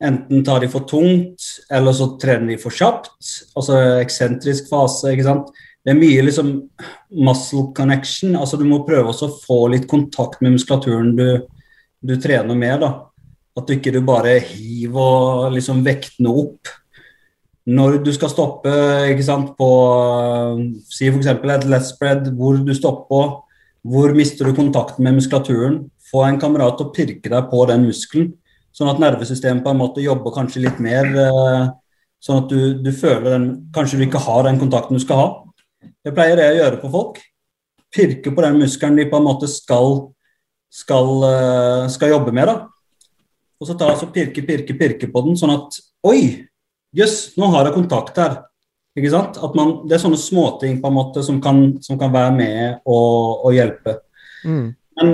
Enten 0.00 0.40
tar 0.40 0.62
de 0.62 0.68
for 0.72 0.86
tungt, 0.88 1.44
eller 1.68 1.92
så 1.92 2.06
trener 2.16 2.54
de 2.54 2.54
for 2.56 2.72
kjapt. 2.72 3.10
Altså 3.52 3.76
eksentrisk 4.00 4.70
fase. 4.70 5.10
ikke 5.12 5.26
sant? 5.26 5.50
Det 5.84 5.92
er 5.92 5.98
mye 5.98 6.22
liksom 6.24 6.54
muscle 7.20 7.66
connection. 7.76 8.32
altså 8.36 8.56
Du 8.56 8.64
må 8.64 8.80
prøve 8.86 9.12
å 9.12 9.28
få 9.44 9.66
litt 9.72 9.84
kontakt 9.90 10.40
med 10.40 10.54
muskulaturen 10.56 11.12
du, 11.18 11.26
du 12.00 12.14
trener 12.16 12.56
med. 12.56 12.80
da. 12.80 12.90
At 13.56 13.68
du 13.68 13.76
ikke 13.76 13.92
du 13.92 14.00
bare 14.00 14.38
hiver 14.40 15.50
liksom 15.52 15.84
vektene 15.84 16.32
opp. 16.32 16.72
Når 17.68 18.00
du 18.04 18.10
skal 18.16 18.32
stoppe 18.32 18.72
ikke 19.12 19.26
sant, 19.26 19.52
på 19.58 19.70
si 20.88 21.12
f.eks. 21.12 21.28
et 21.28 21.68
let 21.68 21.84
spread, 21.86 22.32
hvor 22.40 22.56
du 22.56 22.72
stopper, 22.74 23.36
hvor 23.86 24.12
mister 24.16 24.48
du 24.48 24.56
kontakten 24.56 25.06
med 25.06 25.16
muskulaturen. 25.16 25.82
Få 26.10 26.24
en 26.26 26.40
kamerat 26.42 26.76
til 26.78 26.88
å 26.88 26.94
pirke 26.94 27.30
deg 27.32 27.50
på 27.50 27.64
den 27.70 27.86
muskelen 27.86 28.32
Sånn 28.76 28.90
at 28.92 29.00
nervesystemet 29.02 29.64
på 29.64 29.72
en 29.72 29.80
måte 29.80 30.02
jobber 30.02 30.34
kanskje 30.34 30.62
litt 30.64 30.78
mer. 30.82 31.08
Eh, 31.10 31.64
sånn 32.22 32.44
at 32.44 32.52
du, 32.52 32.60
du, 32.84 32.90
føler 32.94 33.32
den 33.32 33.46
Kanskje 33.74 33.98
du 33.98 34.06
ikke 34.06 34.22
har 34.22 34.44
den 34.46 34.60
kontakten 34.60 34.98
du 34.98 35.02
skal 35.02 35.20
ha. 35.20 35.28
Jeg 36.06 36.14
pleier 36.16 36.38
det 36.38 36.48
å 36.52 36.58
gjøre 36.60 36.80
på 36.82 36.90
folk. 36.92 37.18
Pirke 37.90 38.32
på 38.34 38.44
den 38.46 38.60
muskelen 38.60 38.98
de 39.00 39.08
på 39.10 39.18
en 39.18 39.26
måte 39.26 39.50
skal, 39.50 40.12
skal, 40.70 41.10
eh, 41.26 41.88
skal 41.90 42.14
jobbe 42.14 42.34
med. 42.36 42.52
da. 42.52 43.16
Og 43.60 43.68
så 43.68 43.76
ta 43.76 43.90
altså 43.90 44.08
pirke, 44.14 44.44
pirke, 44.46 44.76
pirke 44.78 45.10
på 45.10 45.26
den, 45.26 45.36
sånn 45.36 45.56
at 45.58 45.82
Oi! 46.06 46.46
Jøss, 46.96 47.12
yes, 47.28 47.34
nå 47.38 47.50
har 47.52 47.68
jeg 47.68 47.76
kontakt 47.76 48.16
her. 48.18 48.38
Ikke 48.98 49.12
sant? 49.12 49.38
At 49.38 49.54
man, 49.58 49.76
det 49.86 49.96
er 49.96 50.02
sånne 50.02 50.18
småting 50.18 50.80
på 50.82 50.90
en 50.90 50.96
måte 50.96 51.22
som 51.26 51.38
kan, 51.42 51.62
som 51.84 51.98
kan 52.00 52.12
være 52.14 52.32
med 52.36 52.62
og, 52.82 53.44
og 53.46 53.54
hjelpe. 53.54 54.00
Mm. 54.44 54.72
Men 55.00 55.12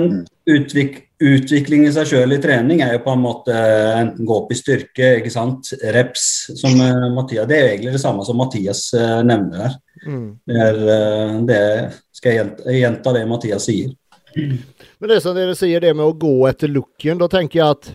utvik, 0.49 0.97
utvikling 1.23 1.85
i 1.87 1.91
seg 1.93 2.09
sjøl 2.09 2.35
i 2.35 2.39
trening 2.41 2.81
er 2.83 2.95
jo 2.95 3.03
på 3.05 3.13
en 3.13 3.23
måte 3.23 3.53
enten 3.53 4.27
gå 4.27 4.39
opp 4.41 4.51
i 4.51 4.57
styrke, 4.57 5.11
ikke 5.19 5.31
sant, 5.33 5.71
reps, 5.95 6.25
som 6.59 6.73
uh, 6.81 7.07
Mathias 7.13 7.47
Det 7.49 7.57
er 7.57 7.63
jo 7.63 7.69
egentlig 7.75 7.95
det 7.95 8.03
samme 8.03 8.25
som 8.27 8.39
Mathias 8.41 8.87
uh, 8.97 9.21
nevner 9.27 9.67
her. 9.67 9.77
Mm. 10.07 10.27
Det, 10.47 10.59
er, 10.67 10.81
uh, 10.81 11.37
det 11.47 11.61
skal 12.17 12.33
jeg 12.33 12.41
gjenta, 12.41 12.75
gjenta, 12.81 13.15
det 13.15 13.23
Mathias 13.29 13.69
sier. 13.69 13.93
Men 14.37 15.13
det 15.13 15.21
som 15.23 15.37
dere 15.37 15.55
sier, 15.57 15.81
det 15.81 15.95
med 15.95 16.05
å 16.05 16.17
gå 16.17 16.35
etter 16.49 16.71
looken, 16.71 17.21
da 17.21 17.29
tenker 17.31 17.61
jeg 17.61 17.77
at 17.77 17.91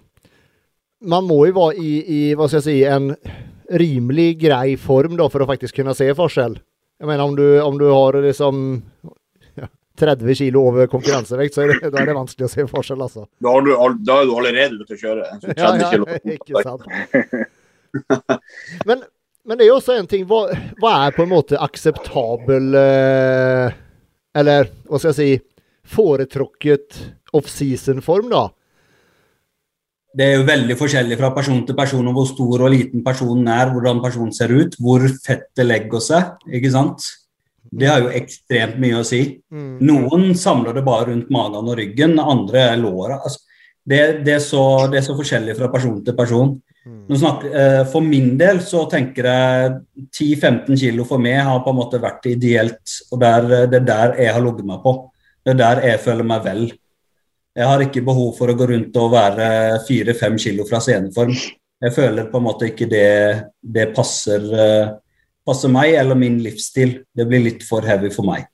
man 1.02 1.26
må 1.26 1.42
jo 1.48 1.56
være 1.58 1.82
i, 1.82 1.92
i 2.02 2.20
hva 2.38 2.46
skal 2.46 2.62
jeg 2.62 2.68
si, 2.68 2.76
en 2.86 3.12
rimelig 3.70 4.40
grei 4.40 4.76
form 4.80 5.16
da, 5.18 5.28
for 5.32 5.44
å 5.44 5.48
faktisk 5.48 5.80
kunne 5.80 5.94
se 5.96 6.08
forskjell. 6.16 6.58
Jeg 7.02 7.08
mener 7.08 7.24
om 7.24 7.34
du, 7.36 7.46
om 7.62 7.78
du 7.78 7.88
har 7.90 8.18
liksom 8.22 8.80
30 9.98 10.34
kilo 10.38 10.64
over 10.68 10.86
konkurransevekt, 10.86 11.54
så 11.54 11.64
er 11.64 11.72
det, 11.72 11.90
da 11.92 12.02
er 12.02 12.10
det 12.10 12.16
vanskelig 12.16 12.46
å 12.48 12.52
se 12.52 12.66
forskjell, 12.70 13.02
altså. 13.04 13.26
Da, 13.44 13.54
du, 13.60 13.72
da 14.06 14.20
er 14.20 14.28
du 14.28 14.34
allerede 14.38 14.80
ute 14.80 14.96
å 14.96 15.00
kjøre. 15.00 15.26
30 15.44 15.58
ja, 15.58 15.72
ja. 15.82 16.20
Ikke 16.36 16.62
sant. 16.64 16.86
men, 18.88 19.02
men, 19.44 19.58
det 19.58 19.66
er 19.66 19.68
jo 19.68 19.78
også 19.80 19.98
en 19.98 20.08
ting. 20.10 20.24
Hva, 20.30 20.46
hva 20.80 20.94
er 21.06 21.16
på 21.16 21.26
en 21.26 21.32
måte 21.34 21.60
akseptabel 21.60 22.72
eh, 22.78 23.74
Eller 24.40 24.70
hva 24.88 24.96
skal 25.02 25.12
jeg 25.12 25.18
si 25.18 25.92
Foretrukket 25.92 27.02
offseason-form, 27.36 28.30
da? 28.32 28.46
Det 30.12 30.26
er 30.26 30.34
jo 30.36 30.44
veldig 30.44 30.76
forskjellig 30.76 31.16
fra 31.16 31.30
person 31.32 31.62
til 31.66 31.76
person 31.76 32.08
og 32.10 32.16
hvor 32.18 32.26
stor 32.28 32.66
og 32.66 32.72
liten 32.74 33.04
personen 33.04 33.48
er, 33.48 33.70
hvordan 33.72 34.02
personen 34.04 34.34
ser 34.36 34.52
ut, 34.52 34.76
hvor 34.80 35.06
fettet 35.24 35.64
legger 35.64 36.04
seg. 36.04 36.34
ikke 36.52 36.72
sant? 36.74 37.06
Det 37.72 37.88
har 37.88 38.02
jo 38.02 38.10
ekstremt 38.12 38.76
mye 38.82 38.98
å 39.00 39.06
si. 39.06 39.22
Mm. 39.52 39.78
Noen 39.88 40.34
samler 40.36 40.76
det 40.76 40.84
bare 40.84 41.08
rundt 41.08 41.32
magen 41.32 41.70
og 41.70 41.78
ryggen, 41.78 42.18
andre 42.20 42.66
er 42.74 42.82
låra. 42.82 43.22
Altså, 43.24 43.40
det, 43.82 44.02
det, 44.26 44.36
det, 44.36 44.98
er 44.98 45.06
så 45.06 45.16
forskjellig 45.16 45.56
fra 45.58 45.70
person 45.72 45.96
til 46.04 46.16
person. 46.18 46.52
Mm. 46.82 47.14
Snakker, 47.16 47.54
eh, 47.62 47.80
for 47.88 48.04
min 48.04 48.34
del 48.38 48.60
så 48.66 48.84
tenker 48.90 49.28
jeg 49.30 49.72
10-15 50.10 50.76
kilo 50.82 51.06
for 51.08 51.22
meg 51.22 51.40
har 51.46 51.62
på 51.64 51.72
en 51.72 51.78
måte 51.80 52.02
vært 52.02 52.28
ideelt. 52.30 52.98
Og 53.10 53.22
der, 53.22 53.48
det 53.72 53.80
er 53.80 53.88
der 53.88 54.14
jeg 54.20 54.36
har 54.36 54.44
ligget 54.44 54.68
meg 54.68 54.84
på. 54.84 54.96
Det 55.42 55.54
er 55.54 55.62
der 55.62 55.84
jeg 55.88 56.04
føler 56.04 56.28
meg 56.28 56.44
vel. 56.44 56.64
Jeg 57.52 57.68
har 57.68 57.82
ikke 57.84 58.04
behov 58.04 58.30
for 58.38 58.48
å 58.48 58.56
gå 58.56 58.66
rundt 58.70 58.96
og 58.96 59.10
være 59.12 59.46
4-5 59.84 60.38
kilo 60.40 60.64
fra 60.68 60.80
sceneform. 60.80 61.34
Jeg 61.82 61.92
føler 61.92 62.30
på 62.30 62.38
en 62.38 62.46
måte 62.46 62.70
ikke 62.70 62.88
det, 62.88 63.08
det 63.60 63.90
passer 63.96 64.44
uh, 64.48 64.94
passer 65.44 65.72
meg 65.72 65.96
eller 65.98 66.16
min 66.18 66.38
livsstil. 66.40 67.00
Det 67.12 67.26
blir 67.28 67.42
litt 67.44 67.66
for 67.66 67.84
heavy 67.84 68.08
for 68.14 68.28
meg. 68.28 68.46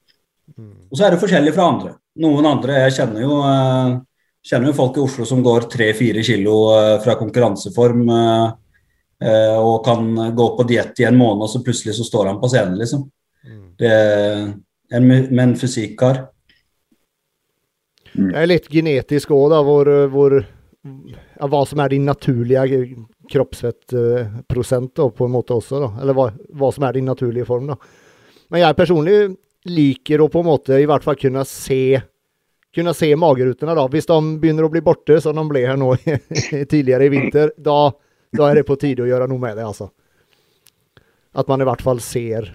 Og 0.58 0.96
så 0.96 1.06
er 1.06 1.14
det 1.14 1.20
forskjellig 1.22 1.52
fra 1.54 1.68
andre. 1.68 1.92
Noen 2.18 2.46
andre 2.48 2.80
Jeg 2.86 2.96
kjenner 2.96 3.22
jo, 3.22 3.36
uh, 3.44 4.00
kjenner 4.42 4.72
jo 4.72 4.78
folk 4.80 4.98
i 4.98 5.04
Oslo 5.04 5.28
som 5.28 5.44
går 5.46 5.68
3-4 5.76 6.24
kilo 6.26 6.56
uh, 6.72 6.96
fra 7.04 7.18
konkurranseform 7.20 8.08
og 9.18 9.80
kan 9.82 10.12
gå 10.38 10.44
på 10.54 10.64
diett 10.70 11.00
i 11.02 11.04
en 11.08 11.16
måned, 11.18 11.40
og 11.42 11.48
så 11.50 11.58
plutselig 11.66 11.96
så 11.96 12.04
står 12.06 12.28
han 12.28 12.36
på 12.38 12.46
scenen, 12.52 12.76
liksom. 12.78 13.00
Det 13.74 13.88
er 13.90 14.44
en, 14.94 15.08
med 15.08 15.40
en 15.42 15.54
fysikkar. 15.58 16.20
Det 18.18 18.34
er 18.34 18.48
litt 18.50 18.68
genetisk 18.72 19.30
òg, 19.34 19.48
da, 19.52 19.62
hvor, 19.62 19.88
hvor 20.10 20.34
ja, 20.38 21.46
hva 21.46 21.62
som 21.68 21.82
er 21.82 21.92
din 21.92 22.06
naturlige 22.08 22.80
kroppsfettprosent 23.30 25.02
på 25.14 25.26
en 25.26 25.34
måte 25.34 25.56
også, 25.56 25.82
da. 25.84 25.90
Eller 26.02 26.16
hva, 26.18 26.28
hva, 26.58 26.70
som 26.74 26.86
er 26.88 26.98
din 26.98 27.08
naturlige 27.08 27.46
form, 27.48 27.70
da. 27.70 27.78
Men 28.50 28.64
jeg 28.64 28.78
personlig 28.78 29.18
liker 29.68 30.22
å 30.24 30.30
på 30.32 30.42
en 30.42 30.48
måte 30.48 30.78
i 30.80 30.86
hvert 30.88 31.04
fall 31.04 31.18
kunne 31.20 31.44
se 31.48 31.98
kunne 32.74 32.92
se 32.94 33.08
magerutene, 33.16 33.74
da. 33.74 33.86
Hvis 33.90 34.06
de 34.06 34.18
begynner 34.40 34.66
å 34.66 34.72
bli 34.72 34.82
borte, 34.84 35.16
som 35.24 35.36
de 35.36 35.44
ble 35.50 35.64
her 35.66 35.78
nå 35.80 35.94
tidligere 36.72 37.08
i 37.08 37.12
vinter, 37.12 37.52
da, 37.56 37.88
da, 38.34 38.50
er 38.50 38.60
det 38.60 38.68
på 38.68 38.76
tide 38.80 39.04
å 39.04 39.08
gjøre 39.08 39.28
noe 39.30 39.42
med 39.42 39.58
det, 39.58 39.66
altså. 39.66 39.88
At 41.38 41.48
man 41.50 41.62
i 41.62 41.68
hvert 41.68 41.82
fall 41.84 42.02
ser. 42.04 42.50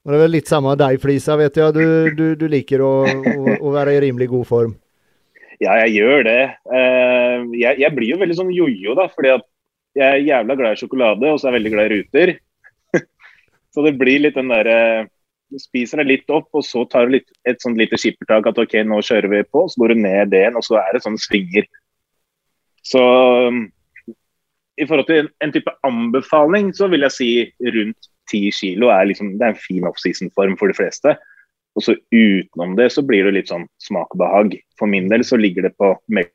Og 0.00 0.12
Det 0.12 0.16
er 0.16 0.22
vel 0.22 0.32
litt 0.32 0.48
samme 0.48 0.72
deg, 0.80 0.96
Flisa, 1.02 1.36
vet 1.36 1.58
jeg. 1.60 1.74
Du, 1.76 2.14
du, 2.16 2.26
du 2.40 2.46
liker 2.48 2.80
å, 2.80 2.92
å, 3.04 3.56
å 3.68 3.72
være 3.74 3.98
i 3.98 4.02
rimelig 4.06 4.30
god 4.32 4.46
form. 4.48 4.76
Ja, 5.60 5.74
jeg 5.82 5.98
gjør 5.98 6.24
det. 6.24 6.40
Eh, 6.72 7.42
jeg, 7.60 7.80
jeg 7.82 7.92
blir 7.96 8.14
jo 8.14 8.20
veldig 8.22 8.36
sånn 8.38 8.52
jojo, 8.56 8.94
da. 8.96 9.10
fordi 9.12 9.34
at 9.34 9.44
jeg 9.98 10.06
er 10.06 10.24
jævla 10.24 10.56
glad 10.56 10.76
i 10.76 10.80
sjokolade, 10.80 11.28
og 11.28 11.36
så 11.36 11.48
er 11.48 11.52
jeg 11.52 11.58
veldig 11.58 11.72
glad 11.74 11.90
i 11.90 11.98
ruter. 11.98 12.32
så 13.74 13.84
det 13.84 13.98
blir 14.00 14.22
litt 14.24 14.38
den 14.38 14.52
derre 14.52 14.78
Du 15.50 15.58
spiser 15.60 16.00
deg 16.00 16.08
litt 16.14 16.32
opp, 16.32 16.48
og 16.56 16.64
så 16.64 16.86
tar 16.88 17.08
du 17.08 17.18
litt, 17.18 17.28
et 17.44 17.60
sånt 17.60 17.76
lite 17.76 17.98
skippertak 18.00 18.48
at 18.48 18.62
OK, 18.62 18.78
nå 18.86 19.02
kjører 19.04 19.28
vi 19.34 19.42
på. 19.50 19.66
Så 19.68 19.82
går 19.82 19.92
du 19.92 20.00
ned 20.06 20.32
det 20.32 20.44
igjen, 20.46 20.56
og 20.56 20.64
så 20.64 20.78
er 20.80 20.94
det 20.94 21.02
sånn 21.04 21.20
svinger. 21.20 21.68
Så 22.86 23.02
i 24.80 24.86
forhold 24.88 25.10
til 25.10 25.28
en 25.44 25.52
type 25.52 25.74
anbefaling, 25.84 26.70
så 26.72 26.88
vil 26.88 27.04
jeg 27.04 27.16
si 27.18 27.30
rundt 27.74 28.08
10 28.30 28.52
kilo 28.56 28.90
er 28.94 29.08
liksom, 29.10 29.34
det 29.38 29.46
er 29.46 29.54
en 29.54 29.64
fin 29.64 29.86
offseason-form 29.88 30.56
for 30.60 30.70
de 30.70 30.76
fleste. 30.78 31.16
Og 31.78 31.84
så 31.86 31.94
utenom 32.10 32.76
det 32.78 32.90
så 32.94 33.02
blir 33.06 33.24
det 33.26 33.36
litt 33.36 33.50
sånn 33.50 33.66
smak 33.82 34.14
og 34.14 34.20
behag. 34.22 34.54
For 34.78 34.90
min 34.90 35.08
del 35.10 35.22
så 35.26 35.36
ligger 35.40 35.62
det 35.68 35.74
på 35.78 35.92
mellom 36.10 36.30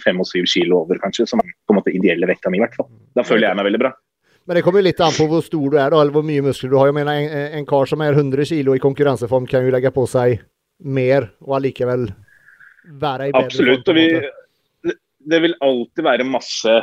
fem 0.00 0.20
og 0.20 0.28
syv 0.28 0.44
kilo 0.50 0.82
over, 0.82 1.00
kanskje, 1.02 1.28
som 1.28 1.42
på 1.42 1.74
en 1.74 1.78
måte 1.80 1.94
ideelle 1.94 2.28
vekta 2.28 2.50
mi, 2.50 2.58
i 2.60 2.64
hvert 2.64 2.76
fall. 2.78 2.88
Da 3.16 3.22
føler 3.26 3.50
jeg 3.50 3.58
meg 3.60 3.68
veldig 3.68 3.82
bra. 3.84 3.92
Men 4.48 4.56
det 4.56 4.64
kommer 4.64 4.80
litt 4.84 5.00
an 5.04 5.12
på 5.12 5.26
hvor 5.28 5.42
stor 5.44 5.66
du 5.68 5.76
er, 5.76 5.90
da, 5.92 5.98
eller 6.00 6.14
hvor 6.14 6.24
mye 6.24 6.44
muskler 6.46 6.70
du 6.72 6.78
har. 6.80 6.88
Jeg 6.88 6.96
mener, 6.96 7.12
en, 7.20 7.50
en 7.60 7.66
kar 7.68 7.90
som 7.90 8.00
er 8.00 8.16
100 8.16 8.48
kilo 8.48 8.72
i 8.72 8.80
konkurranseform, 8.80 9.44
kan 9.50 9.66
jo 9.66 9.74
legge 9.74 9.92
på 9.92 10.06
seg 10.08 10.40
mer 10.78 11.28
og 11.44 11.58
allikevel 11.58 12.08
være 13.02 13.28
i 13.28 13.34
bedre 13.34 13.44
Absolutt. 13.44 13.84
Form, 13.84 13.92
og 13.92 14.00
vi, 14.00 14.94
det 15.28 15.40
vil 15.44 15.56
alltid 15.68 16.06
være 16.06 16.24
masse, 16.24 16.78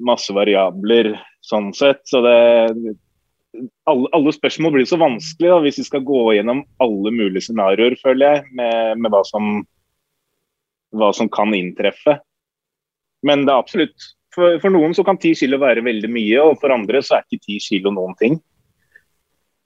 masse 0.00 0.32
variabler 0.32 1.12
sånn 1.50 1.70
sett. 1.76 2.02
Så 2.08 2.22
det, 2.24 2.36
alle, 3.90 4.08
alle, 4.16 4.32
spørsmål 4.34 4.76
blir 4.76 4.88
så 4.88 4.98
vanskelig 5.00 5.50
da, 5.52 5.58
hvis 5.64 5.80
vi 5.82 5.88
skal 5.88 6.06
gå 6.06 6.22
gjennom 6.36 6.62
alle 6.82 7.12
mulige 7.14 7.48
scenarioer, 7.48 7.98
føler 8.02 8.26
jeg, 8.26 8.46
med, 8.58 9.02
med 9.02 9.12
hva, 9.12 9.22
som, 9.26 9.50
hva, 10.96 11.10
som, 11.16 11.30
kan 11.32 11.54
inntreffe. 11.56 12.20
Men 13.26 13.44
det 13.46 13.54
er 13.54 13.62
absolutt 13.62 14.10
for, 14.34 14.60
for, 14.62 14.70
noen 14.70 14.94
så 14.94 15.02
kan 15.06 15.18
10 15.18 15.40
kilo 15.42 15.58
være 15.60 15.82
veldig 15.84 16.10
mye, 16.12 16.38
og 16.44 16.60
for 16.62 16.72
andre 16.74 17.02
så 17.02 17.18
er 17.18 17.26
ikke 17.26 17.42
10 17.48 17.66
kilo 17.66 17.92
noen 17.94 18.14
ting. 18.20 18.38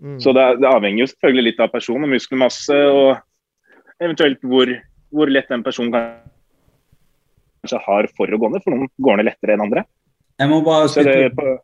Mm. 0.02 0.18
Så 0.20 0.32
det, 0.36 0.44
det, 0.62 0.68
avhenger 0.68 1.04
jo 1.04 1.10
selvfølgelig 1.12 1.50
litt 1.50 1.60
av 1.62 1.72
person 1.72 2.06
og 2.06 2.10
muskelmasse, 2.12 2.78
og 2.92 4.00
eventuelt 4.02 4.40
hvor, 4.48 4.72
hvor 5.14 5.32
lett 5.32 5.52
den 5.52 5.64
personen 5.66 5.92
kanskje 5.94 7.80
har 7.84 8.08
for 8.16 8.32
å 8.32 8.40
gå 8.40 8.50
ned. 8.54 8.64
For 8.64 8.74
noen 8.74 8.90
går 9.04 9.20
ned 9.20 9.28
lettere 9.28 9.56
enn 9.56 9.66
andre. 9.66 9.84
Jeg 10.40 10.50
må 10.50 10.58
bare 10.66 10.88
det, 11.06 11.30
på, 11.36 11.54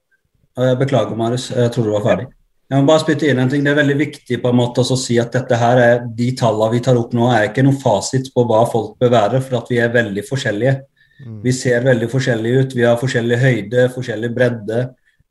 Beklager, 0.57 1.17
Marius. 1.17 1.51
Jeg 1.55 1.73
trodde 1.75 1.91
du 1.91 1.97
var 1.97 2.07
ferdig. 2.07 2.29
Jeg 2.71 2.85
må 2.85 2.87
bare 2.87 3.03
spytte 3.03 3.27
inn 3.27 3.41
en 3.43 3.51
ting. 3.51 3.65
Det 3.67 3.73
er 3.73 3.81
veldig 3.81 3.97
viktig 3.99 4.37
på 4.43 4.51
en 4.53 4.59
måte 4.61 4.85
å 4.85 4.99
si 4.99 5.17
at 5.19 5.33
dette 5.35 5.59
her 5.59 5.81
er, 5.83 6.05
de 6.15 6.29
tallene 6.39 6.77
vi 6.77 6.83
tar 6.87 6.99
opp 7.01 7.17
nå, 7.19 7.27
er 7.35 7.49
ikke 7.49 7.65
noen 7.67 7.81
fasit 7.83 8.31
på 8.35 8.45
hva 8.47 8.61
folk 8.71 8.95
bør 9.01 9.11
være, 9.17 9.41
for 9.43 9.59
at 9.59 9.73
vi 9.73 9.81
er 9.83 9.91
veldig 9.95 10.23
forskjellige. 10.29 10.77
Mm. 11.25 11.41
Vi 11.43 11.55
ser 11.57 11.83
veldig 11.85 12.09
forskjellige 12.13 12.63
ut. 12.63 12.77
Vi 12.79 12.87
har 12.87 13.01
forskjellig 13.01 13.41
høyde, 13.43 13.89
forskjellig 13.97 14.31
bredde. 14.37 14.85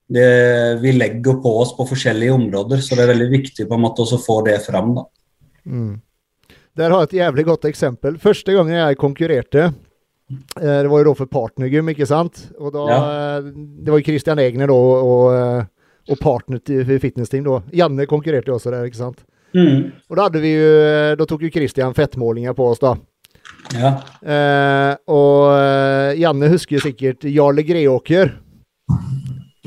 Det, 0.09 0.27
vi 0.83 0.93
legger 0.97 1.39
på 1.39 1.53
oss 1.61 1.71
på 1.77 1.87
forskjellige 1.87 2.35
områder, 2.35 2.83
så 2.83 2.97
det 2.97 3.05
er 3.05 3.13
veldig 3.13 3.29
viktig 3.31 3.67
på 3.69 3.77
en 3.77 3.85
måte 3.85 4.03
å 4.03 4.19
få 4.19 4.39
det 4.47 4.57
fram. 4.65 4.91
da. 4.97 5.07
Mm. 5.69 5.93
Der 6.79 6.91
har 6.91 7.05
jeg 7.05 7.11
et 7.11 7.19
jævlig 7.21 7.45
godt 7.47 7.69
eksempel. 7.69 8.19
Første 8.19 8.55
gangen 8.55 8.75
jeg 8.75 8.99
konkurrerte, 8.99 9.69
det 10.59 10.89
var 10.91 11.01
jo 11.01 11.07
da 11.09 11.13
for 11.17 11.29
Partnergym, 11.31 11.89
ikke 11.93 12.05
sant? 12.09 12.43
Og 12.59 12.71
da, 12.75 12.85
ja. 12.91 13.41
Det 13.49 13.89
var 13.91 13.99
jo 14.01 14.05
Christian 14.11 14.39
Egner 14.43 14.69
da, 14.69 14.75
og, 14.77 15.25
eh, 15.33 15.63
og 16.13 16.19
partner 16.21 16.61
til 16.65 16.83
fitnessteam 17.01 17.45
da. 17.47 17.59
Janne 17.81 18.05
konkurrerte 18.09 18.49
jo 18.51 18.57
også 18.59 18.71
der, 18.73 18.85
ikke 18.89 19.01
sant? 19.01 19.23
Mm. 19.57 19.89
Og 20.09 20.17
da 20.17 20.27
hadde 20.27 20.41
vi 20.43 20.51
jo, 20.53 20.67
eh, 20.85 21.15
da 21.17 21.25
tok 21.25 21.41
jo 21.47 21.49
Christian 21.53 21.95
fettmålinger 21.97 22.53
på 22.57 22.67
oss 22.69 22.81
da. 22.83 22.95
Ja. 23.73 23.91
Eh, 24.21 24.93
og 25.09 25.49
eh, 25.55 26.19
Janne 26.21 26.49
husker 26.53 26.81
sikkert 26.83 27.25
Jarle 27.29 27.65
Greåker. 27.65 28.35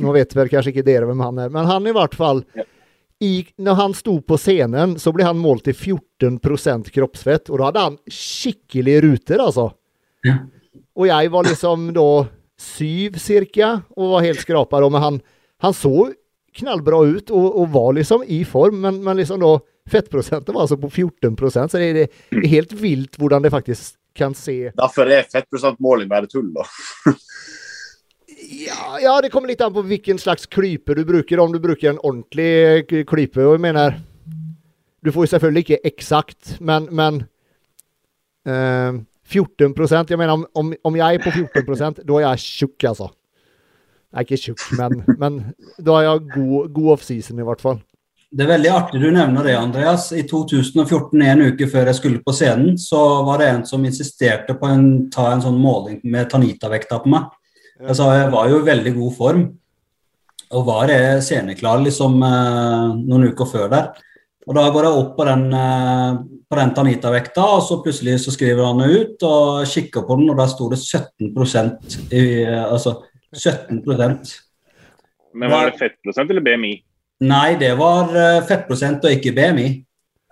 Nå 0.02 0.12
vet 0.14 0.32
vel 0.34 0.48
kanskje 0.50 0.72
ikke 0.72 0.86
dere 0.86 1.06
hvem 1.10 1.20
han 1.22 1.42
er, 1.44 1.50
men 1.52 1.66
han 1.68 1.86
i 1.86 1.94
hvert 1.94 2.14
fall 2.18 2.44
Ja. 2.58 2.64
i, 3.22 3.44
Når 3.58 3.74
han 3.78 3.92
sto 3.94 4.16
på 4.26 4.38
scenen, 4.40 4.96
så 4.98 5.12
ble 5.14 5.26
han 5.26 5.38
målt 5.38 5.66
til 5.68 5.74
14% 5.76 6.90
kroppsfett, 6.94 7.50
og 7.50 7.58
da 7.60 7.68
hadde 7.68 7.84
han 7.86 7.98
skikkelige 8.10 9.02
ruter, 9.04 9.42
altså. 9.44 9.68
Ja. 10.26 10.38
Og 10.98 11.08
jeg 11.08 11.30
var 11.32 11.48
liksom 11.48 11.90
da 11.96 12.08
syv 12.62 13.18
cirka, 13.18 13.74
og 13.96 14.16
var 14.16 14.26
helt 14.26 14.42
skrapa 14.42 14.80
da, 14.82 14.90
men 14.92 15.02
han, 15.02 15.20
han 15.64 15.74
så 15.76 16.12
knallbra 16.58 17.00
ut 17.08 17.32
og, 17.32 17.46
og 17.62 17.70
var 17.72 17.94
liksom 17.96 18.26
i 18.28 18.42
form, 18.44 18.82
men, 18.84 19.00
men 19.04 19.18
liksom 19.18 19.40
da 19.42 19.56
fettprosenten 19.90 20.54
var 20.54 20.66
altså 20.66 20.78
på 20.78 20.90
14% 20.92 21.72
så 21.72 21.80
det, 21.80 21.88
det 21.96 22.04
er 22.38 22.52
helt 22.52 22.74
vilt 22.78 23.18
hvordan 23.18 23.42
det 23.42 23.50
faktisk 23.50 23.96
kan 24.14 24.36
se 24.36 24.70
Derfor 24.76 25.08
er 25.10 25.26
fettprosentmåling 25.32 26.10
bare 26.10 26.28
tull, 26.30 26.52
da. 26.54 26.66
Ja, 28.52 28.98
ja, 29.00 29.12
det 29.22 29.30
kommer 29.32 29.48
litt 29.48 29.62
an 29.64 29.72
på 29.72 29.84
hvilken 29.86 30.18
slags 30.20 30.46
klype 30.50 30.96
du 30.98 31.04
bruker. 31.08 31.40
Om 31.40 31.54
du 31.54 31.60
bruker 31.62 31.92
en 31.92 32.00
ordentlig 32.02 33.04
klype. 33.08 33.40
Og 33.46 33.54
jeg 33.56 33.62
mener 33.64 34.00
Du 35.02 35.10
får 35.14 35.24
jo 35.24 35.30
selvfølgelig 35.32 35.62
ikke 35.64 35.88
eksakt, 35.88 36.56
men, 36.60 36.84
men 36.94 37.22
eh, 38.46 39.00
14 39.32 40.10
Jeg 40.10 40.18
mener, 40.18 40.34
om, 40.34 40.46
om, 40.54 40.72
om 40.84 40.96
jeg 40.96 41.18
er 41.18 41.24
på 41.24 41.32
14% 41.32 42.02
da 42.04 42.18
er 42.18 42.26
jeg 42.26 42.44
tjukk, 42.46 42.88
altså. 42.92 43.08
Jeg 44.12 44.20
er 44.20 44.26
ikke 44.26 44.42
tjukk, 44.42 44.64
men, 44.76 44.98
men 45.16 45.40
da 45.80 45.96
er 45.96 46.06
jeg 46.08 46.26
god, 46.34 46.68
god 46.76 46.92
offseason, 46.98 47.40
i 47.40 47.46
hvert 47.48 47.64
fall. 47.64 47.80
Det 48.32 48.46
er 48.46 48.48
veldig 48.54 48.68
artig 48.72 49.00
du 49.02 49.10
nevner 49.12 49.44
det, 49.44 49.54
Andreas. 49.60 50.06
I 50.16 50.22
2014, 50.28 51.20
en 51.20 51.42
uke 51.50 51.66
før 51.68 51.90
jeg 51.90 51.98
skulle 51.98 52.22
på 52.24 52.32
scenen, 52.32 52.78
så 52.80 53.00
var 53.26 53.42
det 53.42 53.48
en 53.50 53.64
som 53.68 53.82
insisterte 53.84 54.56
på 54.56 54.68
å 54.68 54.78
ta 55.12 55.26
en 55.32 55.42
sånn 55.44 55.58
måling 55.60 55.98
med 56.04 56.30
Tanita-vekta 56.32 57.02
på 57.02 57.12
meg. 57.12 57.26
Jeg 57.82 57.98
sa 57.98 58.06
jeg 58.16 58.30
var 58.32 58.48
jo 58.48 58.62
i 58.62 58.68
veldig 58.68 58.94
god 58.96 59.12
form, 59.18 59.42
og 60.52 60.64
var 60.68 60.92
sceneklar 61.24 61.80
liksom 61.84 62.16
eh, 62.24 62.88
noen 63.00 63.28
uker 63.32 63.48
før 63.48 63.68
der. 63.72 63.92
Og 64.48 64.56
da 64.56 64.64
går 64.74 64.88
jeg 64.88 65.00
opp 65.02 65.12
på 65.18 65.26
den, 65.28 65.44
eh, 65.56 66.20
på 66.52 66.58
den 66.60 66.74
Tanita-vekta, 66.76 67.44
og 67.56 67.62
så 67.64 67.78
plutselig 67.84 68.18
så 68.20 68.34
skriver 68.34 68.66
han 68.68 68.82
ut 68.84 69.24
og 69.24 69.64
kikker 69.68 70.04
på 70.04 70.18
den, 70.20 70.28
og 70.32 70.36
der 70.40 70.50
sto 70.52 70.68
det 70.72 70.78
17 70.82 71.30
i, 72.12 72.24
Altså 72.44 72.98
17% 73.32 74.34
Men 75.32 75.50
var 75.50 75.70
det 75.70 75.78
fettprosent 75.80 76.34
eller 76.34 76.44
BMI? 76.44 76.74
Nei, 77.24 77.54
det 77.56 77.72
var 77.78 78.12
eh, 78.18 78.42
fettprosent 78.44 79.04
og 79.06 79.14
ikke 79.14 79.32
BMI. 79.36 79.66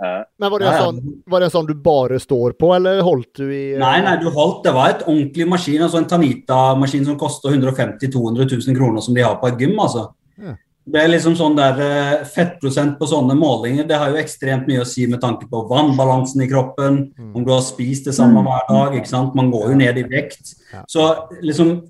Men 0.00 0.50
var 0.50 0.62
det, 0.62 0.68
en 0.70 0.80
sånn, 0.80 1.00
var 1.28 1.42
det 1.42 1.50
en 1.50 1.52
sånn 1.52 1.66
du 1.68 1.74
bare 1.84 2.16
står 2.20 2.54
på, 2.60 2.70
eller 2.72 3.02
holdt 3.04 3.42
du 3.42 3.44
i 3.46 3.74
eh, 3.74 3.80
Nei, 3.80 3.98
nei, 4.04 4.14
du 4.20 4.30
holdt, 4.32 4.62
det 4.64 4.72
var 4.72 4.94
et 4.94 5.04
ordentlig 5.04 5.46
maskin, 5.48 5.82
altså 5.84 6.00
en 6.00 6.08
Tanita-maskin 6.08 7.04
som 7.04 7.18
koster 7.20 7.52
150 7.52 8.08
000-200 8.08 8.48
000 8.48 8.78
kroner 8.78 9.04
som 9.04 9.16
de 9.16 9.24
har 9.26 9.36
på 9.42 9.50
et 9.50 9.60
gym, 9.60 9.76
altså. 9.76 10.06
Ja. 10.40 10.56
Det 10.90 11.00
er 11.02 11.10
liksom 11.12 11.34
sånn 11.38 11.54
der 11.58 11.78
eh, 11.84 12.24
fettprosent 12.26 12.96
på 12.98 13.06
sånne 13.10 13.36
målinger, 13.38 13.86
det 13.86 13.98
har 14.00 14.10
jo 14.10 14.18
ekstremt 14.20 14.66
mye 14.68 14.82
å 14.82 14.88
si 14.88 15.06
med 15.10 15.20
tanke 15.22 15.46
på 15.50 15.62
vannbalansen 15.70 16.42
i 16.42 16.48
kroppen, 16.50 17.00
Mm. 17.18 17.36
om 17.36 17.44
du 17.44 17.52
har 17.52 17.62
spist 17.62 18.04
det 18.08 18.14
samme 18.16 18.42
hver 18.42 18.66
dag, 18.68 18.94
ikke 18.98 19.08
sant, 19.08 19.34
man 19.34 19.50
går 19.52 19.70
jo 19.70 19.76
ned 19.76 19.98
i 19.98 20.02
vekt. 20.08 20.54
Ja. 20.72 20.84
Så 20.88 21.28
liksom, 21.42 21.82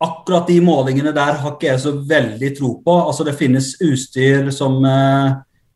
akkurat 0.00 0.46
de 0.46 0.60
målingene 0.60 1.14
der 1.16 1.38
har 1.40 1.54
ikke 1.54 1.70
jeg 1.72 1.80
så 1.80 1.92
veldig 2.06 2.50
tro 2.58 2.82
på. 2.84 2.96
Altså 3.06 3.24
det 3.24 3.34
finnes 3.38 3.74
utstyr 3.80 4.50
som, 4.52 4.84
eh, 4.84 5.32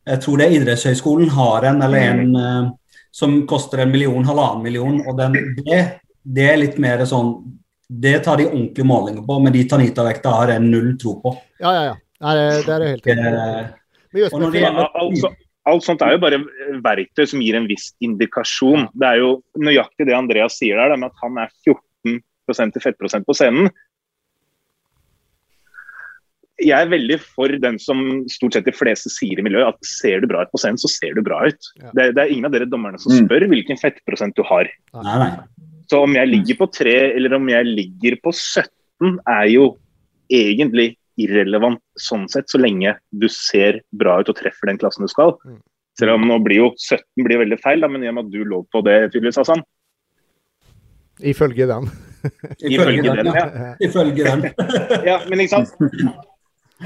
jeg 0.06 0.20
tror 0.20 0.36
det 0.38 0.46
er 0.46 0.60
idrettshøyskolen 0.60 1.30
har 1.30 1.64
en, 1.64 1.82
eller 1.82 1.98
en 1.98 2.36
eh, 2.36 2.70
som 3.10 3.46
koster 3.46 3.78
en 3.82 3.90
million, 3.90 4.24
halvannen 4.24 4.62
million, 4.62 5.00
og 5.08 5.16
den, 5.18 5.32
det, 5.64 5.80
det 6.22 6.50
er 6.52 6.60
litt 6.60 6.78
mer 6.78 7.04
sånn 7.04 7.56
Det 7.90 8.20
tar 8.22 8.36
de 8.38 8.44
ordentlige 8.46 8.86
målinger 8.86 9.24
på, 9.26 9.40
men 9.42 9.52
de 9.52 9.64
Tanita-vekta 9.66 10.30
har 10.30 10.52
jeg 10.52 10.62
null 10.62 10.92
tro 10.96 11.16
på. 11.24 11.32
Ja, 11.58 11.72
ja, 11.74 11.80
ja. 11.88 11.94
Nei, 12.20 12.34
det, 12.36 12.68
er 12.68 12.84
helt 12.88 13.06
enig. 13.06 13.26
Eh, 13.32 13.68
Men 14.12 14.22
just 14.22 14.34
og 14.34 14.40
når 14.42 14.52
det 14.52 14.62
gjelder- 14.64 14.96
alt, 15.02 15.18
så- 15.22 15.34
alt 15.66 15.82
sånt 15.84 16.02
er 16.02 16.12
jo 16.12 16.18
bare 16.18 16.38
verktøy 16.84 17.26
som 17.28 17.40
gir 17.40 17.56
en 17.56 17.66
viss 17.68 17.92
indikasjon. 18.02 18.88
Det 18.94 19.06
er 19.08 19.16
jo 19.22 19.42
nøyaktig 19.56 20.06
det 20.06 20.14
Andreas 20.16 20.58
sier 20.58 20.76
der, 20.76 20.96
med 20.96 21.10
at 21.10 21.16
han 21.22 21.38
er 21.38 21.48
14 21.64 22.72
til 22.72 22.82
fettprosent 22.82 23.24
på 23.24 23.32
scenen. 23.36 23.70
Jeg 26.60 26.76
er 26.76 26.90
veldig 26.92 27.16
for 27.22 27.48
den 27.48 27.78
som 27.80 28.26
stort 28.28 28.52
sett 28.52 28.66
de 28.66 28.72
fleste 28.76 29.08
sier 29.08 29.38
i 29.40 29.42
miljøet, 29.46 29.68
at 29.72 29.86
ser 29.86 30.20
du 30.20 30.26
bra 30.28 30.42
ut 30.44 30.50
på 30.52 30.58
scenen, 30.60 30.76
så 30.76 30.90
ser 30.92 31.14
du 31.16 31.22
bra 31.24 31.46
ut. 31.48 31.68
Ja. 31.80 31.90
Det, 31.96 32.14
det 32.16 32.20
er 32.24 32.32
ingen 32.34 32.44
av 32.44 32.52
dere 32.52 32.66
dommerne 32.68 33.00
som 33.00 33.12
Mm. 33.14 33.28
spør 33.28 33.46
hvilken 33.48 33.78
fettprosent 33.80 34.34
du 34.36 34.42
har. 34.42 34.68
Nei, 34.92 35.18
nei. 35.22 35.30
Så 35.88 36.02
om 36.02 36.12
jeg 36.12 36.28
ligger 36.28 36.58
på 36.60 36.68
3 36.70 37.16
eller 37.16 37.34
om 37.34 37.48
jeg 37.48 37.64
ligger 37.64 38.16
på 38.20 38.34
17, 38.36 39.16
er 39.26 39.46
jo 39.48 39.78
egentlig 40.30 40.96
irrelevant 41.24 41.80
sånn 42.00 42.26
sett, 42.30 42.48
så 42.50 42.60
lenge 42.60 42.94
du 43.10 43.28
ser 43.32 43.82
bra 43.96 44.18
ut 44.20 44.30
og 44.32 44.38
treffer 44.38 44.70
den 44.70 44.80
klassen 44.80 45.06
du 45.06 45.12
skal. 45.12 45.36
Mm. 45.44 45.60
Selv 45.98 46.16
om 46.16 46.24
nå 46.28 46.38
blir 46.44 46.62
jo 46.62 46.70
17 46.78 47.26
blir 47.26 47.42
veldig 47.42 47.58
feil, 47.60 47.82
da, 47.82 47.90
men 47.90 48.04
i 48.04 48.10
og 48.10 48.16
med 48.16 48.28
at 48.28 48.32
du 48.32 48.44
lå 48.48 48.62
på 48.72 48.82
det, 48.86 48.96
tydeligvis, 49.10 49.40
Hassan. 49.42 49.64
Ifølge 51.20 51.66
den. 51.68 51.88
Ifølge 52.72 53.16
den, 53.18 53.32
ja. 53.34 53.46
ja. 53.46 53.72
Ifølge 53.86 54.28
den. 54.28 54.46
Ja, 55.08 55.18
men 55.28 55.42
ikke 55.42 55.60
sant? 55.60 55.74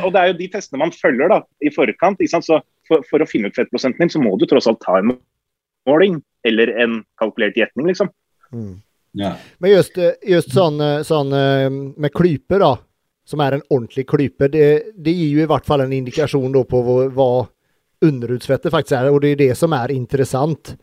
Og 0.03 0.11
det 0.15 0.21
er 0.21 0.33
jo 0.33 0.39
de 0.41 0.49
testene 0.51 0.83
man 0.83 0.95
følger 0.95 1.31
da, 1.31 1.43
i 1.63 1.71
forkant. 1.75 2.19
ikke 2.19 2.33
sant? 2.33 2.49
Så 2.49 2.59
for, 2.89 3.05
for 3.11 3.23
å 3.23 3.29
finne 3.29 3.51
ut 3.51 3.59
fettprosenten 3.59 4.03
din, 4.03 4.15
så 4.17 4.23
må 4.23 4.35
du 4.41 4.49
tross 4.51 4.67
alt 4.71 4.83
ta 4.83 4.99
en 4.99 5.15
måling. 5.89 6.19
Eller 6.45 6.75
en 6.83 6.99
kalkulert 7.21 7.57
gjetning, 7.57 7.87
liksom. 7.93 8.11
Mm. 8.51 8.75
Ja. 9.15 9.37
Men 9.63 9.77
just, 9.77 10.01
just 10.27 10.51
sånn, 10.53 10.83
sånn 11.07 11.31
med 11.31 12.11
klyper, 12.13 12.65
da, 12.65 12.73
som 13.25 13.41
er 13.41 13.57
en 13.57 13.63
ordentlig 13.73 14.07
klype, 14.11 14.49
det, 14.53 14.93
det 15.01 15.13
gir 15.17 15.39
jo 15.39 15.45
i 15.45 15.49
hvert 15.49 15.67
fall 15.67 15.85
en 15.85 15.93
indikasjon 15.97 16.53
da 16.53 16.65
på 16.69 16.81
hva, 16.85 16.97
hva 17.15 17.29
underhudsfettet 18.05 18.73
faktisk 18.73 18.99
er, 18.99 19.09
og 19.13 19.23
det 19.25 19.35
er 19.35 19.41
det 19.47 19.55
som 19.57 19.73
er 19.77 19.95
interessant. 19.95 20.75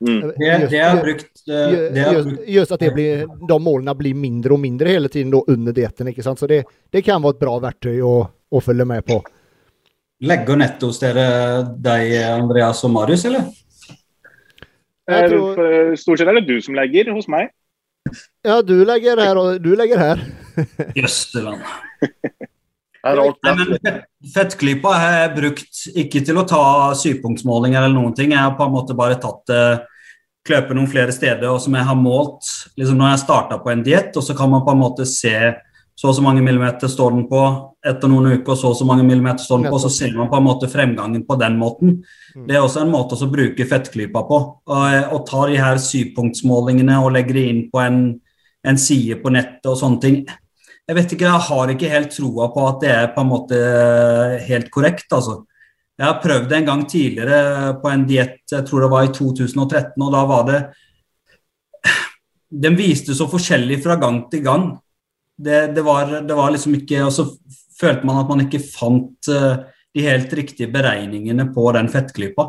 Mm. 0.00 0.20
Det, 0.36 0.50
det 0.72 0.80
har 0.80 0.96
brukt 1.02 1.42
eh, 1.44 1.72
det 1.92 2.04
Just, 2.16 2.28
just 2.48 2.72
at 2.72 2.80
det 2.80 2.92
blir, 2.96 3.26
de 3.48 3.58
målene 3.60 3.92
blir 3.96 4.16
mindre 4.16 4.56
og 4.56 4.62
mindre 4.62 4.88
hele 4.94 5.10
tiden 5.12 5.32
da 5.34 5.42
under 5.52 5.76
dietten. 5.76 6.08
ikke 6.08 6.24
sant? 6.24 6.40
Så 6.40 6.48
det, 6.48 6.62
det 6.92 7.02
kan 7.04 7.20
være 7.20 7.36
et 7.36 7.42
bra 7.42 7.58
verktøy 7.66 7.98
å, 8.04 8.14
å 8.24 8.62
følge 8.64 8.86
med 8.88 9.04
på. 9.08 9.18
Legger 10.24 10.60
nettet 10.60 10.84
hos 10.84 11.00
dere 11.00 11.26
deg, 11.80 12.12
Andreas 12.28 12.80
og 12.84 12.92
Marius, 12.92 13.24
eller? 13.28 13.48
Eh, 15.08 15.26
tror- 15.28 15.96
Stort 16.00 16.20
sett 16.20 16.28
er 16.28 16.40
det 16.40 16.46
du 16.48 16.60
som 16.64 16.76
legger 16.76 17.12
hos 17.16 17.28
meg. 17.28 17.52
Ja, 18.46 18.60
du 18.64 18.78
legger 18.88 19.20
her, 19.20 19.36
og 19.36 19.60
du 19.60 19.74
legger 19.76 20.00
her. 20.00 20.22
Jøsseland. 20.98 21.62
Fettklypa 24.34 24.90
har 24.92 25.14
jeg 25.16 25.36
brukt 25.38 25.78
ikke 26.02 26.20
til 26.26 26.36
å 26.36 26.44
ta 26.48 26.64
syvpunktsmålinger 27.00 27.80
eller 27.80 27.96
noen 27.96 28.12
ting. 28.16 28.34
Jeg 28.34 28.44
har 28.44 28.58
på 28.58 28.66
en 28.66 28.74
måte 28.74 28.96
bare 28.98 29.16
tatt 29.22 29.52
uh, 29.54 29.80
kløpet 30.46 30.76
noen 30.76 30.90
flere 30.90 31.14
steder 31.14 31.48
og 31.48 31.62
som 31.64 31.74
jeg 31.76 31.88
har 31.88 31.96
målt 31.96 32.44
liksom 32.76 33.00
når 33.00 33.14
jeg 33.14 33.24
starta 33.24 33.60
på 33.62 33.72
en 33.72 33.84
diett, 33.86 34.12
og 34.16 34.24
så 34.24 34.36
kan 34.36 34.52
man 34.52 34.64
på 34.66 34.74
en 34.74 34.82
måte 34.82 35.08
se 35.08 35.36
så 36.00 36.08
og 36.08 36.14
så 36.16 36.22
mange 36.24 36.40
millimeter 36.40 36.88
står 36.88 37.10
den 37.12 37.26
på 37.28 37.40
etter 37.84 38.08
noen 38.08 38.30
uker, 38.30 38.54
og 38.54 38.56
så 38.56 38.70
og 38.70 38.76
så 38.78 38.86
mange 38.88 39.04
millimeter 39.04 39.44
står 39.44 39.58
den 39.60 39.72
på, 39.72 39.80
så 39.82 39.90
ser 39.92 40.14
man 40.16 40.30
på 40.30 40.38
en 40.38 40.46
måte 40.46 40.70
fremgangen 40.72 41.26
på 41.28 41.36
den 41.36 41.58
måten. 41.60 41.98
Mm. 42.32 42.46
Det 42.48 42.56
er 42.56 42.64
også 42.64 42.86
en 42.86 42.92
måte 42.94 43.18
å 43.20 43.28
bruke 43.28 43.66
fettklypa 43.68 44.22
på. 44.30 44.38
Og, 44.72 44.94
og 45.12 45.26
ta 45.28 45.42
de 45.50 45.58
her 45.60 45.80
syvpunktsmålingene 45.84 46.96
og 47.04 47.12
legge 47.18 47.36
det 47.36 47.44
inn 47.50 47.60
på 47.68 47.82
en, 47.84 48.00
en 48.64 48.80
side 48.80 49.18
på 49.20 49.34
nettet 49.34 49.68
og 49.68 49.76
sånne 49.76 50.00
ting. 50.00 50.16
Jeg 50.90 50.96
vet 50.96 51.12
ikke, 51.14 51.28
jeg 51.28 51.46
har 51.46 51.70
ikke 51.70 51.88
helt 51.92 52.10
troa 52.10 52.48
på 52.50 52.62
at 52.66 52.80
det 52.82 52.88
er 52.90 53.10
på 53.14 53.22
en 53.22 53.28
måte 53.30 53.58
helt 54.48 54.70
korrekt, 54.74 55.06
altså. 55.14 55.44
Jeg 55.94 56.06
har 56.08 56.16
prøvd 56.18 56.48
det 56.50 56.56
en 56.56 56.66
gang 56.66 56.82
tidligere 56.88 57.74
på 57.78 57.90
en 57.92 58.06
diett, 58.08 58.40
jeg 58.50 58.64
tror 58.66 58.82
det 58.82 58.88
var 58.90 59.06
i 59.06 59.12
2013, 59.14 59.94
og 60.02 60.10
da 60.16 60.22
var 60.26 60.46
det 60.48 60.60
Den 62.50 62.74
viste 62.74 63.14
så 63.14 63.28
forskjellig 63.30 63.78
fra 63.84 63.94
gang 64.02 64.24
til 64.32 64.42
gang. 64.42 64.64
Det, 65.38 65.68
det, 65.76 65.84
var, 65.86 66.10
det 66.26 66.34
var 66.34 66.50
liksom 66.50 66.74
ikke 66.74 67.04
Og 67.06 67.12
så 67.14 67.24
følte 67.78 68.08
man 68.08 68.18
at 68.24 68.32
man 68.32 68.42
ikke 68.42 68.58
fant 68.58 69.30
eh, 69.30 69.62
de 69.94 70.02
helt 70.02 70.32
riktige 70.34 70.72
beregningene 70.72 71.46
på 71.54 71.70
den 71.76 71.86
fettklypa. 71.88 72.48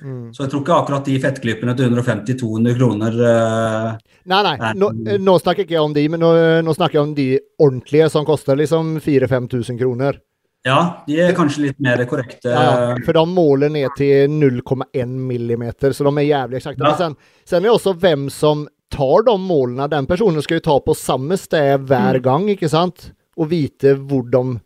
Mm. 0.00 0.30
Så 0.32 0.44
jeg 0.44 0.52
tror 0.52 0.62
ikke 0.62 0.76
akkurat 0.80 1.04
de 1.10 1.16
fettklypene 1.20 1.72
til 1.76 1.90
150-200 1.92 2.76
kroner 2.78 3.16
uh, 3.20 3.98
Nei, 4.30 4.38
nei, 4.46 4.70
nå, 4.78 4.88
nå 5.18 5.34
snakker 5.42 5.66
ikke 5.66 5.74
jeg 5.74 5.82
om 5.82 5.92
de, 5.96 6.04
men 6.12 6.22
nå, 6.22 6.30
nå 6.64 6.74
snakker 6.76 7.00
jeg 7.00 7.02
om 7.08 7.14
de 7.16 7.26
ordentlige 7.60 8.06
som 8.14 8.24
koster 8.28 8.56
liksom 8.60 8.94
4000-5000 9.02 9.80
kroner. 9.80 10.20
Ja, 10.64 10.78
de 11.08 11.16
er 11.24 11.32
kanskje 11.36 11.66
litt 11.66 11.78
mer 11.82 12.00
korrekte. 12.08 12.52
Ja, 12.52 12.94
for 13.04 13.16
de 13.16 13.22
måler 13.32 13.72
ned 13.72 13.88
til 13.98 14.28
0,1 14.30 15.14
millimeter, 15.26 15.94
så 15.96 16.04
de 16.06 16.12
er 16.20 16.28
jævlig 16.28 16.60
eksakte. 16.60 16.84
Ja. 16.84 16.96
Sen, 17.00 17.16
sen 17.48 17.62
er 17.62 17.68
det 17.70 17.72
også 17.74 17.94
hvem 18.02 18.26
som 18.32 18.66
tar 18.92 19.24
de 19.26 19.34
målene. 19.40 19.88
Den 19.90 20.06
personen 20.10 20.44
skal 20.44 20.60
jo 20.60 20.66
ta 20.68 20.76
på 20.84 20.96
samme 20.98 21.38
sted 21.40 21.86
hver 21.88 22.20
Mm. 22.20 22.22
gang, 22.28 22.48
ikke 22.52 22.68
sant? 22.70 23.10
Og 23.40 23.48
vite 23.50 23.96
hvor 23.96 24.22
de 24.30 24.60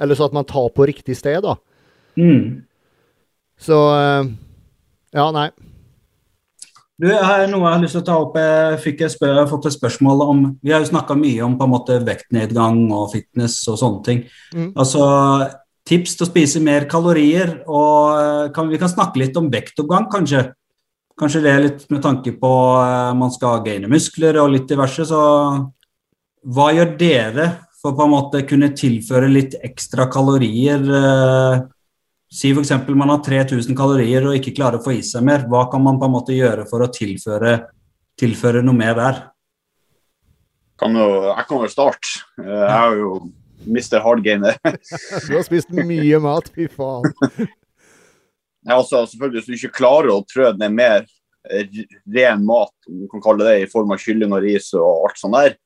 Eller 0.00 0.14
så 0.18 0.24
at 0.26 0.32
man 0.34 0.44
tar 0.48 0.70
på 0.74 0.86
riktig 0.88 1.14
sted, 1.18 1.42
da. 1.44 1.56
Mm. 2.18 2.62
Så 3.60 3.76
eh, 3.94 4.30
Ja, 5.12 5.28
nei. 5.34 5.50
Du, 7.02 7.08
jeg 7.08 7.24
har 7.24 7.48
noe 7.50 7.64
jeg 7.64 7.74
har 7.74 7.82
lyst 7.82 7.96
til 7.96 8.02
å 8.02 8.06
ta 8.06 8.16
opp. 8.20 8.36
Jeg 8.38 8.78
fikk 8.84 9.02
et 9.02 9.14
spør, 9.14 9.32
jeg 9.34 9.42
har 9.42 9.50
fått 9.50 9.66
et 9.68 9.74
spørsmål 9.74 10.22
om 10.26 10.42
Vi 10.62 10.70
har 10.74 10.84
jo 10.84 10.90
snakka 10.92 11.16
mye 11.18 11.42
om 11.44 11.56
på 11.58 11.66
en 11.66 11.72
måte 11.72 11.98
vektnedgang 12.06 12.84
og 12.94 13.10
fitness 13.14 13.58
og 13.72 13.80
sånne 13.80 14.06
ting. 14.06 14.24
Mm. 14.54 14.70
Altså 14.76 15.02
tips 15.88 16.14
til 16.14 16.26
å 16.26 16.30
spise 16.30 16.62
mer 16.62 16.86
kalorier, 16.90 17.56
og 17.66 18.18
eh, 18.20 18.50
kan, 18.54 18.68
vi 18.70 18.78
kan 18.78 18.90
snakke 18.92 19.18
litt 19.18 19.38
om 19.40 19.50
vektoppgang, 19.50 20.06
kanskje. 20.12 20.44
Kanskje 21.18 21.42
det 21.44 21.50
er 21.52 21.64
litt 21.66 21.82
med 21.92 22.00
tanke 22.04 22.32
på 22.40 22.50
uh, 22.78 23.12
man 23.18 23.30
skal 23.34 23.60
gaine 23.66 23.90
muskler 23.90 24.38
og 24.40 24.54
litt 24.54 24.70
diverse. 24.70 25.04
Så 25.06 25.18
hva 26.54 26.70
gjør 26.74 26.94
dere 26.98 27.48
for 27.82 27.98
på 27.98 28.06
en 28.06 28.14
måte 28.14 28.44
kunne 28.48 28.72
tilføre 28.78 29.28
litt 29.30 29.58
ekstra 29.60 30.08
kalorier? 30.10 30.82
Eh, 30.82 31.60
Si 32.32 32.48
f.eks. 32.50 32.70
man 32.96 33.10
har 33.12 33.20
3000 33.20 33.76
kalorier 33.76 34.24
og 34.24 34.38
ikke 34.38 34.54
klarer 34.56 34.80
å 34.80 34.84
få 34.84 34.94
i 34.96 35.02
seg 35.04 35.24
mer. 35.26 35.42
Hva 35.50 35.66
kan 35.72 35.82
man 35.84 35.98
på 36.00 36.08
en 36.08 36.14
måte 36.14 36.32
gjøre 36.36 36.64
for 36.70 36.80
å 36.80 36.88
tilføre, 36.88 37.58
tilføre 38.16 38.62
noe 38.64 38.76
mer 38.76 38.96
der? 38.96 39.18
Kan 40.80 40.96
jo, 40.96 41.08
jeg 41.28 41.44
kan 41.50 41.60
jo 41.60 41.68
starte. 41.70 42.12
Eh, 42.40 42.46
Jeg 42.48 42.70
har 42.72 42.94
jo 42.96 43.10
Mr. 43.68 43.98
Hardgainer. 44.02 44.56
Du 45.28 45.34
har 45.36 45.44
spist 45.44 45.74
mye 45.76 46.20
mat, 46.24 46.48
fy 46.54 46.70
faen. 46.72 47.12
Ja, 48.62 48.76
altså, 48.76 49.00
selvfølgelig, 49.10 49.40
Hvis 49.42 49.46
du 49.48 49.66
ikke 49.66 49.78
klarer 49.80 50.12
å 50.14 50.20
trø 50.22 50.52
ned 50.54 50.70
mer 50.76 51.00
eh, 51.50 51.80
ren 52.14 52.44
mat, 52.46 52.70
om 52.86 53.00
du 53.02 53.08
kan 53.10 53.22
kalle 53.24 53.48
det 53.48 53.56
i 53.64 53.68
form 53.70 53.90
av 53.90 53.98
kylling 53.98 54.30
og 54.32 54.44
ris 54.44 54.68
og 54.78 55.08
alt 55.08 55.18
sånt 55.18 55.34
der, 55.34 55.56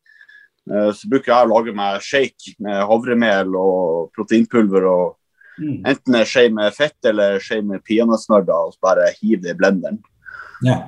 eh, 0.72 0.88
så 0.96 1.10
bruker 1.12 1.28
jeg 1.30 1.44
å 1.44 1.50
lage 1.52 1.74
meg 1.76 2.00
shake 2.02 2.54
med 2.64 2.80
havremel 2.88 3.52
og 3.60 4.08
proteinpulver. 4.16 4.88
og 4.88 5.14
Mm. 5.56 5.78
Enten 5.88 6.18
en 6.18 6.28
skje 6.28 6.46
med 6.52 6.74
fett 6.76 7.08
eller 7.08 7.36
en 7.36 7.44
skje 7.44 7.62
med 7.64 7.84
peanøttsmør, 7.86 8.44
og 8.52 8.74
så 8.74 8.84
bare 8.84 9.08
hiv 9.20 9.40
det 9.44 9.54
i 9.54 9.58
blenderen. 9.58 10.00
Ja. 10.66 10.80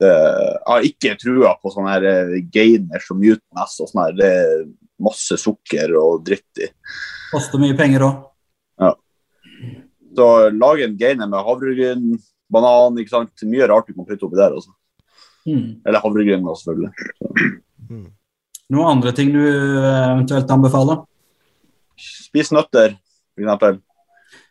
Det, 0.00 0.10
jeg 0.10 0.66
har 0.68 0.86
ikke 0.90 1.14
trua 1.20 1.54
på 1.60 1.72
sånne 1.72 1.94
her 1.94 2.08
eh, 2.10 2.34
gainers 2.52 3.06
og 3.12 3.20
muteness 3.22 3.78
og 3.80 3.90
sånn 3.90 4.02
her. 4.02 4.16
Det 4.18 4.32
er 4.42 4.64
masse 5.06 5.38
sukker 5.40 5.94
og 6.00 6.24
dritt 6.26 6.64
i. 6.64 6.68
Koster 7.30 7.62
mye 7.62 7.76
penger 7.78 8.08
òg. 8.08 8.24
Så 10.16 10.26
lag 10.50 10.80
en 10.80 10.96
gainer 10.96 11.28
med 11.28 11.44
havregryn, 11.44 12.04
banan, 12.52 12.96
ikke 13.00 13.12
sant. 13.12 13.44
Mye 13.44 13.66
rart 13.68 13.88
du 13.88 13.92
kan 13.92 14.06
putte 14.08 14.24
oppi 14.24 14.38
der. 14.38 14.54
Også. 14.56 14.72
Mm. 15.44 15.82
Eller 15.84 16.00
havregryn, 16.00 16.46
selvfølgelig. 16.46 16.92
Noen 18.72 18.88
andre 18.96 19.12
ting 19.14 19.32
du 19.34 19.42
eh, 19.44 20.06
eventuelt 20.14 20.50
anbefaler? 20.50 21.02
Spis 22.00 22.50
nøtter, 22.52 22.96
eksempel. 23.42 23.80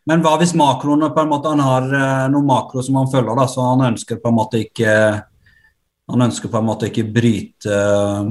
Men 0.06 0.22
hva 0.24 0.36
hvis 0.40 0.56
makroene 0.58 1.10
på 1.14 1.24
en 1.24 1.32
måte 1.32 1.52
han 1.52 1.64
har 1.66 1.88
eh, 1.90 2.26
noen 2.32 2.48
makro 2.48 2.84
som 2.86 3.00
han 3.02 3.10
følger, 3.12 3.34
da, 3.38 3.48
så 3.50 3.70
han 3.72 3.88
ønsker 3.92 4.22
på 4.22 4.32
en 4.32 4.38
måte 4.38 4.62
ikke 4.62 4.92
han 6.06 6.22
ønsker 6.22 6.52
på 6.54 6.60
en 6.62 6.68
måte 6.68 6.92
ikke 6.92 7.08
bryte 7.10 7.74
eh, 7.74 8.30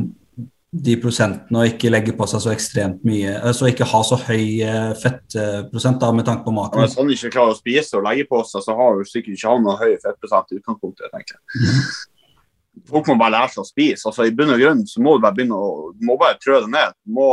de 0.74 0.94
prosentene 0.98 1.60
og 1.60 1.68
ikke 1.70 1.90
legge 1.90 2.14
på 2.18 2.26
seg 2.26 2.43
så 2.43 2.51
ekstremt 2.51 3.05
mye 3.06 3.36
altså 3.47 3.68
ikke 3.70 3.86
ha 3.86 4.01
så 4.06 4.16
høy 4.24 4.59
fettprosent 4.98 6.01
da, 6.02 6.09
med 6.10 6.26
tanke 6.26 6.43
på 6.47 6.55
makro. 6.55 6.82
Hvis 6.82 6.97
han 6.98 7.12
ikke 7.14 7.31
klarer 7.36 7.55
å 7.55 7.59
spise 7.59 7.98
og 7.98 8.06
legge 8.09 8.26
på 8.31 8.40
seg, 8.48 8.64
så 8.64 8.74
har 8.78 8.98
jo 8.98 9.06
sikkert 9.06 9.36
ikke 9.36 9.52
han 9.52 9.62
noe 9.62 9.76
høy 9.78 9.93
fettprosent 10.02 10.51
i 10.51 10.59
utgangspunktet. 10.59 11.14
tenker 11.14 11.36
jeg. 11.36 11.70
Folk 12.90 13.06
må 13.06 13.16
bare 13.20 13.36
lære 13.36 13.52
seg 13.55 13.62
å 13.62 13.68
spise. 13.68 14.02
altså 14.09 14.26
I 14.26 14.35
bunn 14.35 14.51
og 14.55 14.60
grunn 14.60 14.82
så 14.90 15.02
må 15.02 15.14
du 15.14 15.22
bare 15.22 15.36
begynne 15.36 15.59
å 15.59 15.93
må 16.02 16.18
bare 16.20 16.39
trø 16.43 16.59
det 16.64 16.72
ned. 16.72 16.97
Du 17.06 17.14
må, 17.16 17.28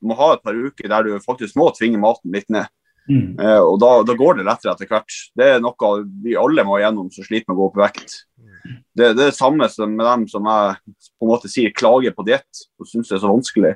du 0.00 0.08
må 0.10 0.16
ha 0.18 0.34
et 0.34 0.44
par 0.44 0.56
uker 0.56 0.88
der 0.90 1.06
du 1.06 1.16
faktisk 1.24 1.58
må 1.60 1.68
tvinge 1.76 2.00
maten 2.00 2.32
litt 2.34 2.48
ned. 2.52 2.68
Mm. 3.10 3.40
Eh, 3.40 3.60
og 3.60 3.78
da, 3.82 3.90
da 4.06 4.14
går 4.16 4.38
det 4.38 4.46
lettere 4.46 4.74
etter 4.74 4.90
hvert. 4.90 5.20
Det 5.36 5.46
er 5.56 5.62
noe 5.62 5.92
vi 6.24 6.36
alle 6.38 6.64
må 6.66 6.78
igjennom 6.78 7.10
som 7.12 7.26
sliter 7.26 7.48
med 7.50 7.56
å 7.56 7.60
gå 7.60 7.68
opp 7.70 7.78
i 7.80 7.84
vekt. 7.84 8.16
Det, 8.60 9.12
det 9.16 9.24
er 9.24 9.30
det 9.30 9.36
samme 9.36 9.66
som 9.72 9.92
med 9.96 10.04
dem 10.06 10.26
som 10.30 10.46
jeg 10.46 10.74
på 11.16 11.26
en 11.26 11.32
måte 11.32 11.50
sier 11.50 11.74
klager 11.74 12.14
på 12.14 12.26
diett 12.28 12.66
og 12.78 12.88
syns 12.88 13.10
det 13.10 13.16
er 13.18 13.24
så 13.24 13.32
vanskelig. 13.32 13.74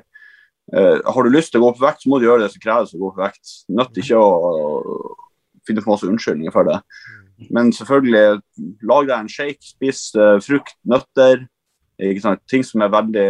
Eh, 0.73 0.97
har 1.05 1.25
du 1.25 1.33
lyst 1.33 1.53
til 1.53 1.61
å 1.61 1.65
gå 1.65 1.73
opp 1.73 1.81
i 1.81 1.85
vekt, 1.85 2.05
så 2.05 2.11
må 2.11 2.19
du 2.21 2.27
gjøre 2.27 2.45
det 2.45 2.53
som 2.53 2.63
kreves 2.63 2.95
å 2.95 3.01
gå 3.01 3.09
opp 3.11 3.19
i 3.19 3.25
vekt. 3.25 3.55
Nødt 3.81 4.01
ikke 4.01 4.21
å, 4.21 4.29
å 4.29 5.65
finne 5.67 5.83
på 5.83 5.93
masse 5.93 6.09
unnskyldninger 6.09 6.55
for 6.55 6.69
det. 6.69 6.79
Men 7.51 7.73
selvfølgelig, 7.75 8.39
lag 8.87 9.09
deg 9.09 9.17
en 9.17 9.31
shake, 9.31 9.59
spis 9.59 10.07
uh, 10.15 10.37
frukt, 10.39 10.77
nøtter. 10.87 11.43
Ting 12.47 12.63
som 12.63 12.83
er 12.83 12.91
veldig 12.91 13.25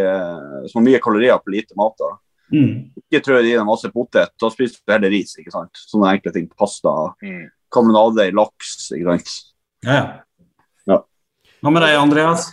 som 0.70 0.78
har 0.80 0.84
mye 0.86 1.00
kalorier 1.02 1.38
på 1.42 1.52
lite 1.54 1.74
mat. 1.78 1.94
da. 1.98 2.12
Mm. 2.52 2.90
Ikke 3.02 3.22
trø 3.26 3.40
i 3.40 3.48
deg 3.52 3.64
masse 3.66 3.88
potet, 3.90 4.30
da 4.40 4.50
spiser 4.52 4.78
du 4.86 4.92
heller 4.92 5.10
ris. 5.10 5.32
ikke 5.40 5.50
sant? 5.54 5.72
Sånne 5.90 6.12
enkle 6.14 6.32
ting. 6.32 6.48
Pasta, 6.58 6.92
Mm. 7.22 7.48
kamenade, 7.72 8.28
laks. 8.32 8.92
ikke 8.92 9.04
sant? 9.16 9.32
Ja, 9.84 9.92
ja. 9.92 10.04
Ja. 10.86 11.00
Hva 11.62 11.72
med 11.72 11.82
deg, 11.82 11.96
Andreas? 11.98 12.52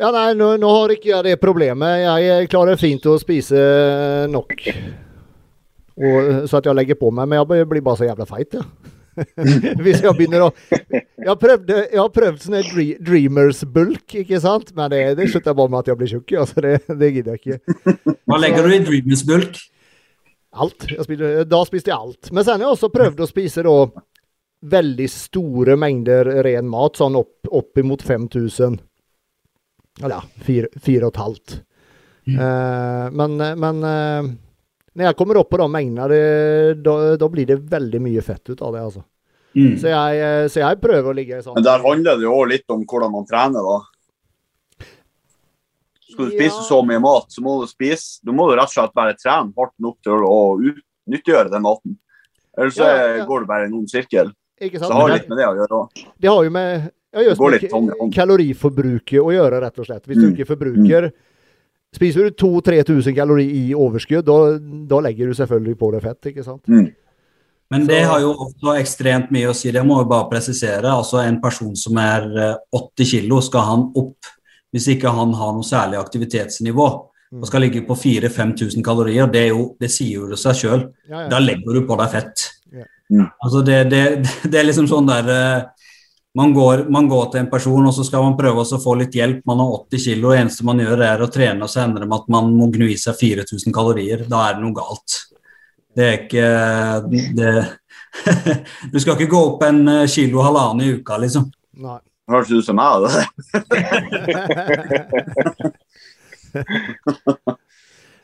Ja, 0.00 0.10
nei, 0.10 0.32
nå, 0.34 0.56
nå 0.58 0.68
har 0.72 0.88
ikke 0.94 1.10
jeg 1.12 1.24
det 1.24 1.40
problemet. 1.40 2.00
Jeg 2.02 2.48
klarer 2.48 2.78
fint 2.80 3.02
å 3.04 3.18
spise 3.20 4.26
nok. 4.32 4.54
Og, 6.00 6.48
så 6.48 6.56
at 6.58 6.64
jeg 6.64 6.74
legger 6.78 6.96
på 6.96 7.10
meg, 7.12 7.28
men 7.28 7.42
jeg 7.44 7.68
blir 7.68 7.82
bare 7.84 8.00
så 8.00 8.06
jævla 8.08 8.26
feit, 8.26 8.54
ja. 8.56 8.62
Hvis 9.84 10.02
jeg 10.04 10.12
begynner 10.16 10.46
å 10.46 10.50
Jeg, 10.70 11.34
prøvde, 11.40 11.78
jeg 11.90 11.98
har 11.98 12.12
prøvd 12.14 12.44
sånn 12.44 12.58
Dreamers 13.04 13.64
bulk, 13.64 14.14
ikke 14.22 14.40
sant? 14.42 14.72
Men 14.76 14.92
det, 14.92 15.02
det 15.18 15.28
slutter 15.32 15.56
bare 15.58 15.72
med 15.72 15.82
at 15.82 15.90
jeg 15.90 16.00
blir 16.00 16.12
tjukk. 16.14 16.36
Altså 16.42 16.64
det, 16.64 16.76
det 16.88 17.10
gidder 17.16 17.36
jeg 17.36 17.42
ikke. 17.42 18.14
Hva 18.30 18.40
legger 18.40 18.66
du 18.66 18.76
i 18.76 18.82
Dreamers 18.86 19.24
bulk? 19.28 19.60
Alt. 20.50 20.86
Spiste, 21.06 21.32
da 21.46 21.64
spiste 21.66 21.92
jeg 21.92 21.98
alt. 21.98 22.30
Men 22.34 22.46
sen 22.46 22.58
har 22.58 22.66
jeg 22.68 22.76
også 22.76 22.92
prøvd 22.94 23.22
å 23.22 23.28
spise 23.30 23.66
da 23.66 23.74
veldig 24.70 25.08
store 25.08 25.76
mengder 25.80 26.28
ren 26.44 26.68
mat, 26.68 26.98
sånn 27.00 27.16
opp, 27.16 27.48
oppimot 27.48 28.02
5000. 28.04 28.78
Eller 30.02 30.16
ja, 30.16 30.22
fire, 30.44 30.70
fire 30.80 31.08
og 31.08 31.14
et 31.14 31.20
halvt. 31.22 31.56
Eh, 32.30 33.06
men, 33.16 33.36
men 33.62 33.84
eh, 33.88 34.30
når 34.96 35.04
jeg 35.10 35.16
kommer 35.16 35.36
opp 35.40 35.50
på 35.50 35.58
de 35.60 35.68
mengdene, 35.70 36.20
da, 36.82 36.94
da 37.16 37.28
blir 37.28 37.46
det 37.46 37.60
veldig 37.70 38.00
mye 38.02 38.22
fett 38.26 38.50
ut 38.50 38.60
av 38.62 38.72
det, 38.74 38.80
altså. 38.88 39.04
Mm. 39.56 39.72
Så 39.82 39.88
jeg, 39.90 40.18
eh, 40.22 40.48
så 40.50 40.60
jeg 40.62 40.80
prøver 40.80 41.10
å 41.10 41.14
ligge 41.16 41.40
sånn 41.42 41.56
Men 41.58 41.64
der 41.66 41.80
handler 41.82 42.16
det 42.20 42.22
jo 42.22 42.34
òg 42.38 42.48
litt 42.52 42.70
om 42.70 42.84
hvordan 42.86 43.10
man 43.10 43.24
trener, 43.26 43.64
da. 43.66 44.86
Skal 46.10 46.26
du 46.26 46.30
spise 46.34 46.56
Ja. 46.58 46.66
så 46.68 46.78
mye 46.86 47.00
mat, 47.00 47.26
så 47.30 47.42
må 47.42 47.60
du 47.62 47.66
spise 47.70 48.20
Du 48.24 48.32
må 48.32 48.48
jo 48.50 48.56
rett 48.58 48.66
og 48.70 48.74
slett 48.74 48.94
bare 48.94 49.14
trene 49.18 49.52
hardt 49.56 49.74
nok 49.78 49.98
til 50.02 50.12
å 50.26 50.58
utnyttiggjøre 50.58 51.50
den 51.50 51.62
maten. 51.62 51.96
Ellers 52.58 52.74
så 52.78 52.86
Ja, 52.86 53.16
ja. 53.18 53.24
går 53.26 53.40
det 53.40 53.48
bare 53.48 53.62
i 53.62 53.66
en 53.66 53.74
ond 53.74 53.88
sirkel. 53.90 54.32
Så 54.60 54.70
det 54.70 54.92
har 54.92 55.08
litt 55.08 55.28
med 55.28 55.38
det 55.38 55.46
å 55.46 55.54
gjøre 55.56 55.78
òg. 55.80 56.06
Det 56.20 56.28
har 56.28 56.44
jo 56.44 56.50
med 56.50 56.92
ja, 57.14 57.20
just 57.22 57.40
kaloriforbruket 58.14 59.20
å 59.22 59.30
gjøre, 59.32 59.60
rett 59.62 59.78
og 59.78 59.86
slett. 59.86 60.04
Hvis 60.06 60.20
du 60.20 60.26
Mm. 60.28 60.34
ikke 60.36 60.46
forbruker 60.50 61.12
Spiser 61.96 62.28
du 62.28 62.36
2000-3000 62.38 63.14
kalori 63.16 63.46
i 63.50 63.62
overskudd, 63.74 64.26
da, 64.26 64.58
da 64.90 65.00
legger 65.02 65.30
du 65.30 65.34
selvfølgelig 65.38 65.78
på 65.78 65.90
deg 65.94 66.04
fett, 66.04 66.28
ikke 66.30 66.44
sant? 66.46 66.62
Mm. 66.70 66.90
Men 67.70 67.86
det 67.86 68.00
har 68.06 68.22
jo 68.22 68.32
også 68.46 68.74
ekstremt 68.80 69.30
mye 69.34 69.50
å 69.50 69.54
si, 69.54 69.70
det 69.74 69.82
må 69.86 70.00
vi 70.00 70.10
bare 70.10 70.28
presisere. 70.30 70.90
Altså 70.90 71.20
En 71.22 71.38
person 71.42 71.74
som 71.78 71.98
er 72.02 72.26
eh, 72.34 72.56
80 72.74 73.10
kilo, 73.12 73.38
skal 73.46 73.66
han 73.68 73.88
opp 73.98 74.30
hvis 74.70 74.86
ikke 74.92 75.10
han 75.10 75.32
har 75.34 75.54
noe 75.54 75.66
særlig 75.66 75.98
aktivitetsnivå. 75.98 76.88
Og 77.30 77.46
skal 77.46 77.62
ligge 77.62 77.84
på 77.86 77.94
4000-5000 77.94 78.82
kalorier. 78.86 79.28
Det, 79.30 79.44
er 79.46 79.52
jo, 79.52 79.68
det 79.78 79.90
sier 79.94 80.18
jo 80.18 80.38
seg 80.38 80.56
sjøl. 80.58 80.80
Ja, 81.10 81.28
Da 81.30 81.38
legger 81.42 81.78
du 81.78 81.84
på 81.86 81.98
deg 81.98 82.10
fett. 82.10 82.46
Ja. 82.74 82.86
Mm. 83.10 83.28
Altså 83.42 83.62
det, 83.66 83.78
det, 83.90 84.02
det 84.50 84.58
er 84.58 84.66
liksom 84.66 84.90
sånn 84.90 85.10
der 85.10 85.30
eh, 85.34 85.79
man 86.38 86.52
går, 86.54 86.84
man 86.94 87.08
går 87.10 87.30
til 87.32 87.40
en 87.42 87.50
person, 87.50 87.86
og 87.88 87.94
så 87.94 88.04
skal 88.06 88.22
man 88.22 88.36
prøve 88.38 88.62
å 88.62 88.78
få 88.82 88.94
litt 89.00 89.14
hjelp. 89.18 89.40
Man 89.50 89.58
har 89.62 89.72
80 89.80 90.04
kilo, 90.04 90.28
og 90.28 90.34
det 90.36 90.40
eneste 90.44 90.66
man 90.68 90.78
gjør, 90.82 91.02
er 91.08 91.24
å 91.24 91.30
trene, 91.32 91.62
og 91.66 91.70
så 91.72 91.82
ender 91.84 92.04
det 92.04 92.08
med 92.10 92.18
at 92.20 92.28
man 92.36 92.52
må 92.54 92.68
gnu 92.70 92.86
i 92.86 92.98
seg 93.00 93.14
4000 93.18 93.74
kalorier. 93.74 94.22
Da 94.30 94.38
er 94.48 94.52
det 94.58 94.62
noe 94.62 94.76
galt. 94.76 95.10
Det 95.96 96.04
er 96.06 96.14
ikke 96.22 96.46
det, 97.34 97.54
Du 98.92 98.98
skal 99.02 99.14
ikke 99.16 99.32
gå 99.32 99.40
opp 99.48 99.62
en 99.66 99.80
eh, 99.90 100.06
kilo 100.10 100.38
og 100.38 100.46
halvannen 100.46 100.86
i 100.86 100.92
uka, 101.00 101.18
liksom. 101.22 101.44
Nei. 101.82 101.98
Høres 102.30 102.52
ut 102.54 102.62
som 102.62 102.78
meg, 102.78 103.02
det. 103.10 103.26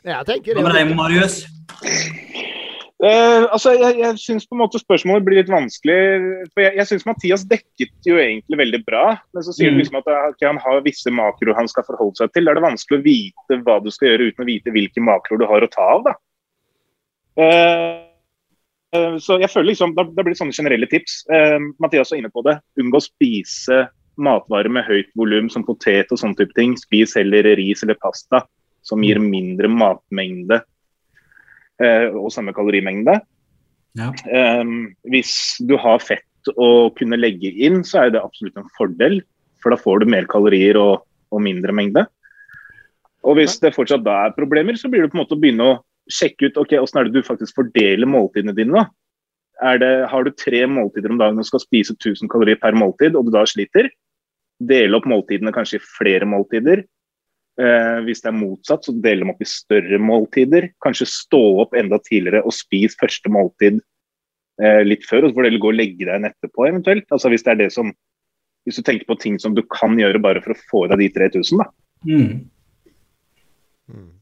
Jeg 0.07 0.23
tenker 0.29 0.55
Hva 0.55 0.63
med 0.63 0.71
det. 0.71 0.79
deg, 0.79 0.95
Marius? 0.95 1.35
Eh, 2.97 3.43
altså, 3.53 3.75
Jeg, 3.77 3.99
jeg 4.01 4.17
syns 4.17 4.47
spørsmålet 4.49 5.25
blir 5.25 5.37
litt 5.37 5.51
vanskelig. 5.53 5.97
for 6.53 6.63
Jeg, 6.63 6.73
jeg 6.79 6.87
syns 6.89 7.05
Mathias 7.05 7.43
dekket 7.45 7.93
jo 8.09 8.17
egentlig 8.17 8.57
veldig 8.57 8.79
bra. 8.87 9.19
Men 9.33 9.43
så 9.43 9.53
sier 9.53 9.69
Mm. 9.69 9.77
du 9.77 9.83
liksom 9.83 9.99
at 9.99 10.07
okay, 10.33 10.47
han 10.47 10.57
har 10.57 10.81
visse 10.81 11.11
makroer 11.13 11.55
han 11.55 11.67
skal 11.67 11.83
forholde 11.85 12.17
seg 12.17 12.33
til. 12.33 12.45
Da 12.45 12.51
er 12.51 12.55
det 12.55 12.65
vanskelig 12.65 12.97
å 12.99 13.03
vite 13.05 13.61
hva 13.63 13.83
du 13.83 13.91
skal 13.91 14.09
gjøre 14.09 14.31
uten 14.31 14.43
å 14.43 14.49
vite 14.49 14.73
hvilke 14.73 15.03
makroer 15.03 15.39
du 15.39 15.45
har 15.45 15.61
å 15.61 15.69
ta 15.69 15.81
av. 15.93 16.03
da. 16.09 16.13
Eh, 17.37 18.01
eh, 18.97 19.17
så 19.21 19.37
jeg 19.39 19.49
føler 19.53 19.69
liksom, 19.73 19.93
Da, 19.95 20.03
da 20.03 20.23
blir 20.23 20.33
det 20.33 20.41
sånne 20.41 20.57
generelle 20.57 20.89
tips. 20.89 21.23
Eh, 21.29 21.59
Mathias 21.79 22.09
var 22.11 22.17
inne 22.17 22.33
på 22.33 22.43
det. 22.43 22.59
Unngå 22.81 22.97
å 22.97 23.05
spise 23.05 23.89
matvarer 24.17 24.69
med 24.73 24.85
høyt 24.85 25.11
volum 25.15 25.51
som 25.51 25.63
potet 25.63 26.09
og 26.09 26.17
sånne 26.17 26.35
type 26.35 26.55
ting. 26.57 26.73
Spis 26.75 27.13
heller 27.13 27.43
ris 27.55 27.83
eller 27.83 27.93
pasta 28.01 28.41
som 28.81 29.03
gir 29.03 29.19
mindre 29.21 29.67
matmengde 29.69 30.63
og 31.83 32.31
samme 32.33 32.53
kalorimengde. 32.57 33.19
Ja. 33.97 34.11
Um, 34.61 34.91
hvis 35.09 35.33
du 35.65 35.75
har 35.81 36.01
fett 36.03 36.51
å 36.55 36.89
kunne 36.97 37.19
legge 37.19 37.51
inn, 37.51 37.83
så 37.85 38.05
er 38.05 38.13
det 38.13 38.23
absolutt 38.23 38.59
en 38.59 38.69
fordel. 38.77 39.19
For 39.63 39.73
da 39.73 39.79
får 39.79 40.03
du 40.03 40.11
mer 40.13 40.27
kalorier 40.29 40.77
og, 40.79 41.03
og 41.33 41.43
mindre 41.43 41.73
mengde. 41.75 42.05
Og 43.27 43.39
hvis 43.39 43.57
det 43.59 43.75
fortsatt 43.75 44.05
da 44.05 44.27
er 44.27 44.37
problemer, 44.37 44.77
så 44.79 44.89
blir 44.91 45.03
det 45.03 45.11
på 45.11 45.17
en 45.17 45.23
måte 45.23 45.35
å 45.35 45.41
begynne 45.41 45.71
å 45.73 45.77
sjekke 46.13 46.47
ut 46.47 46.59
ok, 46.61 46.77
hvordan 46.79 47.01
er 47.01 47.09
det 47.09 47.19
du 47.19 47.27
faktisk 47.27 47.57
fordeler 47.57 48.07
måltidene 48.07 48.55
dine. 48.55 48.85
det, 49.81 49.93
har 50.07 50.23
du 50.23 50.31
tre 50.31 50.65
måltider 50.69 51.11
om 51.11 51.19
dagen 51.19 51.39
og 51.41 51.47
skal 51.47 51.63
spise 51.63 51.97
1000 51.97 52.29
kalorier 52.31 52.59
per 52.61 52.77
måltid, 52.77 53.17
og 53.17 53.27
du 53.27 53.33
da 53.35 53.43
sliter, 53.49 53.89
dele 54.57 54.97
opp 54.97 55.05
måltidene 55.09 55.51
kanskje 55.53 55.81
i 55.81 55.87
flere 55.97 56.25
måltider. 56.29 56.85
Eh, 57.57 57.99
hvis 58.05 58.21
det 58.21 58.29
er 58.29 58.37
motsatt, 58.37 58.85
så 58.85 58.93
deler 58.93 59.23
dem 59.23 59.31
opp 59.33 59.41
i 59.41 59.49
større 59.49 59.97
måltider. 59.97 60.69
Kanskje 60.83 61.09
stå 61.09 61.43
opp 61.63 61.77
enda 61.77 61.97
tidligere 62.05 62.43
og 62.45 62.53
spis 62.53 62.97
første 62.99 63.31
måltid 63.33 63.79
eh, 64.61 64.83
litt 64.85 65.07
før, 65.09 65.25
og 65.25 65.31
så 65.31 65.39
får 65.39 65.49
du 65.49 65.61
gå 65.63 65.71
og 65.71 65.79
legge 65.79 66.03
deg 66.03 66.11
igjen 66.11 66.29
etterpå 66.29 66.67
eventuelt. 66.69 67.07
Altså 67.09 67.33
hvis 67.33 67.47
det 67.47 67.55
er 67.55 67.63
det 67.63 67.71
som 67.73 67.89
hvis 68.67 68.81
du 68.81 68.83
tenker 68.83 69.07
på 69.07 69.15
ting 69.15 69.37
som 69.39 69.55
du 69.55 69.63
kan 69.71 69.95
gjøre 69.95 70.19
bare 70.19 70.41
for 70.43 70.51
å 70.51 70.61
få 70.67 70.83
i 70.85 70.91
deg 70.91 71.05
de 71.05 71.07
3000, 71.15 71.61
da. 71.61 71.67
Mm. 72.03 72.33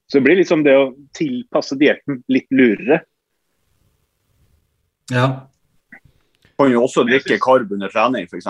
Så 0.06 0.20
det 0.20 0.24
blir 0.28 0.38
liksom 0.38 0.62
det 0.64 0.76
å 0.78 0.92
tilpasse 1.18 1.74
dietten 1.82 2.22
litt 2.30 2.46
lurere. 2.54 3.02
Ja. 5.10 5.50
kan 6.56 6.70
jo 6.72 6.86
også 6.86 7.04
drikke 7.04 7.36
karb 7.42 7.74
under 7.76 7.90
trening, 7.92 8.30
f.eks. 8.30 8.46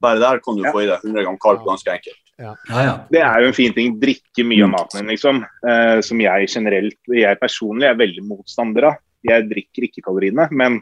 Bare 0.00 0.22
der 0.22 0.38
kan 0.40 0.56
du 0.56 0.62
Ja. 0.62 0.72
få 0.72 0.80
i 0.80 0.86
deg 0.86 1.02
100 1.02 1.26
gram 1.26 1.36
karb 1.36 1.66
ganske 1.66 1.90
enkelt. 1.92 2.29
Ja, 2.40 2.54
ja. 2.70 2.92
Det 3.12 3.20
er 3.20 3.44
jo 3.44 3.50
en 3.50 3.56
fin 3.56 3.74
ting. 3.76 3.94
Drikke 4.00 4.44
mye 4.48 4.64
av 4.66 4.72
maten 4.72 5.02
din, 5.02 5.12
liksom. 5.12 5.42
Eh, 5.44 5.98
som 6.06 6.22
jeg 6.24 6.48
generelt, 6.48 6.98
jeg 7.12 7.40
personlig 7.40 7.88
er 7.90 7.98
veldig 8.00 8.24
motstander 8.26 8.90
av. 8.90 9.00
Jeg 9.26 9.48
drikker 9.50 9.86
ikke 9.86 10.04
kaloriene, 10.06 10.46
men 10.56 10.80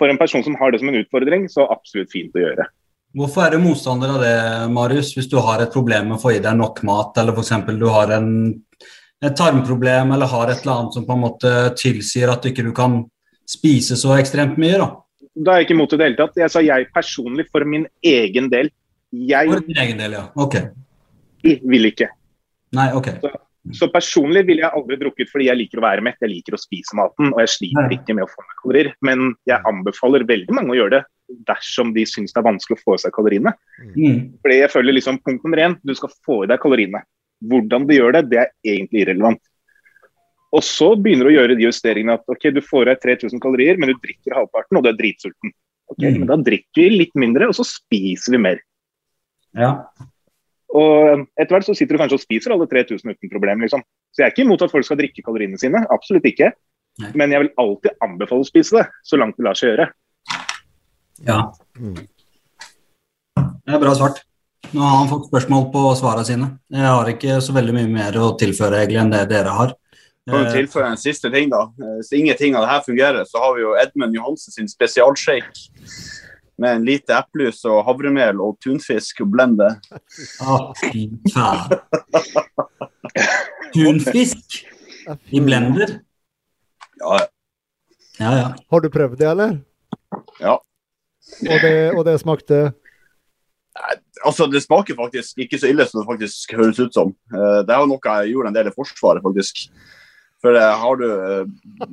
for 0.00 0.08
en 0.08 0.20
person 0.20 0.44
som 0.44 0.56
har 0.56 0.72
det 0.72 0.80
som 0.80 0.88
en 0.88 1.00
utfordring, 1.02 1.44
så 1.52 1.68
absolutt 1.68 2.12
fint 2.12 2.36
å 2.36 2.44
gjøre. 2.44 2.66
Hvorfor 3.16 3.44
er 3.44 3.56
du 3.56 3.64
motstander 3.64 4.14
av 4.14 4.22
det, 4.22 4.34
Marius, 4.72 5.12
hvis 5.16 5.28
du 5.28 5.36
har 5.42 5.60
et 5.60 5.72
problem 5.74 6.08
med 6.08 6.16
å 6.16 6.22
få 6.22 6.36
i 6.36 6.42
deg 6.42 6.56
nok 6.56 6.80
mat, 6.86 7.16
eller 7.20 7.34
f.eks. 7.34 7.52
du 7.76 7.88
har 7.90 8.12
en, 8.14 8.30
et 9.20 9.36
tarmproblem 9.36 10.14
eller 10.14 10.30
har 10.30 10.52
et 10.52 10.62
eller 10.62 10.76
annet 10.76 10.96
som 10.96 11.06
på 11.08 11.16
en 11.16 11.24
måte 11.26 11.54
tilsier 11.76 12.30
at 12.30 12.44
du 12.44 12.52
ikke 12.52 12.70
kan 12.76 13.02
spise 13.50 13.98
så 13.98 14.14
ekstremt 14.16 14.60
mye? 14.62 14.78
da? 14.78 14.92
Da 15.34 15.52
er 15.52 15.60
jeg 15.60 15.68
ikke 15.68 15.76
imot 15.76 15.90
det 15.90 15.98
i 15.98 16.00
det 16.00 16.08
hele 16.08 16.20
tatt. 16.20 16.38
Jeg 16.38 16.54
sa 16.54 16.62
jeg 16.64 16.88
personlig, 16.94 17.48
for 17.50 17.66
min 17.66 17.88
egen 18.06 18.48
del. 18.52 18.70
Jeg 19.10 19.50
For 19.50 19.66
din 19.66 19.78
egen 19.82 20.00
del, 20.00 20.16
ja. 20.18 20.24
Ok. 20.38 20.56
vil 21.42 21.88
ikke. 21.90 22.10
Nei, 22.76 22.90
ok. 22.94 23.08
Så 23.76 23.90
personlig 23.92 24.46
ville 24.48 24.62
jeg 24.64 24.72
aldri 24.72 24.96
drukket 25.00 25.28
fordi 25.28 25.50
jeg 25.50 25.58
liker 25.58 25.80
å 25.80 25.84
være 25.84 26.04
mett, 26.04 26.20
jeg 26.22 26.32
liker 26.32 26.56
å 26.56 26.60
spise 26.60 26.96
maten, 26.96 27.28
og 27.34 27.42
jeg 27.42 27.52
sliter 27.52 27.92
ikke 27.92 28.16
med 28.16 28.24
å 28.24 28.30
få 28.30 28.44
meg 28.44 28.60
kalorier. 28.62 28.92
Men 29.04 29.34
jeg 29.48 29.60
anbefaler 29.68 30.24
veldig 30.28 30.56
mange 30.56 30.72
å 30.72 30.78
gjøre 30.78 31.00
det 31.00 31.02
dersom 31.46 31.92
de 31.94 32.06
syns 32.08 32.32
det 32.34 32.40
er 32.40 32.48
vanskelig 32.48 32.78
å 32.78 32.82
få 32.82 32.96
i 32.96 33.02
seg 33.04 33.14
kaloriene. 33.14 33.52
Mm. 33.92 34.16
Fordi 34.42 34.56
jeg 34.62 34.72
føler 34.72 34.96
liksom 34.96 35.20
punkt 35.26 35.44
nummer 35.46 35.62
én, 35.66 35.76
du 35.86 35.92
skal 35.98 36.12
få 36.26 36.42
i 36.44 36.50
deg 36.50 36.62
kaloriene. 36.62 37.04
Hvordan 37.50 37.86
du 37.88 37.94
gjør 37.94 38.16
det, 38.16 38.24
det 38.32 38.40
er 38.42 38.50
egentlig 38.64 39.04
irrelevant. 39.04 39.42
Og 40.56 40.64
så 40.66 40.94
begynner 40.98 41.28
du 41.28 41.30
å 41.30 41.36
gjøre 41.36 41.56
de 41.58 41.68
justeringene 41.68 42.16
at 42.18 42.32
ok, 42.32 42.48
du 42.56 42.62
får 42.64 42.88
i 42.88 42.90
deg 42.90 43.04
3000 43.04 43.42
kalorier, 43.42 43.78
men 43.78 43.92
du 43.92 44.00
drikker 44.02 44.34
halvparten, 44.34 44.80
og 44.80 44.86
du 44.86 44.90
er 44.90 44.98
dritsulten. 44.98 45.54
Ok, 45.90 46.02
Mm. 46.06 46.18
Men 46.22 46.26
da 46.30 46.36
drikker 46.48 46.82
vi 46.82 46.90
litt 46.90 47.14
mindre, 47.18 47.48
og 47.50 47.54
så 47.54 47.66
spiser 47.66 48.34
vi 48.34 48.42
mer. 48.42 48.60
Ja. 49.58 49.72
Og 50.70 51.24
etter 51.34 51.56
hvert 51.56 51.66
så 51.66 51.74
sitter 51.74 51.96
du 51.96 52.02
kanskje 52.02 52.20
og 52.20 52.22
spiser 52.22 52.54
alle 52.54 52.68
3000 52.70 53.16
uten 53.16 53.32
problem, 53.32 53.64
liksom. 53.64 53.82
Så 54.14 54.22
jeg 54.22 54.28
er 54.28 54.34
ikke 54.34 54.46
imot 54.46 54.62
at 54.62 54.72
folk 54.72 54.86
skal 54.86 55.00
drikke 55.00 55.24
kaloriene 55.26 55.58
sine, 55.58 55.82
absolutt 55.90 56.28
ikke. 56.30 56.52
Nei. 57.00 57.10
Men 57.18 57.34
jeg 57.34 57.44
vil 57.44 57.52
alltid 57.62 58.02
anbefale 58.04 58.44
å 58.44 58.48
spise 58.48 58.78
det, 58.78 58.86
så 59.06 59.18
langt 59.18 59.38
det 59.38 59.46
lar 59.46 59.58
seg 59.58 59.72
gjøre. 59.72 59.90
ja. 61.26 61.42
Mm. 61.78 62.00
Det 63.40 63.76
er 63.76 63.82
bra 63.82 63.92
svart. 63.94 64.24
Nå 64.74 64.82
har 64.82 64.96
han 65.00 65.08
fått 65.10 65.28
spørsmål 65.28 65.68
på 65.72 65.82
svarene 65.98 66.26
sine. 66.26 66.48
Jeg 66.70 66.86
har 66.86 67.08
ikke 67.10 67.38
så 67.42 67.54
veldig 67.54 67.74
mye 67.74 67.90
mer 67.90 68.16
å 68.20 68.32
tilføre 68.38 68.80
egentlig 68.82 69.00
enn 69.02 69.12
det 69.12 69.22
dere 69.30 69.54
har. 69.54 69.72
Kan 70.28 70.44
du 70.44 70.50
tilføre 70.50 70.58
tilføye 70.60 70.90
en 70.92 71.00
siste 71.00 71.30
ting, 71.32 71.48
da? 71.50 71.62
Eh, 71.80 71.94
Hvis 72.00 72.12
ingenting 72.18 72.54
av 72.54 72.66
det 72.66 72.70
her 72.70 72.82
fungerer, 72.86 73.24
så 73.26 73.42
har 73.42 73.54
vi 73.56 73.64
jo 73.64 73.74
Edmund 73.80 74.14
Johansen 74.14 74.54
sin 74.54 74.68
spesialshake 74.70 75.70
med 76.60 76.76
en 76.76 76.84
lite 76.84 77.16
eplejus 77.16 77.62
og 77.68 77.82
havremel 77.86 78.40
og 78.44 78.58
tunfisk 78.62 79.22
og 79.24 79.32
blende. 79.34 79.70
Å, 80.44 80.58
fy 80.80 81.06
faen. 81.32 81.78
Tunfisk 83.74 84.60
i 85.32 85.40
blender. 85.42 85.96
Ja, 87.00 87.20
ja. 88.20 88.48
Har 88.70 88.84
du 88.84 88.90
prøvd 88.92 89.16
det, 89.22 89.30
eller? 89.30 89.56
Ja. 90.42 90.58
Og 91.40 91.64
det, 91.64 91.74
og 91.94 92.04
det 92.08 92.18
smakte 92.20 92.70
Altså, 94.26 94.44
det 94.50 94.60
smaker 94.64 94.96
faktisk 94.98 95.38
ikke 95.40 95.56
så 95.60 95.70
ille 95.70 95.86
som 95.88 96.02
det 96.02 96.08
faktisk 96.08 96.52
høres 96.58 96.80
ut 96.82 96.92
som. 96.92 97.14
Eh, 97.32 97.60
Det 97.64 97.72
er 97.72 97.80
jo 97.80 97.88
noe 97.88 98.16
jeg 98.18 98.34
gjorde 98.34 98.50
en 98.50 98.56
del 98.58 98.68
i 98.68 98.74
Forsvaret, 98.74 99.22
faktisk. 99.24 99.62
For 100.42 100.56
eh, 100.56 100.74
har 100.82 100.98
du 101.00 101.06
uh, 101.06 101.46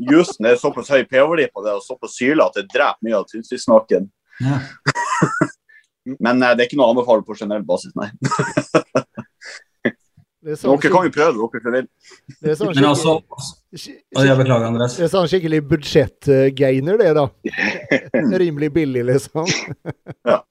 juicen, 0.09 0.47
er 0.47 0.59
såpass 0.59 0.89
høy 0.91 1.05
pH-verdi 1.07 1.47
på 1.53 1.63
det 1.63 1.75
og 1.77 1.85
såpass 1.85 2.17
syrlig 2.17 2.43
at 2.43 2.59
det 2.59 2.65
dreper 2.73 3.07
mye 3.07 3.21
av 3.21 3.27
tunfisksmaken. 3.29 4.09
Ja. 4.43 4.61
Men 6.23 6.43
eh, 6.43 6.55
det 6.55 6.63
er 6.63 6.69
ikke 6.69 6.79
noe 6.79 6.89
å 6.89 6.95
anbefale 6.95 7.25
på 7.27 7.35
generell 7.37 7.65
basis, 7.67 7.93
nei. 7.99 8.09
det 10.47 10.55
sånn, 10.55 10.77
Dere 10.79 10.91
kan 10.93 11.07
jo 11.07 11.13
prøve 11.13 11.47
dere 11.51 11.63
som 11.63 11.73
vil. 11.75 11.87
det 12.39 12.51
er 12.51 12.59
sånn 12.59 12.73
Men 12.73 12.89
altså 12.93 13.15
skikkelig, 13.19 14.03
og 14.15 14.29
Jeg 14.29 14.41
beklager, 14.41 14.67
Andres. 14.71 14.99
det 14.99 15.07
er 15.07 15.15
sånn 15.15 15.31
skikkelig 15.31 15.63
budsjettgainer, 15.73 17.01
det, 17.01 17.09
da. 17.17 17.25
Rimelig 18.43 18.71
billig, 18.77 19.03
liksom. 19.11 19.49
Ja. 20.27 20.43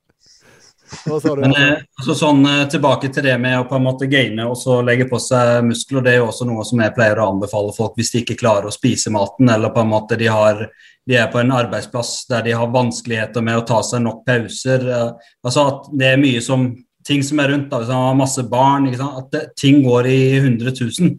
Hva 1.06 1.18
sa 1.20 1.32
du? 1.34 1.42
Men 1.42 1.56
eh, 1.58 1.80
altså, 1.98 2.14
sånn 2.14 2.44
eh, 2.46 2.64
tilbake 2.70 3.10
til 3.14 3.24
det 3.26 3.34
med 3.42 3.58
å 3.58 3.64
på 3.68 3.78
en 3.78 3.86
måte 3.86 4.08
gaine 4.10 4.46
og 4.46 4.54
så 4.60 4.78
legge 4.86 5.08
på 5.10 5.18
seg 5.22 5.64
muskler. 5.66 6.04
Det 6.04 6.12
er 6.12 6.20
jo 6.20 6.28
også 6.28 6.46
noe 6.48 6.66
som 6.68 6.82
jeg 6.82 6.94
pleier 6.94 7.18
å 7.18 7.30
anbefale 7.32 7.74
folk 7.76 7.96
hvis 7.98 8.12
de 8.14 8.22
ikke 8.22 8.38
klarer 8.38 8.68
å 8.68 8.74
spise 8.74 9.10
maten, 9.14 9.50
eller 9.50 9.74
på 9.74 9.82
en 9.82 9.90
måte 9.90 10.18
de, 10.20 10.28
har, 10.30 10.62
de 11.06 11.16
er 11.20 11.30
på 11.30 11.38
en 11.40 11.54
arbeidsplass 11.54 12.24
der 12.30 12.42
de 12.46 12.54
har 12.58 12.72
vanskeligheter 12.74 13.44
med 13.44 13.60
å 13.60 13.66
ta 13.66 13.78
seg 13.86 14.02
nok 14.02 14.24
pauser. 14.26 14.88
eh, 14.90 15.30
altså 15.44 15.66
at 15.70 15.90
det 15.92 16.12
er 16.12 16.22
mye 16.22 16.42
som 16.42 16.68
ting 17.06 17.22
som 17.22 17.40
er 17.40 17.52
rundt, 17.52 17.70
da, 17.70 17.78
hvis 17.80 17.92
man 17.92 18.08
har 18.08 18.18
masse 18.18 18.42
barn, 18.50 18.88
at 18.90 19.30
det, 19.30 19.42
ting 19.56 19.82
går 19.84 20.08
i 20.10 20.20
100 20.40 20.72
000. 20.74 21.12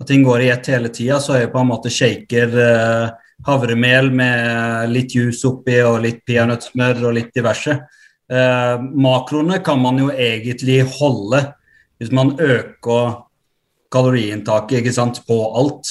At 0.00 0.08
ting 0.08 0.24
går 0.24 0.44
i 0.44 0.50
ett 0.52 0.68
hele 0.72 0.90
tida, 0.92 1.20
så 1.20 1.34
er 1.34 1.44
jeg 1.44 1.52
på 1.54 1.60
en 1.60 1.70
måte 1.70 1.92
shaker 1.92 2.58
eh, 2.64 3.30
havremel 3.46 4.10
med 4.12 4.92
litt 4.92 5.16
juice 5.16 5.46
oppi 5.48 5.80
og 5.84 6.02
litt 6.04 6.20
peanøttsmør 6.28 7.06
og 7.08 7.16
litt 7.16 7.32
diverse. 7.36 7.78
Eh, 8.30 8.76
makroene 9.00 9.60
kan 9.64 9.80
man 9.80 9.98
jo 10.00 10.10
egentlig 10.12 10.82
holde 11.00 11.42
hvis 12.00 12.12
man 12.16 12.36
øker 12.40 13.16
kaloriinntaket 13.92 15.24
på 15.26 15.40
alt. 15.60 15.88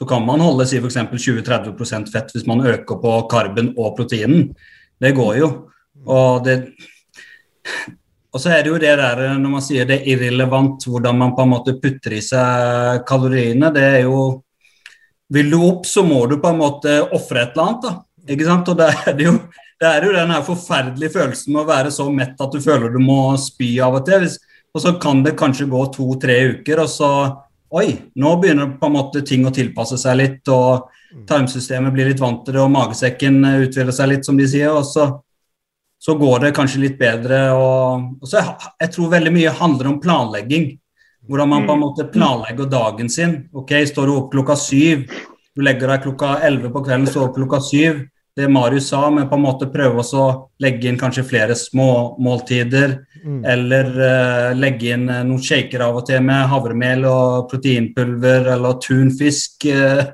Så 0.00 0.06
kan 0.08 0.24
man 0.24 0.40
holde 0.40 0.64
si 0.64 0.78
f.eks. 0.80 0.96
20-30% 0.96 2.08
fett 2.08 2.32
hvis 2.32 2.46
man 2.48 2.64
øker 2.64 3.00
på 3.02 3.16
karben 3.28 3.74
og 3.76 3.92
proteinen. 3.98 4.48
Det 5.00 5.12
går 5.16 5.34
jo. 5.42 5.50
Og 6.08 6.44
det 6.46 6.56
og 8.30 8.38
så 8.38 8.52
er 8.54 8.62
det 8.62 8.70
jo 8.70 8.78
det 8.78 8.92
der 8.98 9.20
når 9.42 9.52
man 9.56 9.64
sier 9.64 9.88
det 9.88 10.00
er 10.00 10.12
irrelevant 10.12 10.84
hvordan 10.86 11.18
man 11.18 11.32
på 11.34 11.44
en 11.44 11.50
måte 11.50 11.74
putter 11.82 12.14
i 12.14 12.22
seg 12.22 13.02
kaloriene. 13.08 13.72
Det 13.74 13.82
er 13.96 14.04
jo 14.06 14.20
Vil 15.30 15.50
du 15.50 15.60
opp, 15.62 15.84
så 15.86 16.02
må 16.02 16.24
du 16.26 16.40
på 16.42 16.50
en 16.50 16.58
måte 16.58 16.94
ofre 17.14 17.44
et 17.44 17.52
eller 17.52 17.66
annet. 17.68 17.82
da, 17.84 18.32
ikke 18.34 18.46
sant? 18.48 18.70
Og 18.72 18.78
det 18.78 18.88
er 19.06 19.12
det 19.18 19.26
jo 19.28 19.34
det 19.80 19.88
er 19.88 20.04
jo 20.04 20.12
den 20.12 20.32
her 20.34 20.42
forferdelige 20.44 21.14
følelsen 21.14 21.54
med 21.54 21.62
å 21.62 21.68
være 21.70 21.92
så 21.94 22.04
mett 22.12 22.40
at 22.42 22.52
du 22.52 22.60
føler 22.60 22.90
du 22.92 22.98
må 23.00 23.36
spy 23.40 23.78
av 23.80 23.94
og 23.96 24.02
til. 24.04 24.26
Og 24.74 24.82
så 24.82 24.92
kan 25.00 25.22
det 25.24 25.38
kanskje 25.40 25.70
gå 25.70 25.84
to-tre 25.94 26.36
uker, 26.56 26.82
og 26.82 26.90
så 26.90 27.12
Oi, 27.70 27.88
nå 28.18 28.36
begynner 28.42 28.72
på 28.80 28.88
en 28.88 28.96
måte 28.96 29.22
ting 29.26 29.44
å 29.46 29.54
tilpasse 29.54 29.98
seg 30.00 30.16
litt, 30.18 30.48
og 30.50 30.90
tarmsystemet 31.28 31.94
blir 31.94 32.10
litt 32.10 32.22
vant 32.22 32.42
til 32.46 32.56
det, 32.56 32.62
og 32.64 32.72
magesekken 32.74 33.38
utvider 33.46 33.94
seg 33.94 34.10
litt, 34.10 34.26
som 34.26 34.38
de 34.38 34.48
sier. 34.50 34.72
og 34.74 34.86
så 34.86 35.10
så 36.00 36.14
går 36.14 36.38
det 36.40 36.54
kanskje 36.56 36.80
litt 36.80 36.98
bedre. 37.00 37.40
Og, 37.52 38.06
og 38.22 38.28
så 38.28 38.40
jeg, 38.40 38.92
tror 38.94 39.10
veldig 39.12 39.32
mye 39.34 39.56
handler 39.58 39.90
om 39.90 39.98
planlegging. 40.00 40.70
Hvordan 41.28 41.50
man 41.50 41.66
på 41.68 41.74
en 41.76 41.82
måte 41.82 42.06
planlegger 42.08 42.70
dagen 42.72 43.10
sin. 43.12 43.34
Ok, 43.52 43.74
Står 43.90 44.08
du 44.08 44.14
opp 44.16 44.30
klokka 44.32 44.56
syv, 44.56 45.04
Du 45.50 45.64
legger 45.66 45.90
deg 45.90 46.04
klokka 46.06 46.38
11 46.46 46.70
på 46.72 46.80
kvelden, 46.86 47.08
står 47.10 47.26
opp 47.26 47.36
klokka 47.36 47.58
7. 47.66 48.06
Det 48.36 48.48
Marius 48.48 48.88
sa, 48.88 49.10
men 49.10 49.28
på 49.28 49.34
en 49.34 49.42
måte 49.42 49.66
prøve 49.72 50.04
å 50.16 50.26
legge 50.62 50.86
inn 50.86 50.98
kanskje 50.98 51.24
flere 51.26 51.56
småmåltider. 51.58 52.92
Mm. 53.24 53.40
Eller 53.52 53.88
uh, 53.98 54.52
legge 54.56 54.94
inn 54.94 55.08
eh, 55.10 55.24
noen 55.26 55.42
shaker 55.44 55.82
av 55.84 55.98
og 55.98 56.06
til 56.08 56.22
med 56.24 56.46
havremel 56.48 57.04
og 57.10 57.50
proteinpulver 57.50 58.52
eller 58.54 58.78
tunfisk. 58.80 59.66
eh, 59.66 60.04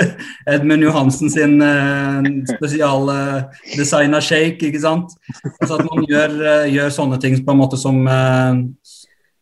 Edmund 0.54 0.86
Johansen 0.86 1.32
sin 1.34 1.58
uh, 1.60 2.22
spesialdesigna 2.54 4.22
shake, 4.22 4.70
ikke 4.70 4.84
sant. 4.86 5.12
Altså 5.58 5.80
at 5.80 5.84
man 5.90 6.06
gjør, 6.08 6.38
uh, 6.40 6.64
gjør 6.70 6.94
sånne 6.94 7.20
ting 7.20 7.36
på 7.42 7.52
en 7.52 7.62
måte 7.64 7.80
som, 7.80 8.00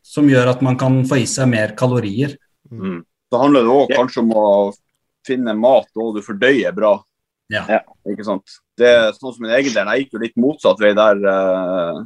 som 0.02 0.32
gjør 0.32 0.54
at 0.56 0.64
man 0.64 0.80
kan 0.80 1.02
få 1.06 1.20
i 1.20 1.28
seg 1.28 1.52
mer 1.52 1.76
kalorier. 1.78 2.34
Mm. 2.72 3.02
Så 3.30 3.44
handler 3.44 3.68
det 3.68 3.76
òg 3.76 3.92
kanskje 3.94 4.24
om 4.24 4.34
å 4.36 4.48
finne 5.26 5.54
mat 5.54 5.88
og 6.00 6.16
du 6.16 6.24
fordøyer 6.24 6.74
bra. 6.74 6.96
Ja. 7.52 7.62
Ja. 7.68 7.80
Ikke 8.08 8.26
sant? 8.26 8.58
Det 8.78 8.88
er 8.88 9.12
sånn 9.14 9.34
som 9.34 9.44
min 9.44 9.54
egen 9.54 9.74
del. 9.74 9.90
Jeg 9.92 10.04
gikk 10.04 10.16
jo 10.16 10.22
litt 10.22 10.38
motsatt 10.40 10.80
vei 10.82 10.92
der 10.96 11.20
eh, 11.28 12.02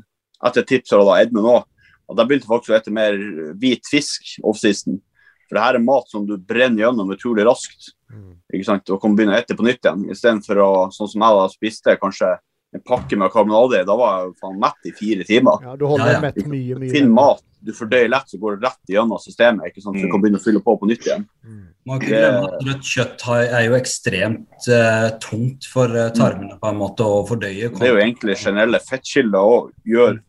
etter 0.48 0.66
tips 0.66 0.94
fra 0.94 1.18
Edmund 1.20 1.50
òg. 1.52 1.66
Og 2.06 2.18
Da 2.18 2.26
begynte 2.26 2.48
folk 2.48 2.66
å 2.66 2.70
spise 2.70 2.94
mer 2.94 3.16
hvit 3.58 3.86
fisk 3.90 4.36
offseason. 4.46 5.00
For 5.46 5.58
det 5.58 5.62
her 5.62 5.78
er 5.78 5.86
mat 5.86 6.10
som 6.10 6.26
du 6.26 6.34
brenner 6.38 6.84
gjennom 6.84 7.12
utrolig 7.14 7.46
raskt. 7.46 7.92
Mm. 8.10 8.36
ikke 8.54 8.66
sant? 8.68 8.90
Og 8.94 9.00
kan 9.02 9.14
begynne 9.18 9.34
å 9.34 9.42
spise 9.42 9.58
på 9.58 9.66
nytt 9.66 9.86
igjen. 9.86 10.04
Istedenfor 10.14 10.62
å, 10.62 10.70
sånn 10.94 11.10
som 11.10 11.24
jeg 11.26 11.38
da 11.38 11.46
spiste, 11.50 11.96
kanskje 12.02 12.32
en 12.76 12.84
pakke 12.86 13.16
med 13.18 13.32
karbonade. 13.34 13.82
Da 13.88 13.96
var 13.98 14.22
jeg 14.26 14.34
faen 14.42 14.58
mett 14.62 14.88
i 14.88 14.92
fire 14.96 15.26
timer. 15.28 15.62
Ja, 15.64 15.74
du 15.80 15.84
holder 15.90 16.06
Ja, 16.06 16.16
ja. 16.18 16.20
mett 16.28 16.40
mye, 16.46 16.78
mye. 16.80 16.90
Finn 16.92 17.10
mat. 17.16 17.42
Du 17.66 17.72
fordøyer 17.74 18.08
lett, 18.12 18.28
så 18.30 18.38
går 18.38 18.56
det 18.60 18.68
rett 18.68 18.92
gjennom 18.94 19.18
systemet. 19.18 19.66
ikke 19.72 19.82
sant? 19.82 19.96
Så 19.98 20.06
du 20.06 20.12
kan 20.12 20.22
begynne 20.22 20.38
å 20.38 20.44
fylle 20.44 20.60
på 20.62 20.76
på 20.78 20.86
nytt 20.86 21.06
igjen. 21.08 21.24
Mm. 21.42 21.64
Man 21.86 22.00
kan 22.02 22.08
glemme 22.12 22.44
at 22.46 22.62
Rødt 22.68 22.86
kjøtt 22.92 23.24
er 23.32 23.64
jo 23.66 23.74
ekstremt 23.80 24.68
eh, 24.70 25.08
tungt 25.24 25.66
for 25.72 25.90
eh, 25.96 26.10
tarmene 26.14 26.60
på 26.62 26.68
en 26.70 26.78
måte 26.78 27.02
å 27.02 27.24
fordøye. 27.26 27.72
Det 27.74 27.88
er 27.88 27.94
jo 27.96 28.00
egentlig 28.04 28.36
generelle 28.38 28.78
fettkilder 28.84 29.72
gjør, 29.88 30.20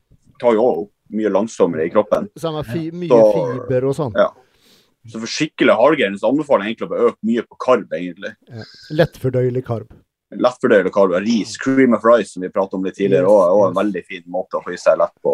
tar 0.41 0.53
jo 0.57 0.65
opp 0.71 0.91
mye 1.13 1.29
langsommere 1.31 1.85
i 1.85 1.93
kroppen. 1.93 2.27
Samme 2.37 2.63
fi, 2.67 2.89
mye 2.91 3.07
Så- 3.09 3.45
fiber 3.67 3.85
og 3.91 3.95
sånn. 3.95 4.17
Ja. 4.17 4.31
Så 5.07 5.21
for 5.21 5.27
skikkelig 5.31 5.75
hardgain 5.77 6.17
så 6.19 6.27
anbefaler 6.33 6.65
jeg 6.65 6.75
egentlig 6.75 6.89
å 6.91 7.05
øke 7.11 7.29
mye 7.29 7.43
på 7.47 7.57
karb, 7.63 7.93
egentlig. 7.95 8.33
Lettfordøyelig 8.91 9.63
karb. 9.67 9.93
Lettfordøyelig 10.35 10.91
karb, 10.91 11.13
ris, 11.23 11.55
cream 11.57 11.93
of 11.95 12.03
rice, 12.03 12.33
som 12.33 12.41
vi 12.43 12.49
pratet 12.51 12.73
om 12.75 12.83
litt 12.83 12.95
tidligere, 12.99 13.27
og, 13.31 13.43
og 13.55 13.61
en 13.69 13.77
veldig 13.77 14.01
fin 14.05 14.23
måte 14.27 14.59
å 14.59 14.63
få 14.65 14.73
i 14.75 14.77
seg 14.81 14.97
lett 14.99 15.13
på. 15.23 15.33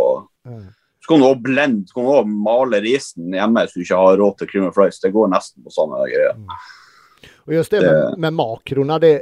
Så 1.04 1.10
kan 1.10 1.20
du 1.20 1.26
også 1.28 1.42
blende, 1.44 1.88
så 1.90 1.96
kan 1.98 2.06
du 2.06 2.12
også 2.14 2.36
male 2.46 2.80
risen 2.86 3.34
hjemme 3.34 3.64
hvis 3.66 3.74
du 3.74 3.82
ikke 3.82 3.98
har 4.00 4.18
råd 4.22 4.38
til 4.40 4.48
cream 4.52 4.68
of 4.70 4.78
rice. 4.78 5.02
Det 5.04 5.12
går 5.16 5.32
nesten 5.34 5.64
på 5.66 5.74
samme 5.74 5.98
greie. 6.08 6.36
Og 7.48 7.56
just 7.58 7.72
det 7.74 7.82
med, 7.84 8.20
med 8.20 8.38
makrona, 8.38 9.00
det 9.00 9.16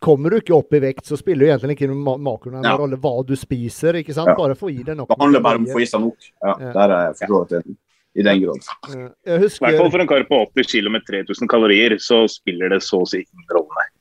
Kommer 0.00 0.32
du 0.32 0.38
ikke 0.40 0.54
opp 0.56 0.72
i 0.72 0.78
vekt, 0.80 1.04
så 1.04 1.18
spiller 1.20 1.44
jo 1.44 1.50
egentlig 1.52 1.74
ikke 1.76 1.90
noen 1.90 2.22
makrona 2.24 2.62
Ja. 2.64 2.72
rolle 2.80 2.96
hva 2.96 3.10
du 3.28 3.34
spiser. 3.36 3.98
ikke 4.00 4.14
sant? 4.16 4.30
Ja. 4.32 4.34
Bare 4.38 4.54
få 4.56 4.70
i 4.72 4.78
deg 4.80 4.96
nok. 4.96 5.10
Det 5.12 5.18
handler 5.20 5.42
bare 5.44 5.60
om 5.60 5.66
å 5.68 5.74
få 5.74 5.82
i 5.84 5.88
seg 5.90 6.00
nok. 6.00 6.16
Ja, 6.40 6.54
Ja. 6.56 6.70
Der 6.72 6.94
er 6.96 7.02
jeg 7.10 7.18
forstått 7.20 7.52
enig. 7.60 7.76
I 8.16 8.22
den 8.24 8.40
grad. 8.40 8.70
I 8.88 9.36
hvert 9.36 9.76
fall 9.76 9.90
for 9.92 10.00
en 10.00 10.08
kar 10.08 10.24
på 10.24 10.38
80 10.56 10.66
kg 10.72 10.90
med 10.96 11.04
3000 11.04 11.46
kalorier, 11.52 11.98
så 12.00 12.24
spiller 12.32 12.72
det 12.72 12.80
så 12.82 13.02
å 13.04 13.06
si 13.06 13.18
ingen 13.20 13.46
rolle. 13.52 13.68
nei. 13.76 13.99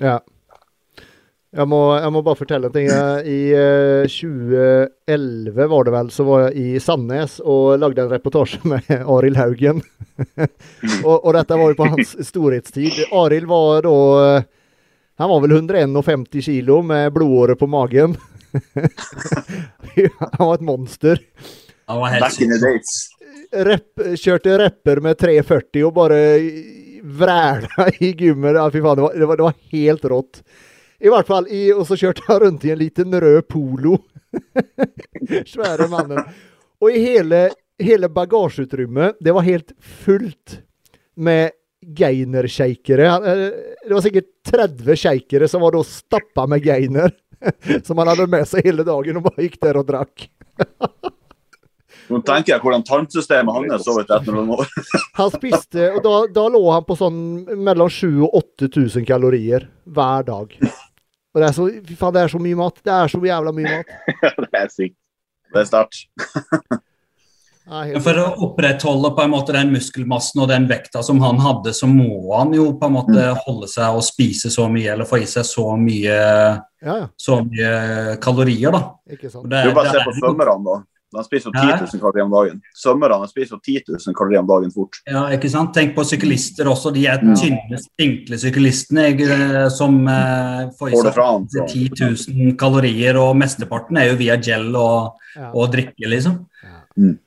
Ja. 0.00 0.18
Jeg 1.50 1.66
må, 1.66 1.78
jeg 1.98 2.12
må 2.14 2.20
bare 2.22 2.38
fortelle 2.38 2.68
en 2.68 2.74
ting. 2.76 2.86
Jeg- 2.86 3.24
I 3.26 3.38
eh, 3.58 4.04
2011 4.06 5.66
var 5.72 5.84
det 5.88 5.92
vel, 5.96 6.10
så 6.14 6.24
var 6.28 6.44
jeg 6.46 6.56
i 6.76 6.78
Sandnes 6.82 7.40
og 7.42 7.74
lagde 7.82 8.04
en 8.04 8.12
reportasje 8.12 8.60
med 8.70 8.86
Arild 9.02 9.36
Haugen. 9.40 9.82
og, 11.04 11.16
og 11.24 11.32
dette 11.34 11.58
var 11.58 11.72
jo 11.72 11.78
på 11.80 11.88
hans 11.90 12.14
storhetstid. 12.28 13.00
Arild 13.12 13.48
var 13.50 13.82
da 13.88 13.94
eh, 14.38 14.44
Han 15.20 15.28
var 15.34 15.42
vel 15.42 15.56
151 15.58 16.28
kilo 16.46 16.80
med 16.86 17.10
blodåre 17.12 17.58
på 17.58 17.66
magen. 17.68 18.14
han 20.20 20.46
var 20.46 20.54
et 20.54 20.60
monster. 20.64 21.18
Det 21.20 21.98
var 21.98 22.08
helt 22.14 22.22
Back 22.24 22.40
in 22.40 22.50
the 22.54 22.60
days. 22.62 22.94
Rep, 23.50 24.00
kjørte 24.22 24.54
rapper 24.62 25.00
med 25.02 25.18
340 25.18 25.82
og 25.88 25.92
bare 25.96 26.18
vræla 27.02 27.88
i 28.00 28.12
gymmet. 28.16 28.58
Ja, 28.58 28.66
fy 28.70 28.82
faen, 28.82 28.98
det 28.98 29.04
var, 29.06 29.14
det, 29.16 29.28
var, 29.30 29.40
det 29.40 29.46
var 29.48 29.58
helt 29.72 30.04
rått. 30.12 30.42
I 31.00 31.08
hvert 31.12 31.28
fall, 31.28 31.46
i, 31.48 31.62
og 31.72 31.86
så 31.88 31.96
kjørte 31.96 32.26
han 32.28 32.42
rundt 32.44 32.66
i 32.68 32.72
en 32.74 32.80
liten 32.80 33.14
rød 33.24 33.46
polo. 33.48 33.96
Svære 35.52 35.88
mannen. 35.92 36.20
Og 36.80 36.92
i 36.92 37.00
hele, 37.02 37.46
hele 37.80 38.10
bagasjeutrymmet, 38.12 39.16
det 39.20 39.34
var 39.36 39.46
helt 39.46 39.72
fullt 39.80 40.60
med 41.20 41.56
gainer-shakere. 41.80 43.08
Han, 43.08 43.24
eh, 43.24 43.48
Det 43.86 43.94
var 43.94 44.04
sikkert 44.04 44.28
30 44.50 44.96
shakere 44.96 45.48
som 45.48 45.64
var 45.64 45.72
da 45.72 45.82
stappa 45.84 46.46
med 46.46 46.64
geiner. 46.64 47.12
Som 47.86 47.96
han 47.96 48.10
hadde 48.10 48.26
med 48.28 48.44
seg 48.44 48.66
hele 48.66 48.84
dagen 48.84 49.16
og 49.16 49.22
bare 49.24 49.46
gikk 49.46 49.54
der 49.64 49.78
og 49.80 49.86
drakk. 49.88 50.26
Nå 52.10 52.18
tenker 52.26 52.52
jeg 52.56 52.62
hvordan 52.64 52.82
tarmsystemet 52.86 53.54
hans 53.54 53.84
så 53.86 53.94
ut 54.00 54.10
etter 54.10 54.34
noen 54.34 54.50
år. 54.56 54.66
Han 55.20 55.30
spiste, 55.30 55.88
og 55.94 56.02
da, 56.04 56.14
da 56.34 56.46
lå 56.50 56.62
han 56.72 56.84
på 56.88 56.96
sånn 56.98 57.20
mellom 57.54 57.88
7000 57.88 58.26
og 58.26 58.38
8000 58.66 59.06
kalorier 59.08 59.68
hver 59.86 60.26
dag. 60.26 60.54
Og 61.30 61.38
det 61.40 61.46
er 61.46 61.54
så, 61.54 61.68
fy 61.86 61.94
faen, 61.94 62.14
det 62.16 62.22
er 62.26 62.32
så 62.32 62.40
mye 62.42 62.58
mat. 62.58 62.80
Det 62.82 62.90
er 62.96 63.12
så 63.12 63.20
jævla 63.22 63.52
mye 63.54 63.74
mat. 63.78 63.96
Ja, 64.24 64.32
det 64.42 64.50
er 64.64 64.70
sykt. 64.74 64.96
Det 65.54 65.62
er 65.62 65.68
sterkt. 65.70 66.04
For 68.02 68.18
å 68.18 68.24
opprettholde 68.48 69.12
på 69.14 69.22
en 69.22 69.30
måte 69.30 69.54
den 69.54 69.68
muskelmassen 69.70 70.40
og 70.42 70.48
den 70.50 70.64
vekta 70.66 71.04
som 71.06 71.20
han 71.22 71.38
hadde, 71.38 71.70
så 71.76 71.86
må 71.86 72.32
han 72.34 72.50
jo 72.56 72.64
på 72.80 72.88
en 72.88 72.96
måte 72.96 73.26
holde 73.44 73.68
seg 73.70 73.94
og 73.94 74.02
spise 74.02 74.50
så 74.50 74.64
mye, 74.72 74.88
eller 74.96 75.06
få 75.06 75.20
i 75.22 75.28
seg 75.30 75.46
så 75.46 75.68
mye, 75.78 76.16
ja, 76.82 76.96
ja. 77.04 77.06
så 77.20 77.38
mye 77.46 78.16
kalorier, 78.24 78.74
da. 78.74 78.80
Ikke 79.14 79.30
sant. 79.30 79.46
det- 79.52 79.68
Du 79.68 79.76
bare 79.76 79.92
ser 79.92 80.00
se 80.00 80.08
på 80.08 80.14
er 80.16 80.18
svømmerne, 80.18 80.64
da. 80.66 80.80
De 81.10 81.22
spiser 81.26 81.50
jo 81.50 81.58
Hæ? 81.58 81.78
10 81.86 81.96
000 81.96 82.00
kalorier 82.04 82.24
om 82.24 82.30
dagen. 82.30 82.58
Svømmerne 82.78 83.26
spiser 83.28 83.56
jo 83.56 83.60
10 83.66 83.80
000 84.06 84.14
kalorier 84.14 84.38
om 84.44 84.46
dagen 84.46 84.70
fort. 84.70 85.00
Ja, 85.10 85.24
ikke 85.34 85.50
sant? 85.50 85.72
Tenk 85.74 85.96
på 85.96 86.04
syklister 86.06 86.68
også. 86.70 86.92
De 86.94 87.06
er 87.06 87.18
Ja. 87.18 87.34
tynne, 87.34 87.80
spinkle 87.82 88.38
syklistene 88.38 89.08
jeg, 89.08 89.22
eh, 89.26 89.68
som 89.74 90.06
eh, 90.06 90.68
får 90.78 90.92
i 90.92 91.00
seg 91.02 91.14
fra 91.14 91.26
han. 91.32 91.48
så- 91.48 91.66
10 91.66 91.88
000 91.98 92.56
kalorier, 92.56 93.16
og 93.18 93.34
mesteparten 93.36 93.98
er 93.98 94.10
jo 94.12 94.16
via 94.16 94.36
gel 94.36 94.74
og, 94.76 95.16
Ja. 95.36 95.50
og 95.52 95.72
drikke, 95.72 96.06
liksom. 96.06 96.46
Ja. 96.62 96.78
Mm. 96.98 97.18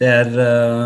Det 0.00 0.08
er, 0.08 0.26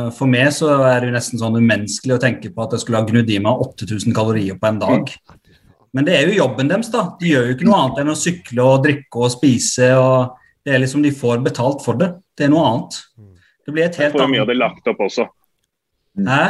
eh, 0.06 0.10
for 0.10 0.26
meg 0.26 0.48
så 0.48 0.68
er 0.84 1.00
det 1.00 1.08
jo 1.10 1.16
nesten 1.16 1.38
sånn 1.38 1.56
umenneskelig 1.56 2.18
å 2.18 2.20
tenke 2.20 2.54
på 2.54 2.62
at 2.64 2.70
jeg 2.72 2.80
skulle 2.80 2.96
ha 3.00 3.04
gnudd 3.06 3.30
i 3.30 3.38
meg 3.38 3.58
8000 3.60 4.12
kalorier 4.14 4.58
på 4.58 4.68
en 4.68 4.78
dag. 4.78 5.10
Men 5.94 6.04
det 6.04 6.14
er 6.14 6.28
jo 6.32 6.46
jobben 6.46 6.68
deres, 6.68 6.90
da. 6.90 7.10
De 7.20 7.26
gjør 7.28 7.48
jo 7.48 7.54
ikke 7.54 7.64
noe 7.68 7.76
annet 7.80 7.98
enn 7.98 8.08
å 8.08 8.16
sykle 8.16 8.58
og 8.64 8.84
drikke 8.84 9.16
og 9.16 9.30
spise. 9.30 9.90
og 9.96 10.30
det 10.64 10.74
er 10.74 10.78
liksom 10.78 11.02
De 11.02 11.10
får 11.10 11.42
betalt 11.44 11.82
for 11.84 11.94
det. 11.94 12.14
Det 12.38 12.46
er 12.46 12.52
noe 12.52 12.66
annet. 12.68 12.98
Det 13.66 13.74
blir 13.74 13.86
et 13.86 13.96
De 13.96 14.04
helt 14.06 14.16
får 14.16 14.30
mye 14.32 14.42
av 14.42 14.50
det 14.50 14.58
lagt 14.58 14.88
opp 14.90 15.02
også. 15.04 15.26
Hæ? 16.28 16.44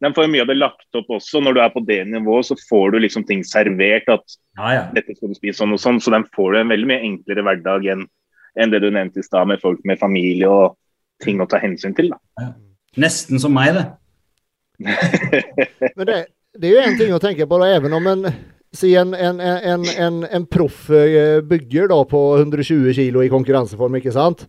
De 0.00 0.08
får 0.16 0.30
mye 0.32 0.44
av 0.44 0.48
det 0.48 0.56
lagt 0.56 0.96
opp 0.96 1.10
også. 1.12 1.42
Når 1.44 1.56
du 1.56 1.60
er 1.60 1.72
på 1.74 1.82
det 1.84 1.98
nivået, 2.08 2.48
så 2.48 2.56
får 2.68 2.94
du 2.94 2.98
liksom 3.04 3.26
ting 3.28 3.44
servert. 3.44 4.08
At 4.08 4.38
Ja, 4.56 4.72
ja. 4.74 4.82
dette 4.96 5.14
skal 5.16 5.30
du 5.32 5.36
spise 5.36 5.60
sånn 5.60 5.76
og 5.76 5.82
sånn. 5.82 6.00
Så 6.00 6.12
de 6.14 6.22
får 6.34 6.54
du 6.54 6.60
en 6.62 6.72
veldig 6.72 6.88
mye 6.88 7.04
enklere 7.10 7.44
hverdag 7.46 7.90
enn 7.92 8.06
enn 8.58 8.72
det 8.72 8.80
du 8.82 8.88
nevnte 8.90 9.20
i 9.22 9.22
stad, 9.22 9.46
med 9.46 9.60
folk 9.62 9.78
med 9.86 10.00
familie 10.00 10.48
og 10.50 10.72
ting 11.22 11.38
å 11.38 11.46
ta 11.46 11.60
hensyn 11.62 11.94
til. 11.94 12.08
da. 12.10 12.48
Nesten 12.98 13.38
som 13.38 13.54
meg, 13.54 13.76
det. 13.76 13.84
Men 15.96 16.08
det, 16.08 16.16
det 16.58 16.70
er 16.70 16.74
jo 16.74 16.82
en 16.82 16.98
ting 16.98 17.12
å 17.14 17.20
tenke 17.22 17.46
på, 17.46 17.60
da, 17.62 17.68
even 17.76 17.94
om 17.96 18.08
en 18.10 18.32
Si 18.70 18.92
en, 18.94 19.10
en, 19.18 19.40
en, 19.42 19.82
en, 19.98 20.18
en 20.30 20.44
proff 20.46 20.84
eh, 20.94 21.40
bygger 21.42 21.88
da 21.90 21.96
på 22.06 22.18
120 22.36 22.92
kilo 22.94 23.24
i 23.26 23.30
konkurranseform, 23.32 23.96
ikke 23.98 24.12
sant? 24.14 24.44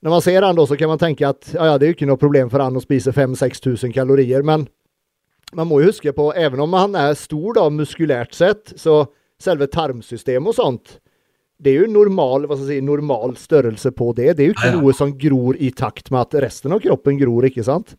Når 0.00 0.14
man 0.14 0.22
ser 0.24 0.42
han 0.46 0.56
da, 0.56 0.64
så 0.66 0.78
kan 0.80 0.88
man 0.88 1.00
tenke 1.00 1.28
at 1.28 1.50
ja, 1.52 1.72
ja, 1.72 1.76
det 1.76 1.86
er 1.86 1.92
jo 1.92 1.98
ikke 1.98 2.08
noe 2.08 2.20
problem 2.20 2.50
for 2.52 2.62
han 2.64 2.78
å 2.78 2.82
spise 2.82 3.12
5000-6000 3.12 3.92
kalorier, 3.92 4.44
men 4.46 4.64
man 5.52 5.68
må 5.68 5.80
jo 5.82 5.90
huske 5.90 6.12
på, 6.16 6.30
even 6.38 6.62
om 6.62 6.76
han 6.78 6.96
er 6.96 7.16
stor 7.18 7.58
da, 7.58 7.66
muskulært 7.74 8.36
sett, 8.38 8.72
så 8.80 9.02
selve 9.40 9.68
tarmsystemet 9.72 10.52
og 10.52 10.56
sånt, 10.56 10.96
det 11.60 11.74
er 11.74 11.82
jo 11.82 11.92
normal, 11.92 12.46
si, 12.62 12.78
normal 12.84 13.34
størrelse 13.36 13.92
på 13.92 14.14
det. 14.16 14.30
Det 14.38 14.44
er 14.44 14.48
jo 14.48 14.56
ikke 14.56 14.70
Ja, 14.70 14.78
noe 14.78 14.94
som 14.96 15.12
gror 15.20 15.58
i 15.60 15.68
takt 15.76 16.08
med 16.14 16.22
at 16.22 16.38
resten 16.46 16.72
av 16.72 16.80
kroppen 16.80 17.20
gror, 17.20 17.44
ikke 17.50 17.66
sant? 17.66 17.96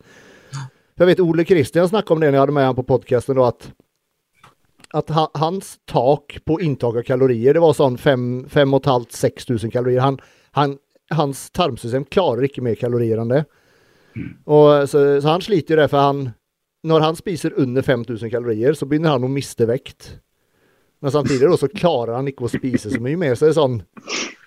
Jeg 0.98 1.10
vet 1.10 1.22
Ole 1.22 1.46
Kristian 1.46 1.90
snakket 1.90 2.16
om 2.16 2.22
det 2.22 2.32
når 2.32 2.38
jeg 2.38 2.44
hadde 2.46 2.56
med 2.58 2.68
ham 2.70 2.78
på 2.78 2.88
podcasten 2.90 3.38
da, 3.38 3.52
at 3.54 3.72
at 4.94 5.12
ha, 5.16 5.30
hans 5.40 5.78
tak 5.88 6.42
på 6.44 6.58
inntak 6.60 6.98
av 7.00 7.06
kalorier, 7.08 7.56
det 7.56 7.62
var 7.64 7.76
sånn 7.78 7.96
5500-6000 8.02 9.72
kalorier. 9.72 10.02
Han, 10.04 10.18
han, 10.58 10.76
hans 11.16 11.50
tarmsystem 11.56 12.06
klarer 12.12 12.48
ikke 12.48 12.64
mer 12.66 12.78
kalorier 12.80 13.22
enn 13.22 13.32
det. 13.32 13.46
Og, 14.46 14.90
så, 14.90 15.22
så 15.24 15.28
han 15.30 15.44
sliter 15.44 15.76
jo 15.76 15.80
det, 15.80 15.88
for 15.92 16.04
han 16.04 16.24
Når 16.84 17.04
han 17.06 17.16
spiser 17.16 17.54
under 17.62 17.86
5000 17.86 18.32
kalorier, 18.34 18.74
så 18.74 18.88
begynner 18.90 19.14
han 19.16 19.26
å 19.28 19.32
miste 19.32 19.68
vekt. 19.70 20.16
Men 21.02 21.14
samtidig 21.14 21.50
da, 21.50 21.58
så 21.58 21.70
klarer 21.70 22.16
han 22.18 22.30
ikke 22.30 22.48
å 22.48 22.50
spise 22.52 22.90
så 22.90 23.02
mye 23.02 23.20
mer, 23.22 23.36
så 23.38 23.48
det 23.48 23.52
er 23.52 23.60
sånn 23.60 23.78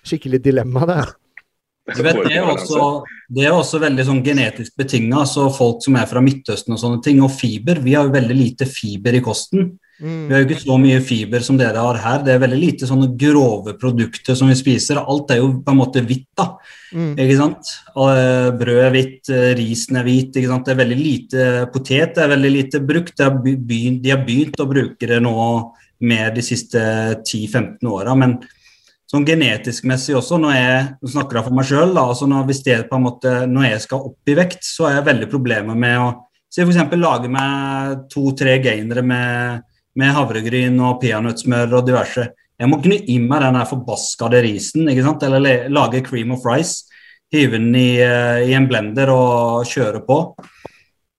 skikkelig 0.05 0.41
dilemma 0.43 0.83
der. 0.89 1.13
Du 1.93 2.01
vet, 2.01 2.17
det, 2.25 2.33
er 2.33 2.47
også, 2.49 3.05
det 3.29 3.45
er 3.45 3.53
også 3.53 3.79
veldig 3.83 4.05
sånn 4.07 4.21
genetisk 4.25 4.73
betinga. 4.79 5.21
Så 5.29 5.45
folk 5.53 5.83
som 5.85 5.97
er 5.99 6.07
fra 6.09 6.23
Midtøsten 6.23 6.73
og 6.73 6.81
sånne 6.81 7.01
ting, 7.05 7.21
og 7.21 7.33
fiber 7.35 7.81
Vi 7.85 7.93
har 7.93 8.07
jo 8.07 8.15
veldig 8.15 8.37
lite 8.39 8.67
fiber 8.69 9.15
i 9.15 9.21
kosten. 9.25 9.75
Mm. 10.01 10.27
Vi 10.27 10.33
har 10.33 10.41
jo 10.41 10.47
ikke 10.49 10.63
så 10.63 10.75
mye 10.81 11.01
fiber 11.03 11.43
som 11.45 11.57
dere 11.59 11.79
har 11.79 11.99
her. 12.03 12.23
Det 12.25 12.33
er 12.33 12.41
veldig 12.43 12.59
lite 12.59 12.89
sånne 12.89 13.13
grove 13.19 13.75
produkter 13.79 14.35
som 14.35 14.49
vi 14.51 14.57
spiser. 14.59 14.99
Alt 14.99 15.31
er 15.31 15.39
jo 15.39 15.53
på 15.63 15.71
en 15.71 15.79
måte 15.79 16.03
hvitt, 16.03 16.27
da. 16.35 16.49
Mm. 16.91 17.13
Ikke 17.23 17.37
sant? 17.39 17.71
Eh, 17.93 18.49
Brød 18.59 18.81
er 18.83 18.91
hvitt, 18.95 19.31
eh, 19.31 19.53
risen 19.59 20.01
er 20.01 20.07
hvit. 20.07 20.35
Ikke 20.35 20.51
sant? 20.51 20.67
Det 20.67 20.75
er 20.75 20.81
veldig 20.83 20.99
lite 20.99 21.47
potet 21.71 22.15
det 22.15 22.25
er 22.25 22.33
veldig 22.35 22.51
lite 22.51 22.83
brukt. 22.83 23.15
De 23.15 23.23
har 23.23 23.39
begynt, 23.39 24.03
de 24.03 24.11
har 24.11 24.25
begynt 24.27 24.59
å 24.59 24.69
bruke 24.69 25.07
det 25.07 25.21
nå 25.23 25.37
mer 26.05 26.35
de 26.35 26.43
siste 26.43 26.81
10-15 27.23 27.87
åra. 27.87 28.15
Men 28.19 28.39
sånn 29.09 29.25
genetisk 29.27 29.85
messig 29.87 30.15
også, 30.17 30.39
når 30.41 30.55
jeg 30.57 31.11
snakker 31.13 31.39
jeg 31.39 31.47
for 31.47 31.55
meg 31.55 31.69
sjøl, 31.69 31.95
altså 32.01 32.27
når, 32.27 32.51
når 33.47 33.67
jeg 33.69 33.83
skal 33.85 34.09
opp 34.09 34.31
i 34.31 34.37
vekt, 34.37 34.65
så 34.65 34.89
har 34.89 34.99
jeg 34.99 35.09
veldig 35.11 35.29
problemer 35.31 35.77
med 35.77 36.01
å 36.01 36.09
si 36.49 36.63
for 36.63 36.71
eksempel 36.71 37.01
lage 37.03 37.29
meg 37.31 38.05
to-tre 38.11 38.57
gainere 38.63 39.03
med, 39.05 39.63
med 39.99 40.13
havregryn 40.15 40.79
og 40.83 40.99
peanøttsmør 41.03 41.79
og 41.79 41.87
diverse. 41.87 42.27
Jeg 42.59 42.71
må 42.71 42.79
kunne 42.83 43.01
i 43.11 43.17
meg 43.19 43.43
den 43.43 43.59
forbaskede 43.67 44.41
risen, 44.45 44.87
ikke 44.91 45.03
sant? 45.05 45.23
eller 45.27 45.67
lage 45.71 46.03
cream 46.05 46.31
of 46.35 46.45
rice. 46.47 46.85
Hive 47.33 47.57
den 47.57 47.73
i, 47.75 47.97
eh, 48.03 48.45
i 48.49 48.53
en 48.55 48.67
blender 48.69 49.11
og 49.11 49.65
kjøre 49.67 50.03
på. 50.07 50.19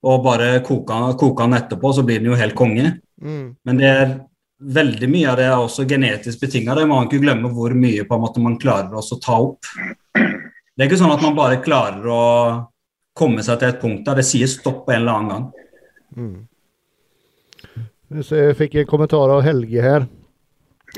Og 0.07 0.23
bare 0.23 0.61
koke, 0.65 0.97
koke 1.19 1.43
den 1.43 1.57
etterpå, 1.57 1.93
så 1.93 2.05
blir 2.05 2.21
den 2.21 2.31
jo 2.31 2.39
helt 2.39 2.55
konge. 2.55 2.95
Mm. 3.21 3.55
Men 3.65 3.77
det 3.81 3.91
er 3.91 4.17
veldig 4.57 5.09
mye 5.11 5.29
av 5.29 5.37
det 5.37 5.45
er 5.45 5.59
også 5.61 5.85
genetisk 5.89 6.41
betinga. 6.41 6.75
Det 6.75 6.87
må 6.87 6.97
man 6.97 7.09
ikke 7.09 7.21
glemme 7.21 7.51
hvor 7.53 7.75
mye 7.77 8.05
på 8.07 8.17
en 8.17 8.23
måte 8.23 8.41
man 8.41 8.57
klarer 8.61 8.97
å 8.97 9.21
ta 9.21 9.37
opp. 9.37 9.69
Det 10.13 10.83
er 10.83 10.89
ikke 10.89 10.99
sånn 10.99 11.13
at 11.13 11.23
man 11.25 11.37
bare 11.37 11.61
klarer 11.61 12.05
å 12.13 12.23
komme 13.17 13.43
seg 13.45 13.59
til 13.59 13.71
et 13.71 13.81
punkt 13.81 14.05
der 14.05 14.19
det 14.19 14.27
sier 14.29 14.49
stopp 14.49 14.89
en 14.89 15.01
eller 15.01 15.17
annen 15.17 15.31
gang. 15.33 15.47
Mm. 16.17 16.37
Jeg 18.11 18.55
fikk 18.55 18.75
en 18.79 18.87
kommentar 18.87 19.29
av 19.33 19.41
Helge 19.43 19.81
her. 19.83 20.05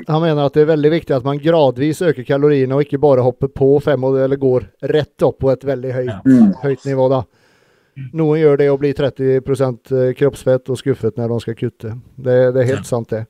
Han 0.06 0.22
mener 0.22 0.46
at 0.46 0.54
det 0.54 0.62
er 0.62 0.68
veldig 0.70 0.90
viktig 0.92 1.14
at 1.16 1.24
man 1.26 1.40
gradvis 1.42 1.98
øker 2.06 2.22
kaloriene, 2.24 2.76
og 2.76 2.84
ikke 2.84 3.00
bare 3.02 3.24
hopper 3.26 3.50
på 3.50 3.72
fem 3.82 4.04
eller 4.06 4.38
går 4.38 4.68
rett 4.92 5.22
opp 5.26 5.40
på 5.42 5.50
et 5.52 5.64
veldig 5.66 5.92
høyt, 5.96 6.24
Mm. 6.24 6.52
høyt 6.62 6.84
nivå. 6.86 7.08
da. 7.10 7.22
Noen 8.14 8.38
gjør 8.40 8.56
det 8.58 8.68
å 8.70 8.78
bli 8.78 8.92
30% 8.94 10.14
kroppsfett 10.16 10.70
og 10.70 10.78
skuffet 10.78 11.16
når 11.18 11.28
de 11.28 11.40
skal 11.40 11.54
kutte. 11.58 11.90
Det, 12.16 12.36
det 12.54 12.62
er 12.62 12.70
helt 12.76 12.86
sant, 12.86 13.08
det. 13.10 13.26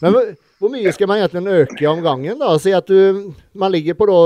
Men 0.00 0.14
hvor 0.60 0.70
mye 0.70 0.92
skal 0.94 1.08
man 1.08 1.18
egentlig 1.18 1.66
øke 1.66 1.88
om 1.90 2.00
gangen? 2.02 2.38
da? 2.38 2.56
Si 2.58 2.70
at 2.72 2.86
du, 2.86 3.32
man 3.54 3.72
ligger 3.72 3.94
på 3.98 4.06
da 4.06 4.18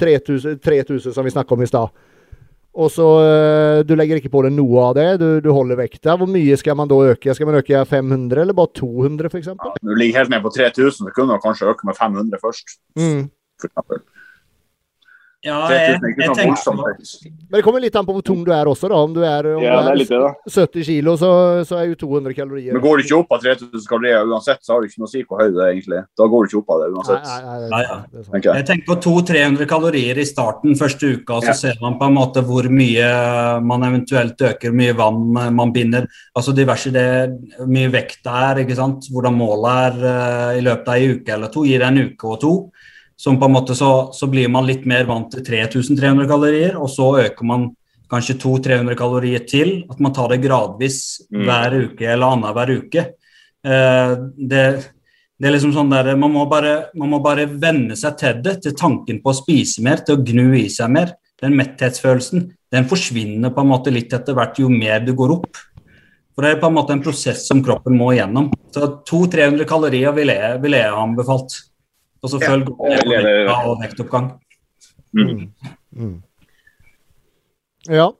3000, 0.00 0.58
3000 0.64 1.12
som 1.12 1.24
vi 1.24 1.30
snakket 1.30 1.52
om 1.52 1.62
i 1.62 1.66
stad. 1.66 1.88
Og 2.78 2.90
så 2.94 3.06
eh, 3.24 3.80
Du 3.86 3.96
legger 3.98 4.20
ikke 4.20 4.30
på 4.32 4.44
deg 4.46 4.54
noe 4.54 4.84
av 4.90 4.94
det, 4.98 5.08
du, 5.22 5.26
du 5.42 5.50
holder 5.54 5.80
vekta. 5.80 6.14
Hvor 6.20 6.30
mye 6.30 6.58
skal 6.60 6.78
man 6.78 6.90
da 6.90 7.00
øke? 7.12 7.34
Skal 7.34 7.50
man 7.50 7.58
øke 7.58 7.82
500 7.88 8.44
eller 8.44 8.56
bare 8.56 8.72
200 8.78 9.32
f.eks.? 9.32 9.50
Når 9.58 9.82
du 9.82 9.98
ligger 9.98 10.22
helt 10.22 10.32
ned 10.34 10.44
på 10.44 10.54
3000, 10.54 11.02
så 11.02 11.14
kunne 11.16 11.34
du 11.34 11.44
kanskje 11.44 11.70
øke 11.72 11.88
med 11.88 11.98
500 11.98 12.42
først. 12.44 12.78
Mm. 13.00 13.26
For 13.60 13.70
eksempel. 13.70 14.04
Ja, 15.40 15.56
jeg, 15.72 15.94
3000 15.96 16.04
er 16.04 16.10
jeg 16.20 16.26
sånn 16.28 16.36
tenker 16.36 16.50
voldsomt. 16.52 17.22
Men 17.48 17.56
det 17.56 17.62
kommer 17.64 17.80
litt 17.80 17.94
an 17.96 18.04
på 18.04 18.12
hvor 18.12 18.24
tung 18.28 18.42
du 18.44 18.50
er 18.52 18.68
også, 18.68 18.90
da. 18.92 18.98
Om 19.06 19.14
du 19.16 19.22
er, 19.24 19.46
om 19.56 19.62
Ja, 19.64 19.78
det 19.80 19.88
er 19.88 19.94
du 19.96 20.00
litt 20.02 20.10
det, 20.12 20.18
da. 20.20 20.32
70 20.52 20.84
kilo, 20.84 21.14
så, 21.16 21.30
så 21.64 21.78
er 21.80 21.86
jo 21.88 21.94
200 22.02 22.34
kalorier 22.36 22.76
Men 22.76 22.82
går 22.84 23.00
du 23.00 23.04
ikke 23.06 23.20
opp 23.22 23.32
av 23.32 23.40
3000 23.46 23.86
kalorier 23.88 24.28
uansett, 24.28 24.60
så 24.66 24.74
har 24.74 24.82
du 24.84 24.90
ikke 24.90 25.00
noe 25.00 25.08
å 25.08 25.12
si 25.14 25.22
hvor 25.24 25.40
høy 25.40 25.48
du 25.54 25.56
er, 25.64 25.70
egentlig. 25.72 26.02
Da 26.20 26.26
går 26.34 26.44
du 26.44 26.50
ikke 26.50 26.60
opp 26.60 26.74
av 26.76 26.82
det 26.84 26.90
uansett. 26.92 27.24
nei, 27.24 27.40
nei, 27.46 27.56
det 27.56 27.64
er 27.64 27.72
Nei, 27.72 27.80
det 27.88 27.94
er 27.96 28.26
sant. 28.26 28.30
tenker 28.34 28.50
jeg. 28.50 28.60
Jeg 28.60 28.68
tenker 28.72 29.00
200-300 29.08 29.70
kalorier 29.72 30.20
i 30.20 30.28
starten 30.28 30.76
første 30.82 31.12
uka, 31.16 31.40
så 31.40 31.50
Ja. 31.54 31.56
ser 31.62 31.80
man 31.80 31.96
på 31.98 32.10
en 32.10 32.18
måte 32.20 32.44
hvor 32.44 32.68
mye 32.68 33.08
man 33.64 33.88
eventuelt 33.88 34.36
øker, 34.50 34.68
hvor 34.68 34.78
mye 34.82 34.98
vann 35.00 35.54
man 35.56 35.72
binder. 35.72 36.04
Altså 36.36 36.52
diverse 36.52 36.92
det, 36.92 37.08
mye 37.64 37.88
vekt 37.96 38.20
det 38.28 38.36
er, 38.44 38.60
ikke 38.66 38.76
sant? 38.76 39.08
hvordan 39.08 39.40
målet 39.40 39.72
er 39.88 40.06
eh, 40.12 40.58
i 40.60 40.62
løpet 40.68 40.88
av 40.92 41.00
en 41.00 41.16
uke 41.16 41.32
eller 41.38 41.48
to. 41.48 41.64
Gir 41.64 41.80
det 41.80 41.88
en 41.88 42.02
uke 42.10 42.28
og 42.36 42.40
to, 42.44 42.54
som 43.20 43.36
på 43.40 43.48
en 43.50 43.52
måte 43.52 43.74
så, 43.76 43.90
så 44.16 44.28
blir 44.32 44.48
man 44.52 44.64
litt 44.68 44.86
mer 44.88 45.04
vant 45.08 45.28
til 45.34 45.44
3300 45.44 46.24
kalorier, 46.30 46.78
og 46.80 46.88
så 46.88 47.10
øker 47.26 47.44
man 47.48 47.66
kanskje 48.10 48.38
200-300 48.42 48.96
kalorier 48.98 49.44
til. 49.46 49.74
At 49.92 50.00
man 50.02 50.14
tar 50.16 50.32
det 50.32 50.40
gradvis 50.46 51.20
Mm. 51.30 51.44
hver 51.46 51.76
uke 51.84 52.06
eller 52.08 52.32
annenhver 52.32 52.72
uke. 52.80 53.04
Eh, 53.62 54.14
det, 54.50 54.64
det 55.38 55.46
er 55.48 55.52
liksom 55.54 55.74
sånn 55.76 55.92
der, 55.92 56.14
man 56.18 56.32
må, 56.32 56.46
bare, 56.50 56.88
man 56.96 57.12
må 57.12 57.20
bare 57.22 57.44
venne 57.46 57.94
seg 57.96 58.16
til 58.18 58.40
det, 58.42 58.56
til 58.64 58.74
tanken 58.74 59.20
på 59.22 59.30
å 59.30 59.36
spise 59.36 59.84
mer, 59.84 60.00
til 60.02 60.16
å 60.16 60.24
gnu 60.24 60.56
i 60.58 60.66
seg 60.72 60.90
mer. 60.90 61.12
Den 61.40 61.54
metthetsfølelsen 61.60 62.48
den 62.72 62.88
forsvinner 62.88 63.52
på 63.54 63.62
en 63.62 63.70
måte 63.70 63.92
litt 63.94 64.12
etter 64.16 64.34
hvert 64.36 64.58
jo 64.58 64.68
mer 64.72 65.04
du 65.04 65.12
går 65.18 65.36
opp. 65.38 65.60
For 66.34 66.46
Det 66.46 66.50
er 66.56 66.60
på 66.62 66.68
en 66.70 66.76
måte 66.80 66.94
en 66.96 67.02
prosess 67.04 67.44
som 67.48 67.60
kroppen 67.64 67.96
må 67.98 68.12
igjennom. 68.14 68.48
Så 68.72 68.86
200-300 69.04 69.66
kalorier 69.68 70.14
ville 70.16 70.34
jeg, 70.40 70.60
vil 70.62 70.76
jeg 70.78 70.92
ha 70.94 71.02
anbefalt. 71.04 71.56
Og 72.20 72.32
så 72.32 72.40
Ja, 72.42 72.50
følg 72.52 73.14
jeg 73.14 73.24
vekta 73.24 73.54
og 73.66 73.78
vektoppgang. 73.80 74.26
Mm. 75.16 75.46
Mm. 75.96 76.18
Ja. 77.88 78.10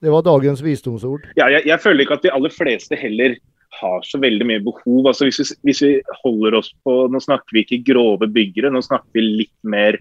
Det 0.00 0.10
var 0.12 0.24
dagens 0.24 0.62
visdomsord. 0.64 1.28
Ja, 1.36 1.46
jeg, 1.52 1.66
jeg 1.68 1.80
føler 1.80 2.04
ikke 2.04 2.18
at 2.18 2.24
de 2.24 2.32
aller 2.34 2.52
fleste 2.52 2.98
heller 2.98 3.36
har 3.80 4.02
så 4.06 4.18
veldig 4.20 4.46
mye 4.48 4.62
behov. 4.64 5.06
Altså 5.12 5.28
hvis, 5.28 5.40
vi, 5.40 5.46
hvis 5.68 5.82
vi 5.84 5.92
holder 6.24 6.56
oss 6.58 6.72
på 6.84 6.96
Nå 7.12 7.20
snakker 7.22 7.54
vi 7.54 7.64
ikke 7.64 7.82
grove 7.92 8.28
byggere, 8.32 8.72
nå 8.72 8.82
snakker 8.84 9.12
vi 9.14 9.26
litt 9.42 9.56
mer 9.62 10.00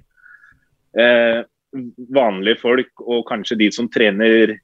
eh, 0.97 1.43
vanlige 2.15 2.61
folk, 2.63 2.93
og 3.05 3.27
kanskje 3.29 3.59
de 3.59 3.69
som 3.75 3.89
trener 3.91 4.55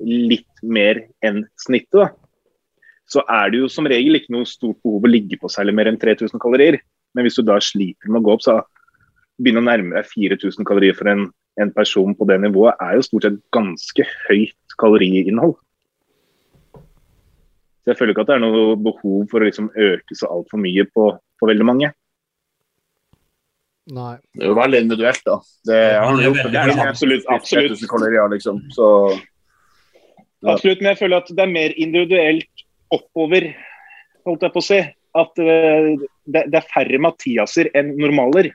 litt 0.00 0.62
mer 0.62 1.04
enn 1.24 1.44
snittet. 1.60 2.02
da. 2.02 2.10
Så 3.10 3.24
er 3.26 3.50
det 3.50 3.62
jo 3.62 3.70
som 3.72 3.88
regel 3.90 4.18
ikke 4.18 4.34
noe 4.36 4.48
stort 4.48 4.78
behov 4.84 5.06
å 5.06 5.10
ligge 5.10 5.38
på 5.40 5.50
særlig 5.50 5.74
mer 5.76 5.90
enn 5.90 5.98
3000 6.00 6.40
kalorier. 6.42 6.78
Men 7.14 7.26
hvis 7.26 7.38
du 7.38 7.44
da 7.46 7.58
sliter 7.62 8.10
med 8.10 8.20
å 8.20 8.26
gå 8.28 8.36
opp, 8.36 8.44
så 8.44 8.60
begynne 9.40 9.62
å 9.62 9.66
nærme 9.66 9.96
deg 9.96 10.08
4000 10.10 10.66
kalorier 10.68 10.96
for 10.96 11.10
en, 11.10 11.26
en 11.60 11.72
person 11.74 12.14
på 12.16 12.28
det 12.28 12.38
nivået, 12.44 12.78
er 12.82 12.98
jo 12.98 13.06
stort 13.06 13.26
sett 13.26 13.40
ganske 13.56 14.06
høyt 14.28 14.76
kaloriinnhold. 14.80 15.56
Så 17.80 17.92
jeg 17.92 17.98
føler 17.98 18.12
ikke 18.12 18.26
at 18.26 18.30
det 18.30 18.36
er 18.36 18.44
noe 18.44 18.76
behov 18.76 19.24
for 19.30 19.40
å 19.40 19.48
liksom 19.48 19.70
øke 19.72 20.16
så 20.16 20.28
altfor 20.30 20.60
mye 20.60 20.84
på, 20.92 21.08
på 21.40 21.48
veldig 21.48 21.66
mange. 21.66 21.90
Nei. 23.90 24.14
Det 24.36 24.44
er 24.44 24.52
jo 24.52 24.58
veldig 24.58 24.80
individuelt, 24.84 25.22
da. 25.26 25.38
Det 25.66 25.80
har 25.96 26.18
det 26.20 26.30
Det 26.52 26.60
er 26.60 26.82
absolutt. 26.84 27.24
absolutt. 27.28 27.88
kalorier, 27.90 28.28
liksom. 28.30 28.62
Så 28.76 28.86
Ja. 30.40 30.54
Absolutt, 30.54 30.80
men 30.80 30.94
jeg 30.94 30.98
føler 31.02 31.16
at 31.20 31.28
det 31.28 31.42
er 31.42 31.50
mer 31.52 31.72
individuelt 31.76 32.62
oppover, 32.90 33.50
holdt 34.24 34.42
jeg 34.46 34.52
på 34.54 34.60
å 34.62 34.64
si. 34.64 34.78
At 35.18 35.38
eh, 35.42 35.92
det, 36.26 36.46
det 36.52 36.58
er 36.60 36.66
færre 36.70 37.00
Mathiaser 37.02 37.70
enn 37.74 37.94
normaler. 37.98 38.52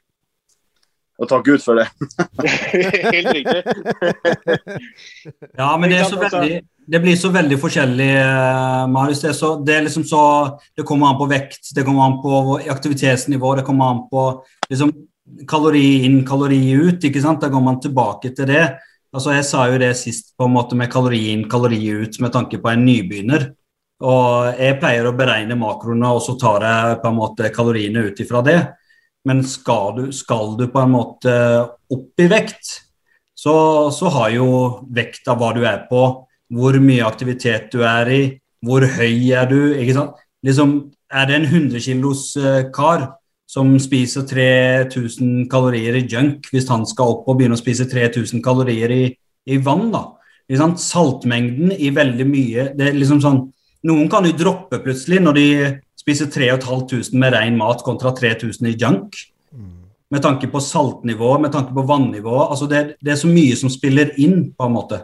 og 1.20 1.30
takk 1.32 1.46
Gud 1.48 1.64
for 1.64 1.80
det. 1.80 1.88
Helt 3.16 3.32
riktig. 3.36 3.62
Ja, 5.56 5.76
men 5.80 5.90
det, 5.90 6.00
er 6.00 6.08
så 6.10 6.20
altså? 6.20 6.40
veldig, 6.42 6.62
det 6.92 7.02
blir 7.04 7.18
så 7.20 7.32
veldig 7.34 7.60
forskjellig, 7.60 8.12
eh, 8.22 8.86
Marius. 8.92 9.24
Det, 9.24 9.32
er 9.32 9.38
så, 9.40 9.52
det 9.64 9.76
er 9.76 9.86
liksom 9.88 10.08
så 10.08 10.24
Det 10.78 10.86
kommer 10.88 11.12
an 11.12 11.20
på 11.20 11.30
vekt, 11.32 11.74
det 11.76 11.86
kommer 11.88 12.08
an 12.08 12.20
på 12.24 12.60
aktivitetsnivå, 12.72 13.56
det 13.60 13.68
kommer 13.68 13.94
an 13.94 14.04
på 14.12 14.26
liksom, 14.70 14.94
kalori 15.48 16.06
inn, 16.06 16.22
kalori 16.28 16.62
ut. 16.76 17.04
ikke 17.04 17.24
sant? 17.24 17.42
Da 17.44 17.52
går 17.52 17.64
man 17.64 17.82
tilbake 17.84 18.36
til 18.36 18.52
det. 18.52 18.68
Altså, 19.16 19.32
Jeg 19.36 19.46
sa 19.48 19.68
jo 19.72 19.80
det 19.80 19.96
sist 19.96 20.34
på 20.38 20.48
en 20.48 20.56
måte 20.56 20.76
med 20.76 20.92
kalori 20.92 21.30
inn, 21.32 21.48
kalori 21.50 21.80
ut 21.80 22.20
med 22.20 22.32
tanke 22.36 22.60
på 22.60 22.72
en 22.72 22.84
nybegynner. 22.86 23.54
Og 24.04 24.58
jeg 24.60 24.80
pleier 24.82 25.08
å 25.08 25.16
beregne 25.16 25.56
makroene, 25.60 26.10
og 26.12 26.24
så 26.26 26.36
tar 26.40 26.66
jeg 26.68 26.98
på 27.04 27.12
en 27.12 27.20
måte 27.20 27.52
kaloriene 27.56 28.08
ut 28.10 28.20
ifra 28.20 28.42
det. 28.44 28.58
Men 29.26 29.42
skal 29.48 29.96
du, 29.96 30.04
skal 30.14 30.58
du 30.60 30.68
på 30.72 30.82
en 30.84 30.92
måte 30.94 31.36
opp 31.94 32.22
i 32.22 32.28
vekt, 32.30 32.82
så, 33.36 33.56
så 33.92 34.12
har 34.14 34.34
jo 34.36 34.48
vekta 34.94 35.36
hva 35.38 35.52
du 35.56 35.64
er 35.66 35.86
på, 35.90 36.04
hvor 36.56 36.78
mye 36.82 37.06
aktivitet 37.08 37.72
du 37.74 37.82
er 37.88 38.12
i, 38.12 38.24
hvor 38.66 38.86
høy 38.98 39.32
er 39.34 39.50
du, 39.50 39.60
ikke 39.80 39.96
sant. 39.98 40.20
Liksom, 40.46 40.76
er 41.14 41.30
det 41.30 41.40
en 41.40 41.48
100 41.48 41.82
kilos 41.86 42.28
eh, 42.38 42.68
kar 42.74 43.08
som 43.50 43.72
spiser 43.82 44.26
3000 44.28 45.46
kalorier 45.50 45.98
i 46.00 46.06
junk, 46.10 46.50
hvis 46.52 46.70
han 46.70 46.86
skal 46.90 47.16
opp 47.16 47.30
og 47.30 47.40
begynne 47.40 47.58
å 47.58 47.62
spise 47.62 47.88
3000 47.90 48.42
kalorier 48.46 48.94
i, 48.94 49.04
i 49.50 49.60
vann, 49.62 49.90
da. 49.94 50.08
Saltmengden 50.78 51.72
i 51.74 51.90
veldig 51.90 52.26
mye 52.30 52.68
det 52.78 52.92
er 52.92 52.98
liksom 52.98 53.22
sånn, 53.24 53.40
Noen 53.86 54.10
kan 54.10 54.26
jo 54.26 54.34
droppe 54.38 54.80
plutselig 54.82 55.22
når 55.22 55.38
de 55.38 55.48
spiser 56.00 56.30
3500 56.34 57.14
med 57.18 57.34
ren 57.36 57.58
mat 57.60 57.84
kontra 57.86 58.14
3000 58.16 58.70
i 58.72 58.76
junk 58.78 59.18
med 60.14 60.22
tanke 60.22 60.48
på 60.48 60.62
saltnivå, 60.62 61.38
med 61.40 61.52
tanke 61.52 61.74
på 61.74 61.84
vannivå. 61.88 62.38
Altså 62.46 62.68
det, 62.70 62.84
det 63.04 63.16
er 63.16 63.20
så 63.20 63.30
mye 63.32 63.56
som 63.58 63.72
spiller 63.74 64.14
inn, 64.22 64.52
på 64.56 64.68
en 64.68 64.76
måte. 64.78 65.02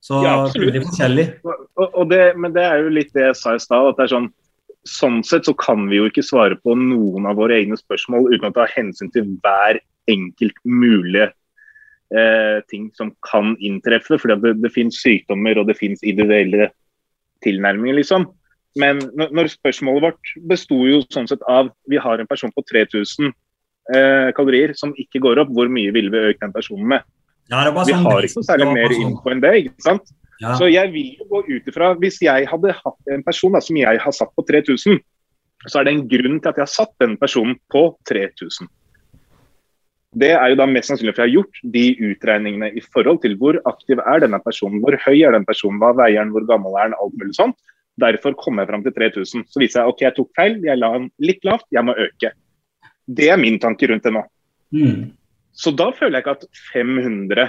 Så 0.00 0.22
Ja, 0.24 0.34
det 0.50 0.80
er 0.80 0.86
forskjellig. 0.86 1.26
Og, 1.44 1.86
og 1.86 2.10
det, 2.10 2.22
men 2.40 2.54
det 2.56 2.64
er 2.66 2.82
jo 2.82 2.92
litt 2.92 3.12
det 3.16 3.28
jeg 3.28 3.38
sa 3.38 3.54
i 3.56 3.62
stad. 3.62 3.92
at 3.92 3.98
det 3.98 4.08
er 4.08 4.14
sånn 4.18 4.30
Sånn 4.88 5.18
sett 5.28 5.44
så 5.44 5.52
kan 5.60 5.82
vi 5.90 5.98
jo 5.98 6.06
ikke 6.08 6.22
svare 6.24 6.56
på 6.56 6.72
noen 6.72 7.26
av 7.28 7.36
våre 7.36 7.58
egne 7.60 7.76
spørsmål 7.76 8.30
uten 8.30 8.46
å 8.48 8.54
ta 8.56 8.64
hensyn 8.72 9.10
til 9.12 9.26
hver 9.44 9.76
enkelt 10.08 10.56
mulige 10.64 11.26
eh, 12.16 12.62
ting 12.72 12.86
som 12.96 13.10
kan 13.20 13.52
inntreffe. 13.60 14.16
fordi 14.16 14.38
det, 14.40 14.54
det 14.62 14.70
finnes 14.72 14.96
sykdommer 14.96 15.60
og 15.60 15.68
det 15.68 15.76
finnes 15.76 16.00
individuelle 16.00 16.70
tilnærminger, 17.44 17.98
liksom. 18.00 18.26
Men 18.78 19.00
når, 19.18 19.50
spørsmålet 19.50 20.04
vårt 20.04 20.32
besto 20.46 20.76
jo 20.86 21.00
sånn 21.10 21.26
sett 21.30 21.42
av 21.50 21.72
vi 21.90 21.98
har 21.98 22.20
en 22.22 22.28
person 22.30 22.52
på 22.54 22.62
3000 22.68 23.32
eh, 23.94 24.30
kalorier 24.36 24.76
som 24.78 24.94
ikke 24.94 25.22
går 25.24 25.42
opp, 25.42 25.50
hvor 25.56 25.70
mye 25.72 25.90
ville 25.94 26.12
vi 26.12 26.30
økt 26.30 26.44
den 26.44 26.54
personen 26.54 26.86
med? 26.92 27.06
Ja, 27.50 27.64
det 27.66 27.74
var 27.74 27.88
Vi 27.88 27.96
sånn 27.96 28.06
har 28.06 28.26
ikke 28.28 28.44
særlig 28.46 28.68
mer 28.70 28.92
sånn. 28.94 29.08
info 29.08 29.32
enn 29.32 29.42
det. 29.42 29.54
ikke 29.64 29.86
sant? 29.88 30.12
Ja. 30.40 30.54
Så 30.56 30.70
jeg 30.70 30.92
vil 30.94 31.16
jo 31.18 31.26
gå 31.28 31.42
ut 31.50 31.66
ifra 31.68 31.90
Hvis 32.00 32.16
jeg 32.24 32.46
hadde 32.48 32.72
hatt 32.72 33.10
en 33.12 33.24
person 33.26 33.52
da, 33.52 33.60
som 33.60 33.76
jeg 33.76 33.98
har 34.00 34.14
satt 34.16 34.30
på 34.38 34.44
3000, 34.48 35.00
så 35.66 35.80
er 35.80 35.84
det 35.84 35.92
en 35.92 36.06
grunn 36.08 36.38
til 36.40 36.48
at 36.48 36.56
jeg 36.56 36.64
har 36.64 36.72
satt 36.72 36.94
den 37.02 37.18
personen 37.20 37.58
på 37.72 37.82
3000. 38.08 38.70
Det 40.18 40.32
er 40.34 40.50
jo 40.50 40.58
da 40.58 40.66
mest 40.66 40.90
sannsynlig 40.90 41.12
for 41.14 41.22
jeg 41.22 41.30
har 41.30 41.36
gjort 41.36 41.58
de 41.74 41.84
utregningene 42.10 42.72
i 42.74 42.82
forhold 42.82 43.20
til 43.22 43.36
hvor 43.38 43.60
aktiv 43.70 44.00
er 44.02 44.24
denne 44.24 44.40
personen, 44.42 44.80
hvor 44.82 44.96
høy 45.04 45.20
er 45.22 45.36
den 45.36 45.46
personen, 45.46 45.78
hva 45.78 45.92
veier 45.94 46.24
den, 46.24 46.32
hvor 46.34 46.48
gammel 46.48 46.74
er 46.74 46.90
den, 46.90 46.98
alt 46.98 47.14
mulig 47.20 47.36
sånt. 47.38 47.58
Derfor 48.00 48.34
kom 48.38 48.58
jeg 48.58 48.70
fram 48.70 48.82
til 48.82 48.94
3000. 48.96 49.46
Så 49.46 49.62
viser 49.62 49.82
jeg 49.82 49.92
ok, 49.92 50.04
jeg 50.06 50.16
tok 50.16 50.30
feil, 50.38 50.58
jeg 50.66 50.80
la 50.80 50.90
den 50.96 51.08
litt 51.22 51.46
lavt, 51.46 51.68
jeg 51.70 51.86
må 51.86 51.94
øke. 51.94 52.32
Det 53.06 53.30
er 53.30 53.38
min 53.38 53.58
tanke 53.62 53.86
rundt 53.90 54.06
det 54.06 54.14
nå. 54.16 54.24
Mm. 54.74 55.10
Så 55.54 55.72
da 55.76 55.90
føler 55.94 56.18
jeg 56.18 56.24
ikke 56.24 56.36
at 56.38 56.62
500 56.72 57.46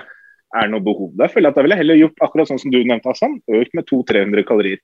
er 0.61 0.71
noe 0.71 0.83
behov. 0.83 1.13
Da 1.17 1.29
føler 1.31 1.47
jeg 1.47 1.53
at 1.53 1.59
da 1.59 1.65
ville 1.65 1.77
jeg 1.77 1.83
heller 1.85 2.01
gjort 2.01 2.25
akkurat 2.27 2.49
sånn 2.49 2.61
som 2.61 2.73
du 2.73 2.81
nevnte, 2.81 3.09
Hassan. 3.09 3.39
Økt 3.47 3.77
med 3.77 3.87
200-300 3.89 4.47
kalorier. 4.49 4.81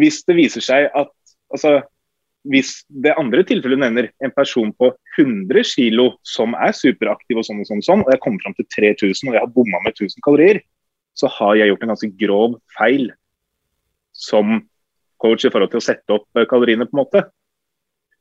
Hvis 0.00 0.22
det 0.28 0.38
viser 0.38 0.64
seg 0.64 0.88
at 0.88 1.12
altså, 1.52 1.80
hvis 2.44 2.70
det 3.04 3.14
andre 3.16 3.44
tilfellet 3.48 3.80
nevner 3.80 4.10
en 4.24 4.32
person 4.36 4.72
på 4.76 4.90
100 5.18 5.64
kg 5.64 6.10
som 6.28 6.52
er 6.60 6.74
superaktiv 6.76 7.40
og 7.40 7.46
sånn 7.46 7.62
og 7.62 7.68
sånn, 7.70 7.80
og 7.80 7.86
sånn, 7.86 8.02
og 8.04 8.12
jeg 8.12 8.20
kommer 8.24 8.44
fram 8.44 8.56
til 8.58 8.68
3000 8.76 9.30
og 9.30 9.36
jeg 9.38 9.44
har 9.46 9.54
bomma 9.54 9.80
med 9.84 9.94
1000 9.96 10.20
kalorier, 10.26 10.60
så 11.16 11.30
har 11.38 11.54
jeg 11.56 11.70
gjort 11.70 11.86
en 11.86 11.92
ganske 11.94 12.10
grov 12.20 12.58
feil 12.76 13.08
som 14.12 14.60
coach 15.22 15.46
i 15.46 15.50
forhold 15.54 15.72
til 15.72 15.80
å 15.80 15.86
sette 15.86 16.16
opp 16.18 16.28
eh, 16.36 16.46
kaloriene, 16.50 16.86
på 16.90 16.96
en 16.98 17.02
måte. 17.04 17.24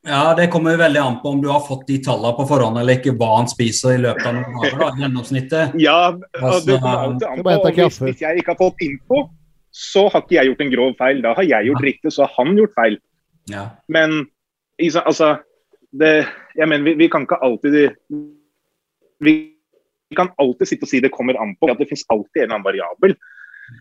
Ja, 0.07 0.33
Det 0.35 0.49
kommer 0.51 0.75
jo 0.75 0.81
veldig 0.81 0.99
an 0.99 1.19
på 1.21 1.31
om 1.31 1.41
du 1.43 1.47
har 1.51 1.61
fått 1.63 1.85
de 1.87 1.97
tallene 2.03 2.35
på 2.35 2.45
forhånd 2.47 2.79
eller 2.79 2.99
ikke, 2.99 3.15
hva 3.19 3.37
han 3.37 3.47
spiser 3.51 3.95
i 3.95 4.01
løpet 4.03 4.25
av 4.27 4.35
noen 4.35 4.57
dager. 4.59 4.79
da, 4.79 4.89
i 4.91 5.03
gjennomsnittet. 5.05 5.77
Ja, 5.87 5.99
Altså, 6.39 6.65
det 6.67 6.79
kommer 6.81 7.07
alltid 7.07 7.27
an 7.29 7.43
på. 7.43 8.05
hvis 8.07 8.21
jeg 8.23 8.41
ikke 8.41 8.55
har 8.55 8.59
fått 8.59 8.83
info, 8.83 9.23
så 9.73 10.07
har 10.13 10.25
ikke 10.25 10.37
jeg 10.37 10.51
gjort 10.51 10.63
en 10.65 10.73
grov 10.75 10.95
feil. 10.99 11.21
Da 11.23 11.33
har 11.37 11.47
jeg 11.47 11.69
gjort 11.71 11.87
riktig, 11.87 12.11
så 12.13 12.27
har 12.27 12.33
han 12.37 12.57
gjort 12.59 12.75
feil. 12.75 12.99
Ja. 13.51 13.67
Men 13.91 14.25
altså 14.79 15.35
det, 15.91 16.13
jeg 16.57 16.69
mener, 16.69 16.85
vi, 16.87 16.93
vi 17.03 17.09
kan 17.11 17.25
ikke 17.27 17.41
alltid 17.43 17.75
Vi 19.23 19.35
kan 20.17 20.31
alltid 20.41 20.69
sitte 20.69 20.87
og 20.87 20.91
si 20.91 21.01
det 21.01 21.13
kommer 21.13 21.37
an 21.41 21.55
på. 21.57 21.69
at 21.71 21.79
Det 21.79 21.89
finnes 21.89 22.05
alltid 22.09 22.41
en 22.41 22.43
eller 22.43 22.55
annen 22.55 22.67
variabel. 22.67 23.15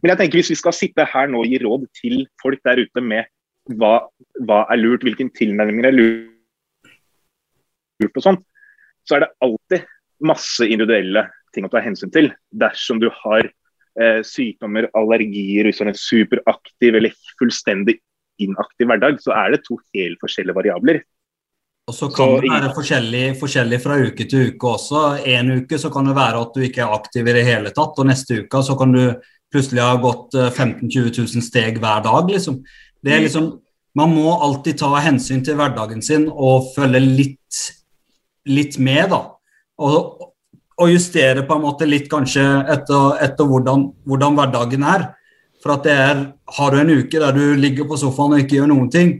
Men 0.01 0.13
jeg 0.13 0.19
tenker 0.21 0.41
hvis 0.41 0.53
vi 0.55 0.61
skal 0.61 0.77
sitte 0.77 1.07
her 1.09 1.31
nå 1.31 1.43
og 1.43 1.51
gi 1.51 1.59
råd 1.63 1.87
til 1.99 2.23
folk 2.43 2.61
der 2.65 2.85
ute 2.85 3.03
med 3.05 3.29
hva, 3.79 3.95
hva 4.47 4.63
er 4.73 4.81
lurt, 4.81 5.05
hvilken 5.07 5.31
tilnærming 5.37 5.87
er 5.87 5.95
lurt, 5.95 6.31
og 8.17 8.25
sånn, 8.25 8.39
så 9.07 9.17
er 9.17 9.25
det 9.25 9.35
alltid 9.45 9.85
masse 10.27 10.67
individuelle 10.67 11.27
ting 11.55 11.67
å 11.67 11.71
ta 11.71 11.83
hensyn 11.85 12.11
til. 12.15 12.31
Dersom 12.51 13.03
du 13.03 13.09
har 13.23 13.47
eh, 13.47 14.21
sykdommer, 14.27 14.89
allergier, 14.99 15.69
hvis 15.69 15.79
du 15.79 15.85
er 15.85 15.93
en 15.93 15.99
superaktiv 15.99 16.99
eller 16.99 17.15
fullstendig 17.39 17.99
inaktiv 18.45 18.91
hverdag, 18.91 19.19
så 19.23 19.35
er 19.37 19.55
det 19.57 19.63
to 19.67 19.79
helt 19.97 20.21
forskjellige 20.23 20.57
variabler. 20.59 21.03
Og 21.91 21.95
så 21.97 22.07
kan 22.15 22.37
Så 22.37 22.41
det 22.45 22.51
være 22.53 22.75
forskjellig, 22.77 23.23
forskjellig 23.41 23.79
fra 23.83 23.97
uke 23.99 24.27
til 24.31 24.53
uke 24.53 24.69
også. 24.77 25.01
En 25.27 25.51
uke 25.59 25.79
så 25.83 25.91
kan 25.93 26.07
det 26.07 26.15
være 26.15 26.43
at 26.45 26.53
du 26.55 26.63
ikke 26.63 26.85
er 26.85 26.95
aktiv 26.95 27.27
i 27.27 27.35
det 27.35 27.45
hele 27.49 27.73
tatt, 27.75 27.99
og 27.99 28.07
neste 28.07 28.45
uke 28.45 28.63
så 28.63 28.77
kan 28.79 28.93
du 28.95 29.03
plutselig 29.53 29.83
ha 29.83 29.97
gått 30.01 30.37
eh, 30.39 30.51
15 30.51 30.87
000-20 30.89 31.35
000 31.37 31.43
steg 31.45 31.81
hver 31.83 32.05
dag. 32.07 32.31
liksom. 32.31 32.63
Det 33.03 33.13
er 33.13 33.19
Mm. 33.21 33.25
liksom, 33.27 33.59
Man 33.95 34.15
må 34.15 34.31
alltid 34.41 34.79
ta 34.79 34.89
hensyn 35.05 35.43
til 35.45 35.55
hverdagen 35.59 36.01
sin 36.03 36.23
og 36.33 36.71
følge 36.75 37.01
litt, 37.01 37.59
litt 38.49 38.79
med, 38.79 39.11
da. 39.11 39.19
Og, 39.85 40.23
og 40.81 40.89
justere 40.89 41.43
på 41.45 41.59
en 41.59 41.61
måte 41.67 41.85
litt 41.85 42.09
kanskje 42.09 42.41
etter, 42.73 43.19
etter 43.21 43.45
hvordan, 43.45 43.93
hvordan 44.09 44.39
hverdagen 44.39 44.83
er. 44.83 45.05
For 45.63 45.77
at 45.77 45.87
det 45.87 45.93
er, 45.95 46.23
Har 46.57 46.71
du 46.71 46.81
en 46.81 46.91
uke 46.91 47.21
der 47.21 47.33
du 47.33 47.55
ligger 47.57 47.87
på 47.89 47.97
sofaen 48.01 48.35
og 48.35 48.43
ikke 48.43 48.59
gjør 48.59 48.73
noen 48.73 48.91
ting, 48.91 49.13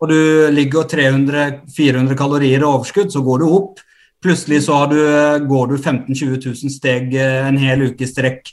og 0.00 0.10
du 0.12 0.20
ligger 0.52 0.86
300-400 0.86 2.16
kalorier 2.18 2.60
i 2.60 2.68
overskudd, 2.68 3.10
så 3.10 3.22
går 3.24 3.40
du 3.42 3.46
opp. 3.48 3.80
Plutselig 4.22 4.62
så 4.66 4.76
har 4.82 4.92
du, 4.92 5.00
går 5.48 5.72
du 5.72 5.76
15 5.78 6.14
000-20 6.14 6.44
000 6.44 6.74
steg 6.74 7.16
eh, 7.16 7.48
en 7.48 7.58
hel 7.60 7.88
uke 7.88 8.04
i 8.04 8.10
strekk 8.10 8.52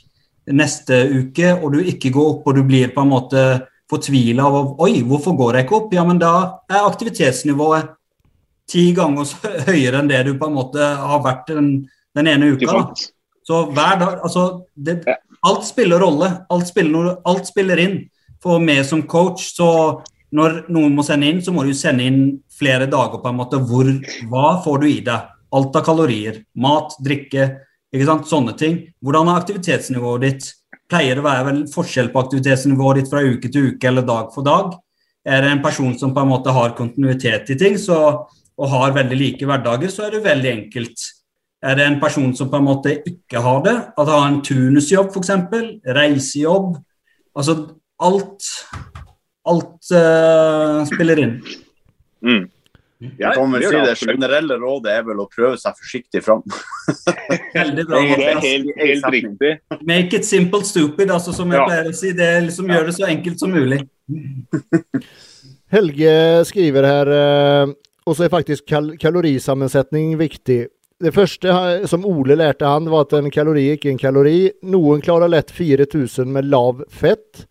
neste 0.52 0.98
uke, 1.08 1.54
og 1.54 1.76
du 1.76 1.84
ikke 1.84 2.12
går 2.12 2.30
opp, 2.34 2.48
og 2.48 2.58
du 2.58 2.64
blir 2.66 2.92
på 2.92 3.04
en 3.04 3.12
måte 3.12 3.44
fortvila 3.90 4.48
av 4.48 4.80
Oi, 4.84 4.98
hvorfor 5.06 5.36
går 5.38 5.58
jeg 5.58 5.66
ikke 5.66 5.78
opp? 5.78 5.94
Ja, 5.96 6.04
men 6.08 6.20
da 6.20 6.34
er 6.72 6.84
aktivitetsnivået 6.84 7.92
ti 8.70 8.90
ganger 8.96 9.28
høyere 9.68 10.00
enn 10.00 10.08
det 10.10 10.22
du 10.28 10.34
på 10.40 10.48
en 10.48 10.56
måte 10.56 10.80
har 10.80 11.20
vært 11.24 11.52
den, 11.52 11.74
den 12.16 12.30
ene 12.32 12.54
uka. 12.54 12.70
Da. 12.70 13.10
Så 13.44 13.66
hver 13.76 13.98
dag 14.00 14.22
Altså, 14.24 14.64
det. 14.74 15.02
Alt 15.48 15.66
spiller 15.66 16.02
rolle. 16.02 16.30
Alt 16.48 16.68
spiller, 16.70 17.14
alt 17.24 17.46
spiller 17.48 17.80
inn. 17.84 18.00
For 18.42 18.60
meg 18.60 18.82
som 18.88 19.04
coach, 19.08 19.46
så 19.56 19.68
når 20.34 20.64
noen 20.72 20.96
må 20.96 21.04
sende 21.06 21.30
inn, 21.30 21.40
så 21.44 21.54
må 21.54 21.64
du 21.64 21.72
sende 21.76 22.04
inn 22.08 22.20
flere 22.52 22.88
dager 22.90 23.20
på 23.22 23.30
en 23.30 23.38
måte. 23.38 23.60
Hvor, 23.62 23.88
hva 24.30 24.58
får 24.64 24.82
du 24.82 24.88
i 24.90 24.98
deg? 25.06 25.30
Alt 25.54 25.78
av 25.78 25.86
kalorier. 25.86 26.42
Mat, 26.58 26.96
drikke, 27.04 27.48
ikke 27.94 28.08
sant? 28.08 28.28
sånne 28.28 28.56
ting. 28.58 28.80
Hvordan 29.04 29.30
er 29.30 29.40
aktivitetsnivået 29.40 30.26
ditt? 30.26 30.48
Pleier 30.90 31.16
det 31.16 31.22
å 31.22 31.28
være 31.28 31.52
forskjell 31.72 32.10
på 32.12 32.24
aktivitetsnivået 32.24 33.00
ditt 33.00 33.12
fra 33.12 33.22
uke 33.24 33.48
til 33.48 33.70
uke 33.72 33.88
eller 33.88 34.04
dag 34.08 34.32
for 34.34 34.46
dag? 34.46 34.74
Er 35.24 35.40
det 35.40 35.52
en 35.54 35.62
person 35.64 35.94
som 35.96 36.12
på 36.12 36.20
en 36.20 36.32
måte 36.34 36.52
har 36.52 36.74
kontinuitet 36.76 37.54
i 37.54 37.56
ting 37.56 37.78
så, 37.80 38.00
og 38.54 38.72
har 38.74 38.96
veldig 38.96 39.16
like 39.16 39.48
hverdager, 39.48 39.92
så 39.92 40.06
er 40.06 40.16
det 40.16 40.26
veldig 40.26 40.50
enkelt. 40.50 41.06
Er 41.64 41.78
det 41.78 41.84
en 41.88 42.00
person 42.00 42.34
som 42.36 42.50
på 42.52 42.58
en 42.60 42.66
måte 42.66 42.98
ikke 43.08 43.40
har 43.40 43.62
det, 43.64 43.76
at 43.96 44.10
har 44.10 44.26
en 44.28 44.42
turnusjobb 44.44 45.14
f.eks., 45.14 45.30
reisejobb 45.96 46.74
Altså 47.34 47.54
alt 47.98 48.50
Alt 49.44 49.90
uh, 49.92 50.84
spiller 50.88 51.20
inn. 51.20 51.32
Mm. 52.24 52.44
Jeg 53.04 53.36
kan 53.36 53.50
vel 53.52 53.60
det 53.60 53.68
si 53.68 53.80
det 53.84 54.14
generelle 54.14 54.56
rådet 54.56 54.94
er 54.94 55.02
vel 55.04 55.18
å 55.20 55.26
prøve 55.28 55.58
seg 55.60 55.76
forsiktig 55.76 56.22
fram. 56.24 56.40
Veldig 57.58 57.84
bra. 57.90 58.00
Det 58.00 58.28
er 58.30 58.40
helt, 58.40 58.70
helt 58.78 59.08
riktig. 59.12 59.50
Make 59.84 60.16
it 60.16 60.24
simple 60.24 60.64
stupid, 60.64 61.12
altså, 61.12 61.34
som 61.36 61.52
jeg 61.52 61.60
Ja. 61.60 61.66
pleier 61.68 61.90
å 61.90 61.92
si. 61.98 62.14
Det 62.16 62.30
liksom 62.46 62.72
gjør 62.72 62.88
det 62.88 62.94
så 62.96 63.08
enkelt 63.10 63.44
som 63.44 63.52
mulig. 63.52 63.82
Helge 65.74 66.14
skriver 66.48 66.88
her, 66.88 67.12
eh, 67.18 67.74
og 68.06 68.16
så 68.16 68.24
er 68.24 68.32
faktisk 68.32 68.64
kal 68.70 68.94
kalorisammensetning 69.00 70.16
viktig. 70.16 70.62
Det 71.04 71.12
første 71.12 71.54
som 71.90 72.04
Ole 72.08 72.36
lærte 72.38 72.68
han, 72.68 72.86
var 72.88 73.04
at 73.04 73.16
en 73.18 73.30
kalori 73.32 73.66
ikke 73.74 73.90
er 73.90 73.94
en 73.96 74.00
kalori. 74.00 74.38
Noen 74.72 75.02
klarer 75.04 75.28
lett 75.28 75.50
4000 75.52 76.30
med 76.32 76.48
lav 76.48 76.80
fett, 76.88 77.44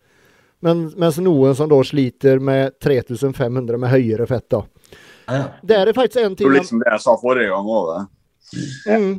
men, 0.64 0.88
mens 0.98 1.20
noen 1.22 1.54
som 1.54 1.68
da 1.70 1.78
sliter 1.86 2.40
med 2.42 2.78
3500 2.82 3.78
med 3.78 3.92
høyere 3.92 4.26
fett. 4.26 4.48
da. 4.50 4.64
Ja, 5.26 5.36
ja. 5.36 5.44
Det 5.62 5.76
er 5.76 5.92
faktisk 5.96 6.24
en 6.24 6.34
ting 6.36 6.48
Det 6.48 6.56
er 6.56 6.60
liksom 6.60 6.82
det 6.82 6.90
jeg 6.90 7.04
sa 7.04 7.14
forrige 7.20 7.52
gang 7.52 7.70
òg. 7.76 7.92
Mm. 8.88 9.12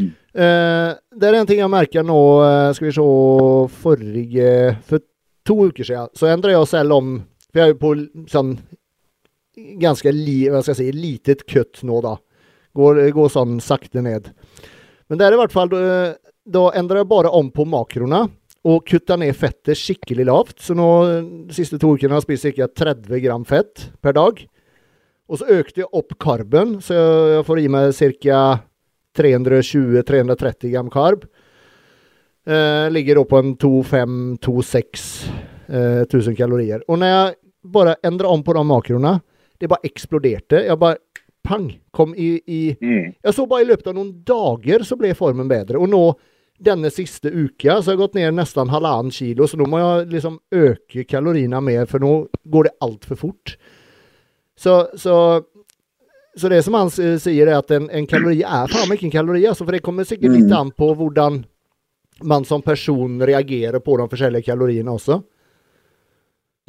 Eh, 0.00 0.90
det 1.20 1.28
er 1.28 1.36
en 1.36 1.48
ting 1.48 1.60
jeg 1.60 1.72
merker 1.72 2.04
nå, 2.06 2.20
eh, 2.46 2.72
skal 2.76 2.86
vi 2.86 2.92
se, 2.94 3.06
forrige 3.82 4.50
For 4.86 5.02
to 5.44 5.56
uker 5.66 5.84
siden 5.84 6.12
så 6.14 6.28
endret 6.30 6.54
jeg 6.54 6.68
selv 6.70 6.94
om 6.94 7.08
Vi 7.52 7.60
er 7.60 7.72
jo 7.72 7.80
på 7.80 7.94
sånn 8.30 8.54
ganske 9.80 10.12
li, 10.14 10.44
hva 10.48 10.62
skal 10.62 10.76
jeg 10.76 10.78
si, 10.78 10.92
litet 10.96 11.42
kutt 11.50 11.82
nå, 11.84 11.98
da. 12.00 12.14
Går, 12.76 13.00
går 13.14 13.32
sånn 13.32 13.58
sakte 13.64 14.02
ned. 14.04 14.30
Men 15.10 15.18
det 15.18 15.26
er 15.26 15.34
i 15.34 15.40
hvert 15.40 15.54
fall 15.54 15.72
Da, 15.72 16.12
da 16.46 16.68
endrer 16.78 17.02
jeg 17.02 17.10
bare 17.10 17.32
om 17.34 17.48
på 17.50 17.66
makroene 17.66 18.28
og 18.68 18.84
kutter 18.88 19.16
ned 19.20 19.32
fettet 19.38 19.78
skikkelig 19.78 20.26
lavt. 20.28 20.58
Så 20.60 20.76
nå 20.76 20.88
de 21.48 21.56
siste 21.56 21.78
to 21.80 21.94
ukene 21.96 22.12
har 22.12 22.20
jeg 22.20 22.28
spist 22.28 22.58
ca. 22.58 22.68
30 22.68 23.22
gram 23.24 23.44
fett 23.48 23.88
per 24.04 24.16
dag. 24.18 24.42
Og 25.30 25.40
så 25.40 25.48
økte 25.60 25.84
jeg 25.84 25.92
opp 25.94 26.16
karben, 26.20 26.80
så 26.82 26.96
jeg, 27.36 27.46
får 27.46 27.62
i 27.62 27.70
meg 27.72 27.94
ca. 27.94 28.40
320-330 29.16 30.70
gram 30.74 30.90
karb. 30.92 31.24
Eh, 32.46 32.86
ligger 32.90 33.20
da 33.20 33.24
på 33.28 33.38
en 33.40 33.54
2-5-2-6 33.58 35.06
eh, 35.68 36.34
kalorier. 36.38 36.84
Og 36.88 37.00
når 37.00 37.12
jeg 37.12 37.34
bare 37.74 37.96
endrer 38.06 38.30
om 38.30 38.42
på 38.44 38.54
de 38.56 38.64
makroene, 38.66 39.16
det 39.60 39.68
bare 39.68 39.88
eksploderte. 39.88 40.62
Jeg 40.66 40.80
bare 40.80 41.00
pang! 41.46 41.70
Kom 41.92 42.14
i, 42.14 42.40
i 42.46 42.60
Mm. 42.80 43.14
Jeg 43.22 43.34
så 43.34 43.46
bare 43.48 43.62
i 43.64 43.68
løpet 43.70 43.86
av 43.90 43.94
noen 43.96 44.12
dager 44.24 44.84
så 44.86 44.96
ble 44.98 45.14
formen 45.14 45.48
bedre. 45.50 45.78
Og 45.80 45.88
nå, 45.90 46.02
denne 46.60 46.90
siste 46.92 47.30
uka, 47.32 47.78
så 47.80 47.90
har 47.90 47.96
jeg 47.96 48.02
gått 48.02 48.14
ned 48.18 48.34
nesten 48.36 48.68
halvannen 48.68 49.10
kilo, 49.14 49.46
så 49.48 49.56
nå 49.56 49.64
må 49.70 49.78
jeg 49.80 50.08
liksom 50.12 50.38
øke 50.52 51.06
kaloriene 51.08 51.60
mer, 51.64 51.86
for 51.88 51.98
nå 52.04 52.10
går 52.52 52.68
det 52.68 52.74
altfor 52.84 53.16
fort. 53.16 53.54
Så, 54.60 54.88
så 55.00 55.16
så 56.36 56.48
det 56.48 56.60
som 56.62 56.76
han 56.78 56.90
sier, 56.92 57.48
er 57.48 57.56
at 57.58 57.70
en, 57.74 57.88
en 57.90 58.06
kalori 58.06 58.42
er 58.46 58.68
faen 58.70 58.92
ikke 58.94 59.08
en 59.08 59.14
kalori. 59.16 59.40
Altså, 59.50 59.64
for 59.66 59.74
det 59.74 59.80
kommer 59.82 60.04
sikkert 60.06 60.30
litt 60.36 60.46
Mm. 60.46 60.56
an 60.60 60.70
på 60.76 60.92
hvordan 60.94 61.40
man 62.22 62.44
som 62.44 62.62
person 62.62 63.18
reagerer 63.20 63.80
på 63.82 63.96
de 63.98 64.06
forskjellige 64.12 64.46
kaloriene 64.46 64.92
også. 64.94 65.16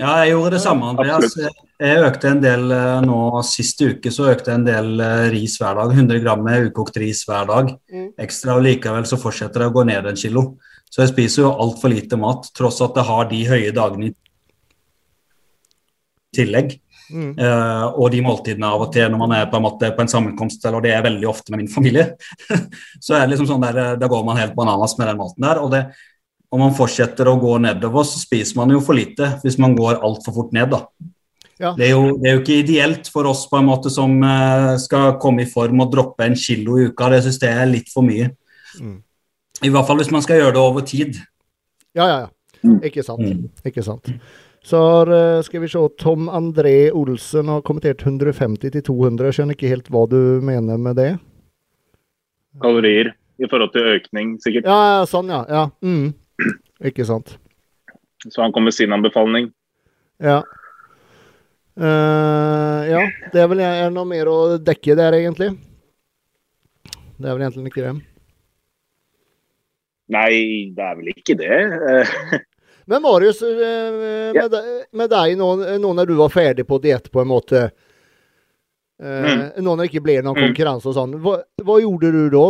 Ja, 0.02 0.16
jeg 0.24 0.32
gjorde 0.34 0.56
det 0.56 0.62
samme, 0.64 0.88
Andreas. 0.90 1.36
Jeg 1.82 2.02
økte 2.08 2.32
en 2.32 2.40
del 2.42 2.72
eh, 2.74 3.04
nå 3.06 3.42
sist 3.46 3.82
uke, 3.86 4.10
så 4.14 4.32
økte 4.32 4.50
jeg 4.50 4.62
en 4.62 4.66
del 4.66 5.04
eh, 5.06 5.28
ris 5.34 5.60
hver 5.62 5.78
dag. 5.78 5.94
100 5.94 6.22
gram 6.24 6.42
med 6.46 6.72
ukokt 6.72 6.98
ris 7.02 7.22
hver 7.30 7.46
dag 7.50 7.76
Mm. 7.92 8.14
ekstra, 8.24 8.56
og 8.56 8.64
likevel 8.66 9.06
så 9.06 9.20
fortsetter 9.20 9.62
det 9.62 9.68
å 9.70 9.76
gå 9.76 9.84
ned 9.86 10.08
en 10.08 10.18
kilo. 10.18 10.44
Så 10.90 11.04
jeg 11.04 11.12
spiser 11.12 11.44
jo 11.44 11.52
altfor 11.54 11.92
lite 11.92 12.18
mat, 12.18 12.50
tross 12.58 12.82
at 12.82 12.96
jeg 12.98 13.08
har 13.08 13.28
de 13.30 13.42
høye 13.46 13.74
dagene 13.76 14.10
i 14.10 14.14
tillegg. 16.36 16.80
Mm. 17.12 17.34
Uh, 17.36 17.92
og 18.00 18.08
de 18.14 18.22
måltidene 18.24 18.70
av 18.72 18.86
og 18.86 18.94
til 18.96 19.10
når 19.12 19.20
man 19.20 19.34
er 19.36 19.50
på 19.52 19.58
en 19.60 19.66
måte 19.66 19.90
på 19.92 20.00
en 20.00 20.12
sammenkomst, 20.12 20.64
eller 20.64 20.84
det 20.86 20.94
er 20.96 21.04
veldig 21.04 21.28
ofte 21.28 21.52
med 21.52 21.66
min 21.66 21.72
familie, 21.74 22.14
så 23.04 23.18
er 23.18 23.26
det 23.26 23.34
liksom 23.34 23.50
sånn 23.50 23.66
der, 23.66 23.98
da 24.00 24.08
går 24.08 24.24
man 24.24 24.40
helt 24.40 24.56
bananas 24.56 24.96
med 24.98 25.12
den 25.12 25.20
maten 25.20 25.44
der. 25.44 25.60
og 25.60 25.74
det 25.76 25.84
om 26.52 26.60
man 26.60 26.76
fortsetter 26.76 27.30
å 27.32 27.38
gå 27.40 27.56
nedover, 27.64 28.04
så 28.08 28.20
spiser 28.20 28.60
man 28.60 28.74
jo 28.74 28.82
for 28.84 28.98
lite 28.98 29.38
hvis 29.44 29.58
man 29.62 29.76
går 29.78 30.02
altfor 30.04 30.36
fort 30.36 30.56
ned. 30.56 30.74
da. 30.74 30.84
Ja. 31.62 31.76
Det, 31.78 31.86
er 31.86 31.92
jo, 31.94 32.18
det 32.18 32.28
er 32.28 32.36
jo 32.36 32.42
ikke 32.42 32.60
ideelt 32.64 33.08
for 33.14 33.30
oss 33.30 33.46
på 33.48 33.60
en 33.60 33.68
måte 33.70 33.92
som 33.94 34.16
eh, 34.26 34.72
skal 34.82 35.16
komme 35.22 35.46
i 35.46 35.50
form 35.50 35.84
og 35.84 35.92
droppe 35.94 36.26
en 36.26 36.36
kilo 36.36 36.80
i 36.82 36.90
uka. 36.90 37.12
Det 37.14 37.22
syns 37.28 37.42
jeg 37.44 37.54
er 37.54 37.70
litt 37.70 37.92
for 37.94 38.06
mye. 38.08 38.32
Mm. 38.82 38.98
I 39.62 39.70
hvert 39.70 39.88
fall 39.88 40.02
hvis 40.02 40.12
man 40.14 40.26
skal 40.26 40.42
gjøre 40.42 40.56
det 40.58 40.64
over 40.64 40.86
tid. 40.90 41.20
Ja, 41.94 42.08
ja, 42.08 42.18
ja. 42.26 42.30
Mm. 42.66 42.80
Ikke 42.90 43.06
sant. 43.06 43.22
Mm. 43.22 43.46
Ikke 43.70 43.86
sant. 43.86 44.10
Så 44.66 44.78
har, 44.78 45.12
eh, 45.14 45.42
skal 45.46 45.62
vi 45.62 45.70
se, 45.70 45.82
Tom 46.02 46.30
André 46.30 46.92
Olsen 46.92 47.48
har 47.50 47.62
kommentert 47.62 48.02
150 48.02 48.74
til 48.74 48.82
200. 48.82 49.30
Jeg 49.30 49.40
skjønner 49.40 49.58
ikke 49.58 49.72
helt 49.72 49.90
hva 49.94 50.08
du 50.10 50.20
mener 50.46 50.82
med 50.82 50.98
det. 50.98 51.12
Kalorier 52.62 53.14
i 53.42 53.50
forhold 53.50 53.72
til 53.74 53.88
økning, 53.96 54.36
sikkert. 54.42 54.66
Ja, 54.70 54.82
ja, 54.98 55.06
sånn, 55.10 55.30
ja. 55.34 55.46
ja. 55.50 55.64
Mm. 55.82 56.12
Ikke 56.86 57.06
sant. 57.08 57.36
Så 58.30 58.42
han 58.44 58.52
kom 58.54 58.64
med 58.68 58.74
sin 58.78 58.94
anbefaling. 58.94 59.50
Ja. 60.22 60.42
Uh, 61.82 62.82
ja, 62.92 63.02
det 63.34 63.42
er 63.42 63.48
vel 63.50 63.62
er 63.64 63.90
noe 63.94 64.06
mer 64.06 64.28
å 64.30 64.38
dekke 64.62 64.96
der, 65.00 65.16
egentlig. 65.18 65.52
Det 67.22 67.30
er 67.30 67.38
vel 67.38 67.46
egentlig 67.48 67.72
ikke 67.72 67.86
det. 67.88 67.94
Nei, 70.12 70.32
det 70.76 70.84
er 70.84 70.98
vel 71.00 71.12
ikke 71.14 71.36
det. 71.40 71.60
Eh, 71.96 72.16
Men 72.92 73.04
Marius, 73.06 73.40
eh, 73.46 74.34
med, 74.36 74.50
deg- 74.52 74.72
med 75.00 75.10
deg 75.14 75.38
nå, 75.40 75.48
nå 75.80 75.94
når 75.96 76.10
du 76.10 76.16
var 76.20 76.34
ferdig 76.34 76.66
på 76.68 76.82
diett, 76.84 77.08
på 77.14 77.22
en 77.22 77.30
måte 77.30 77.62
mm. 79.00 79.62
Nå 79.62 79.70
når 79.72 79.86
det 79.86 79.90
ikke 79.92 80.04
ble 80.10 80.18
noen 80.26 80.36
Mm. 80.36 80.44
konkurranse 80.50 80.90
og 80.92 80.98
sånn, 80.98 81.14
hva, 81.24 81.38
hva 81.64 81.78
gjorde 81.80 82.12
du 82.12 82.20
da? 82.34 82.42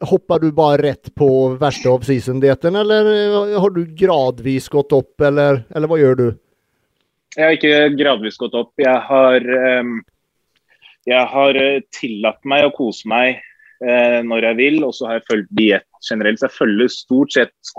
Hoppa 0.00 0.38
du 0.38 0.48
bare 0.52 0.82
rett 0.82 1.10
på 1.14 1.26
verste 1.60 1.90
off-season-dietten, 1.90 2.76
eller 2.76 3.08
eh, 3.10 3.58
har 3.60 3.72
du 3.74 3.82
gradvis 3.96 4.68
gått 4.72 4.94
opp, 4.96 5.20
eller, 5.20 5.62
eller 5.76 5.90
hva 5.90 5.98
gjør 6.00 6.16
du? 6.16 6.28
Jeg 7.36 7.44
har 7.44 7.56
ikke 7.58 7.98
gradvis 7.98 8.40
gått 8.40 8.56
opp. 8.58 8.72
Jeg 8.80 9.02
har, 9.06 9.44
ehm, 9.44 9.98
jeg 11.08 11.26
har 11.34 11.60
eh, 11.60 11.82
tillatt 11.94 12.40
meg 12.48 12.66
å 12.66 12.72
kose 12.74 13.08
meg 13.12 13.42
eh, 13.84 14.20
når 14.24 14.48
jeg 14.48 14.60
vil, 14.62 14.80
og 14.88 14.96
så 14.96 15.10
har 15.10 15.20
jeg 15.20 15.28
fulgt 15.28 15.52
diett 15.60 16.08
generelt. 16.08 16.40
Så 16.40 16.48
jeg 16.48 16.56
følger 16.56 16.94
stort 16.96 17.36
sett 17.36 17.74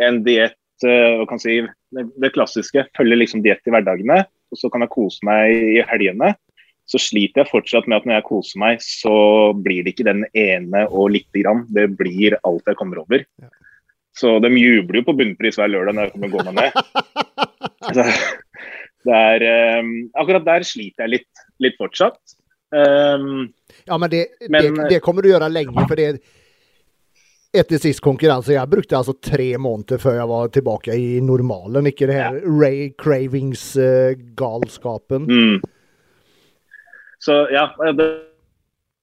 en 0.00 0.22
diett, 0.24 0.58
hva 0.84 1.24
kan 1.28 1.40
si, 1.40 1.60
det 1.92 2.32
klassiske. 2.34 2.88
Følger 2.98 3.20
liksom 3.20 3.44
diett 3.44 3.64
i 3.68 3.72
hverdagene, 3.72 4.24
og 4.52 4.58
så 4.60 4.68
kan 4.72 4.84
jeg 4.84 4.92
kose 4.92 5.24
meg 5.28 5.52
i 5.76 5.84
helgene. 5.88 6.34
Så 6.86 6.98
sliter 7.02 7.42
jeg 7.42 7.50
fortsatt 7.50 7.88
med 7.90 7.96
at 7.98 8.04
når 8.06 8.14
jeg 8.20 8.28
koser 8.28 8.58
meg, 8.62 8.78
så 8.84 9.10
blir 9.58 9.82
det 9.82 9.90
ikke 9.94 10.06
den 10.06 10.22
ene 10.38 10.84
og 10.86 11.10
lite 11.16 11.38
grann. 11.42 11.64
Det 11.74 11.88
blir 11.98 12.36
alt 12.46 12.62
jeg 12.70 12.78
kommer 12.78 12.98
over. 13.02 13.20
Så 14.16 14.38
de 14.40 14.48
jubler 14.54 15.00
jo 15.02 15.06
på 15.10 15.16
bunnpris 15.18 15.58
hver 15.58 15.68
lørdag 15.72 15.94
når 15.96 16.02
jeg 16.06 16.12
kommer 16.14 16.30
gående 16.32 16.54
ned. 16.56 16.70
Så, 17.96 18.02
det 19.06 19.14
er, 19.14 19.40
ehm, 19.46 19.90
akkurat 20.18 20.44
der 20.46 20.62
sliter 20.66 21.02
jeg 21.04 21.10
litt, 21.18 21.34
litt 21.62 21.76
fortsatt. 21.78 22.18
Um, 22.74 23.52
Ja, 23.86 23.94
men 23.98 24.10
det, 24.10 24.24
Men- 24.50 24.74
det, 24.74 24.88
det 24.90 25.00
kommer 25.04 25.22
du 25.22 25.28
gjøre 25.30 25.48
lenge, 25.52 25.86
for 25.86 25.94
det 25.98 26.18
etter 27.56 27.78
sist 27.80 28.00
konkurranse 28.04 28.52
Jeg 28.52 28.68
brukte 28.68 28.96
altså 28.98 29.14
tre 29.22 29.56
måneder 29.56 29.98
før 30.02 30.14
jeg 30.18 30.28
var 30.28 30.48
tilbake 30.52 30.92
i 30.98 31.20
normalen. 31.24 31.86
Ikke 31.86 32.06
det 32.10 32.16
her 32.18 32.40
Ray 32.44 32.90
Cravings-galskapen. 32.98 35.22
mm. 35.30 35.60
Så 37.22 37.36
ja, 37.54 37.66
det, 37.96 38.06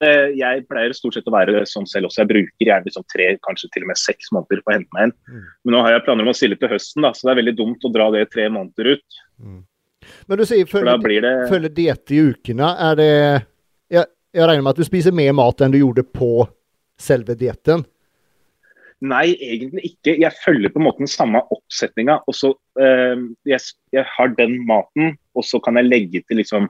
det, 0.03 0.13
jeg 0.37 0.63
pleier 0.69 0.95
stort 0.95 1.17
sett 1.17 1.27
å 1.29 1.35
være 1.35 1.63
sånn 1.69 1.87
selv 1.89 2.09
også. 2.09 2.23
Jeg 2.23 2.31
bruker 2.31 2.69
gjerne 2.69 2.87
liksom 2.87 3.05
tre, 3.11 3.29
kanskje 3.45 3.69
til 3.73 3.85
og 3.85 3.91
med 3.91 4.01
seks 4.01 4.31
måneder 4.35 4.63
på 4.63 4.73
å 4.73 4.75
hente 4.77 4.97
meg 4.97 5.09
inn. 5.09 5.15
Mm. 5.27 5.45
Men 5.63 5.75
nå 5.75 5.83
har 5.85 5.95
jeg 5.95 6.05
planer 6.07 6.27
om 6.27 6.33
å 6.33 6.37
stille 6.37 6.59
til 6.59 6.73
høsten, 6.73 7.05
da, 7.05 7.13
så 7.13 7.27
det 7.27 7.35
er 7.35 7.41
veldig 7.43 7.55
dumt 7.59 7.87
å 7.87 7.93
dra 7.93 8.09
det 8.15 8.27
tre 8.33 8.49
måneder 8.53 8.91
ut. 8.95 9.21
Men 10.27 10.39
du 10.39 10.45
sier 10.47 10.67
følge, 10.69 10.97
det 11.23 11.33
følge 11.51 11.71
diett 11.73 12.13
i 12.13 12.19
ukene. 12.33 12.69
Er 12.89 12.99
det 12.99 13.13
jeg, 13.93 14.05
jeg 14.35 14.49
regner 14.49 14.65
med 14.65 14.75
at 14.75 14.83
du 14.83 14.87
spiser 14.87 15.15
mer 15.15 15.33
mat 15.37 15.63
enn 15.63 15.73
du 15.73 15.79
gjorde 15.79 16.05
på 16.07 16.45
selve 16.99 17.35
dietten? 17.39 17.85
Nei, 19.03 19.33
egentlig 19.43 19.89
ikke. 19.91 20.15
Jeg 20.15 20.39
følger 20.45 20.71
på 20.71 20.79
en 20.79 20.85
måte 20.85 21.03
den 21.03 21.11
samme 21.11 21.41
oppsetninga. 21.51 22.21
Og 22.29 22.37
så 22.37 22.53
eh, 22.79 23.19
jeg, 23.49 23.59
jeg 23.95 24.05
har 24.07 24.31
den 24.37 24.61
maten, 24.67 25.17
og 25.35 25.43
så 25.47 25.59
kan 25.63 25.79
jeg 25.79 25.89
legge 25.89 26.23
til 26.23 26.39
liksom 26.39 26.69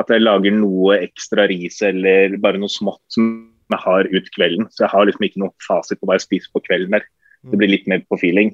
at 0.00 0.08
jeg 0.08 0.22
lager 0.22 0.54
noe 0.56 0.96
ekstra 1.04 1.44
ris 1.50 1.82
eller 1.84 2.36
bare 2.40 2.60
noe 2.60 2.72
smått 2.72 3.02
som 3.12 3.26
jeg 3.72 3.80
har 3.84 4.08
ut 4.12 4.28
kvelden. 4.34 4.68
Så 4.72 4.84
jeg 4.86 4.92
har 4.92 5.06
liksom 5.08 5.26
ikke 5.26 5.42
noe 5.42 5.52
fasit 5.66 6.00
på 6.00 6.08
hva 6.08 6.16
jeg 6.18 6.26
spiser 6.26 6.52
på 6.54 6.62
kvelden 6.64 6.96
der. 6.96 7.04
Det 7.50 7.58
blir 7.58 7.72
litt 7.72 7.88
mer 7.90 8.00
på 8.08 8.16
feeling. 8.20 8.52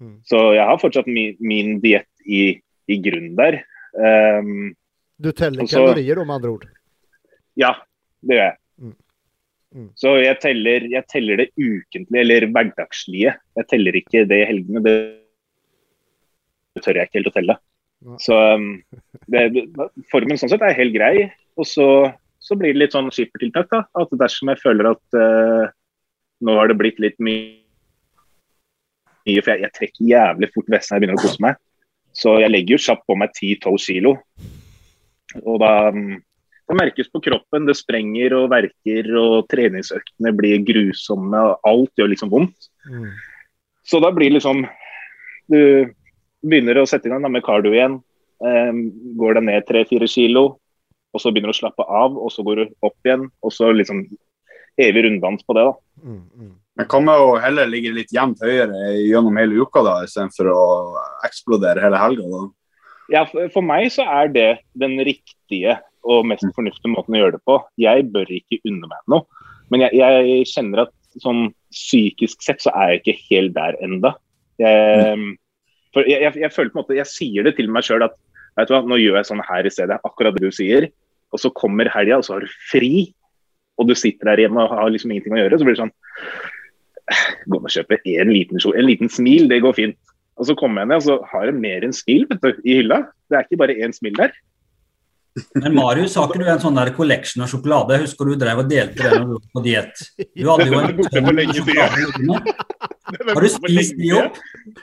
Mm. 0.00 0.16
Så 0.26 0.38
jeg 0.56 0.64
har 0.66 0.78
fortsatt 0.80 1.06
min, 1.10 1.36
min 1.38 1.76
diett 1.82 2.08
i, 2.26 2.60
i 2.88 2.96
grunnen 3.04 3.36
der. 3.38 3.60
Um, 3.94 4.72
Du 5.20 5.30
teller 5.36 5.66
så- 5.66 5.82
kalorier, 5.82 6.18
om 6.22 6.30
andre 6.30 6.50
ord? 6.56 6.64
ja, 7.60 7.74
det 8.24 8.36
gjør 8.38 8.46
jeg. 8.48 8.56
Mm. 8.80 8.94
Mm. 9.74 9.88
Så 9.94 10.14
jeg 10.22 10.40
teller, 10.40 10.86
jeg 10.90 11.04
teller 11.12 11.36
det 11.42 11.50
ukentlige, 11.58 12.20
eller 12.24 12.46
hverdagslige. 12.48 13.34
Jeg 13.60 13.68
teller 13.68 13.92
ikke 14.00 14.24
det 14.28 14.40
i 14.40 14.48
helgene. 14.48 14.82
Det 14.82 14.96
tør 16.82 16.96
jeg 16.98 17.08
ikke 17.10 17.18
helt 17.20 17.30
å 17.30 17.36
telle. 17.36 17.58
Så 18.22 18.36
um, 18.56 18.74
det, 19.30 19.46
formen 20.10 20.40
sånn 20.40 20.50
sett 20.50 20.64
er 20.66 20.78
helt 20.78 20.94
grei. 20.96 21.14
Og 21.60 21.68
så, 21.68 21.86
så 22.42 22.58
blir 22.58 22.74
det 22.74 22.84
litt 22.84 22.96
sånn 22.96 23.10
skippertiltak. 23.14 23.70
da, 23.70 23.84
At 23.98 24.14
dersom 24.18 24.50
jeg 24.52 24.62
føler 24.62 24.92
at 24.92 25.18
uh, 25.18 25.70
nå 26.42 26.56
har 26.58 26.70
det 26.70 26.78
blitt 26.80 27.02
litt 27.02 27.18
mye 27.22 27.60
mye, 29.22 29.42
For 29.42 29.54
jeg, 29.54 29.62
jeg 29.62 29.74
trekker 29.76 30.10
jævlig 30.10 30.50
fort 30.54 30.72
vest 30.72 30.90
når 30.90 30.96
jeg 30.96 31.04
begynner 31.04 31.20
å 31.20 31.22
kose 31.22 31.44
meg. 31.44 31.62
Så 32.12 32.36
jeg 32.42 32.52
legger 32.52 32.76
jo 32.76 32.84
kjapt 32.88 33.06
på 33.08 33.16
meg 33.16 33.32
10-12 33.38 33.80
kilo. 33.86 34.16
Og 35.46 35.60
da 35.62 35.72
um, 35.94 36.16
det 36.72 36.78
merkes 36.78 37.10
på 37.12 37.20
kroppen. 37.24 37.66
Det 37.68 37.76
sprenger 37.78 38.36
og 38.38 38.50
verker, 38.52 39.08
og 39.18 39.48
treningsøktene 39.52 40.32
blir 40.36 40.62
grusomme. 40.66 41.36
og 41.36 41.68
Alt 41.68 42.00
gjør 42.00 42.12
liksom 42.12 42.32
vondt. 42.32 42.70
Mm. 42.88 43.10
Så 43.86 44.00
da 44.02 44.12
blir 44.14 44.30
det 44.30 44.38
liksom 44.38 44.62
Du 45.50 45.58
begynner 46.42 46.80
å 46.80 46.88
sette 46.88 47.08
i 47.08 47.12
gang 47.12 47.24
med 47.30 47.44
cardio 47.46 47.74
igjen. 47.74 48.00
Går 49.18 49.38
det 49.38 49.44
ned 49.46 49.68
3-4 49.68 50.08
kilo, 50.10 50.44
og 51.12 51.22
så 51.22 51.30
begynner 51.30 51.52
du 51.52 51.56
å 51.56 51.60
slappe 51.60 51.86
av, 51.86 52.16
og 52.18 52.32
så 52.34 52.44
går 52.46 52.62
du 52.62 52.64
opp 52.88 53.06
igjen. 53.06 53.28
Og 53.44 53.54
så 53.54 53.70
liksom 53.74 54.04
evig 54.80 55.04
runddans 55.06 55.44
på 55.46 55.56
det, 55.58 55.66
da. 55.68 55.74
Mm, 56.02 56.24
mm. 56.32 56.50
Men 56.80 56.88
kan 56.88 57.04
man 57.04 57.20
jo 57.20 57.36
heller 57.42 57.68
ligge 57.68 57.92
litt 57.92 58.12
jevnt 58.14 58.40
høyere 58.40 58.94
gjennom 58.96 59.36
hele 59.36 59.60
uka 59.60 59.82
da, 59.84 59.98
istedenfor 60.06 60.48
å 60.54 60.64
eksplodere 61.28 61.84
hele 61.84 62.00
helga. 62.00 62.28
da. 62.32 62.42
Ja, 63.12 63.24
for, 63.28 63.50
for 63.52 63.66
meg 63.66 63.90
så 63.92 64.06
er 64.08 64.32
det 64.32 64.50
den 64.78 64.96
riktige 65.04 65.76
og 66.02 66.24
mest 66.26 66.46
fornuftige 66.56 66.94
måten 66.94 67.14
å 67.14 67.20
gjøre 67.20 67.36
det 67.36 67.44
på. 67.46 67.58
Jeg 67.80 68.08
bør 68.14 68.32
ikke 68.32 68.62
unne 68.68 68.88
meg 68.88 69.12
noe. 69.12 69.26
Men 69.72 69.84
jeg, 69.84 70.00
jeg 70.00 70.48
kjenner 70.50 70.86
at 70.86 71.20
sånn 71.22 71.50
psykisk 71.72 72.42
sett 72.44 72.64
så 72.64 72.72
er 72.72 72.94
jeg 72.94 73.02
ikke 73.02 73.18
helt 73.28 73.54
der 73.56 73.76
enda. 73.84 74.14
Jeg, 74.60 75.36
for 75.92 76.08
jeg, 76.08 76.22
jeg, 76.24 76.36
jeg 76.40 76.54
føler 76.54 76.72
på 76.72 76.78
en 76.78 76.82
måte, 76.82 76.98
jeg 76.98 77.10
sier 77.10 77.46
det 77.46 77.56
til 77.58 77.70
meg 77.72 77.86
sjøl 77.86 78.06
at 78.06 78.14
vet 78.58 78.68
du 78.68 78.74
hva, 78.74 78.82
nå 78.84 78.98
gjør 79.00 79.18
jeg 79.20 79.28
sånn 79.28 79.42
her 79.48 79.68
i 79.68 79.72
stedet. 79.72 80.00
Akkurat 80.06 80.36
det 80.36 80.44
du 80.44 80.54
sier. 80.54 80.88
Og 81.32 81.40
så 81.40 81.52
kommer 81.56 81.90
helga, 81.92 82.20
og 82.20 82.26
så 82.26 82.36
har 82.36 82.44
du 82.44 82.56
fri. 82.70 83.10
Og 83.80 83.88
du 83.88 83.94
sitter 83.96 84.32
der 84.32 84.44
hjemme 84.44 84.64
og 84.64 84.74
har 84.76 84.92
liksom 84.92 85.12
ingenting 85.12 85.36
å 85.36 85.40
gjøre. 85.40 85.60
Så 85.60 85.68
blir 85.68 85.76
det 85.76 85.84
sånn 85.84 85.96
Gå 87.50 87.58
og 87.58 87.72
kjøpe 87.72 87.98
en 88.08 88.30
liten, 88.30 88.60
en 88.62 88.86
liten 88.86 89.10
smil, 89.10 89.48
det 89.50 89.58
går 89.64 89.74
fint. 89.74 89.96
Og 90.40 90.46
så 90.48 90.54
kommer 90.56 90.84
jeg 90.84 90.92
ned, 90.92 91.00
og 91.02 91.06
så 91.08 91.16
har 91.32 91.48
jeg 91.48 91.58
mer 91.60 91.84
enn 91.84 91.94
smil 91.96 92.24
du, 92.30 92.36
i 92.62 92.78
hylla. 92.78 93.02
Det 93.28 93.36
er 93.36 93.48
ikke 93.48 93.58
bare 93.64 93.76
én 93.84 93.92
smil 93.96 94.14
der. 94.16 94.32
Men 95.56 95.74
Marius, 95.74 96.14
har 96.18 96.28
ikke 96.28 96.42
du 96.42 96.48
en 96.52 96.60
sånn 96.60 96.76
der 96.76 96.90
collection 96.96 97.44
av 97.44 97.48
sjokolade? 97.48 97.96
Jeg 97.96 98.04
husker 98.04 98.28
du 98.28 98.34
drev 98.40 98.60
og 98.60 98.68
delte 98.68 99.00
det 99.00 99.12
når 99.14 99.24
du 99.30 99.32
var 99.32 99.46
på 99.56 99.62
diett. 99.64 100.02
Du 100.36 100.44
hadde 100.50 100.66
jo 100.68 100.80
en 100.80 100.90
tønn. 101.08 101.24
Har 103.32 103.44
du 103.44 103.48
spist 103.52 103.96
de 103.98 104.12
opp? 104.18 104.38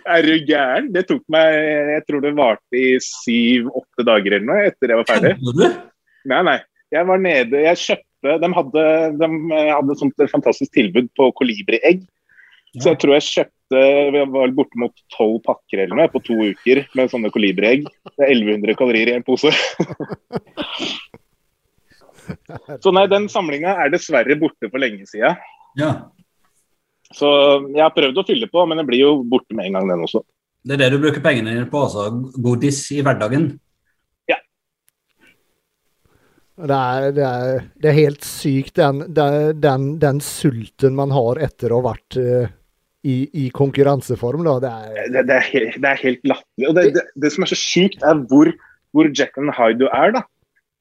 Er 0.09 0.25
du 0.25 0.33
gæren? 0.49 0.89
Det 0.95 1.05
tok 1.09 1.23
meg 1.33 1.53
Jeg 1.93 2.03
tror 2.09 2.25
det 2.25 2.33
varte 2.37 2.81
i 2.81 2.97
syv-åtte 3.03 4.05
dager 4.07 4.37
eller 4.37 4.49
noe 4.49 4.67
etter 4.71 4.93
jeg 4.93 5.01
var 5.01 5.09
ferdig. 5.09 5.33
Kødder 5.39 5.59
du? 5.61 5.79
Nei, 6.29 6.41
nei. 6.49 6.59
Jeg 6.89 7.05
var 7.05 7.21
nede, 7.21 7.65
jeg 7.67 7.81
kjøpte 7.83 8.37
De 8.41 8.49
hadde, 8.51 8.85
de 9.21 9.27
hadde 9.53 9.93
et 9.93 10.01
sånt 10.01 10.23
fantastisk 10.33 10.73
tilbud 10.75 11.11
på 11.17 11.29
kolibriegg. 11.37 12.01
Så 12.77 12.91
jeg 12.91 12.99
tror 13.01 13.15
jeg 13.15 13.25
kjøpte 13.27 13.55
jeg 13.79 14.25
var 14.33 14.53
bortimot 14.57 14.95
tolv 15.13 15.35
pakker 15.45 15.83
eller 15.83 15.97
noe 15.97 16.09
på 16.09 16.21
to 16.25 16.33
uker 16.33 16.81
med 16.97 17.11
sånne 17.11 17.29
kolibriegg. 17.33 17.83
Det 18.15 18.25
er 18.25 18.31
1100 18.33 18.77
kalorier 18.79 19.11
i 19.11 19.17
en 19.17 19.25
pose. 19.25 19.51
Så 22.81 22.93
nei, 22.93 23.05
den 23.09 23.25
samlinga 23.29 23.75
er 23.83 23.93
dessverre 23.93 24.37
borte 24.41 24.69
for 24.69 24.81
lenge 24.81 25.05
sida. 25.09 25.35
Ja. 25.77 25.91
Så 27.13 27.29
jeg 27.73 27.81
har 27.81 27.93
prøvd 27.93 28.21
å 28.21 28.25
fylle 28.25 28.49
på, 28.49 28.65
men 28.69 28.81
det 28.81 28.85
blir 28.89 29.01
jo 29.01 29.15
borte 29.25 29.57
med 29.57 29.69
en 29.69 29.79
gang, 29.79 29.89
den 29.89 30.05
også. 30.05 30.21
Det 30.65 30.75
er 30.75 30.83
det 30.83 30.91
du 30.93 31.01
bruker 31.01 31.23
pengene 31.25 31.55
dine 31.55 31.69
på, 31.69 31.81
altså 31.87 32.09
godis 32.41 32.83
i 32.93 33.01
hverdagen? 33.05 33.51
Det 36.59 36.75
er, 36.75 37.11
det 37.15 37.23
er, 37.23 37.61
det 37.79 37.87
er 37.87 37.95
helt 37.95 38.25
sykt, 38.27 38.73
den, 38.75 39.05
den, 39.15 39.93
den, 40.01 40.17
sulten 40.19 40.97
man 40.97 41.13
har 41.15 41.39
etter 41.39 41.71
å 41.71 41.79
ha 41.79 41.93
vært 41.93 42.17
uh, 42.19 42.49
i, 43.03 43.17
i, 43.45 43.45
konkurranseform. 43.55 44.43
Da. 44.47 44.55
Det, 44.63 44.71
er, 44.71 45.11
det, 45.13 45.23
det, 45.29 45.37
er 45.37 45.47
helt, 45.53 45.77
det 45.79 45.91
er 45.91 46.01
helt 46.03 46.25
latterlig. 46.27 46.69
Og 46.69 46.75
det, 47.23 47.31
som 47.33 47.45
er 47.45 47.51
så 47.51 47.59
sykt, 47.59 48.03
er 48.03 48.23
hvor, 48.31 48.51
hvor 48.95 49.11
Jack 49.13 49.39
and 49.39 49.53
Hyde 49.55 49.89
er. 49.93 50.15
da. 50.17 50.25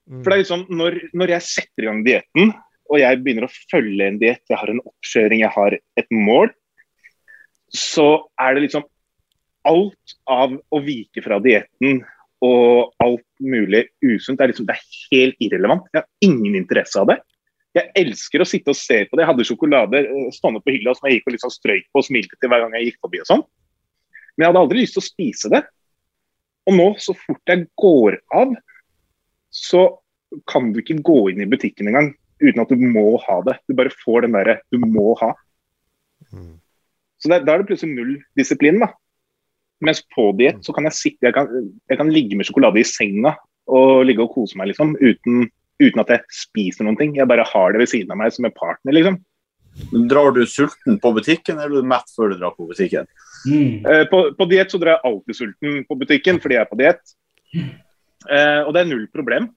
Mm. 0.08 0.22
For 0.22 0.30
det 0.30 0.36
er 0.36 0.42
liksom, 0.42 0.64
når, 0.80 0.98
når 1.20 1.34
jeg 1.36 1.46
setter 1.46 1.84
i 1.84 1.88
gang 1.90 2.04
dietten, 2.06 2.54
og 2.88 3.02
jeg 3.02 3.20
begynner 3.22 3.46
å 3.46 3.54
følge 3.70 4.06
en 4.08 4.20
diett, 4.20 4.44
jeg 4.48 4.58
har 4.58 4.70
en 4.72 4.80
oppkjøring, 4.80 5.42
jeg 5.44 5.52
har 5.54 5.76
et 5.76 6.14
mål, 6.14 6.52
så 7.74 8.08
er 8.40 8.56
det 8.56 8.64
liksom 8.64 8.86
alt 9.68 10.14
av 10.32 10.54
å 10.56 10.80
vike 10.80 11.20
fra 11.24 11.36
dietten 11.44 12.00
og 12.44 12.94
alt 13.02 13.26
mulig 13.42 13.84
usunt. 14.00 14.38
Det 14.38 14.46
er, 14.46 14.52
liksom, 14.52 14.68
det 14.68 14.78
er 14.78 14.86
helt 15.12 15.44
irrelevant. 15.44 15.88
Jeg 15.92 16.00
har 16.00 16.08
ingen 16.24 16.56
interesse 16.56 17.00
av 17.00 17.10
det. 17.10 17.18
Jeg 17.78 17.92
elsker 18.02 18.42
å 18.42 18.48
sitte 18.48 18.72
og 18.74 18.78
se 18.78 19.00
på 19.06 19.16
det. 19.16 19.24
Jeg 19.24 19.30
hadde 19.30 19.46
sjokolade 19.46 20.02
eh, 20.04 20.28
stående 20.34 20.62
på 20.64 20.74
hylla 20.74 20.94
som 20.96 21.08
jeg 21.08 21.18
gikk 21.18 21.30
og 21.30 21.36
liksom 21.36 21.54
strøyk 21.54 21.88
på 21.92 22.02
og 22.02 22.06
smilte 22.06 22.38
til 22.38 22.52
hver 22.52 22.64
gang 22.64 22.76
jeg 22.78 22.90
gikk 22.90 23.00
forbi. 23.06 23.22
og 23.22 23.30
sånn. 23.30 23.44
Men 24.34 24.44
jeg 24.44 24.50
hadde 24.52 24.62
aldri 24.66 24.82
lyst 24.82 24.96
til 24.96 25.04
å 25.04 25.08
spise 25.08 25.52
det. 25.52 25.62
Og 26.68 26.76
nå, 26.76 26.88
så 27.00 27.14
fort 27.16 27.50
jeg 27.52 27.66
går 27.80 28.18
av, 28.36 28.54
så 29.54 29.82
kan 30.50 30.72
du 30.74 30.82
ikke 30.82 31.00
gå 31.04 31.20
inn 31.32 31.42
i 31.42 31.48
butikken 31.48 31.88
engang 31.88 32.12
uten 32.42 32.62
at 32.62 32.70
du 32.70 32.84
må 32.84 33.16
ha 33.24 33.40
det. 33.46 33.56
Du 33.66 33.74
bare 33.78 33.94
får 34.04 34.26
den 34.26 34.36
derre 34.36 34.58
du 34.70 34.78
må 34.82 35.14
ha. 35.22 35.32
Mm. 36.30 36.58
Så 37.18 37.30
det, 37.32 37.42
Da 37.46 37.54
er 37.54 37.62
det 37.62 37.70
plutselig 37.70 37.96
null 37.96 38.16
disiplin. 38.38 38.78
da. 38.82 38.92
Mens 39.80 40.02
på 40.14 40.30
diett 40.38 40.62
så 40.66 40.74
kan 40.74 40.88
jeg 40.88 40.98
sitte 40.98 41.28
jeg 41.28 41.34
kan, 41.34 41.50
jeg 41.88 41.98
kan, 42.00 42.10
ligge 42.10 42.36
med 42.36 42.46
sjokolade 42.46 42.80
i 42.80 42.86
senga 42.86 43.36
og 43.70 44.04
ligge 44.08 44.24
og 44.24 44.32
kose 44.34 44.58
meg, 44.58 44.70
liksom. 44.72 44.96
Uten, 44.98 45.50
uten, 45.82 46.02
at 46.02 46.12
jeg 46.12 46.38
spiser 46.44 46.86
noen 46.86 46.98
ting. 46.98 47.16
Jeg 47.16 47.30
bare 47.30 47.46
har 47.46 47.74
det 47.74 47.82
ved 47.82 47.90
siden 47.90 48.14
av 48.14 48.20
meg 48.20 48.34
som 48.34 48.48
en 48.48 48.54
partner, 48.54 48.96
liksom. 48.96 49.18
Drar 50.10 50.32
du 50.34 50.42
sulten 50.46 50.98
på 50.98 51.12
butikken, 51.14 51.58
eller 51.58 51.78
er 51.78 51.84
du 51.84 51.90
mett 51.90 52.10
før 52.16 52.32
du 52.32 52.40
drar 52.40 52.56
på 52.56 52.66
butikken? 52.66 53.06
Mm. 53.46 53.86
Eh, 53.86 54.04
på, 54.10 54.24
på 54.34 54.48
diett 54.50 54.72
så 54.74 54.80
drar 54.82 54.96
jeg 54.96 55.12
alltid 55.12 55.38
sulten 55.38 55.84
på 55.86 55.98
butikken 56.00 56.40
fordi 56.42 56.58
jeg 56.58 56.64
er 56.64 56.70
på 56.70 56.78
diett. 56.80 57.14
Eh, 57.54 58.60
og 58.64 58.72
det 58.74 58.82
er 58.82 58.90
null 58.90 59.06
problem. 59.14 59.52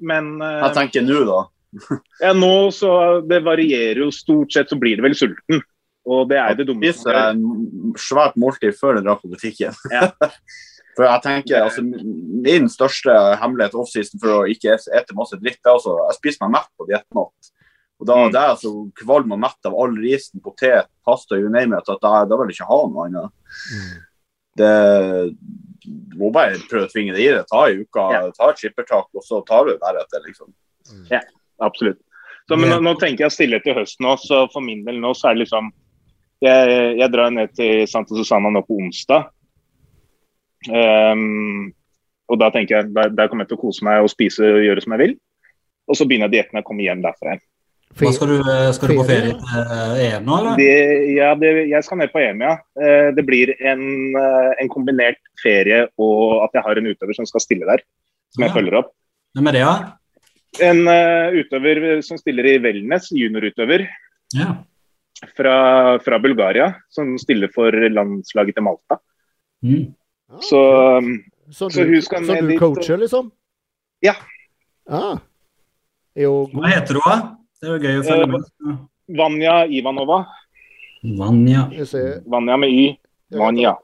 Men 0.00 0.36
eh, 0.40 0.62
Jeg 0.64 0.76
tenker 0.78 1.04
nå, 1.04 1.20
da. 1.28 1.40
ja, 2.24 2.32
nå 2.32 2.70
så 2.72 2.90
Det 3.28 3.42
varierer 3.44 4.00
jo. 4.06 4.12
Stort 4.14 4.54
sett 4.56 4.72
så 4.72 4.78
blir 4.80 4.96
det 4.96 5.04
vel 5.04 5.18
sulten. 5.18 5.60
Og 6.06 6.28
det 6.30 6.38
er 6.40 6.56
det 6.56 6.68
dumme. 6.68 6.92
Spise 6.94 7.12
en 7.34 7.94
svært 8.00 8.36
måltid 8.40 8.76
før 8.78 8.96
du 8.96 9.04
drar 9.04 9.20
på 9.20 9.32
butikken. 9.32 9.76
Ja. 9.92 10.12
for 10.96 11.04
jeg 11.04 11.22
tenker, 11.24 11.66
altså, 11.66 11.82
Min 12.46 12.70
største 12.72 13.12
hemmelighet 13.40 13.76
offseason 13.76 14.22
for 14.22 14.38
å 14.38 14.48
ikke 14.48 14.78
ete 14.78 15.16
masse 15.18 15.36
dritt, 15.40 15.60
er 15.64 15.74
altså 15.74 15.98
jeg 15.98 16.18
spiser 16.20 16.46
meg 16.46 16.56
mett 16.56 16.72
på 16.78 16.88
diettmat. 16.88 17.52
Og 17.96 18.08
da, 18.08 18.16
mm. 18.16 18.32
Det 18.32 18.40
er 18.40 18.54
altså 18.54 18.72
kvalm 19.00 19.36
og 19.36 19.40
mett 19.44 19.68
av 19.68 19.76
all 19.76 19.94
risen, 20.00 20.40
potet, 20.44 20.88
pasta, 21.04 21.38
you 21.40 21.52
name 21.52 21.76
it. 21.76 21.88
at 21.88 22.02
Da, 22.02 22.24
da 22.28 22.40
vil 22.40 22.52
jeg 22.52 22.60
ikke 22.60 22.70
ha 22.72 22.80
noe 22.90 23.06
annet. 23.06 23.56
Mm. 23.72 23.94
Det 24.56 24.74
du 25.86 26.18
må 26.18 26.32
bare 26.34 26.58
prøve 26.70 26.88
å 26.88 26.90
tvinge 26.90 27.14
det 27.14 27.22
i 27.22 27.30
deg. 27.30 27.46
Ta 27.50 27.66
ei 27.68 27.78
uke, 27.78 28.04
ja. 28.12 28.24
ta 28.34 28.50
et 28.50 28.60
skippertak, 28.60 29.08
og 29.14 29.24
så 29.24 29.40
tar 29.46 29.68
du 29.68 29.76
deretter, 29.78 30.24
liksom. 30.26 30.50
Ja, 31.10 31.20
absolutt. 31.62 32.00
Så, 32.46 32.58
men 32.58 32.70
nå, 32.70 32.80
nå, 32.82 32.94
tenker 32.98 33.26
jeg 33.26 33.34
stille 33.34 33.60
til 33.62 33.74
høsten 33.78 34.06
òg, 34.06 34.20
så 34.22 34.44
for 34.52 34.62
min 34.62 34.84
del 34.86 35.00
nå 35.02 35.12
så 35.18 35.30
er 35.30 35.36
det 35.36 35.44
liksom 35.44 35.72
jeg, 36.44 36.74
jeg, 37.00 37.08
drar 37.10 37.32
ned 37.34 37.54
til 37.58 37.86
Santa 37.90 38.14
Susanna 38.14 38.52
nå 38.52 38.62
på 38.66 38.76
onsdag. 38.78 39.30
Um, 40.66 41.72
og 42.26 42.40
da 42.40 42.50
tenker 42.54 42.80
jeg, 42.80 42.92
der, 42.94 43.12
der, 43.14 43.28
kommer 43.30 43.46
jeg 43.46 43.52
til 43.52 43.58
å 43.60 43.64
kose 43.66 43.84
meg 43.86 44.02
og 44.02 44.10
spise 44.10 44.42
og 44.42 44.64
gjøre 44.64 44.82
som 44.82 44.96
jeg 44.96 45.02
vil. 45.04 45.12
Og 45.86 45.98
så 45.98 46.06
begynner 46.08 46.32
dietten 46.32 46.58
å 46.58 46.64
komme 46.66 46.82
hjem 46.86 47.04
derfra. 47.04 47.36
Hva 47.96 48.10
skal 48.12 48.32
du, 48.32 48.38
eh, 48.42 48.70
skal 48.74 48.90
du 48.90 48.96
på 48.98 49.04
ferie 49.08 49.36
til 49.38 49.68
EM 49.70 50.00
eh, 50.02 50.16
nå, 50.26 50.38
eller? 50.40 50.58
Det, 50.58 50.72
ja, 51.14 51.28
det, 51.38 51.52
jeg 51.70 51.86
skal 51.86 52.00
ned 52.00 52.10
på 52.12 52.20
EM, 52.20 52.42
ja. 52.42 52.56
Eh, 52.82 53.12
det 53.16 53.24
blir 53.24 53.52
en, 53.56 53.84
en, 54.18 54.72
kombinert 54.72 55.20
ferie 55.40 55.84
og 56.02 56.42
at 56.44 56.58
jeg 56.58 56.66
har 56.66 56.80
en 56.80 56.90
utøver 56.90 57.16
som 57.16 57.28
skal 57.30 57.44
stille 57.44 57.68
der. 57.70 57.84
Som 58.34 58.44
jeg 58.44 58.56
følger 58.58 58.80
opp. 58.82 58.90
Hvem 59.38 59.48
er 59.52 59.56
det, 59.56 59.62
da? 59.64 59.94
En 60.66 60.82
uh, 60.88 61.36
utøver 61.36 61.80
som 62.04 62.18
stiller 62.18 62.50
i 62.50 62.58
Wellness, 62.64 63.12
juniorutøver. 63.14 63.86
Ja 64.34 64.56
fra, 65.36 65.98
fra, 65.98 66.18
Bulgaria, 66.18 66.74
som 66.88 67.18
stiller 67.18 67.50
for 67.54 67.72
landslaget 67.72 68.56
til 68.56 68.66
Malta. 68.66 68.98
Mm. 69.64 69.94
Så, 70.26 70.60
så, 71.50 71.70
så, 71.70 71.84
hun 71.84 72.02
skal 72.02 72.22
ned 72.22 72.34
dit. 72.34 72.42
Så 72.42 72.46
du 72.50 72.58
coacher, 72.58 72.96
liksom? 72.96 73.30
Ja. 74.00 74.14
Ah. 74.90 75.18
Jo. 76.14 76.46
Hva 76.52 76.70
heter 76.72 76.98
hun, 76.98 77.06
da? 77.06 77.16
Det 77.60 77.68
er 77.68 77.72
jo 77.74 77.80
gøy 77.82 78.00
å 78.00 78.04
følge 78.06 78.28
med. 78.34 78.46
Uh, 78.66 78.76
Vanja 79.16 79.56
Ivanova. 79.70 80.20
Vanja. 81.18 81.66
Vanja 82.26 82.56
med 82.60 82.74
Y. 82.74 82.86
Vanja. 83.36 83.76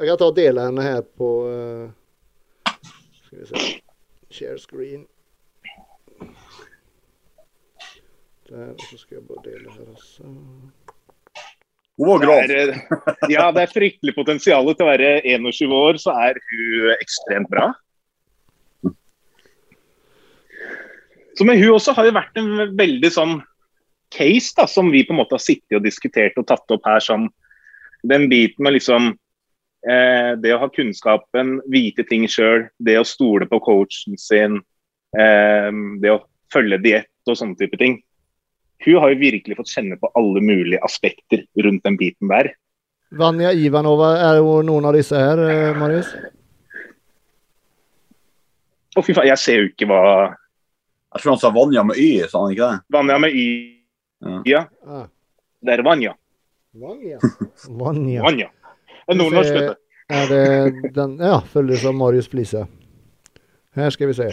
Jeg 0.00 0.08
kan 0.08 0.20
ta 0.20 0.28
og 0.32 0.36
dele 0.36 0.66
henne 0.66 0.84
her 0.86 1.02
på 1.04 1.30
uh, 1.46 2.72
Skal 3.26 3.42
vi 3.42 3.48
se 3.50 3.64
Share 4.32 4.58
screen. 4.58 5.04
Der, 8.48 8.72
og 8.72 8.80
så 8.88 8.96
skal 8.96 9.18
jeg 9.18 9.26
bare 9.28 9.44
dele 9.44 9.74
her 9.76 9.92
også. 9.92 10.30
Hun 12.02 12.08
var 12.08 12.18
grov. 12.18 12.50
ja, 13.30 13.44
det 13.54 13.62
er 13.62 13.70
fryktelig 13.70 14.14
potensial 14.16 14.66
til 14.72 14.82
å 14.82 14.88
være 14.88 15.10
21 15.22 15.74
år, 15.76 16.00
så 16.02 16.14
er 16.18 16.40
hun 16.50 16.88
ekstremt 16.96 17.50
bra. 17.52 17.68
Så 21.38 21.46
Men 21.46 21.62
hun 21.62 21.76
også 21.76 21.94
har 21.94 22.08
jo 22.08 22.16
vært 22.16 22.42
en 22.42 22.74
veldig 22.76 23.12
sånn 23.14 23.38
case 24.12 24.50
da, 24.58 24.66
som 24.66 24.90
vi 24.92 25.04
på 25.06 25.14
en 25.14 25.22
måte 25.22 25.38
har 25.38 25.44
sittet 25.44 25.78
og 25.78 25.86
diskutert 25.86 26.36
og 26.42 26.48
tatt 26.50 26.74
opp 26.74 26.90
her. 26.90 27.00
Sånn, 27.00 27.30
den 28.02 28.26
biten 28.28 28.66
med 28.66 28.76
liksom 28.80 29.12
eh, 29.86 30.34
det 30.42 30.56
å 30.56 30.60
ha 30.64 30.72
kunnskapen, 30.74 31.60
vite 31.70 32.02
ting 32.10 32.26
sjøl, 32.26 32.66
det 32.82 32.98
å 32.98 33.06
stole 33.06 33.46
på 33.46 33.62
coachen 33.62 34.18
sin, 34.18 34.58
eh, 35.14 35.70
det 36.02 36.16
å 36.18 36.24
følge 36.52 36.82
diett 36.82 37.30
og 37.30 37.38
sånne 37.38 37.62
type 37.62 37.78
ting 37.78 38.02
hun 38.84 39.00
har 39.02 39.12
jo 39.12 39.20
virkelig 39.20 39.56
fått 39.58 39.72
kjenne 39.72 39.98
på 40.00 40.10
alle 40.18 40.42
mulige 40.44 40.80
aspekter 40.84 41.44
rundt 41.64 41.84
den 41.86 41.98
biten 42.00 42.30
der. 42.32 42.52
Vanja 43.12 43.52
Ivanova 43.52 44.14
er 44.30 44.38
jo 44.40 44.60
noen 44.64 44.86
av 44.88 44.96
disse 44.96 45.18
her, 45.18 45.40
eh, 45.44 45.76
Marius? 45.76 46.08
Å 48.96 49.04
fy 49.04 49.14
faen, 49.16 49.28
jeg 49.28 49.40
ser 49.40 49.60
jo 49.60 49.68
ikke 49.70 49.88
hva 49.88 50.00
Jeg 51.12 51.20
tror 51.20 51.34
han 51.34 51.40
sa 51.42 51.50
Vanja 51.52 51.82
med 51.84 51.98
Y, 52.00 52.24
sa 52.24 52.40
han 52.40 52.54
ikke 52.54 52.68
det? 52.70 52.80
Vanja 52.96 53.18
med 53.20 53.34
Y, 53.36 53.46
ja. 54.48 54.62
ja. 54.64 55.02
Det 55.60 55.74
er 55.74 55.82
Vanja. 55.84 56.14
Vanja. 56.72 57.18
Vanja. 57.82 58.22
Vanja. 58.24 58.48
Det 59.02 59.12
er 59.12 59.18
nordnorsk, 59.18 59.52
vet 59.52 59.68
du. 59.68 59.78
Er 60.12 60.26
det 60.30 60.92
den 60.96 61.18
Ja, 61.20 61.40
følges 61.52 61.84
av 61.88 61.94
Marius 61.96 62.28
Flise. 62.32 62.64
Her 63.76 63.92
skal 63.92 64.08
vi 64.10 64.16
se. 64.16 64.30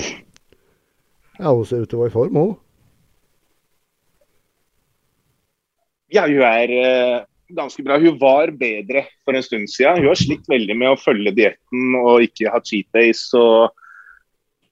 Ja, 1.40 1.52
hun 1.52 1.66
ser 1.68 1.84
ut 1.84 1.92
til 1.92 2.00
å 2.00 2.06
være 2.06 2.12
i 2.12 2.16
form, 2.16 2.40
hun. 2.40 2.56
Ja, 6.14 6.26
hun 6.26 6.41
er 6.45 6.72
uh, 6.73 7.18
ganske 7.57 7.84
bra. 7.86 7.99
Hun 8.02 8.18
var 8.22 8.53
bedre 8.57 9.06
for 9.26 9.38
en 9.38 9.45
stund 9.45 9.69
siden. 9.72 10.02
Hun 10.02 10.11
har 10.11 10.19
slitt 10.19 10.48
veldig 10.49 10.77
med 10.77 10.94
å 10.94 10.99
følge 10.99 11.36
dietten 11.38 11.98
og 11.99 12.26
ikke 12.26 12.53
ha 12.53 12.61
cheat 12.65 12.90
days 12.95 13.27
og, 13.38 13.76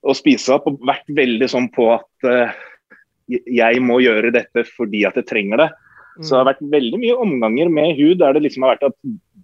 og 0.02 0.18
spise 0.18 0.56
opp. 0.56 0.66
Og 0.70 0.80
vært 0.86 1.06
veldig 1.18 1.50
sånn 1.50 1.70
på 1.74 1.90
at 1.94 2.28
uh, 2.28 2.56
jeg 3.28 3.84
må 3.84 4.00
gjøre 4.02 4.32
dette 4.34 4.64
fordi 4.74 5.04
at 5.08 5.18
jeg 5.20 5.30
trenger 5.30 5.66
det. 5.66 5.70
Så 6.18 6.34
det 6.34 6.38
har 6.40 6.48
vært 6.48 6.70
veldig 6.72 6.98
mye 6.98 7.16
omganger 7.22 7.68
med 7.70 7.92
hun 7.98 8.18
der 8.18 8.34
det 8.34 8.42
liksom 8.42 8.64
har 8.66 8.74
vært 8.74 8.88
at 8.88 8.96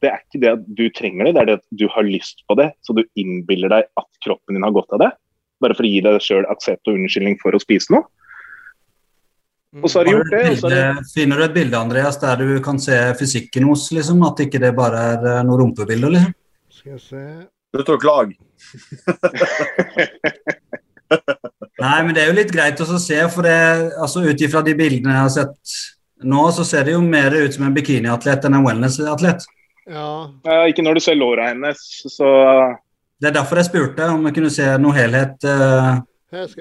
det 0.02 0.10
er 0.10 0.22
ikke 0.24 0.40
det 0.42 0.50
at 0.50 0.64
du 0.66 0.82
trenger 0.90 1.28
det, 1.28 1.34
det 1.36 1.42
er 1.42 1.48
det 1.48 1.58
at 1.60 1.66
du 1.78 1.84
har 1.92 2.06
lyst 2.06 2.42
på 2.48 2.56
det. 2.58 2.72
Så 2.82 2.96
du 2.96 3.04
innbiller 3.20 3.70
deg 3.70 3.86
at 4.00 4.08
kroppen 4.26 4.58
din 4.58 4.66
har 4.66 4.74
godt 4.74 4.90
av 4.96 5.04
det. 5.04 5.10
Bare 5.62 5.76
for 5.78 5.86
å 5.86 5.92
gi 5.92 6.02
deg 6.02 6.18
sjøl 6.24 6.48
aksept 6.50 6.90
og 6.90 6.98
unnskyldning 6.98 7.38
for 7.42 7.54
å 7.54 7.62
spise 7.62 7.94
noe. 7.94 8.08
Og 9.82 9.90
så 9.90 9.98
har 9.98 10.06
de 10.06 10.14
gjort 10.14 10.30
det. 10.30 10.42
Bilde, 10.48 10.70
det... 10.70 10.84
Finner 11.14 11.40
du 11.40 11.44
et 11.46 11.56
bilde 11.56 11.78
Andreas, 11.78 12.18
der 12.22 12.36
du 12.42 12.60
kan 12.62 12.78
se 12.82 12.98
fysikken 13.18 13.66
hos, 13.70 13.88
liksom? 13.94 14.22
At 14.28 14.44
ikke 14.44 14.60
det 14.62 14.70
bare 14.76 15.00
er 15.14 15.26
eh, 15.32 15.42
noen 15.46 15.60
rumpebilder? 15.64 16.14
liksom? 16.14 16.34
Skal 16.74 16.90
jeg 16.94 17.02
se 17.08 17.24
Du 17.74 17.82
tok 17.82 18.06
lag. 18.06 18.30
Nei, 21.84 21.98
men 22.06 22.14
det 22.14 22.22
er 22.22 22.30
jo 22.30 22.38
litt 22.38 22.52
greit 22.54 22.80
å 22.80 22.86
se, 22.86 23.18
for 23.34 23.42
det, 23.46 23.58
altså 23.98 24.22
ut 24.24 24.40
ifra 24.46 24.62
de 24.64 24.74
bildene 24.78 25.12
jeg 25.14 25.24
har 25.26 25.34
sett 25.34 25.74
nå, 26.24 26.46
så 26.54 26.64
ser 26.64 26.86
det 26.86 26.94
jo 26.94 27.02
mer 27.04 27.34
ut 27.34 27.54
som 27.54 27.66
en 27.66 27.74
bikiniatlet 27.74 28.46
enn 28.46 28.56
en 28.58 28.64
wellness-atlet. 28.64 29.44
Ja. 29.90 30.08
Eh, 30.48 30.70
ikke 30.70 30.84
når 30.86 30.96
du 30.96 31.04
ser 31.04 31.18
låra 31.18 31.50
hennes, 31.50 31.78
så 32.08 32.28
Det 33.20 33.28
er 33.30 33.36
derfor 33.36 33.60
jeg 33.60 33.68
spurte 33.68 34.08
om 34.12 34.24
jeg 34.26 34.34
kunne 34.38 34.50
se 34.54 34.66
noe 34.80 34.96
helhet. 34.96 35.36
eh, 35.44 35.90
vi. 35.98 36.13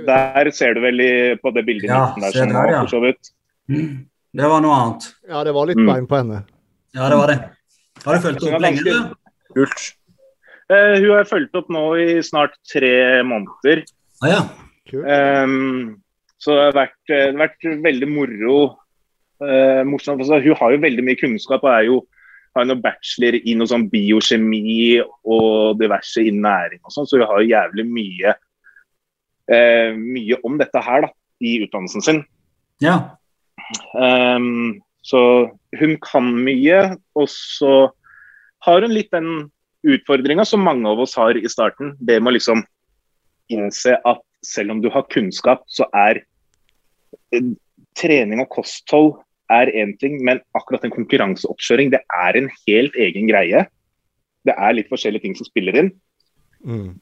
Der 0.08 0.52
ser 0.56 0.76
du 0.78 0.82
vel 0.84 1.02
i, 1.04 1.12
på 1.42 1.52
det 1.56 1.64
bildet 1.68 1.90
Ja, 1.90 2.14
der 2.20 2.32
som 2.36 2.50
der, 2.52 2.58
var 2.58 2.72
ja. 2.72 2.82
for 2.86 2.94
så 2.94 3.02
vidt. 3.04 3.32
Det 4.34 4.50
var 4.50 4.62
noe 4.66 4.78
annet. 4.78 5.10
Ja, 5.30 5.44
det 5.46 5.54
var 5.56 5.68
litt 5.70 5.78
Mm. 5.82 5.90
bein 5.92 6.08
på 6.10 6.18
henne. 6.22 6.40
Ja, 6.96 7.10
det 7.10 7.18
var 7.18 7.28
det. 7.34 7.40
Har 8.06 8.16
du 8.18 8.20
fulgt 8.28 8.44
opp 8.48 8.62
lenge, 8.62 8.84
du? 8.84 8.94
Kult. 9.56 9.84
Uh, 10.72 10.96
hun 11.00 11.10
har 11.18 11.28
fulgt 11.30 11.56
opp 11.60 11.70
nå 11.70 11.84
i 12.02 12.22
snart 12.26 12.56
tre 12.72 13.22
måneder. 13.28 13.84
Ah, 14.24 14.30
ja. 14.32 14.42
Kult. 14.90 15.06
Ehm, 15.06 15.98
så 16.42 16.56
det 16.58 16.64
har 16.70 16.78
vært, 16.78 16.98
eh, 17.10 17.26
det 17.32 17.38
har 17.38 17.44
vært 17.48 17.84
veldig 17.84 18.10
moro. 18.10 18.58
Uh, 19.44 19.84
morsomt. 19.84 20.22
Altså, 20.24 20.40
hun 20.44 20.56
har 20.56 20.72
jo 20.72 20.82
veldig 20.86 21.04
mye 21.04 21.20
kunnskap 21.20 21.64
og 21.64 21.72
er 21.74 21.84
jo, 21.90 22.02
har 22.56 22.66
noe 22.70 22.80
bachelor 22.80 23.36
i 23.44 23.56
noe 23.58 23.68
sånn 23.68 23.90
biokjemi 23.90 25.02
og 25.26 25.80
diverse 25.80 26.22
innen 26.22 26.46
næring 26.46 26.80
og 26.86 26.92
sånn, 26.94 27.08
så 27.10 27.18
hun 27.18 27.26
har 27.28 27.42
jo 27.42 27.50
jævlig 27.50 27.86
mye, 27.90 28.36
eh, 29.52 29.96
mye 29.98 30.40
om 30.48 30.58
dette 30.62 30.82
her 30.84 31.08
da, 31.08 31.12
i 31.44 31.58
utdannelsen 31.66 32.06
sin. 32.06 32.24
ja. 32.84 33.18
Um, 33.96 34.82
så 35.04 35.20
hun 35.80 35.98
kan 36.04 36.30
mye, 36.46 36.96
og 37.20 37.28
så 37.32 37.92
har 38.64 38.86
hun 38.86 38.94
litt 38.96 39.12
den 39.12 39.50
utfordringa 39.84 40.46
som 40.48 40.64
mange 40.64 40.88
av 40.88 41.02
oss 41.04 41.16
har 41.20 41.36
i 41.36 41.50
starten. 41.52 41.94
Det 42.00 42.22
med 42.22 42.32
å 42.32 42.38
liksom 42.38 42.64
innse 43.52 43.98
at 44.08 44.24
selv 44.48 44.76
om 44.76 44.82
du 44.84 44.90
har 44.94 45.08
kunnskap, 45.12 45.66
så 45.68 45.88
er 45.92 46.22
eh, 47.36 47.52
trening 48.00 48.42
og 48.44 48.52
kosthold 48.56 49.14
er 49.52 49.70
én 49.76 49.94
ting, 50.00 50.18
men 50.24 50.40
akkurat 50.58 50.86
en 50.88 50.96
konkurranseoppkjøring 50.96 51.92
det 51.94 52.00
er 52.16 52.40
en 52.40 52.50
helt 52.64 52.96
egen 52.96 53.28
greie. 53.30 53.66
Det 54.48 54.56
er 54.56 54.76
litt 54.76 54.92
forskjellige 54.92 55.28
ting 55.28 55.36
som 55.38 55.48
spiller 55.48 55.78
inn. 55.80 55.92
Mm. 56.64 56.96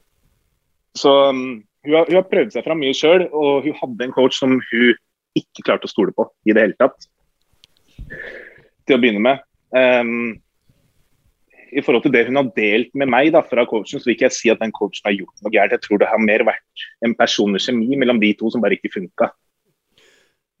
Så 0.98 1.12
um, 1.30 1.62
hun, 1.84 1.94
har, 1.96 2.06
hun 2.08 2.18
har 2.20 2.28
prøvd 2.30 2.54
seg 2.54 2.64
fram 2.66 2.80
mye 2.82 2.94
sjøl, 2.96 3.26
og 3.32 3.66
hun 3.66 3.76
hadde 3.80 4.06
en 4.06 4.14
coach 4.14 4.38
som 4.38 4.54
hun 4.58 4.94
ikke 5.38 5.64
klarte 5.66 5.88
å 5.88 5.92
stole 5.92 6.12
på 6.16 6.26
i 6.46 6.54
det 6.54 6.66
hele 6.66 6.78
tatt. 6.78 7.08
Til 8.86 8.96
å 8.98 9.00
begynne 9.02 9.22
med. 9.24 9.44
Um, 9.72 10.34
I 11.72 11.80
forhold 11.80 12.04
til 12.04 12.12
det 12.12 12.26
hun 12.28 12.36
har 12.36 12.50
delt 12.56 12.90
med 12.98 13.08
meg 13.08 13.30
da, 13.32 13.40
fra 13.46 13.64
coachen, 13.68 13.96
så 14.02 14.04
vil 14.10 14.16
ikke 14.16 14.28
jeg 14.28 14.36
si 14.36 14.50
at 14.52 14.60
den 14.60 14.74
coachen 14.76 15.06
har 15.08 15.14
gjort 15.16 15.40
noe 15.44 15.54
gærent. 15.54 15.72
Jeg 15.78 15.84
tror 15.86 16.02
det 16.02 16.10
har 16.10 16.20
mer 16.20 16.44
vært 16.44 16.84
en 17.06 17.14
personlig 17.16 17.62
kjemi 17.64 17.96
mellom 18.02 18.20
de 18.20 18.34
to 18.36 18.50
som 18.52 18.60
bare 18.64 18.76
ikke 18.76 18.92
funka. 18.98 19.30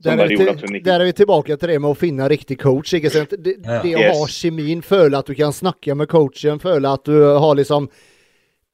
Der 0.02 0.18
er, 0.18 0.32
vi 0.32 0.34
til, 0.40 0.80
der 0.82 0.98
er 0.98 1.06
vi 1.06 1.12
tilbake 1.14 1.54
til 1.54 1.70
det 1.70 1.76
med 1.78 1.92
å 1.92 1.94
finne 1.94 2.26
riktig 2.32 2.56
coach. 2.58 2.90
ikke 2.98 3.12
sant? 3.14 3.36
Det, 3.38 3.60
det 3.62 3.92
å 3.94 4.00
Yes. 4.00 4.16
ha 4.18 4.24
kjemien, 4.34 4.80
føle 4.82 5.20
at 5.20 5.28
du 5.30 5.36
kan 5.38 5.54
snakke 5.54 5.94
med 5.94 6.08
coachen, 6.10 6.58
føle 6.58 6.90
at 6.90 7.04
du 7.06 7.20
har 7.22 7.54
liksom 7.60 7.86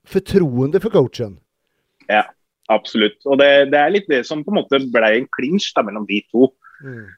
fortroende 0.08 0.80
for 0.80 0.94
coachen. 0.94 1.34
Absolutt. 2.72 3.20
Og 3.24 3.38
det, 3.40 3.70
det 3.72 3.78
er 3.80 3.94
litt 3.94 4.10
det 4.10 4.24
som 4.28 4.44
på 4.44 4.52
en 4.52 4.60
måte 4.60 4.80
ble 4.92 5.12
en 5.16 5.30
klinsj 5.38 5.72
mellom 5.80 6.06
de 6.08 6.20
to. 6.32 6.50
Mm. 6.78 7.08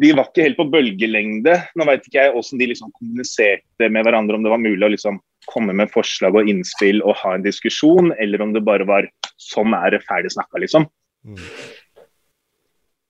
de 0.00 0.14
var 0.16 0.30
ikke 0.30 0.44
helt 0.46 0.56
på 0.56 0.68
bølgelengde. 0.72 1.56
Nå 1.76 1.86
vet 1.88 2.06
ikke 2.08 2.22
jeg 2.22 2.32
hvordan 2.32 2.60
de 2.62 2.68
liksom 2.70 2.92
kommuniserte 2.96 3.90
med 3.92 4.06
hverandre, 4.06 4.38
om 4.38 4.46
det 4.46 4.52
var 4.52 4.62
mulig 4.62 4.86
å 4.86 4.92
liksom 4.94 5.18
komme 5.50 5.74
med 5.76 5.92
forslag 5.92 6.36
og 6.36 6.48
innspill 6.48 7.02
og 7.02 7.18
ha 7.20 7.34
en 7.36 7.44
diskusjon, 7.44 8.14
eller 8.22 8.40
om 8.44 8.54
det 8.54 8.64
bare 8.64 8.86
var 8.88 9.08
sånn 9.40 9.74
er 9.76 9.96
det 9.96 10.02
ferdig 10.06 10.32
snakka, 10.32 10.62
liksom. 10.62 10.86
Mm. 11.26 11.44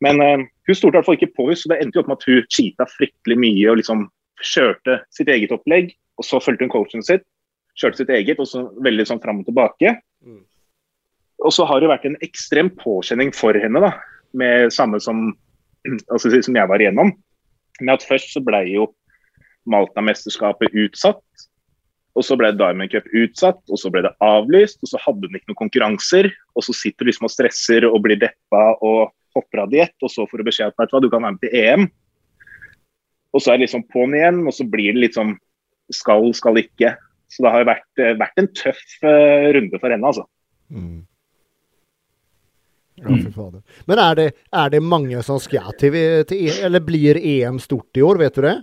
Men 0.05 0.23
uh, 0.25 0.45
hun 0.67 0.77
stolte 0.77 0.97
i 0.97 0.99
hvert 0.99 1.09
fall 1.09 1.19
ikke 1.19 1.35
på 1.37 1.49
oss, 1.53 1.65
så 1.65 1.73
det 1.73 1.81
endte 1.83 1.99
jo 1.99 2.05
opp 2.05 2.11
med 2.11 2.21
at 2.21 2.29
hun 2.31 2.47
cheata 2.51 2.87
fryktelig 2.91 3.39
mye 3.43 3.67
og 3.71 3.81
liksom 3.83 4.07
kjørte 4.41 5.01
sitt 5.13 5.31
eget 5.31 5.53
opplegg, 5.55 5.93
og 6.19 6.27
så 6.27 6.41
fulgte 6.43 6.67
hun 6.67 6.73
coachen 6.73 7.05
sitt, 7.05 7.27
kjørte 7.79 8.03
sitt 8.03 8.15
eget, 8.15 8.41
og 8.41 8.49
så 8.49 8.65
veldig 8.83 9.07
sånn 9.09 9.23
fram 9.23 9.43
og 9.43 9.51
tilbake. 9.51 9.99
Mm. 10.25 10.43
Og 11.41 11.55
så 11.55 11.65
har 11.69 11.81
det 11.81 11.91
vært 11.91 12.07
en 12.09 12.19
ekstrem 12.25 12.69
påkjenning 12.81 13.33
for 13.37 13.57
henne, 13.57 13.81
da, 13.81 13.95
med 14.37 14.73
samme 14.75 15.01
som 15.03 15.31
altså, 16.13 16.33
som 16.43 16.57
jeg 16.57 16.69
var 16.69 16.83
igjennom. 16.83 17.15
Med 17.81 17.95
at 17.95 18.05
først 18.07 18.35
så 18.35 18.43
ble 18.45 18.65
jo 18.69 18.91
Malta-mesterskapet 19.71 20.75
utsatt. 20.85 21.23
Og 22.19 22.27
så 22.27 22.35
ble 22.37 22.51
Diamond 22.59 22.91
Cup 22.91 23.07
utsatt, 23.15 23.61
og 23.71 23.79
så 23.79 23.91
ble 23.93 24.03
det 24.05 24.13
avlyst. 24.25 24.81
Og 24.83 24.93
så 24.93 25.01
hadde 25.01 25.29
hun 25.29 25.39
ikke 25.39 25.53
noen 25.53 25.63
konkurranser. 25.63 26.31
Og 26.59 26.67
så 26.67 26.75
sitter 26.77 27.07
du 27.07 27.13
liksom 27.13 27.29
og 27.29 27.33
stresser 27.33 27.87
og 27.89 28.01
blir 28.05 28.19
deppa 28.21 28.65
og 28.77 29.15
hopper 29.37 29.63
av 29.63 29.71
diett, 29.71 29.95
og 30.03 30.11
så 30.11 30.25
får 30.27 30.41
du 30.41 30.49
beskjed 30.49 30.73
om 30.75 30.83
at 30.83 31.05
du 31.05 31.07
kan 31.07 31.23
være 31.23 31.37
med 31.37 31.45
til 31.45 31.53
EM. 31.61 31.85
Og 33.31 33.43
så 33.43 33.53
er 33.53 33.61
det 33.61 33.69
liksom 33.69 33.87
på'n 33.93 34.17
igjen, 34.19 34.41
og 34.43 34.57
så 34.57 34.67
blir 34.67 34.97
det 34.97 35.05
litt 35.05 35.19
sånn 35.19 35.37
skal, 35.95 36.27
skal 36.35 36.59
ikke. 36.59 36.97
Så 37.31 37.45
det 37.45 37.53
har 37.55 37.69
vært, 37.69 38.03
vært 38.19 38.43
en 38.43 38.51
tøff 38.59 38.83
eh, 39.07 39.53
runde 39.55 39.79
for 39.79 39.95
henne, 39.95 40.11
altså. 40.11 40.27
Mm. 40.67 41.05
Ja, 43.01 43.17
fy 43.17 43.31
fader. 43.33 43.63
Men 43.89 43.99
er 44.03 44.19
det, 44.19 44.27
er 44.53 44.73
det 44.75 44.83
mange 44.85 45.23
som 45.25 45.39
skal 45.41 45.73
til, 45.81 45.95
til 46.29 46.51
Eller 46.67 46.83
blir 46.85 47.17
EM 47.17 47.59
stort 47.63 47.97
i 47.97 48.05
år, 48.05 48.21
vet 48.21 48.37
du 48.37 48.45
det? 48.45 48.57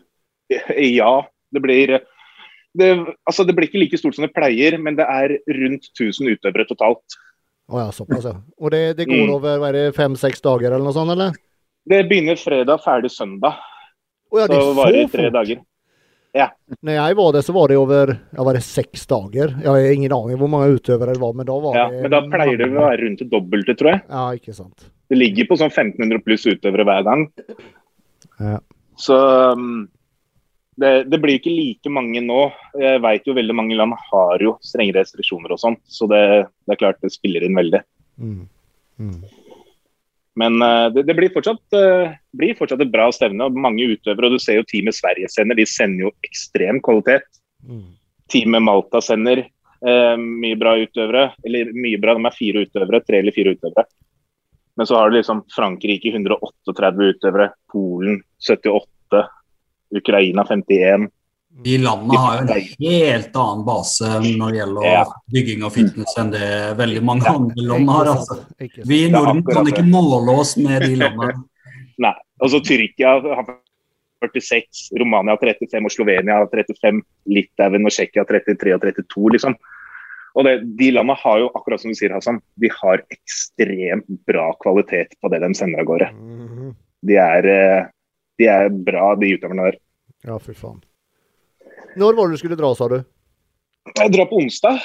Ja, 0.99 1.25
det 1.51 1.61
blir 1.63 1.97
det, 2.77 3.07
altså 3.25 3.43
det 3.47 3.55
blir 3.57 3.67
ikke 3.67 3.81
like 3.81 3.97
stort 3.97 4.15
som 4.15 4.27
det 4.27 4.35
pleier, 4.35 4.77
men 4.77 4.95
det 4.99 5.07
er 5.09 5.37
rundt 5.57 5.89
1000 5.97 6.29
utøvere 6.35 6.67
totalt. 6.69 7.17
Å 7.67 7.81
ja, 7.81 7.87
såpass, 7.91 8.27
ja. 8.29 8.35
Og 8.61 8.71
det, 8.71 8.83
det 8.99 9.07
går 9.09 9.25
Mm. 9.25 9.33
over 9.33 9.65
er 9.73 9.91
fem-seks 9.91 10.43
dager 10.45 10.71
eller 10.71 10.85
noe 10.85 10.95
sånt, 10.95 11.11
eller? 11.11 11.33
Det 11.87 12.03
begynner 12.07 12.37
fredag, 12.39 12.83
ferdig 12.83 13.11
søndag. 13.11 13.57
Oh 14.31 14.39
ja, 14.39 14.47
det 14.47 14.59
så 14.59 14.71
er 14.71 14.77
varer 14.77 15.09
tre 15.11 15.27
fort. 15.31 15.65
Dager. 16.35 16.53
Når 16.81 16.97
jeg 16.97 17.17
var 17.17 17.33
der, 17.33 17.45
så 17.45 17.55
var 17.55 17.71
det 17.71 17.77
over 17.79 18.13
ja, 18.13 18.43
var 18.43 18.57
det 18.57 18.63
seks 18.65 19.07
dager. 19.09 19.53
Jeg 19.63 19.67
har 19.67 19.89
ingen 19.93 20.15
aning 20.15 20.39
hvor 20.41 20.51
mange 20.51 20.77
utøvere 20.77 21.15
det 21.15 21.21
var, 21.21 21.35
men 21.37 21.47
da 21.49 21.57
var 21.63 21.77
Ja, 21.77 21.87
det 21.91 22.05
men 22.05 22.13
da 22.13 22.21
pleier 22.27 22.59
det 22.59 22.69
å 22.71 22.77
være 22.77 23.01
rundt 23.03 23.23
det 23.23 23.29
dobbelte, 23.31 23.75
tror 23.79 23.93
jeg. 23.93 24.01
Ja, 24.09 24.23
ikke 24.37 24.55
sant. 24.57 24.89
Det 25.07 25.19
ligger 25.19 25.47
på 25.49 25.59
sånn 25.59 25.71
1500 25.71 26.23
pluss 26.25 26.47
utøvere 26.47 26.87
hver 26.87 27.05
gang. 27.07 27.27
Ja. 28.43 28.57
Så 28.99 29.17
um, 29.55 29.87
det, 30.77 30.91
det 31.09 31.21
blir 31.23 31.39
ikke 31.39 31.53
like 31.53 31.91
mange 31.93 32.21
nå. 32.25 32.41
Jeg 32.77 33.01
vet 33.05 33.29
jo 33.29 33.37
veldig 33.37 33.55
mange 33.57 33.77
land 33.79 33.97
har 34.11 34.43
jo 34.43 34.57
strenge 34.65 34.97
restriksjoner 34.97 35.55
og 35.55 35.61
sånn, 35.63 35.79
så 35.89 36.09
det, 36.11 36.21
det 36.67 36.75
er 36.75 36.81
klart 36.83 37.01
det 37.01 37.13
spiller 37.15 37.45
inn 37.47 37.57
veldig. 37.57 37.81
Mm. 38.21 38.43
Mm. 39.01 39.19
Men 40.37 40.61
eh, 40.61 40.87
det, 40.93 41.03
det 41.03 41.15
blir, 41.17 41.31
fortsatt, 41.33 41.63
eh, 41.73 42.15
blir 42.37 42.57
fortsatt 42.57 42.81
et 42.85 42.93
bra 42.93 43.09
stevne. 43.15 43.47
og 43.47 43.57
Mange 43.57 43.89
utøvere, 43.93 44.29
og 44.29 44.37
du 44.37 44.43
ser 44.43 44.59
jo 44.59 44.67
teamet 44.69 44.97
Sverige 44.97 45.29
sender, 45.33 45.57
de 45.57 45.65
sender 45.69 46.07
jo 46.07 46.15
ekstrem 46.27 46.81
kvalitet. 46.85 47.25
Mm. 47.65 47.87
Teamet 48.29 48.65
Malta 48.67 49.01
sender 49.01 49.41
eh, 49.47 50.15
mye 50.21 50.59
bra 50.59 50.75
utøvere. 50.77 51.31
Eller 51.47 51.73
mye 51.73 52.01
bra, 52.01 52.13
de 52.17 52.29
er 52.29 52.37
fire 52.37 52.67
utøvere, 52.67 53.01
tre 53.07 53.23
eller 53.23 53.35
fire 53.35 53.55
utøvere. 53.57 53.87
Men 54.77 54.85
så 54.85 54.99
har 54.99 55.09
du 55.09 55.17
liksom 55.17 55.41
Frankrike 55.55 56.13
138 56.13 57.09
utøvere, 57.15 57.49
Polen 57.73 58.19
78, 58.45 59.23
Ukraina 59.97 60.45
51. 60.45 61.09
De 61.63 61.77
landene 61.81 62.17
har 62.21 62.35
jo 62.37 62.41
en 62.45 62.65
helt 62.79 63.37
annen 63.41 63.63
base 63.65 64.09
når 64.23 64.51
det 64.51 64.59
gjelder 64.59 64.85
Ja. 64.85 65.03
bygging 65.33 65.63
av 65.65 65.71
fitness 65.73 66.17
enn 66.21 66.31
det 66.31 66.49
veldig 66.77 67.03
mange 67.03 67.25
andre 67.31 67.63
land 67.71 67.89
har. 67.89 68.11
Altså. 68.13 68.45
Vi 68.85 69.05
i 69.05 69.09
Norden 69.09 69.43
kan 69.43 69.65
ikke 69.65 69.85
måle 69.87 70.35
oss 70.37 70.55
med 70.57 70.85
de 70.85 70.95
landene. 70.95 71.33
Nei. 72.05 72.13
Og 72.41 72.51
så 72.53 72.61
Tyrkia 72.61 73.15
har 73.21 73.47
46, 74.21 74.91
Romania 74.99 75.37
35 75.37 75.85
og 75.85 75.93
Slovenia 75.93 76.37
35. 76.51 77.01
Litauen 77.33 77.85
og 77.85 77.93
Tsjekkia 77.93 78.25
33 78.29 78.75
og 78.75 78.81
32, 78.85 79.33
liksom. 79.37 79.57
Og 80.37 80.45
det, 80.45 80.53
De 80.77 80.91
landene 80.93 81.17
har 81.17 81.39
jo, 81.41 81.49
akkurat 81.57 81.81
som 81.81 81.89
du 81.89 81.97
sier, 81.97 82.13
Hassan, 82.13 82.37
de 82.61 82.69
har 82.69 83.01
ekstremt 83.09 84.05
bra 84.29 84.51
kvalitet 84.61 85.15
på 85.21 85.31
det 85.33 85.41
de 85.41 85.49
sender 85.57 85.81
av 85.81 85.89
gårde. 85.89 86.11
Mhm. 86.13 86.75
De 87.07 87.17
er, 87.21 87.47
eh, 87.47 87.87
de 88.37 88.45
er 88.45 88.69
bra, 88.69 89.15
de 89.15 89.33
utøverne 89.37 89.71
der. 89.71 89.79
Ja, 90.25 90.37
fy 90.37 90.53
faen. 90.53 90.81
Når 91.97 92.13
var 92.13 92.27
det 92.27 92.37
du 92.37 92.41
skulle 92.43 92.57
dra, 92.59 92.69
sa 92.77 92.87
du? 92.91 92.99
Jeg 93.97 94.11
drar 94.13 94.27
på 94.29 94.37
onsdag. 94.43 94.81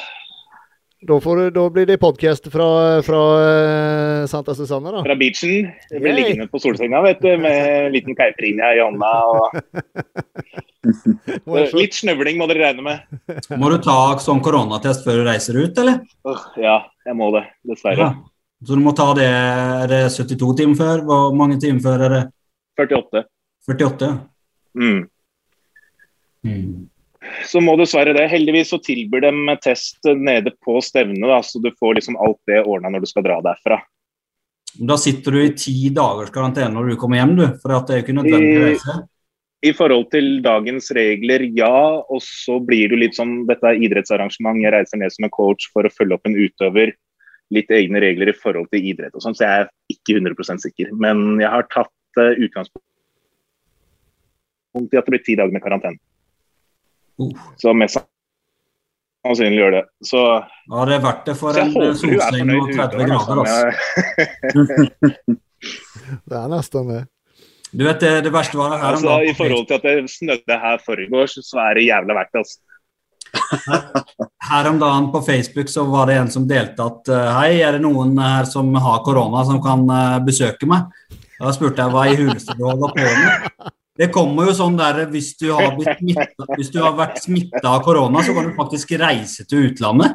Da, 1.02 1.16
får 1.20 1.36
du, 1.36 1.47
da 1.51 1.64
blir 1.74 1.86
det 1.90 1.97
podkast 1.98 2.47
fra, 2.52 2.66
fra 3.02 3.22
eh, 3.43 4.26
Santa 4.30 4.55
Susanna, 4.55 4.93
da. 4.94 5.01
fra 5.02 5.16
beachen. 5.18 5.66
Jeg 5.90 5.98
blir 5.98 6.12
Yay. 6.12 6.20
liggende 6.20 6.47
på 6.52 6.60
solsenga 6.62 7.01
vet 7.02 7.18
du, 7.24 7.32
med 7.43 7.56
en 7.59 7.89
liten 7.93 8.14
caipirinha 8.16 8.70
i 8.76 8.80
hånda. 8.84 9.10
Og... 9.34 9.56
Litt 11.80 11.98
snøvling 11.98 12.39
må 12.39 12.47
dere 12.51 12.68
regne 12.68 12.86
med. 12.86 13.43
Må 13.59 13.72
du 13.74 13.80
ta 13.82 13.97
sånn 14.22 14.40
koronatest 14.47 15.02
før 15.05 15.20
du 15.20 15.26
reiser 15.26 15.59
ut, 15.59 15.82
eller? 15.82 15.98
Ja, 16.62 16.78
jeg 17.09 17.18
må 17.18 17.32
det. 17.34 17.48
Dessverre. 17.66 18.06
Ja. 18.06 18.12
Så 18.62 18.78
du 18.78 18.84
må 18.84 18.94
ta 18.94 19.09
det 19.18 19.26
Er 19.26 19.90
det 19.90 20.05
72 20.14 20.52
timer 20.60 20.78
før? 20.78 21.02
Hvor 21.09 21.34
mange 21.34 21.59
timer 21.59 21.82
før 21.82 22.06
er 22.06 22.14
det? 22.14 22.22
48. 22.78 23.26
48? 23.66 24.12
Mm. 24.78 25.02
Mm. 26.47 26.91
Så 27.47 27.61
må 27.62 27.77
dessverre 27.78 28.15
det. 28.16 28.27
Heldigvis 28.32 28.73
så 28.73 28.78
tilbyr 28.82 29.24
de 29.27 29.57
test 29.62 30.05
nede 30.16 30.53
på 30.65 30.81
stevnet, 30.85 31.23
da, 31.28 31.40
så 31.44 31.61
du 31.62 31.70
får 31.78 32.01
liksom 32.01 32.19
alt 32.23 32.40
det 32.51 32.62
ordna 32.65 32.93
når 32.93 33.05
du 33.05 33.11
skal 33.11 33.27
dra 33.27 33.39
derfra. 33.44 33.78
Da 34.73 34.97
sitter 34.97 35.36
du 35.36 35.40
i 35.43 35.53
ti 35.57 35.90
dagers 35.93 36.32
karantene 36.32 36.73
når 36.73 36.93
du 36.93 37.01
kommer 37.01 37.20
hjem, 37.20 37.35
du. 37.36 37.47
For 37.61 37.73
det 37.73 37.94
er 37.94 38.01
jo 38.01 38.05
ikke 38.07 38.19
nødvendig 38.19 38.53
å 38.57 38.69
reise. 38.70 38.99
I 39.62 39.70
forhold 39.78 40.09
til 40.11 40.40
dagens 40.43 40.90
regler, 40.97 41.44
ja. 41.55 42.03
Og 42.11 42.23
så 42.24 42.59
blir 42.65 42.90
du 42.90 42.97
litt 42.99 43.15
sånn 43.19 43.47
Dette 43.47 43.69
er 43.69 43.82
idrettsarrangement. 43.86 44.62
Jeg 44.65 44.74
reiser 44.74 44.99
ned 44.99 45.15
som 45.15 45.28
en 45.28 45.35
coach 45.35 45.69
for 45.74 45.86
å 45.86 45.93
følge 45.93 46.16
opp 46.16 46.27
en 46.27 46.39
utøver. 46.39 46.94
Litt 47.53 47.70
egne 47.74 48.01
regler 48.03 48.32
i 48.32 48.39
forhold 48.39 48.69
til 48.73 48.86
idrett 48.90 49.15
og 49.15 49.23
sånn, 49.23 49.36
så 49.36 49.44
jeg 49.44 49.66
er 49.66 49.69
ikke 49.93 50.16
100% 50.16 50.65
sikker. 50.65 50.86
Men 50.97 51.36
jeg 51.43 51.51
har 51.53 51.69
tatt 51.69 51.93
uh, 52.19 52.32
utgangspunkt 52.32 52.89
i 54.73 54.97
at 54.97 55.05
det 55.05 55.12
blir 55.12 55.27
ti 55.27 55.36
dager 55.36 55.53
med 55.53 55.62
karantene. 55.62 56.01
Uh. 57.23 57.47
Så 57.61 57.74
mest 57.77 58.01
sannsynlig 59.23 59.61
gjør 59.61 59.77
det. 59.78 59.85
Så, 60.09 60.20
Ja, 60.73 60.85
det 60.89 60.97
er 60.97 61.07
verdt 61.07 61.24
det 61.28 61.36
for 61.39 61.62
en 61.62 61.73
solseng 61.73 62.53
og 62.59 62.73
30 62.74 63.09
grader. 63.11 63.35
Altså. 63.43 63.59
Det 66.28 66.35
er 66.35 66.49
nesten 66.51 66.89
det. 66.90 67.05
Du 67.73 67.85
vet, 67.86 68.01
det, 68.03 68.11
det 68.27 68.32
verste 68.35 68.59
var 68.59 68.73
det 68.74 68.81
her 68.82 68.89
om 68.89 68.97
Altså, 68.99 69.12
I 69.24 69.35
forhold 69.39 69.66
til 69.69 69.77
at 69.78 69.85
det 69.86 70.11
snødde 70.11 70.57
her 70.65 70.81
forrige 70.85 71.15
år, 71.16 71.31
så 71.31 71.61
er 71.62 71.78
det 71.78 71.85
jævla 71.86 72.16
verdt 72.19 72.32
det. 72.35 72.43
Altså. 72.43 72.59
Her 74.51 74.69
om 74.69 74.81
dagen 74.81 75.07
på 75.12 75.23
Facebook 75.24 75.69
så 75.73 75.85
var 75.89 76.11
det 76.11 76.19
en 76.20 76.31
som 76.35 76.49
delte 76.49 76.85
at 76.85 77.09
eh, 77.09 77.31
hei, 77.39 77.53
er 77.65 77.77
det 77.77 77.85
noen 77.85 78.19
her 78.20 78.44
som 78.51 78.74
har 78.74 79.01
korona 79.07 79.44
som 79.49 79.62
kan 79.65 79.86
eh, 79.89 80.19
besøke 80.27 80.69
meg? 80.69 80.90
Da 81.39 81.55
spurte 81.55 81.81
jeg 81.81 81.94
hva 81.94 82.05
i 82.11 82.19
huleste 82.19 82.59
du 82.59 82.66
holder 82.69 82.93
på 82.93 83.07
med. 83.07 83.73
Det 83.98 84.09
kommer 84.12 84.47
jo 84.48 84.55
sånn 84.56 84.77
der 84.78 85.02
hvis 85.12 85.35
du 85.36 85.51
har, 85.52 85.74
blitt 85.77 85.98
smittet, 86.01 86.52
hvis 86.56 86.70
du 86.73 86.78
har 86.81 86.94
vært 86.97 87.19
smitta 87.20 87.60
av 87.74 87.82
korona, 87.85 88.23
så 88.24 88.32
kan 88.36 88.47
du 88.48 88.55
faktisk 88.56 88.94
reise 89.02 89.44
til 89.48 89.66
utlandet. 89.69 90.14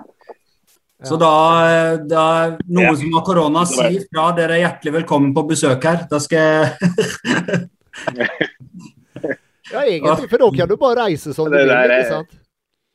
Så 1.05 1.13
da, 1.21 1.29
da 2.09 2.23
noen 2.65 2.87
Ja. 2.87 2.95
som 2.97 3.13
har 3.13 3.21
korona, 3.27 3.65
si 3.69 3.99
fra. 4.09 4.31
Dere 4.33 4.55
er 4.57 4.63
hjertelig 4.63 4.93
velkommen 5.03 5.29
på 5.35 5.43
besøk 5.51 5.83
her. 5.85 6.07
Da 6.09 6.17
skal 6.17 6.39
jeg 6.39 7.67
Ja, 9.67 9.83
egentlig, 9.83 10.29
for 10.31 10.37
da 10.41 10.49
kan 10.57 10.69
du 10.71 10.77
bare 10.79 10.95
reise 11.03 11.33
som 11.35 11.49
du 11.51 11.57
vil. 11.57 11.69
ikke 11.69 12.07
sant? 12.09 12.35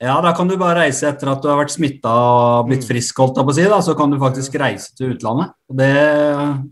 Ja, 0.02 0.16
da 0.24 0.32
kan 0.34 0.48
du 0.50 0.56
bare 0.58 0.80
reise 0.80 1.06
etter 1.12 1.30
at 1.30 1.42
du 1.44 1.46
har 1.52 1.60
vært 1.60 1.76
smitta 1.76 2.10
og 2.10 2.66
blitt 2.72 2.82
frisk, 2.88 3.20
holdt 3.22 3.36
jeg 3.38 3.46
på 3.46 3.52
å 3.52 3.54
si. 3.54 3.66
Da, 3.70 3.78
så 3.86 3.94
kan 3.94 4.10
du 4.10 4.18
faktisk 4.18 4.56
reise 4.58 4.90
til 4.98 5.12
utlandet. 5.14 5.52
Det, 5.70 5.92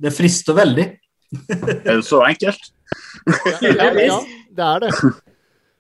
det 0.03 0.13
frister 0.17 0.57
veldig. 0.57 0.87
Er 1.55 2.01
det 2.01 2.05
så 2.09 2.25
enkelt? 2.27 2.73
Ja, 3.63 3.91
ja, 4.05 4.19
det 4.57 4.65
er 4.69 4.81
det. 4.87 4.91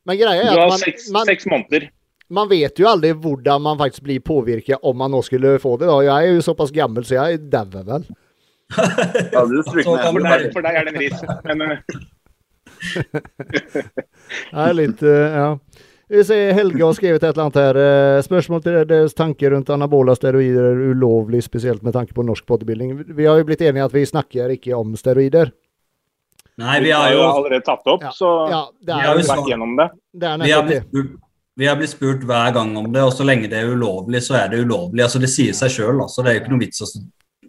Men 0.08 0.18
greia 0.20 0.42
er 0.44 0.52
at 0.56 0.70
man, 0.72 0.78
seks, 0.80 1.10
man, 1.12 1.26
seks 1.28 1.46
måneder. 1.50 1.88
man 2.30 2.48
vet 2.50 2.78
jo 2.80 2.86
aldri 2.88 3.10
hvordan 3.12 3.62
man 3.62 3.78
faktisk 3.80 4.02
blir 4.06 4.20
påvirket 4.24 4.78
om 4.82 4.96
man 4.98 5.10
nå 5.12 5.20
skulle 5.26 5.56
få 5.62 5.76
det. 5.80 5.88
Da. 5.90 5.98
Jeg 6.06 6.30
er 6.30 6.38
jo 6.38 6.44
såpass 6.46 6.72
gammel, 6.74 7.04
så 7.04 7.18
jeg 7.18 7.42
dauer 7.52 7.84
vel. 7.94 8.08
Ja, 9.34 9.42
du 9.50 9.56
For 9.66 9.82
deg, 9.82 10.52
for 10.54 10.62
deg 10.62 10.76
er 10.78 10.86
det 10.86 10.92
en 10.94 11.00
ris. 11.02 11.22
Men 11.44 11.62
eh, 11.66 11.78
Det 13.60 14.64
er 14.64 14.76
litt, 14.78 15.02
eh, 15.02 15.38
ja. 15.40 15.48
Vi 16.10 16.22
ser 16.26 16.52
Helge 16.56 16.82
har 16.82 16.94
skrevet 16.96 17.22
et 17.22 17.28
eller 17.36 17.44
annet 17.48 17.58
her. 17.60 17.76
eh, 17.78 18.22
Spørsmål 18.26 18.62
til 18.64 18.78
deres 18.90 19.14
tanker 19.14 19.52
rundt 19.54 19.70
anabola 19.70 20.14
steroider 20.18 20.72
er 20.72 20.80
ulovlig, 20.90 21.42
spesielt 21.46 21.84
med 21.86 21.94
tanke 21.94 22.14
på 22.16 22.24
norsk 22.26 22.46
bodybuilding. 22.50 22.96
Vi 23.14 23.26
har 23.28 23.38
jo 23.38 23.46
blitt 23.46 23.62
enige 23.62 23.84
at 23.86 23.94
vi 23.94 24.02
snakker 24.08 24.50
ikke 24.56 24.74
om 24.78 24.96
steroider. 24.98 25.52
Nei, 26.58 26.80
vi 26.80 26.90
har 26.90 27.12
jo 27.12 27.22
allerede 27.22 27.64
tatt 27.64 27.86
opp, 27.86 28.02
Ja. 28.02 28.10
så 28.10 28.48
Ja, 28.50 28.62
det 28.80 28.94
Vi 28.94 29.00
er, 29.00 29.06
har 29.06 29.18
jo 29.18 29.26
vært 29.28 29.48
gjennom 29.48 29.76
det. 29.76 29.90
det 30.12 30.28
er 30.28 30.38
vi 30.38 30.50
har, 30.50 30.62
blitt 30.66 30.88
spurt, 30.88 31.14
vi 31.56 31.66
har 31.66 31.76
blitt 31.76 31.90
spurt 31.90 32.24
hver 32.24 32.52
gang 32.54 32.76
om 32.76 32.92
det, 32.92 33.02
og 33.02 33.12
så 33.12 33.24
lenge 33.24 33.48
det 33.48 33.62
er 33.62 33.70
ulovlig, 33.70 34.22
så 34.22 34.34
er 34.44 34.48
det 34.48 34.64
ulovlig. 34.64 35.02
Altså, 35.02 35.18
det 35.18 35.30
sier 35.30 35.52
seg 35.52 35.70
sjøl, 35.70 36.00
altså. 36.00 36.22
Det 36.22 36.30
er 36.30 36.34
jo 36.38 36.40
ikke 36.44 36.54
noe 36.54 36.64
vits 36.66 36.82
å 36.82 36.90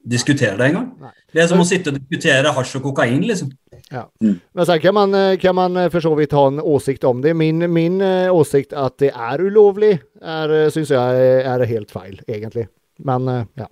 diskutere 0.04 0.58
det 0.58 0.70
engang. 0.72 0.88
Det 1.34 1.44
er 1.44 1.48
som 1.48 1.60
å 1.62 1.66
sitte 1.68 1.92
og 1.92 2.00
diskutere 2.00 2.54
hasj 2.56 2.78
og 2.80 2.84
kokain, 2.90 3.22
liksom. 3.22 3.52
Ja. 3.92 4.06
Men 4.22 4.66
sen 4.66 4.80
kan 4.80 4.94
man, 4.94 5.14
eh, 5.14 5.38
kan 5.38 5.56
man 5.56 5.78
eh, 5.78 5.90
for 5.90 6.00
så 6.00 6.16
vidt 6.16 6.32
ha 6.32 6.48
en 6.48 6.60
åsikt 6.60 7.04
om 7.04 7.22
det. 7.22 7.34
Min, 7.36 7.66
min 7.74 8.02
eh, 8.02 8.32
åsikt 8.34 8.74
at 8.74 8.98
det 8.98 9.12
er 9.12 9.44
ulovlig, 9.44 10.00
er, 10.22 10.70
syns 10.72 10.92
jeg 10.92 11.46
er 11.46 11.66
helt 11.66 11.92
feil, 11.92 12.20
egentlig. 12.28 12.68
Men 13.00 13.28
ja. 13.58 13.68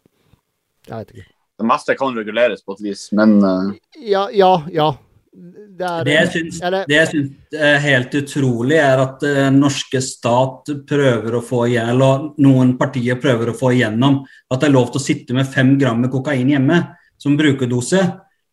Jeg 0.89 0.95
vet 0.97 1.11
ikke. 1.13 1.27
Det 1.59 1.67
meste 1.67 1.95
kan 1.99 2.15
reguleres 2.15 2.63
på 2.63 2.73
et 2.77 2.81
vis, 2.81 3.09
men 3.11 3.37
uh... 3.43 3.73
Ja, 3.99 4.29
ja, 4.31 4.63
ja. 4.71 4.93
Det 5.33 5.85
er 5.87 6.03
Det 6.03 6.13
jeg 6.13 6.29
syns, 6.33 6.61
er 6.61 6.71
det- 6.71 6.85
det 6.87 6.95
jeg 6.95 7.07
syns 7.07 7.59
er 7.61 7.77
helt 7.79 8.11
utrolig, 8.11 8.77
er 8.77 8.99
at 8.99 9.19
den 9.19 9.59
norske 9.59 10.01
stat 10.01 10.65
prøver 10.87 11.31
å 11.37 11.43
få 11.43 11.67
igjen, 11.69 11.89
eller 11.89 12.31
noen 12.37 12.77
partier 12.77 13.15
prøver 13.15 13.49
å 13.51 13.57
få 13.57 13.71
igjennom 13.75 14.25
at 14.51 14.59
det 14.59 14.69
er 14.69 14.73
lov 14.73 14.91
til 14.91 14.99
å 14.99 15.05
sitte 15.05 15.33
med 15.33 15.47
fem 15.47 15.77
gram 15.77 16.01
med 16.01 16.11
kokain 16.11 16.49
hjemme 16.49 16.95
som 17.17 17.37
brukerdose. 17.37 18.01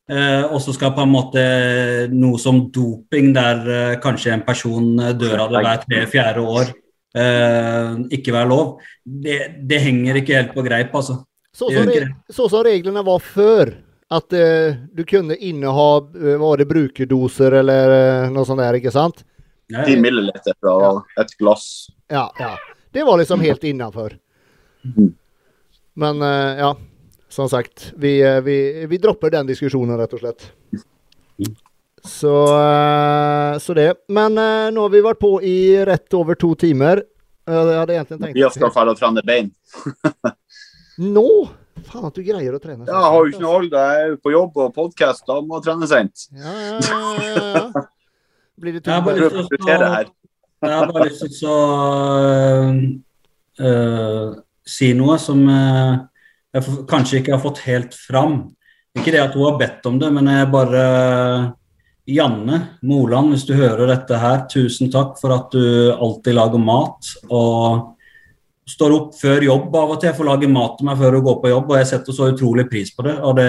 Eh, 0.08 0.42
og 0.44 0.60
så 0.60 0.72
skal 0.72 0.92
på 0.92 1.02
en 1.02 1.10
måte 1.10 2.08
noe 2.12 2.38
som 2.38 2.70
doping, 2.70 3.32
der 3.34 3.56
eh, 3.68 3.96
kanskje 3.96 4.32
en 4.34 4.42
person 4.42 5.00
eh, 5.00 5.12
dør 5.14 5.40
av 5.40 5.50
det 5.50 5.62
hver 5.64 5.80
tre-fjerde 5.88 6.44
år, 6.46 6.70
eh, 7.16 7.96
ikke 8.14 8.32
være 8.36 8.48
lov. 8.48 8.78
Det, 9.04 9.66
det 9.66 9.80
henger 9.80 10.20
ikke 10.20 10.36
helt 10.36 10.54
på 10.54 10.62
greip, 10.62 10.92
altså. 10.94 11.24
Så 11.56 11.72
som, 11.72 11.88
gjør 11.88 12.06
så 12.30 12.50
som 12.52 12.62
reglene 12.62 13.02
var 13.02 13.18
før, 13.18 13.72
at 14.10 14.32
eh, 14.32 14.76
du 14.94 15.04
kunne 15.04 15.36
inneha 15.36 15.88
eh, 15.98 16.36
var 16.38 16.60
det 16.60 16.68
brukerdoser 16.70 17.58
eller 17.62 17.94
eh, 17.96 18.30
noe 18.30 18.46
sånt 18.46 18.62
der, 18.62 18.78
ikke 18.78 18.92
sant? 18.94 19.24
10 19.74 19.96
milliliter 19.98 20.54
fra 20.62 20.76
et 21.18 21.32
glass. 21.40 21.88
Ja, 22.12 22.28
ja. 22.38 22.52
Det 22.94 23.02
var 23.04 23.18
liksom 23.18 23.40
helt 23.42 23.64
innenfor. 23.64 24.18
Mhm. 24.86 25.14
Men 25.96 26.22
eh, 26.22 26.58
ja, 26.60 26.76
som 27.28 27.48
sagt, 27.48 27.92
vi, 27.96 28.20
eh, 28.22 28.40
vi, 28.40 28.86
vi 28.86 28.98
dropper 28.98 29.30
den 29.32 29.48
diskusjonen, 29.48 29.98
rett 29.98 30.12
og 30.14 30.20
slett. 30.22 30.50
Så, 32.04 32.34
eh, 32.46 33.58
så 33.58 33.74
det. 33.74 33.94
Men 34.08 34.38
eh, 34.38 34.70
nå 34.70 34.86
har 34.86 34.92
vi 34.92 35.02
vært 35.04 35.20
på 35.20 35.32
i 35.42 35.58
rett 35.88 36.14
over 36.14 36.38
to 36.38 36.54
timer. 36.54 37.02
Jeg 37.46 37.78
hadde 37.78 37.94
egentlig 37.94 38.18
tenkt 38.20 38.38
Vi 38.38 38.48
skal 38.54 38.90
og 38.90 38.98
trene 38.98 39.22
bein. 39.26 39.50
Nå? 41.16 41.26
Faen 41.84 42.06
at 42.08 42.16
du 42.16 42.22
greier 42.24 42.54
å 42.56 42.60
trene. 42.62 42.86
Ja, 42.88 42.96
jeg 42.96 43.12
har 43.12 43.18
jo 43.20 43.32
ikke 43.32 43.42
noe 43.42 43.52
hold. 43.52 43.74
Jeg 43.76 44.06
er 44.06 44.16
på 44.22 44.32
jobb 44.32 44.58
og 44.64 44.72
podkast, 44.76 45.26
da 45.28 45.38
må 45.44 45.58
jeg 45.58 45.66
trene 45.68 45.88
sent. 45.90 46.26
Ja, 46.32 46.54
ja, 46.64 46.78
ja, 46.80 47.44
ja. 47.52 47.84
Blir 48.56 48.78
det 48.78 48.82
Jeg 48.86 48.94
har 48.94 49.04
bare 49.04 49.20
lyst 49.20 49.52
til 49.52 49.66
å. 49.66 49.90
Jeg 50.64 50.72
har 50.72 50.92
bare 50.92 51.08
lyst 51.10 51.24
til 51.26 51.50
å 51.52 51.60
øh, 52.16 52.78
øh, 53.60 54.30
si 54.66 54.92
noe 54.96 55.18
som 55.20 55.42
uh, 55.44 55.98
jeg 56.56 56.78
kanskje 56.88 57.20
ikke 57.20 57.34
har 57.36 57.42
fått 57.44 57.60
helt 57.66 57.94
fram. 57.98 58.38
Ikke 58.96 59.12
det 59.12 59.20
at 59.20 59.36
hun 59.36 59.44
har 59.50 59.58
bedt 59.60 59.86
om 59.90 60.00
det, 60.00 60.08
men 60.16 60.32
jeg 60.32 60.48
bare 60.54 60.84
Janne 62.08 62.60
Moland, 62.86 63.34
hvis 63.34 63.44
du 63.44 63.52
hører 63.58 63.90
dette 63.90 64.18
her, 64.22 64.46
tusen 64.48 64.88
takk 64.94 65.18
for 65.20 65.34
at 65.36 65.52
du 65.52 65.92
alltid 65.92 66.38
lager 66.38 66.62
mat. 66.62 67.12
og 67.28 67.95
står 68.66 68.94
opp 68.96 69.14
før 69.20 69.44
jobb 69.46 69.76
av 69.78 69.94
og 69.94 70.00
til 70.02 70.14
for 70.16 70.26
å 70.26 70.32
lage 70.32 70.50
mat 70.50 70.74
til 70.78 70.88
meg 70.88 70.98
før 70.98 71.18
hun 71.18 71.26
går 71.28 71.38
på 71.42 71.52
jobb, 71.52 71.70
og 71.70 71.78
jeg 71.80 71.88
setter 71.92 72.16
så 72.16 72.30
utrolig 72.32 72.66
pris 72.70 72.90
på 72.94 73.06
det. 73.06 73.14
Og 73.22 73.36
det, 73.38 73.46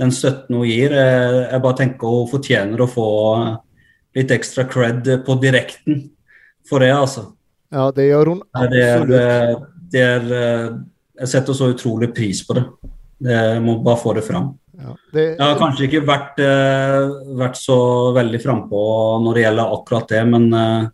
den 0.00 0.12
støtten 0.14 0.58
hun 0.58 0.68
gir, 0.68 0.92
jeg, 0.92 1.40
jeg 1.48 1.64
bare 1.64 1.78
tenker 1.80 2.12
hun 2.18 2.28
fortjener 2.30 2.84
å 2.84 2.90
få 2.90 3.08
litt 4.18 4.30
ekstra 4.34 4.66
cred 4.68 5.08
på 5.24 5.38
direkten 5.40 6.04
for 6.68 6.84
det, 6.84 6.92
altså. 6.92 7.30
Ja, 7.72 7.90
det 7.92 8.06
gjør 8.08 8.32
hun 8.32 8.38
Det 8.72 8.80
er, 8.80 9.02
absolutt. 9.02 9.66
det 9.92 10.04
er 10.04 10.22
Jeg 11.20 11.28
setter 11.34 11.56
så 11.56 11.68
utrolig 11.74 12.08
pris 12.16 12.40
på 12.46 12.56
det. 12.56 12.64
jeg 13.28 13.60
må 13.64 13.74
bare 13.84 14.00
få 14.00 14.14
det 14.16 14.24
fram. 14.24 14.52
Ja, 14.78 14.94
det, 15.12 15.24
Jeg 15.36 15.42
har 15.42 15.58
kanskje 15.58 15.88
ikke 15.88 16.04
vært, 16.06 16.38
eh, 16.38 17.08
vært 17.36 17.58
så 17.58 17.78
veldig 18.14 18.40
frampå 18.40 18.82
når 19.24 19.34
det 19.34 19.42
gjelder 19.42 19.74
akkurat 19.74 20.08
det, 20.08 20.22
men 20.30 20.46
eh, 20.54 20.86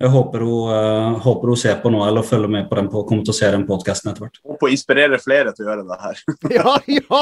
jeg 0.00 0.08
håper 0.14 0.40
hun, 0.46 0.70
uh, 0.72 1.18
håper 1.20 1.50
hun 1.52 1.58
ser 1.60 1.74
på 1.82 1.90
nå 1.92 2.00
eller 2.06 2.24
følger 2.24 2.48
med 2.48 2.68
på 2.70 2.76
den 2.78 2.86
på, 2.88 3.02
kommer 3.08 3.24
til 3.26 3.34
å 3.34 3.36
se 3.36 3.50
den 3.52 3.66
podkasten 3.68 4.08
etter 4.08 4.24
hvert. 4.24 4.38
Håper 4.48 4.70
å 4.70 4.72
inspirere 4.72 5.18
flere 5.20 5.52
til 5.52 5.66
å 5.66 5.74
gjøre 5.74 5.84
det 5.90 5.98
her. 6.00 6.22
ja, 6.56 6.72
ja! 6.94 7.20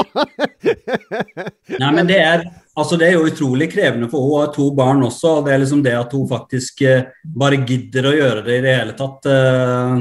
Nei, 1.82 1.90
men 1.96 2.06
det 2.06 2.20
er, 2.22 2.44
altså 2.78 3.00
det 3.00 3.08
er 3.08 3.16
jo 3.16 3.26
utrolig 3.32 3.66
krevende 3.72 4.10
for. 4.12 4.22
Hun 4.22 4.44
har 4.44 4.54
to 4.54 4.68
barn 4.78 5.02
også. 5.08 5.40
og 5.40 5.48
Det 5.48 5.56
er 5.56 5.62
liksom 5.64 5.82
det 5.82 5.96
at 5.98 6.14
hun 6.14 6.30
faktisk 6.30 6.84
uh, 6.86 7.10
bare 7.42 7.58
gidder 7.64 8.12
å 8.12 8.14
gjøre 8.14 8.46
det 8.46 8.60
i 8.60 8.64
det 8.68 8.78
hele 8.78 8.96
tatt, 9.02 9.26
uh, 9.26 9.98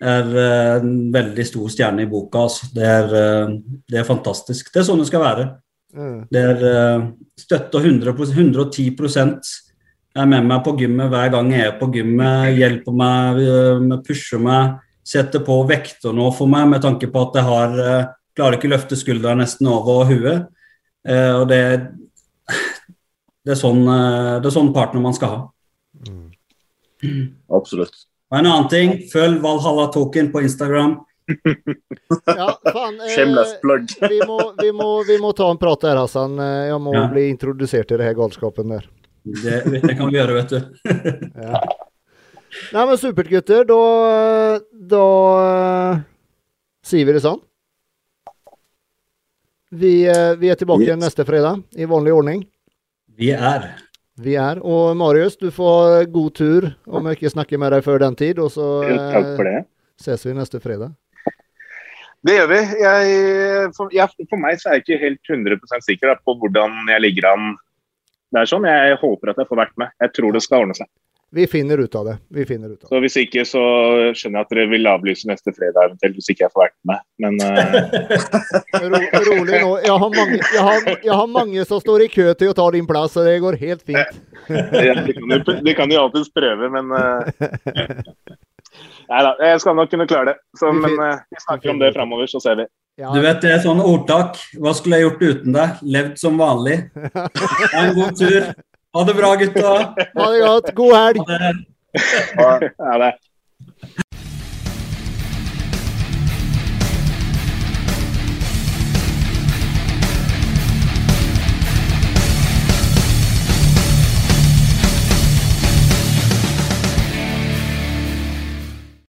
er 0.00 0.36
en 0.80 0.92
veldig 1.14 1.44
stor 1.46 1.70
stjerne 1.70 2.02
i 2.02 2.10
boka. 2.10 2.46
Altså. 2.48 2.72
Det, 2.74 2.86
er, 2.88 3.50
det 3.84 3.98
er 4.00 4.06
fantastisk. 4.08 4.72
Det 4.72 4.80
er 4.80 4.86
sånn 4.88 5.02
det 5.02 5.10
skal 5.10 5.20
være. 5.20 5.50
Mm. 5.92 6.22
Det 6.32 6.44
er 6.54 6.62
støtte 7.36 7.82
100 7.84 8.14
110 8.16 8.94
er 10.16 10.26
med 10.26 10.46
meg 10.48 10.64
på 10.66 10.72
gymmet 10.80 11.10
hver 11.12 11.30
gang 11.30 11.50
jeg 11.54 11.66
er 11.68 11.76
på 11.78 11.86
gymmet. 11.94 12.54
Hjelper 12.58 12.96
meg, 12.98 13.38
eh, 13.44 13.98
pusher 14.06 14.40
meg, 14.42 14.78
setter 15.06 15.42
på 15.46 15.60
vekter 15.68 16.12
nå 16.16 16.30
for 16.34 16.50
meg 16.50 16.68
med 16.68 16.82
tanke 16.82 17.06
på 17.10 17.22
at 17.28 17.38
jeg 17.38 17.46
har 17.46 17.78
eh, 17.84 18.08
klarer 18.36 18.58
ikke 18.58 18.70
løfte 18.72 18.96
skuldra 18.98 19.34
nesten 19.38 19.68
over 19.70 20.04
huet. 20.10 20.48
Eh, 21.06 21.32
og 21.40 21.46
det, 21.50 21.60
det, 23.44 23.54
er 23.54 23.58
sånn, 23.60 23.84
det 23.86 24.46
er 24.50 24.54
sånn 24.54 24.72
partner 24.76 25.00
man 25.04 25.14
skal 25.16 25.34
ha. 25.34 25.40
Absolutt. 27.56 27.94
Og 28.30 28.38
en 28.38 28.46
annen 28.46 28.68
ting, 28.70 28.92
følg 29.10 29.40
Valhalla 29.42 29.88
Token 29.94 30.32
på 30.34 30.42
Instagram. 30.46 30.98
Ja, 32.26 32.56
fan. 32.72 32.96
eh, 33.06 34.08
vi, 34.10 34.18
må, 34.26 34.36
vi, 34.58 34.72
må, 34.74 34.86
vi 35.06 35.16
må 35.22 35.30
ta 35.38 35.46
en 35.52 35.58
prat 35.62 35.80
der, 35.84 36.00
Hassan. 36.00 36.34
Eh, 36.42 36.66
Jeg 36.72 36.80
må 36.82 36.94
Ja. 36.94 37.04
bli 37.10 37.28
introdusert 37.30 37.92
i 37.94 37.98
det 38.00 38.08
her 38.08 38.16
galskapen 38.18 38.72
der. 38.74 38.88
Det, 39.24 39.82
det 39.84 39.96
kan 39.98 40.08
vi 40.10 40.16
gjøre, 40.18 40.36
vet 40.40 40.54
du. 40.54 40.60
Ja. 41.44 41.60
Nei, 42.74 42.82
men 42.82 42.96
supert, 42.98 43.28
gutter. 43.30 43.62
Da, 43.68 43.76
da 44.90 45.02
eh, 45.42 46.00
sier 46.86 47.06
vi 47.06 47.14
det 47.14 47.22
sånn. 47.22 47.38
Vi, 49.70 49.92
eh, 50.10 50.32
vi 50.40 50.50
er 50.50 50.58
tilbake 50.58 50.88
Yes. 50.88 50.98
neste 50.98 51.24
fredag 51.28 51.62
i 51.78 51.86
vanlig 51.86 52.14
ordning. 52.16 52.42
Vi 53.20 53.30
er. 53.36 53.68
Vi 54.18 54.34
er. 54.34 54.58
Og 54.66 54.96
Marius, 54.98 55.36
du 55.38 55.50
får 55.54 56.10
god 56.10 56.34
tur 56.34 56.66
om 56.90 57.06
jeg 57.06 57.20
ikke 57.20 57.32
snakker 57.36 57.60
med 57.62 57.70
deg 57.76 57.86
før 57.86 58.02
den 58.02 58.18
tid. 58.18 58.40
Og 58.42 58.50
så 58.50 58.66
eh, 58.82 59.38
det. 59.46 59.54
ses 60.02 60.26
vi 60.26 60.34
neste 60.34 60.58
fredag. 60.60 60.96
Det 62.26 62.34
gjør 62.36 62.50
vi. 62.50 62.60
Jeg, 62.82 63.70
for, 63.78 63.94
jeg, 63.94 64.26
for 64.28 64.42
meg 64.42 64.58
så 64.60 64.68
er 64.72 64.80
jeg 64.80 64.84
ikke 64.84 65.02
helt 65.06 65.30
100 65.30 65.86
sikker 65.86 66.10
da, 66.10 66.18
på 66.20 66.34
hvordan 66.42 66.74
jeg 66.90 67.00
ligger 67.06 67.30
an. 67.30 67.52
Det 68.30 68.42
er 68.42 68.50
sånn, 68.50 68.66
Jeg 68.68 68.98
håper 69.00 69.32
at 69.32 69.40
jeg 69.42 69.48
får 69.50 69.58
vært 69.64 69.78
med. 69.80 69.94
Jeg 70.00 70.12
tror 70.16 70.34
det 70.34 70.42
skal 70.44 70.64
ordne 70.64 70.76
seg. 70.78 70.90
Vi 71.32 71.46
finner 71.46 71.78
ut 71.78 71.94
av 71.94 72.04
det. 72.04 72.16
Vi 72.28 72.46
finner 72.46 72.68
ut 72.68 72.84
av 72.84 72.88
det. 72.88 72.88
Så 72.88 73.00
Hvis 73.04 73.16
ikke, 73.20 73.44
så 73.46 73.60
skjønner 74.18 74.40
jeg 74.40 74.46
at 74.46 74.54
dere 74.54 74.64
vil 74.72 74.88
avlyse 74.90 75.28
neste 75.30 75.52
fredag 75.54 75.86
eventuelt, 75.86 76.16
hvis 76.18 76.30
ikke 76.32 76.42
jeg 76.42 76.52
får 76.54 76.64
vært 76.64 76.74
med. 76.90 77.04
Men 77.22 77.38
uh... 77.38 78.80
Ro, 78.90 79.02
rolig 79.28 79.60
nå. 79.62 79.70
Jeg 79.84 79.94
har, 80.02 80.10
mange, 80.16 80.40
jeg, 80.40 80.64
har, 80.66 80.88
jeg 81.06 81.18
har 81.22 81.30
mange 81.30 81.66
som 81.70 81.82
står 81.82 82.06
i 82.06 82.10
kø 82.10 82.26
til 82.34 82.50
å 82.50 82.56
ta 82.58 82.66
din 82.74 82.88
plass, 82.88 83.14
så 83.14 83.22
det 83.26 83.36
går 83.46 83.60
helt 83.62 83.86
fint. 83.86 84.18
ja, 84.50 84.96
de, 84.98 85.14
kan 85.14 85.36
jo, 85.36 85.40
de 85.62 85.76
kan 85.78 85.94
alltids 86.02 86.34
prøve, 86.34 86.70
men 86.74 86.90
uh, 86.98 87.22
Nei 89.10 89.22
da, 89.26 89.30
jeg 89.42 89.62
skal 89.62 89.78
nok 89.78 89.90
kunne 89.90 90.10
klare 90.10 90.32
det. 90.32 90.36
Så, 90.58 90.70
Vi 90.74 90.82
men 90.82 90.98
uh, 90.98 91.22
vi 91.30 91.44
snakker 91.46 91.70
om 91.70 91.78
det 91.78 91.94
framover, 91.94 92.26
så 92.30 92.42
ser 92.42 92.58
vi. 92.58 92.66
Ja, 93.00 93.14
Du 93.16 93.20
vet 93.24 93.38
det 93.40 93.52
er 93.54 93.62
sånn 93.64 93.80
ordtak. 93.80 94.36
Hva 94.60 94.74
skulle 94.76 94.98
jeg 94.98 95.06
gjort 95.06 95.22
uten 95.24 95.54
deg? 95.56 95.78
Levd 95.96 96.18
som 96.20 96.36
vanlig. 96.40 96.82
Ha 97.72 97.84
en 97.86 97.94
god 97.96 98.18
tur. 98.20 98.50
Ha 98.92 99.04
det 99.06 99.14
bra, 99.16 99.30
gutta. 99.40 99.72
ha 99.96 100.26
det 100.34 100.40
godt. 100.44 100.70
God 100.76 100.94
helg. 100.98 101.20
Ha 101.24 102.50
det. 102.60 102.70
Ja, 102.76 102.96
det, 103.00 103.12